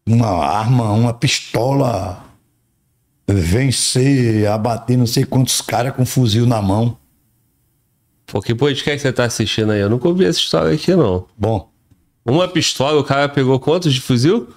[0.06, 2.24] uma arma, uma pistola,
[3.28, 6.98] vencer, abater não sei quantos caras com fuzil na mão.
[8.26, 9.82] Pô, que podcast você tá assistindo aí?
[9.82, 11.28] Eu nunca ouvi essa história aqui, não.
[11.38, 11.72] Bom,
[12.26, 14.54] Uma pistola, o cara pegou quantos de fuzil?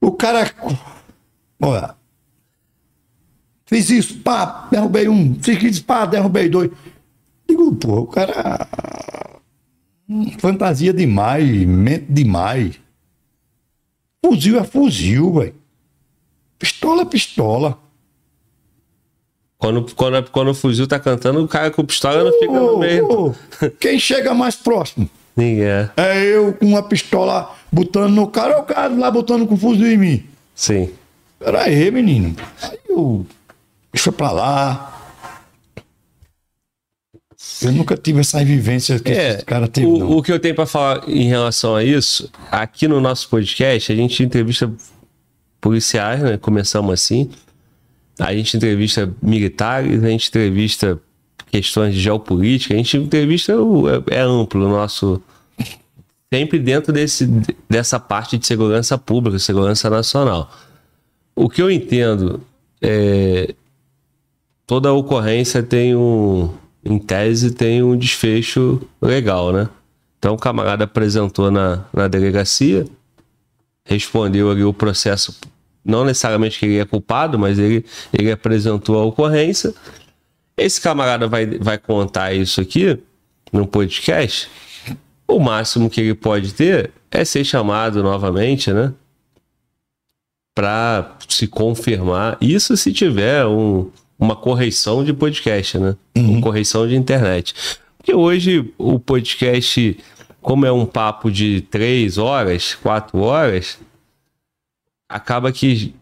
[0.00, 0.50] o cara.
[1.62, 1.94] Olha.
[3.66, 5.34] Fiz isso, pá, derrubei um.
[5.40, 6.70] Fiz isso, pá, derrubei dois.
[7.48, 8.66] Digo, pô, o cara.
[10.08, 12.74] hum, Fantasia demais, mente demais.
[14.24, 15.54] Fuzil é fuzil, velho.
[16.58, 17.78] Pistola é pistola.
[19.58, 23.10] Quando, quando, quando o fuzil tá cantando, o cara com pistola não fica no meio.
[23.10, 23.34] ô,
[23.80, 25.08] quem chega mais próximo?
[25.36, 25.90] Ninguém é.
[25.96, 29.86] É eu com uma pistola botando no cara ou o cara lá botando com fuzil
[29.90, 30.24] em mim?
[30.54, 30.90] Sim.
[31.38, 32.36] Pera aí, menino.
[32.62, 33.26] Aí eu.
[33.94, 34.90] Deixa pra lá.
[37.62, 40.54] Eu nunca tive essa vivência que É, esse cara teve, o, o que eu tenho
[40.54, 44.70] pra falar em relação a isso, aqui no nosso podcast, a gente entrevista
[45.60, 46.36] policiais, né?
[46.36, 47.30] Começamos assim.
[48.18, 50.98] A gente entrevista militares, a gente entrevista
[51.50, 55.22] questões de geopolítica, a gente entrevista o- é, é amplo o nosso
[56.32, 57.26] sempre dentro desse,
[57.70, 60.50] dessa parte de segurança pública, segurança nacional.
[61.36, 62.40] O que eu entendo
[62.82, 63.54] é
[64.66, 66.52] toda ocorrência tem um,
[66.84, 69.68] em tese, tem um desfecho legal, né?
[70.18, 72.86] Então o camarada apresentou na, na delegacia,
[73.84, 75.38] respondeu ali o processo,
[75.84, 79.74] não necessariamente que ele é culpado, mas ele, ele apresentou a ocorrência.
[80.56, 82.98] Esse camarada vai, vai contar isso aqui
[83.52, 84.48] no podcast.
[85.28, 88.92] O máximo que ele pode ter é ser chamado novamente, né?
[90.54, 92.38] Para se confirmar.
[92.40, 95.96] Isso se tiver um, uma correção de podcast, né?
[96.16, 96.32] Uhum.
[96.32, 97.54] Uma correção de internet.
[97.98, 99.96] Porque hoje o podcast,
[100.40, 103.78] como é um papo de três horas, quatro horas,
[105.08, 105.94] acaba que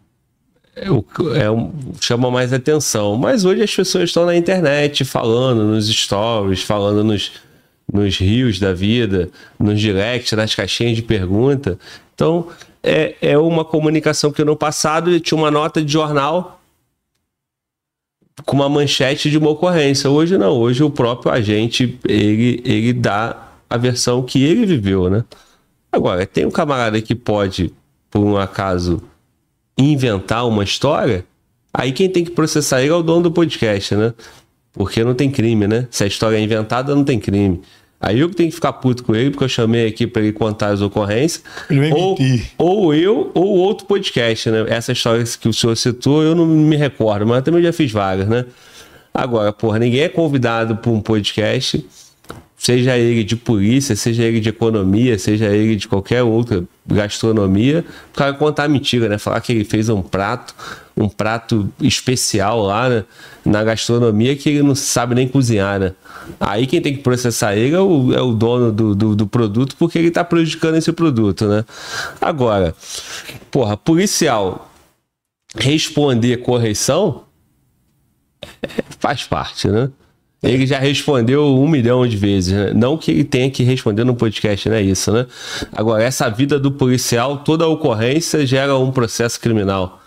[0.74, 3.16] é, é chama mais atenção.
[3.16, 7.32] Mas hoje as pessoas estão na internet falando nos stories, falando nos,
[7.92, 11.78] nos rios da vida, nos directs, nas caixinhas de pergunta.
[12.14, 12.48] Então,
[12.82, 16.61] é, é uma comunicação que no passado tinha uma nota de jornal
[18.44, 20.10] com uma manchete de uma ocorrência.
[20.10, 25.24] Hoje não, hoje o próprio agente, ele, ele dá a versão que ele viveu, né?
[25.90, 27.72] Agora, tem um camarada que pode,
[28.10, 29.02] por um acaso,
[29.76, 31.24] inventar uma história,
[31.72, 34.14] aí quem tem que processar ele é o dono do podcast, né?
[34.72, 35.86] Porque não tem crime, né?
[35.90, 37.60] Se a história é inventada, não tem crime.
[38.02, 40.32] Aí eu que tenho que ficar puto com ele, porque eu chamei aqui para ele
[40.32, 41.44] contar as ocorrências.
[41.70, 42.50] Ou, mentir.
[42.58, 44.66] ou eu, ou outro podcast, né?
[44.68, 47.92] Essa história que o senhor citou, eu não me recordo, mas eu também já fiz
[47.92, 48.44] várias, né?
[49.14, 51.86] Agora, porra, ninguém é convidado para um podcast,
[52.62, 57.84] seja ele de polícia, seja ele de economia, seja ele de qualquer outra gastronomia,
[58.14, 59.18] o cara contar mentira, né?
[59.18, 60.54] Falar que ele fez um prato,
[60.96, 63.04] um prato especial lá né?
[63.44, 65.92] na gastronomia que ele não sabe nem cozinhar, né?
[66.38, 69.74] Aí quem tem que processar ele é o, é o dono do, do, do produto
[69.76, 71.64] porque ele tá prejudicando esse produto, né?
[72.20, 72.76] Agora,
[73.50, 74.70] porra, policial
[75.56, 77.24] responder correção
[79.00, 79.90] faz parte, né?
[80.42, 82.72] Ele já respondeu um milhão de vezes, né?
[82.74, 85.26] Não que ele tenha que responder no podcast, não é isso, né?
[85.72, 90.00] Agora, essa vida do policial, toda ocorrência gera um processo criminal.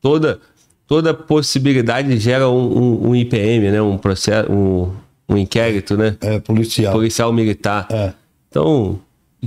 [0.00, 0.40] Toda,
[0.86, 3.82] toda possibilidade gera um, um- um IPM, né?
[3.82, 4.92] Um processo, um,
[5.28, 6.16] um inquérito, né?
[6.22, 6.92] É, policial.
[6.94, 7.86] Policial militar.
[7.90, 8.12] É.
[8.48, 8.98] Então,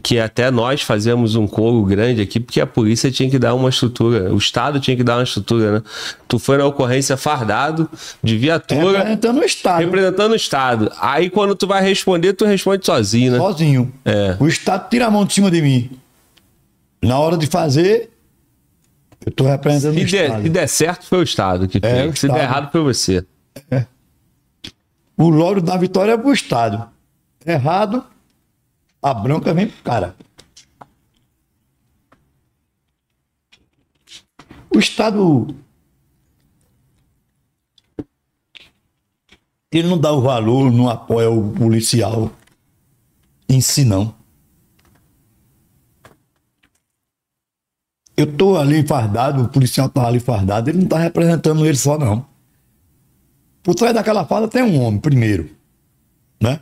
[0.04, 3.70] que até nós fazemos um coro grande aqui, porque a polícia tinha que dar uma
[3.70, 5.84] estrutura, o Estado tinha que dar uma estrutura, né?
[6.28, 7.90] Tu foi na ocorrência fardado,
[8.24, 9.80] de viatura, Representando o Estado.
[9.80, 10.92] representando o Estado.
[11.02, 13.38] Aí quando tu vai responder, tu responde sozinho, né?
[13.40, 13.92] Sozinho.
[14.06, 14.38] É.
[14.40, 15.90] O Estado tira a mão de cima de mim.
[17.02, 18.10] Na hora de fazer,
[19.26, 20.44] eu tô representando Se o der, Estado.
[20.44, 22.14] se der certo, foi o Estado que É, fez.
[22.14, 22.40] o Se der Estado.
[22.42, 23.26] errado, foi você.
[25.18, 26.88] O louro da vitória é pro Estado.
[27.46, 28.04] Errado,
[29.02, 30.16] a bronca vem pro cara.
[34.74, 35.56] O Estado.
[39.72, 42.32] Ele não dá o valor, não apoia o policial
[43.48, 44.14] em si, não.
[48.18, 51.98] Eu tô ali fardado, o policial tá ali fardado, ele não tá representando ele só,
[51.98, 52.26] não.
[53.64, 55.50] Por trás daquela farda tem um homem, primeiro.
[56.42, 56.60] Né?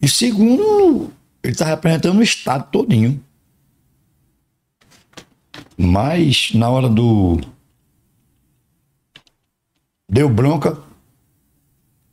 [0.00, 3.22] E segundo, ele está representando o Estado todinho.
[5.76, 7.40] Mas na hora do.
[10.08, 10.78] Deu bronca,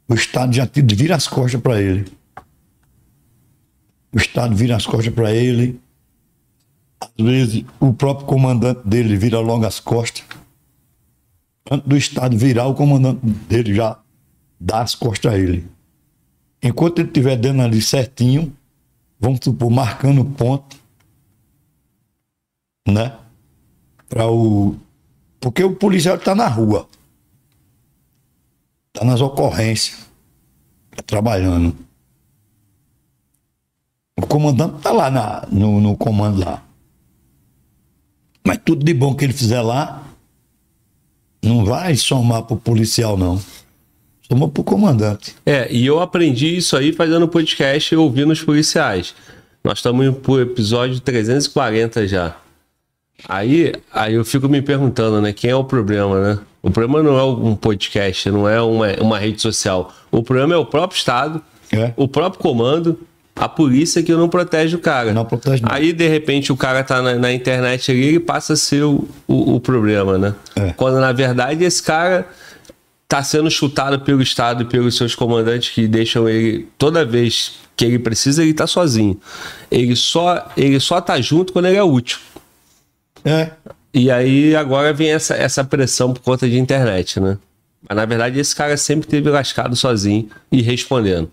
[0.07, 2.11] o Estado já vira as costas para ele.
[4.11, 5.79] O Estado vira as costas para ele.
[6.99, 10.23] Às vezes o próprio comandante dele vira logo as costas.
[11.69, 13.99] Antes do Estado virar, o comandante dele já
[14.59, 15.67] dá as costas a ele.
[16.63, 18.51] Enquanto ele estiver dando ali certinho,
[19.19, 20.77] vamos supor, marcando ponto,
[22.87, 23.17] né?
[24.07, 24.75] Para o.
[25.39, 26.87] Porque o policial está na rua.
[28.87, 30.07] Está nas ocorrências.
[30.91, 31.75] Está trabalhando.
[34.17, 36.63] O comandante está lá na, no, no comando lá.
[38.45, 40.03] Mas tudo de bom que ele fizer lá,
[41.41, 43.41] não vai somar pro policial, não.
[44.29, 45.35] Soma pro comandante.
[45.43, 49.15] É, e eu aprendi isso aí fazendo podcast e ouvindo os policiais.
[49.63, 52.35] Nós estamos pro episódio 340 já.
[53.27, 55.33] Aí, aí eu fico me perguntando, né?
[55.33, 56.39] Quem é o problema, né?
[56.61, 59.91] O problema não é um podcast, não é uma, uma rede social.
[60.11, 61.41] O problema é o próprio Estado,
[61.71, 61.91] É.
[61.97, 62.99] o próprio comando,
[63.35, 65.11] a polícia que não protege o cara.
[65.11, 65.71] Não protege, não.
[65.71, 69.07] Aí, de repente, o cara tá na, na internet ali e passa a ser o,
[69.27, 70.35] o, o problema, né?
[70.55, 70.69] É.
[70.73, 72.27] Quando, na verdade, esse cara
[73.09, 77.83] tá sendo chutado pelo Estado e pelos seus comandantes que deixam ele, toda vez que
[77.83, 79.19] ele precisa, ele tá sozinho.
[79.71, 82.19] Ele só, ele só tá junto quando ele é útil.
[83.25, 83.51] É.
[83.91, 87.39] E aí agora vem essa, essa pressão por conta de internet, né?
[87.87, 91.31] Mas na verdade esse cara sempre teve lascado sozinho e respondendo.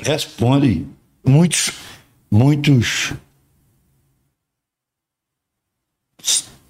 [0.00, 0.86] Responde.
[1.26, 1.72] Muitos,
[2.30, 3.14] muitos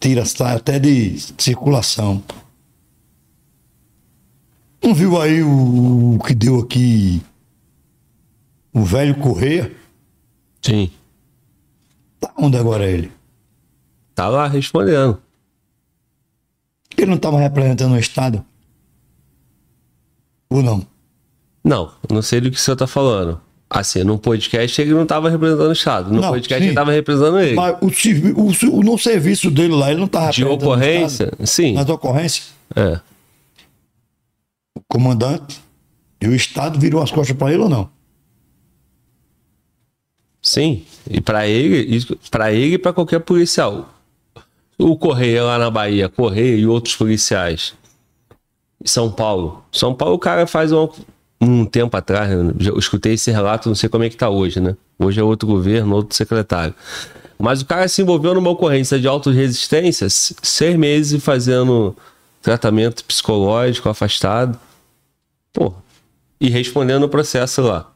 [0.01, 2.23] tira até de circulação.
[4.83, 7.23] Não viu aí o, o que deu aqui
[8.75, 9.70] o velho Correia?
[10.61, 10.91] Sim.
[12.20, 13.11] Tá onde agora ele?
[14.15, 15.19] Tá lá respondendo.
[16.97, 18.44] Ele não estava representando o Estado?
[20.51, 20.86] Ou não?
[21.65, 23.41] Não, não sei do que o senhor tá falando.
[23.70, 26.12] Assim, no podcast ele não estava representando o Estado.
[26.12, 26.65] No Não, podcast sim.
[26.65, 27.55] ele estava representando ele.
[27.55, 27.86] Mas o,
[28.39, 31.33] o, o- no serviço dele lá, ele não estava De ocorrência?
[31.44, 31.73] Sim.
[31.73, 33.01] Nas ocorrências, É.
[34.93, 35.59] comandante
[36.21, 37.89] e o Estado virou as costas para ele ou não?
[40.43, 40.85] Sim.
[41.11, 43.89] E para ele, para ele e para qualquer policial.
[44.77, 47.73] O Correia lá na Bahia, Correia e outros policiais.
[48.85, 49.65] São Paulo.
[49.73, 50.89] São Paulo, o cara faz um,
[51.41, 54.61] um tempo atrás, né, eu escutei esse relato, não sei como é que tá hoje,
[54.61, 54.77] né?
[54.99, 56.75] Hoje é outro governo, outro secretário.
[57.39, 61.97] Mas o cara se envolveu numa ocorrência de autorresistência, seis meses fazendo
[62.43, 64.59] tratamento psicológico, afastado.
[65.53, 65.75] Pô,
[66.41, 67.93] e respondendo o processo lá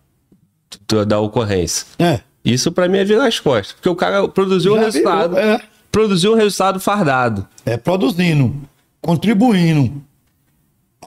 [1.06, 1.86] da ocorrência.
[1.98, 2.20] É.
[2.44, 3.72] Isso pra mim é virar as costas.
[3.72, 5.34] Porque o cara produziu um Já resultado.
[5.34, 5.60] virou, é.
[5.90, 7.46] Produziu um resultado fardado.
[7.64, 8.54] É produzindo,
[9.00, 10.02] contribuindo.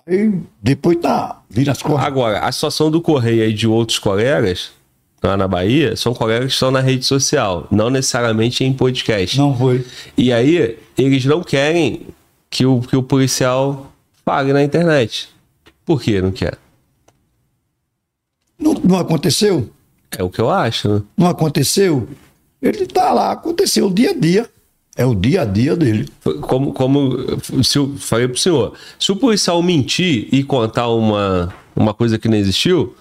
[0.05, 2.05] Aí depois tá, vira as costas.
[2.05, 4.71] Agora, a situação do Correia e de outros colegas
[5.23, 9.37] lá na Bahia são colegas que estão na rede social, não necessariamente em podcast.
[9.37, 9.85] Não foi.
[10.17, 12.07] E aí, eles não querem
[12.49, 13.91] que o, que o policial
[14.25, 15.29] fale na internet.
[15.89, 16.55] Por que não quer?
[18.59, 19.71] Não, não aconteceu?
[20.15, 21.01] É o que eu acho, né?
[21.17, 22.07] Não aconteceu?
[22.61, 24.47] Ele tá lá, aconteceu o dia a dia.
[24.95, 26.07] É o dia a dia dele.
[26.41, 27.17] Como, como
[27.63, 32.27] se eu falei pro senhor, se o policial mentir e contar uma, uma coisa que
[32.27, 32.95] não existiu,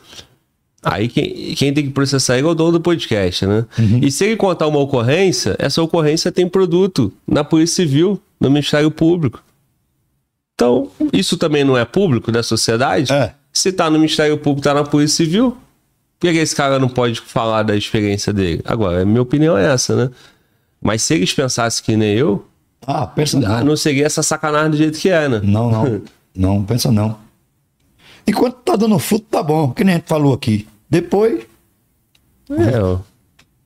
[0.82, 3.66] aí quem, quem tem que processar é o dono do podcast, né?
[4.00, 8.90] E se ele contar uma ocorrência, essa ocorrência tem produto na Polícia Civil, no Ministério
[8.90, 9.44] Público.
[10.58, 13.12] Então, isso também não é público da sociedade?
[13.12, 13.32] É.
[13.52, 15.56] Se tá no Ministério Público, tá na Polícia Civil,
[16.18, 18.60] por que esse cara não pode falar da experiência dele?
[18.64, 20.10] Agora, a minha opinião é essa, né?
[20.82, 22.44] Mas se eles pensassem que nem eu,
[22.84, 23.64] Ah, pensa não.
[23.66, 25.40] não seria essa sacanagem do jeito que é, né?
[25.44, 26.02] Não, não.
[26.34, 27.18] Não, pensa não.
[28.26, 29.72] Enquanto tá dando fruto, tá bom.
[29.72, 30.68] Que nem a gente falou aqui.
[30.88, 31.42] Depois,
[32.50, 32.98] É, ó.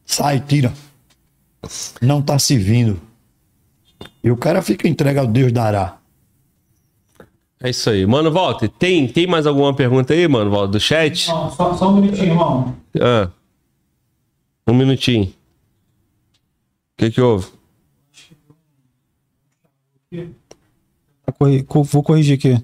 [0.06, 0.72] sai, tira.
[2.00, 2.98] Não tá servindo.
[4.24, 5.98] E o cara fica entregue ao Deus dará.
[7.62, 8.04] É isso aí.
[8.06, 11.28] Mano, Walter, tem, tem mais alguma pergunta aí, mano, Walter, do chat?
[11.28, 12.74] Não, só, só um minutinho, irmão.
[13.00, 13.30] Ah.
[14.66, 15.24] Um minutinho.
[15.24, 15.32] O
[16.98, 17.46] que que houve?
[21.66, 22.62] Co- Vou corrigir aqui.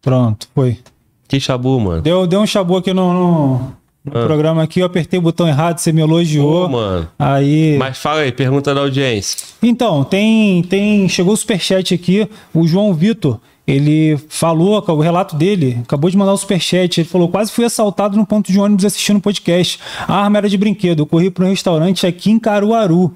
[0.00, 0.78] Pronto, foi.
[1.26, 2.02] Que chabu, mano?
[2.02, 3.76] Deu, deu um chabu aqui no, no-
[4.14, 6.68] no programa aqui, eu apertei o botão errado, você me elogiou.
[6.68, 7.08] Mano.
[7.18, 7.76] Aí.
[7.78, 9.38] Mas fala aí, pergunta da audiência.
[9.62, 11.08] Então, tem, tem.
[11.08, 13.38] Chegou o superchat aqui, o João Vitor.
[13.66, 17.00] Ele falou, o relato dele, acabou de mandar o superchat.
[17.00, 19.78] Ele falou: quase fui assaltado no ponto de ônibus assistindo o podcast.
[20.06, 21.00] A arma era de brinquedo.
[21.00, 23.14] Eu corri para um restaurante aqui em Caruaru.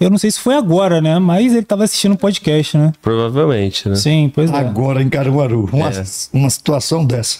[0.00, 1.20] Eu não sei se foi agora, né?
[1.20, 2.92] Mas ele estava assistindo o podcast, né?
[3.00, 3.94] Provavelmente, né?
[3.94, 4.56] Sim, pois é.
[4.56, 5.70] Agora em Caruaru.
[5.72, 6.04] Uma, É.
[6.32, 7.38] uma situação dessa.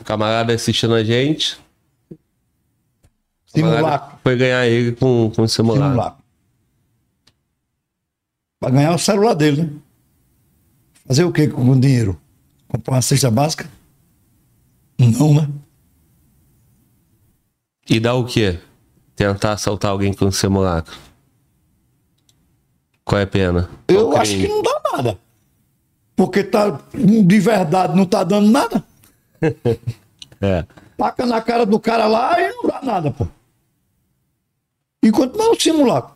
[0.00, 1.58] O camarada assistindo a gente.
[2.10, 2.16] o
[3.46, 4.18] Simulacro.
[4.22, 5.88] Foi ganhar ele com, com simulacro.
[5.88, 6.24] Simulacro.
[8.60, 9.70] Pra ganhar o celular dele, né?
[11.06, 12.18] Fazer o que com o dinheiro?
[12.66, 13.68] Comprar uma cesta básica?
[14.98, 15.48] Não, né?
[17.88, 18.58] E dá o quê?
[19.14, 20.96] Tentar assaltar alguém com simulacro.
[23.04, 23.68] Qual é a pena?
[23.86, 24.46] Eu Qual acho crime?
[24.46, 25.18] que não dá nada.
[26.16, 28.82] Porque tá, de verdade não tá dando nada.
[30.40, 30.66] É.
[30.96, 33.26] Taca na cara do cara lá e não dá nada, pô.
[35.02, 36.14] Enquanto não é um simulacro.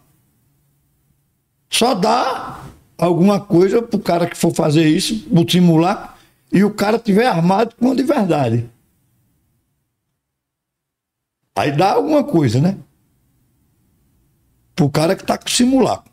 [1.70, 2.64] Só dá
[2.96, 6.14] alguma coisa pro cara que for fazer isso, pro simulacro,
[6.52, 8.68] e o cara tiver armado com de verdade.
[11.54, 12.78] Aí dá alguma coisa, né?
[14.74, 16.10] Pro cara que tá com simulacro.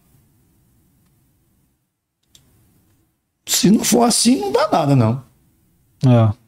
[3.45, 5.23] Se não for assim, não dá nada, não.
[6.03, 6.44] É.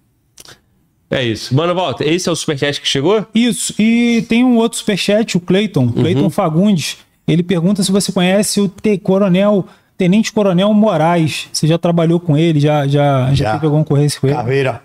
[1.09, 1.55] É isso.
[1.55, 2.03] Mano, volta.
[2.05, 3.25] Esse é o superchat que chegou?
[3.33, 6.97] Isso, e tem um outro superchat, o Cleiton, Cleiton Fagundes.
[7.27, 9.65] Ele pergunta se você conhece o T Coronel,
[9.97, 11.47] Tenente Coronel Moraes.
[11.51, 13.53] Você já trabalhou com ele, já, já, já, Já.
[13.53, 14.35] teve alguma ocorrência com ele?
[14.35, 14.81] Caveira.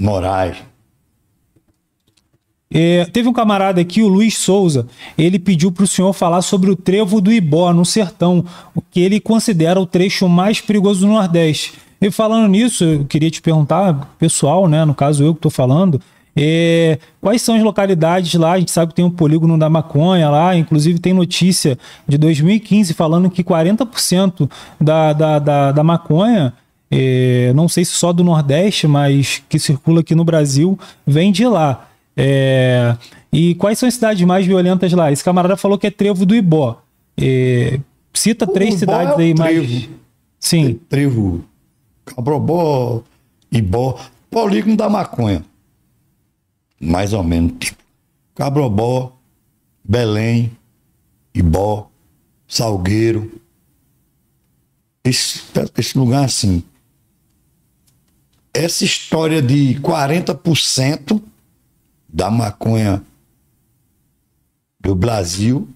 [0.00, 0.56] Moraes.
[2.72, 4.86] É, teve um camarada aqui, o Luiz Souza,
[5.18, 9.00] ele pediu para o senhor falar sobre o trevo do Ibó, no sertão, o que
[9.00, 11.72] ele considera o trecho mais perigoso do Nordeste.
[12.00, 16.00] E falando nisso, eu queria te perguntar, pessoal, né, no caso eu que estou falando,
[16.34, 18.52] é, quais são as localidades lá?
[18.52, 22.94] A gente sabe que tem um polígono da maconha lá, inclusive tem notícia de 2015
[22.94, 26.54] falando que 40% da, da, da, da maconha,
[26.90, 31.46] é, não sei se só do Nordeste, mas que circula aqui no Brasil, vem de
[31.46, 31.88] lá.
[32.16, 32.96] É,
[33.32, 35.12] e quais são as cidades mais violentas lá?
[35.12, 36.80] Esse camarada falou que é Trevo do Ibó.
[37.20, 37.78] É,
[38.14, 39.88] cita o três cidades é aí mais.
[40.38, 40.80] Sim.
[40.88, 41.44] Trevo,
[42.14, 43.02] Cabrobó,
[43.50, 43.98] Ibó,
[44.30, 45.44] polígono da maconha
[46.80, 47.78] mais ou menos, tipo
[48.34, 49.18] Cabrobó,
[49.84, 50.56] Belém,
[51.34, 51.90] Ibó,
[52.48, 53.38] Salgueiro.
[55.04, 55.42] Esse,
[55.76, 56.64] esse lugar assim.
[58.52, 61.22] Essa história de 40%
[62.08, 63.02] da maconha
[64.80, 65.68] do Brasil,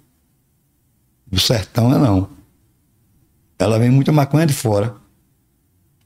[1.26, 2.30] do sertão, é não.
[3.58, 4.96] Ela vem muita maconha de fora,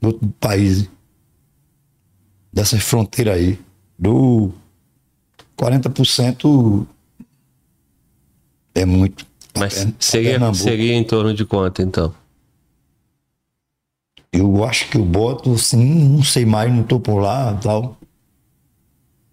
[0.01, 0.89] do outro país,
[2.53, 3.59] dessas fronteiras aí,
[3.99, 4.53] do
[5.57, 6.87] 40%
[8.75, 9.27] é muito.
[9.57, 12.15] Mas é, seria, seria em torno de quanto, então?
[14.33, 17.99] Eu acho que eu boto, assim, não sei mais, não estou por lá tal.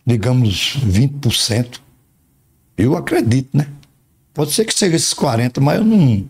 [0.06, 1.80] Digamos 20%.
[2.78, 3.68] Eu acredito, né?
[4.34, 6.26] Pode ser que seja esses 40, mas eu não.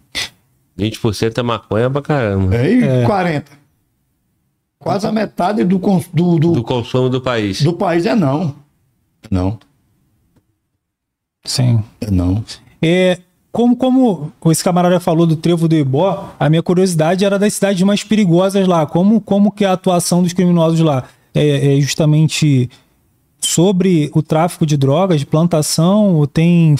[0.77, 2.55] 20% é maconha pra caramba.
[2.55, 3.05] É, e é.
[3.05, 3.64] 40.
[4.85, 5.79] Quase a metade do,
[6.13, 7.59] do, do, do consumo do país.
[7.63, 8.53] Do país é não.
[9.31, 9.57] Não.
[11.43, 11.83] Sim.
[12.11, 12.45] Não.
[12.79, 13.17] É,
[13.51, 17.81] como, como esse camarada falou do trevo do Ibó, a minha curiosidade era das cidades
[17.81, 18.85] mais perigosas lá.
[18.85, 21.05] Como, como que é a atuação dos criminosos lá?
[21.33, 22.69] É, é justamente
[23.39, 26.75] sobre o tráfico de drogas, de plantação, ou tem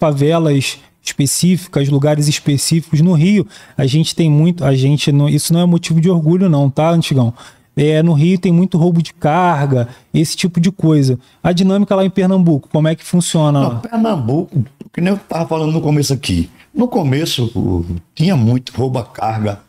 [0.00, 3.46] favelas específicas, lugares específicos no Rio.
[3.76, 6.90] A gente tem muito, a gente não, isso não é motivo de orgulho não, tá,
[6.90, 7.34] Antigão?
[7.74, 11.18] É, no Rio tem muito roubo de carga, esse tipo de coisa.
[11.42, 13.60] A dinâmica lá em Pernambuco, como é que funciona?
[13.60, 16.50] Não, Pernambuco, que nem eu estava falando no começo aqui.
[16.74, 19.60] No começo tinha muito roubo a carga,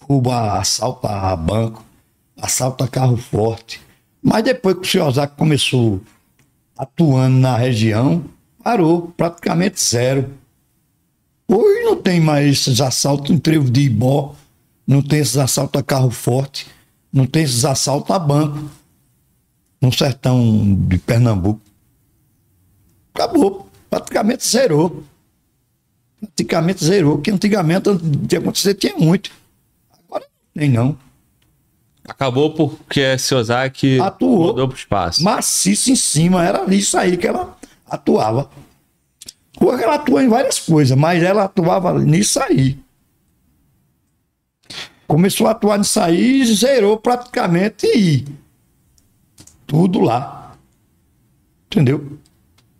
[0.00, 1.84] roubo a assalto a banco,
[2.40, 3.80] assalto a carro forte.
[4.22, 6.00] Mas depois que o senhor Osaka começou
[6.76, 8.24] atuando na região,
[8.62, 10.30] parou, praticamente zero.
[11.46, 14.34] Hoje não tem mais esses assaltos em trevo de ibó,
[14.86, 16.66] não tem esses assaltos a carro forte.
[17.12, 18.68] Não tem esses assaltos a banco
[19.80, 21.60] no sertão de Pernambuco.
[23.14, 25.04] Acabou, praticamente zerou.
[26.20, 29.30] Praticamente zerou, que antigamente, de acontecer, tinha muito.
[30.08, 30.24] Agora
[30.54, 30.98] nem não.
[32.06, 35.22] Acabou porque a Seozak atuou mudou pro espaço.
[35.22, 37.56] Maciço em cima, era isso aí que ela
[37.88, 38.50] atuava.
[39.60, 42.78] Ela atua em várias coisas, mas ela atuava nisso aí.
[45.06, 48.24] Começou a atuar nisso aí e zerou praticamente
[49.66, 50.52] tudo lá.
[51.66, 52.18] Entendeu?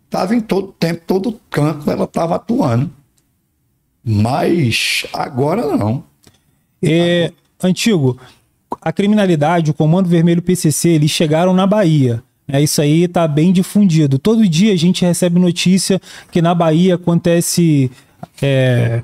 [0.09, 2.91] Tava em todo tempo, todo canto, ela estava atuando.
[4.03, 6.03] Mas agora não.
[6.81, 7.31] É,
[7.61, 8.19] antigo,
[8.81, 12.23] a criminalidade, o Comando Vermelho PCC, eles chegaram na Bahia.
[12.47, 14.19] É, isso aí está bem difundido.
[14.19, 15.99] Todo dia a gente recebe notícia
[16.31, 17.89] que na Bahia acontece,
[18.41, 19.01] é,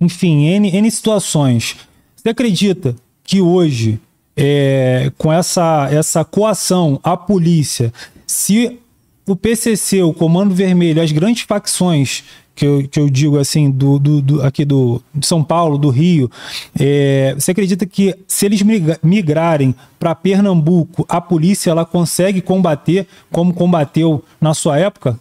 [0.00, 1.76] enfim, N, N situações.
[2.16, 4.00] Você acredita que hoje,
[4.36, 7.92] é, com essa, essa coação à polícia,
[8.26, 8.78] se
[9.26, 12.24] o PCC, o Comando Vermelho, as grandes facções
[12.60, 15.88] que eu, que eu digo assim, do, do, do aqui do, de São Paulo, do
[15.88, 16.30] Rio,
[16.78, 18.60] é, você acredita que se eles
[19.02, 25.18] migrarem para Pernambuco, a polícia ela consegue combater como combateu na sua época?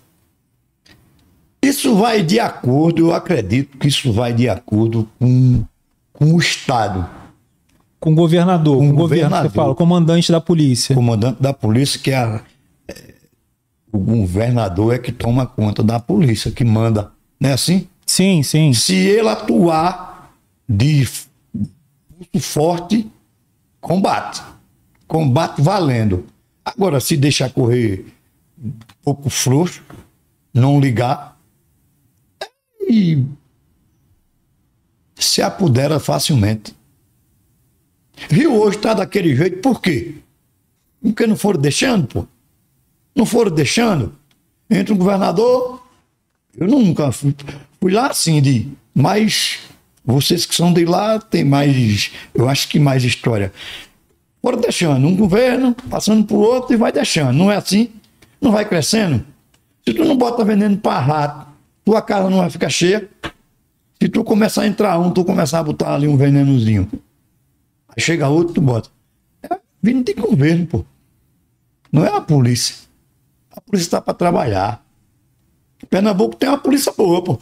[1.61, 5.63] Isso vai de acordo, eu acredito que isso vai de acordo com
[6.11, 7.07] com o Estado.
[8.01, 10.93] Com o governador, com o governador, fala, comandante da polícia.
[10.93, 12.41] Comandante da polícia, que é, a,
[12.89, 13.13] é,
[13.93, 17.17] o governador é que toma conta da polícia, que manda.
[17.39, 17.87] Não é assim?
[18.05, 18.73] Sim, sim.
[18.73, 20.33] Se ele atuar
[20.67, 21.07] de
[22.39, 23.09] forte,
[23.79, 24.41] combate.
[25.07, 26.27] Combate valendo.
[26.65, 28.05] Agora, se deixar correr
[28.61, 29.83] um pouco frouxo,
[30.53, 31.39] não ligar,
[32.81, 33.23] e
[35.15, 36.75] se apodera facilmente.
[38.29, 40.15] Rio hoje está daquele jeito, por quê?
[41.01, 42.27] Porque não foram deixando, pô.
[43.15, 44.15] Não foram deixando.
[44.69, 45.81] Entra um governador,
[46.59, 47.33] eu nunca fui,
[47.79, 48.67] fui lá assim de.
[48.93, 49.59] Mas
[50.03, 53.53] vocês que são de lá tem mais, eu acho que mais história.
[54.41, 57.33] Foram deixando um governo, passando por outro e vai deixando.
[57.33, 57.89] Não é assim?
[58.41, 59.23] Não vai crescendo?
[59.87, 61.47] Se tu não bota veneno para rato,
[61.85, 63.09] tua casa não vai ficar cheia.
[64.01, 66.89] Se tu começar a entrar um, tu começar a botar ali um venenozinho.
[67.87, 68.89] Aí chega outro, tu bota.
[69.43, 70.85] É vindo de governo, pô.
[71.91, 72.75] Não é a polícia.
[73.51, 74.85] A polícia está para trabalhar.
[75.87, 77.39] Pernambuco tem uma polícia boa, pô.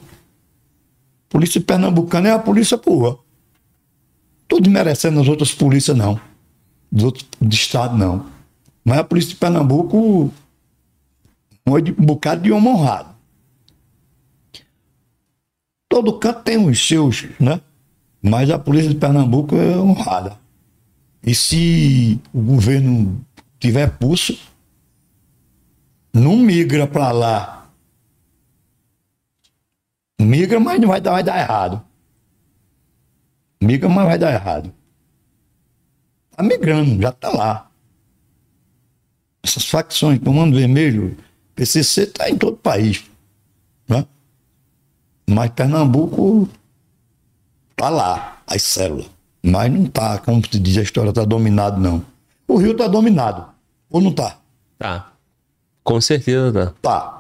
[1.30, 3.20] Polícia pernambucana é a polícia boa.
[4.48, 6.20] Tudo merecendo as outras polícias, não.
[6.92, 8.26] Dos outros de estado, não.
[8.86, 10.32] Mas a polícia de Pernambuco
[11.68, 13.10] um bocado de homem honrado.
[15.90, 17.60] Todo canto tem os seus, né?
[18.22, 20.38] Mas a polícia de Pernambuco é honrada.
[21.22, 23.20] E se o governo
[23.60, 24.38] tiver pulso,
[26.14, 27.67] não migra para lá.
[30.20, 31.82] Migra, mas não vai dar, vai dar errado.
[33.62, 34.74] Migra, mas vai dar errado.
[36.38, 37.72] Tá migrando, já tá lá.
[39.44, 41.18] Essas facções, Comando Vermelho,
[41.56, 43.04] PCC, tá em todo o país.
[43.90, 44.06] Né?
[45.28, 46.48] Mas Pernambuco
[47.76, 49.10] tá lá, as células.
[49.44, 52.06] Mas não tá, como se diz a história, tá dominado, não.
[52.48, 53.48] O Rio tá dominado.
[53.90, 54.38] Ou não tá?
[54.78, 55.12] Tá.
[55.84, 57.00] Com certeza tá.
[57.00, 57.17] Tá.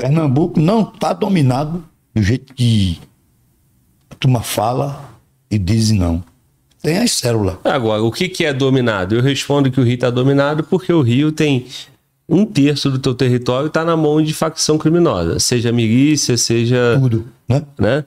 [0.00, 2.98] Pernambuco não tá dominado do jeito que
[4.10, 5.10] a turma fala
[5.50, 6.22] e diz não.
[6.82, 7.56] Tem as células.
[7.64, 9.14] Agora, o que, que é dominado?
[9.14, 11.66] Eu respondo que o Rio está dominado porque o Rio tem
[12.26, 17.26] um terço do teu território está na mão de facção criminosa, seja milícia, seja Tudo,
[17.48, 17.62] né?
[17.78, 18.04] né?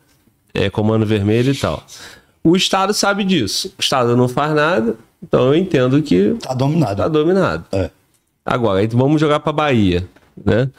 [0.54, 1.84] É, comando vermelho e tal.
[2.44, 3.74] O Estado sabe disso.
[3.78, 6.92] O Estado não faz nada, então eu entendo que Tá dominado.
[6.94, 7.66] está dominado.
[7.72, 7.90] É.
[8.46, 10.08] Agora, vamos jogar para Bahia,
[10.44, 10.70] né?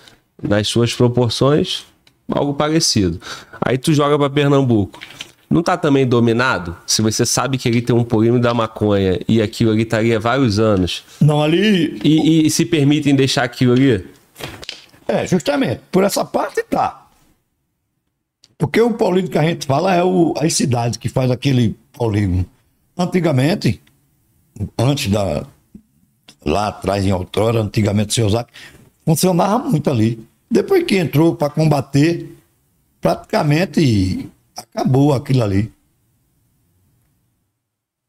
[0.43, 1.85] Nas suas proporções,
[2.29, 3.21] algo parecido.
[3.61, 5.01] Aí tu joga para Pernambuco.
[5.49, 6.77] Não tá também dominado?
[6.87, 10.21] Se você sabe que ele tem um polímero da maconha e aquilo ali estaria há
[10.21, 12.01] vários anos Não, ali.
[12.03, 14.05] e, e se permitem deixar aquilo ali?
[15.07, 15.81] É, justamente.
[15.93, 17.07] Por essa parte tá.
[18.59, 22.45] Porque o polígono que a gente fala é o, as cidades que faz aquele polígono.
[22.97, 23.81] Antigamente,
[24.79, 25.45] antes da.
[26.45, 28.53] Lá atrás, em outrora, antigamente, seu Zac,
[29.05, 30.25] funcionava muito ali.
[30.51, 32.37] Depois que entrou para combater,
[33.01, 35.73] praticamente acabou aquilo ali.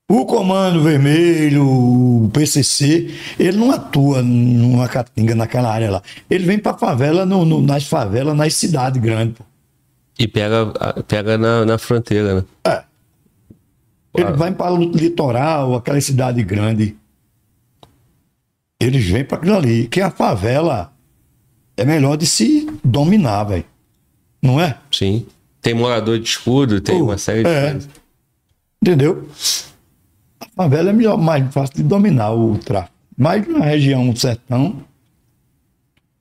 [0.10, 3.10] O Comando Vermelho, o PCC,
[3.40, 6.02] ele não atua numa catinga naquela área lá.
[6.30, 9.38] Ele vem para favela, no, no- nas favelas, nas cidades grandes.
[10.20, 10.72] E pega,
[11.08, 12.44] pega na, na fronteira, né?
[12.68, 12.84] É.
[14.16, 16.96] Ele vai para o litoral, aquela cidade grande.
[18.80, 19.88] Eles vêm para aquilo ali.
[19.88, 20.94] Que a favela
[21.78, 23.66] é melhor de se dominar, velho.
[24.42, 24.78] Não é?
[24.92, 25.26] Sim.
[25.62, 27.72] Tem morador de escudo, tem uma série de é.
[27.72, 27.90] coisas.
[28.82, 29.28] Entendeu?
[30.40, 32.94] A favela é melhor, mais fácil de dominar o tráfico.
[33.18, 34.84] Mas na região do sertão,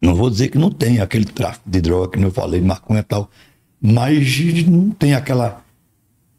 [0.01, 3.03] não vou dizer que não tem aquele tráfico de droga que eu falei, maconha e
[3.03, 3.29] tal,
[3.81, 5.63] mas não tem aquela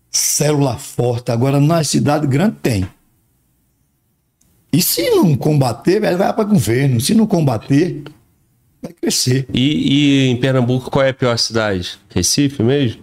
[0.10, 1.32] célula forte.
[1.32, 2.88] Agora, nas cidades grandes tem.
[4.76, 7.00] E se não combater, velho, vai para governo.
[7.00, 8.04] Se não combater,
[8.82, 9.48] vai crescer.
[9.54, 11.98] E, e em Pernambuco, qual é a pior cidade?
[12.10, 13.02] Recife mesmo?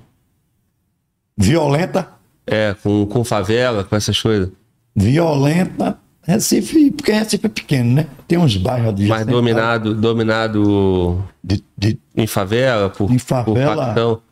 [1.36, 2.08] Violenta,
[2.46, 4.50] É, com, com favela, com essas coisas.
[4.94, 5.98] violenta.
[6.24, 8.06] Recife, porque Recife é pequeno, né?
[8.28, 13.86] Tem uns bairros de Mas dominado, dominado de, de em favela, por, Em por favela?
[13.86, 14.22] facção.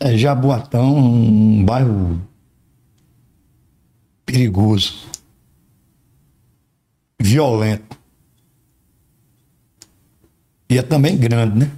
[0.00, 2.20] É, Jaboatão, um bairro
[4.32, 4.94] perigoso,
[7.20, 7.98] violento.
[10.70, 11.70] E é também grande, né?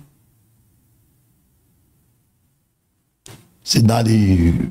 [3.65, 4.71] Cidade.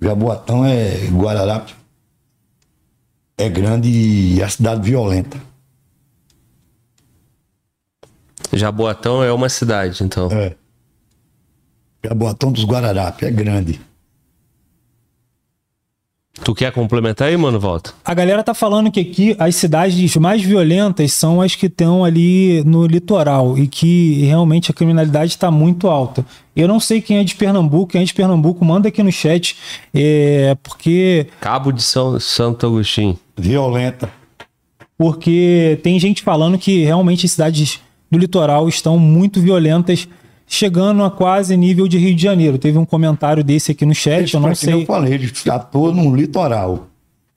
[0.00, 1.74] Jaboatão é Guararapes.
[3.36, 5.38] É grande e é a cidade violenta.
[8.50, 10.30] Jaboatão é uma cidade, então.
[10.32, 10.56] É.
[12.02, 13.78] Jaboatão dos Guararapes é grande.
[16.44, 17.92] Tu quer complementar aí, mano, volta?
[18.04, 22.62] A galera tá falando que aqui as cidades mais violentas são as que estão ali
[22.64, 26.24] no litoral e que realmente a criminalidade está muito alta.
[26.54, 29.56] Eu não sei quem é de Pernambuco, quem é de Pernambuco, manda aqui no chat,
[29.94, 33.18] é, porque, Cabo de São Santo Agostinho.
[33.36, 34.08] Violenta.
[34.96, 40.08] porque tem gente falando que realmente as cidades do litoral estão muito violentas,
[40.46, 42.58] chegando a quase nível de Rio de Janeiro.
[42.58, 44.82] Teve um comentário desse aqui no chat, eu não sei.
[44.82, 46.86] Eu falei, eles atuam no litoral.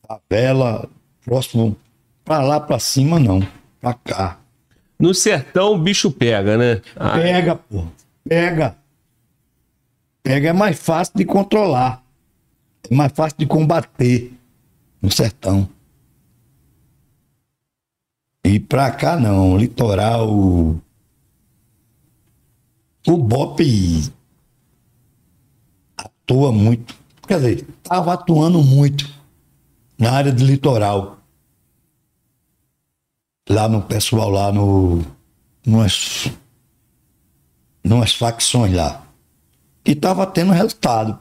[0.07, 0.87] Favela,
[1.25, 1.75] próximo,
[2.23, 3.45] pra lá, pra cima, não.
[3.81, 4.39] Pra cá.
[4.99, 6.81] No sertão, o bicho pega, né?
[6.95, 7.85] Ah, Pega, pô.
[8.27, 8.75] Pega.
[10.21, 12.03] Pega é mais fácil de controlar.
[12.89, 14.33] É mais fácil de combater
[15.01, 15.69] no sertão.
[18.43, 20.75] E pra cá não, litoral.
[23.07, 23.61] O BOP
[25.97, 26.95] atua muito.
[27.27, 29.09] Quer dizer, estava atuando muito
[29.97, 31.19] na área de litoral.
[33.49, 35.03] Lá no pessoal, lá no.
[35.65, 36.31] Numas,
[37.83, 39.05] numas facções lá.
[39.85, 41.19] E estava tendo resultado.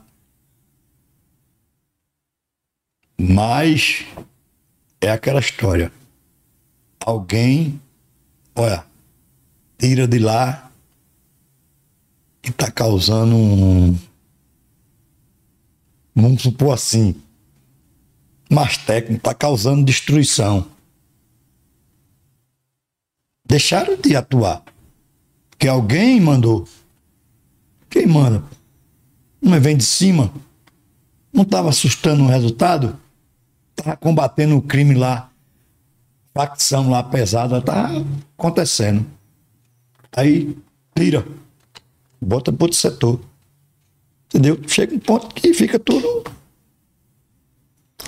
[3.17, 4.05] Mas
[5.01, 5.91] é aquela história.
[6.99, 7.81] Alguém,
[8.55, 8.85] olha,
[9.77, 10.68] tira de lá
[12.43, 13.97] e está causando um.
[16.15, 17.15] Vamos supor assim.
[18.49, 20.65] Mais técnico, está causando destruição.
[23.45, 24.63] Deixaram de atuar.
[25.49, 26.67] Porque alguém mandou.
[27.89, 28.43] Quem manda?
[29.41, 30.31] Não vem de cima.
[31.33, 32.97] Não estava assustando o resultado?
[33.75, 35.31] Estava combatendo o crime lá.
[36.33, 37.57] Facção lá pesada.
[37.57, 37.89] Está
[38.37, 39.05] acontecendo.
[40.11, 40.57] Aí,
[40.95, 41.25] tira.
[42.21, 43.19] Bota para outro setor.
[44.27, 44.59] Entendeu?
[44.67, 46.23] Chega um ponto que fica tudo.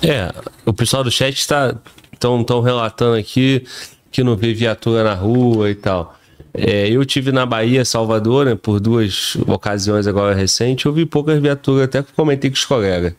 [0.02, 0.32] É,
[0.64, 1.74] o pessoal do chat está
[2.18, 3.64] tão, tão relatando aqui
[4.10, 6.16] que não vê viatura na rua e tal.
[6.54, 11.40] É, eu tive na Bahia, Salvador, né, por duas ocasiões agora recente, eu vi poucas
[11.40, 13.14] viaturas, até que comentei com os colegas.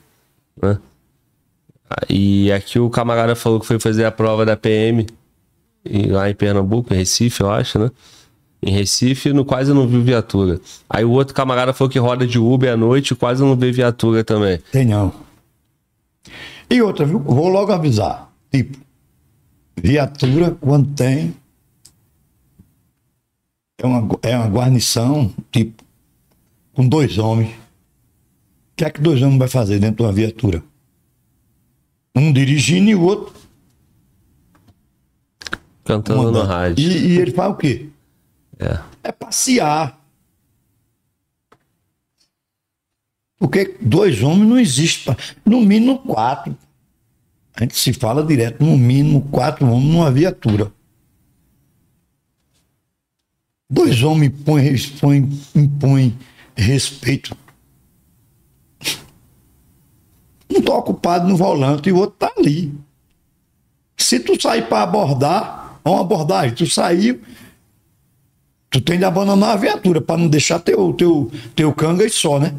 [0.61, 0.77] Né?
[2.09, 5.07] E aqui o camarada falou que foi fazer a prova da PM
[6.09, 7.91] lá em Pernambuco, em Recife, eu acho, né?
[8.65, 10.59] Em Recife, no, quase não viu viatura.
[10.89, 14.23] Aí o outro camarada falou que roda de Uber à noite quase não vê viatura
[14.23, 14.57] também.
[14.71, 15.13] Tem não.
[16.69, 17.19] E outra, viu?
[17.19, 18.31] Vou logo avisar.
[18.49, 18.77] Tipo,
[19.75, 21.35] viatura, quando tem,
[23.77, 25.83] é uma, é uma guarnição, tipo,
[26.73, 27.49] com dois homens.
[27.49, 30.63] O que é que dois homens vai fazer dentro de uma viatura?
[32.15, 33.33] Um dirigindo e o outro.
[35.83, 36.81] Cantando no rádio.
[36.81, 37.89] E, e ele faz o quê?
[38.63, 39.09] É.
[39.09, 39.99] É passear.
[43.37, 45.09] Porque dois homens não existe.
[45.45, 46.57] No mínimo quatro.
[47.55, 50.71] A gente se fala direto, no mínimo quatro homens numa viatura.
[53.69, 56.17] Dois homens impõem, impõem, impõem
[56.55, 57.35] respeito.
[60.49, 62.73] Um tá ocupado no volante e o outro tá ali.
[63.97, 67.21] Se tu sair para abordar, é uma abordagem, tu saiu,
[68.73, 72.39] tu tem de abandonar a viatura para não deixar teu, teu, teu canga e só,
[72.39, 72.53] né?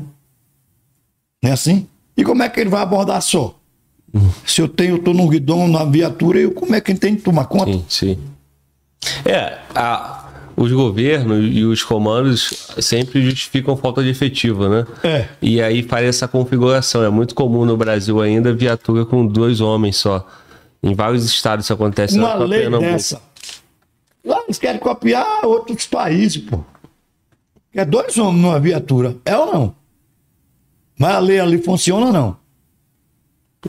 [1.43, 1.87] Não é assim?
[2.17, 3.59] E como é que ele vai abordar só?
[4.47, 7.17] Se eu tenho, eu tô no guidão, na viatura, eu, como é que ele tem
[7.17, 7.73] que tomar conta?
[7.73, 8.19] Sim, sim.
[9.25, 10.21] É, a-
[10.57, 14.87] os governos e os comandos sempre justificam falta de efetivo, né?
[15.03, 15.27] É.
[15.43, 17.03] E aí faz essa configuração.
[17.03, 20.25] É muito comum no Brasil ainda viatura com dois homens só.
[20.81, 22.17] Em vários estados isso acontece.
[22.17, 22.93] Uma lei Pernambuco.
[22.93, 23.21] dessa.
[24.25, 26.61] Lá eles querem copiar outros países, pô.
[27.75, 29.17] É dois homens numa viatura.
[29.25, 29.75] É ou não?
[30.99, 32.37] Mas a lei ali funciona ou não?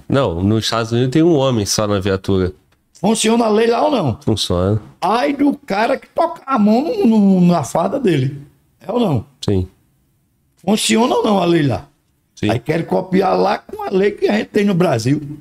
[0.07, 2.53] Não, nos Estados Unidos tem um homem só na viatura.
[2.93, 4.19] Funciona a lei lá ou não?
[4.21, 4.81] Funciona.
[5.01, 8.41] Ai do cara que toca a mão no- no- na farda dele.
[8.79, 9.25] É ou não?
[9.43, 9.67] Sim.
[10.57, 11.87] Funciona ou não a lei lá?
[12.35, 12.49] Sim.
[12.51, 15.39] Aí querem copiar lá com a lei que a gente tem no Brasil.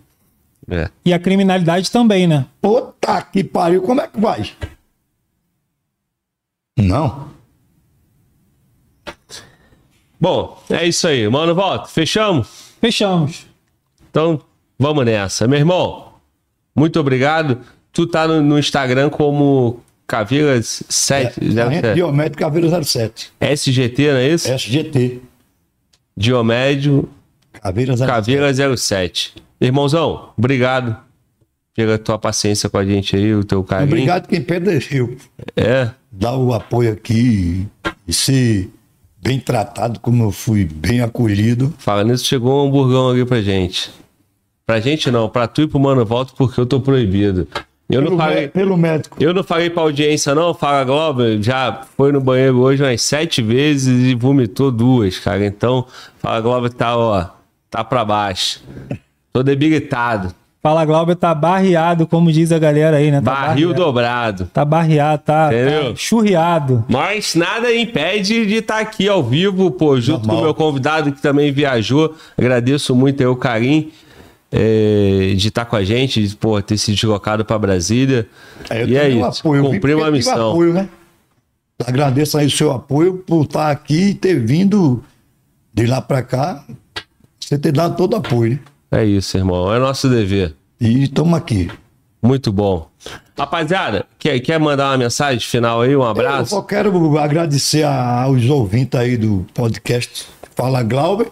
[0.70, 0.88] É.
[1.04, 2.46] E a criminalidade também, né?
[2.60, 4.50] Puta que pariu, como é que vai?
[6.76, 7.28] Não.
[10.20, 11.28] Bom, é isso aí.
[11.28, 11.88] Mano, volta.
[11.88, 12.48] Fechamos?
[12.80, 13.46] Fechamos.
[14.10, 14.40] Então,
[14.78, 15.46] vamos nessa.
[15.46, 16.14] Meu irmão,
[16.74, 17.60] muito obrigado.
[17.92, 23.32] Tu tá no, no Instagram como Caveiras É, 7, Corrente Diomédio Caveira 07.
[23.40, 24.50] SGT, não é isso?
[24.52, 25.20] SGT.
[26.16, 27.08] Diomédio
[27.52, 28.06] Caveira 07.
[28.08, 29.34] Caveira 07.
[29.60, 30.96] Irmãozão, obrigado
[31.74, 33.88] pela tua paciência com a gente aí, o teu carinho.
[33.88, 35.16] Obrigado quem perdeu.
[35.56, 37.66] É, Dar o apoio aqui
[38.06, 38.70] e ser
[39.20, 41.74] bem tratado, como eu fui bem acolhido.
[41.78, 43.90] falando nisso, chegou um hamburgão ali pra gente.
[44.66, 47.46] Pra gente não, pra tu e pro Mano Volta, porque eu tô proibido.
[47.90, 48.40] Eu não Pelo, falei...
[48.42, 49.16] mé- pelo médico.
[49.20, 50.54] Eu não falei pra audiência, não.
[50.54, 55.44] Fala Globo, já foi no banheiro hoje umas sete vezes e vomitou duas, cara.
[55.44, 55.86] Então,
[56.18, 57.26] Fala Globo tá, ó,
[57.68, 58.62] tá pra baixo.
[59.34, 60.34] Tô debilitado.
[60.64, 63.20] Fala Glauber tá barreado, como diz a galera aí, né?
[63.20, 63.74] Tá Barril barreado.
[63.74, 64.46] dobrado.
[64.50, 65.90] Tá barreado, tá, Entendeu?
[65.90, 66.82] tá churriado.
[66.88, 70.36] Mas nada impede de estar aqui ao vivo, pô, junto Normal.
[70.36, 72.14] com o meu convidado que também viajou.
[72.38, 73.90] Agradeço muito aí o carinho
[74.50, 78.26] é, de estar com a gente, de, pô, ter se deslocado para Brasília.
[78.70, 79.64] eu e é tenho isso, apoio.
[79.64, 80.52] Cumprir uma missão.
[80.52, 80.88] Apoio, né?
[81.86, 85.04] Agradeço aí o seu apoio por estar aqui e ter vindo
[85.74, 86.64] de lá para cá.
[87.38, 88.60] Você ter dado todo o apoio, né?
[88.94, 89.72] É isso, irmão.
[89.74, 90.54] É nosso dever.
[90.80, 91.70] E estamos aqui.
[92.22, 92.88] Muito bom.
[93.36, 95.90] Rapaziada, quer, quer mandar uma mensagem final aí?
[95.90, 96.50] Um Eu abraço?
[96.50, 101.30] só quero agradecer a- aos ouvintes aí do podcast Fala Glauber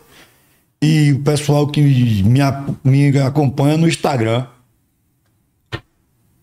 [0.82, 2.41] e o pessoal que me,
[2.84, 4.47] me acompanha no Instagram.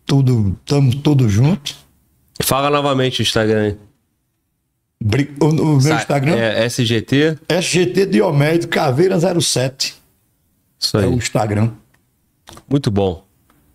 [0.06, 1.76] Tudo, estamos todos juntos.
[2.42, 3.78] Fala novamente o Instagram aí.
[5.40, 7.38] O, o meu Sa- Instagram É SGT.
[7.48, 9.96] SGT Diomédio Caveira 07.
[10.80, 11.10] Isso É aí.
[11.10, 11.72] o Instagram.
[12.70, 13.24] Muito bom.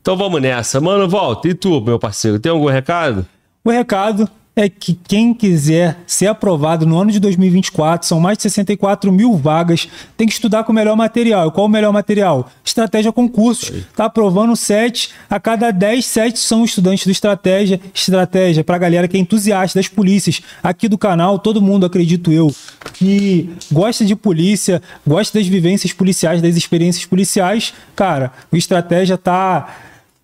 [0.00, 0.80] Então vamos nessa.
[0.80, 1.48] Mano, volta.
[1.48, 3.26] E tu, meu parceiro, tem algum recado?
[3.64, 8.42] O recado é que quem quiser ser aprovado no ano de 2024, são mais de
[8.44, 11.48] 64 mil vagas, tem que estudar com o melhor material.
[11.48, 12.48] E qual o melhor material?
[12.64, 13.70] Estratégia Concursos.
[13.70, 17.80] Está aprovando 7, a cada 10, 7 são estudantes do Estratégia.
[17.92, 20.40] Estratégia para a galera que é entusiasta das polícias.
[20.62, 22.54] Aqui do canal, todo mundo, acredito eu,
[22.92, 27.74] que gosta de polícia, gosta das vivências policiais, das experiências policiais.
[27.96, 29.74] Cara, o Estratégia tá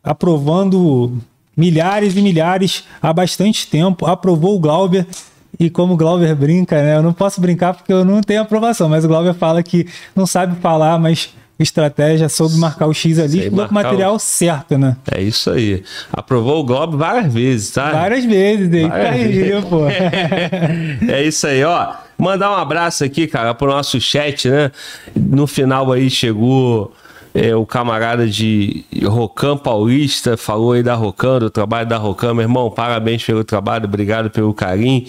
[0.03, 1.21] aprovando
[1.61, 4.07] milhares e milhares há bastante tempo.
[4.07, 5.07] Aprovou o Glauber.
[5.59, 6.97] E como o Glauber brinca, né?
[6.97, 10.27] Eu não posso brincar porque eu não tenho aprovação, mas o Glauber fala que não
[10.27, 14.97] sabe falar, mas estratégia soube marcar o X ali, estudou com o material certo, né?
[15.13, 15.83] É isso aí.
[16.11, 17.91] Aprovou o Globo várias vezes, tá?
[17.91, 19.65] Várias vezes, Aí, vezes.
[19.67, 19.87] pô.
[21.07, 21.93] é isso aí, ó.
[22.17, 24.71] Mandar um abraço aqui, cara, pro nosso chat, né?
[25.15, 26.95] No final aí chegou
[27.35, 32.35] é, o camarada de Rocan Paulista, falou aí da Rocan, do trabalho da Rocan.
[32.35, 35.07] Meu irmão, parabéns pelo trabalho, obrigado pelo carinho.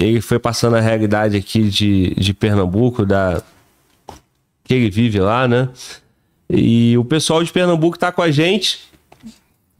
[0.00, 3.42] Ele foi passando a realidade aqui de, de Pernambuco, da
[4.64, 5.68] que ele vive lá, né?
[6.48, 8.93] E o pessoal de Pernambuco tá com a gente.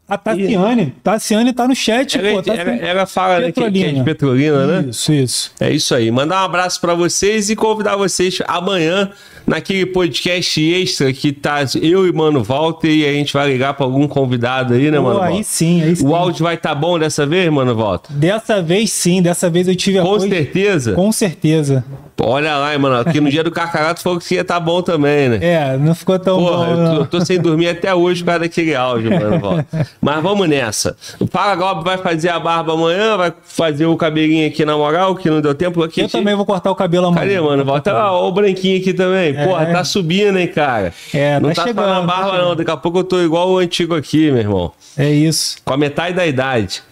[0.07, 2.43] A Tassiane, Tassiane tá no chat, Ela, pô.
[2.43, 4.05] Tá ela- ela fala né, que, que é de Petrolina.
[4.05, 4.89] Petrolina, né?
[4.91, 5.53] Isso, isso.
[5.59, 6.11] É isso aí.
[6.11, 9.11] Mandar um abraço pra vocês e convidar vocês amanhã
[9.47, 13.85] naquele podcast extra que tá eu e Mano Walter e a gente vai ligar pra
[13.87, 15.45] algum convidado aí, né, Pô, Mano aí Walter?
[15.45, 16.07] sim, aí sim.
[16.07, 18.13] O áudio vai estar bom dessa vez, Mano Walter?
[18.15, 20.29] Dessa vez sim, dessa vez eu tive Com apoio.
[20.31, 20.93] certeza.
[20.93, 21.83] Com certeza.
[22.21, 22.97] Olha lá, hein, mano.
[22.97, 25.39] Aqui no dia do Carcarato falou que ia estar bom também, né?
[25.43, 26.71] É, não ficou tão Porra, bom.
[26.71, 26.95] eu tô, não.
[27.01, 29.41] eu tô sem dormir até hoje por causa daquele áudio, mano.
[29.43, 29.87] Walter.
[30.05, 30.95] Mas vamos nessa.
[31.19, 35.15] O Fala Globo vai fazer a barba amanhã, vai fazer o cabelinho aqui na moral,
[35.17, 35.83] que não deu tempo.
[35.83, 37.23] Aqui, Eu também vou cortar o cabelo amanhã.
[37.23, 37.65] Cadê, mano?
[37.65, 39.33] Volta lá, o branquinho aqui também.
[39.33, 40.93] Porra, tá subindo, hein, cara?
[41.15, 42.49] É, não tá tá, só chegando, na tá barba, chegando.
[42.49, 42.57] não.
[42.57, 44.73] Daqui a pouco eu tô igual o antigo aqui, meu irmão.
[44.95, 45.57] É isso.
[45.65, 46.83] Com a metade da idade.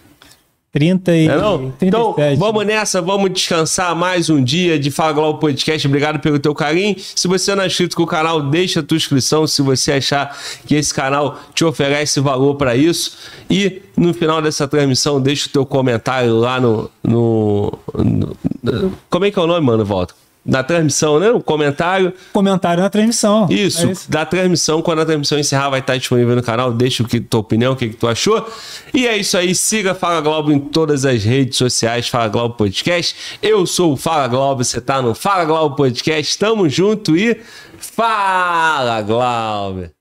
[0.73, 1.71] 30 e É não?
[1.71, 1.85] 37.
[1.85, 5.87] Então, vamos nessa, vamos descansar mais um dia de Globo Podcast.
[5.87, 6.95] Obrigado pelo teu carinho.
[6.97, 10.35] Se você não é inscrito com o canal, deixa a tua inscrição se você achar
[10.65, 13.15] que esse canal te oferece valor para isso.
[13.47, 17.71] E no final dessa transmissão, deixa o teu comentário lá no, no,
[18.03, 18.35] no-
[19.11, 19.85] Como é que é o nome, mano?
[19.85, 20.15] Volta.
[20.45, 21.29] Na transmissão, né?
[21.31, 22.13] O comentário.
[22.33, 23.47] Comentário na transmissão.
[23.49, 24.11] Isso, É isso.
[24.11, 26.73] da transmissão, quando a transmissão encerrar, vai estar disponível no canal.
[26.73, 28.45] Deixa o que tua opinião, o que, que tu achou.
[28.93, 29.55] E é isso aí.
[29.55, 33.15] Siga Fala Globo em todas as redes sociais, Fala Globo Podcast.
[33.41, 36.37] Eu sou o Fala Globo, você tá no Fala Globo Podcast.
[36.37, 37.39] Tamo junto e
[37.79, 39.92] Fala Globo!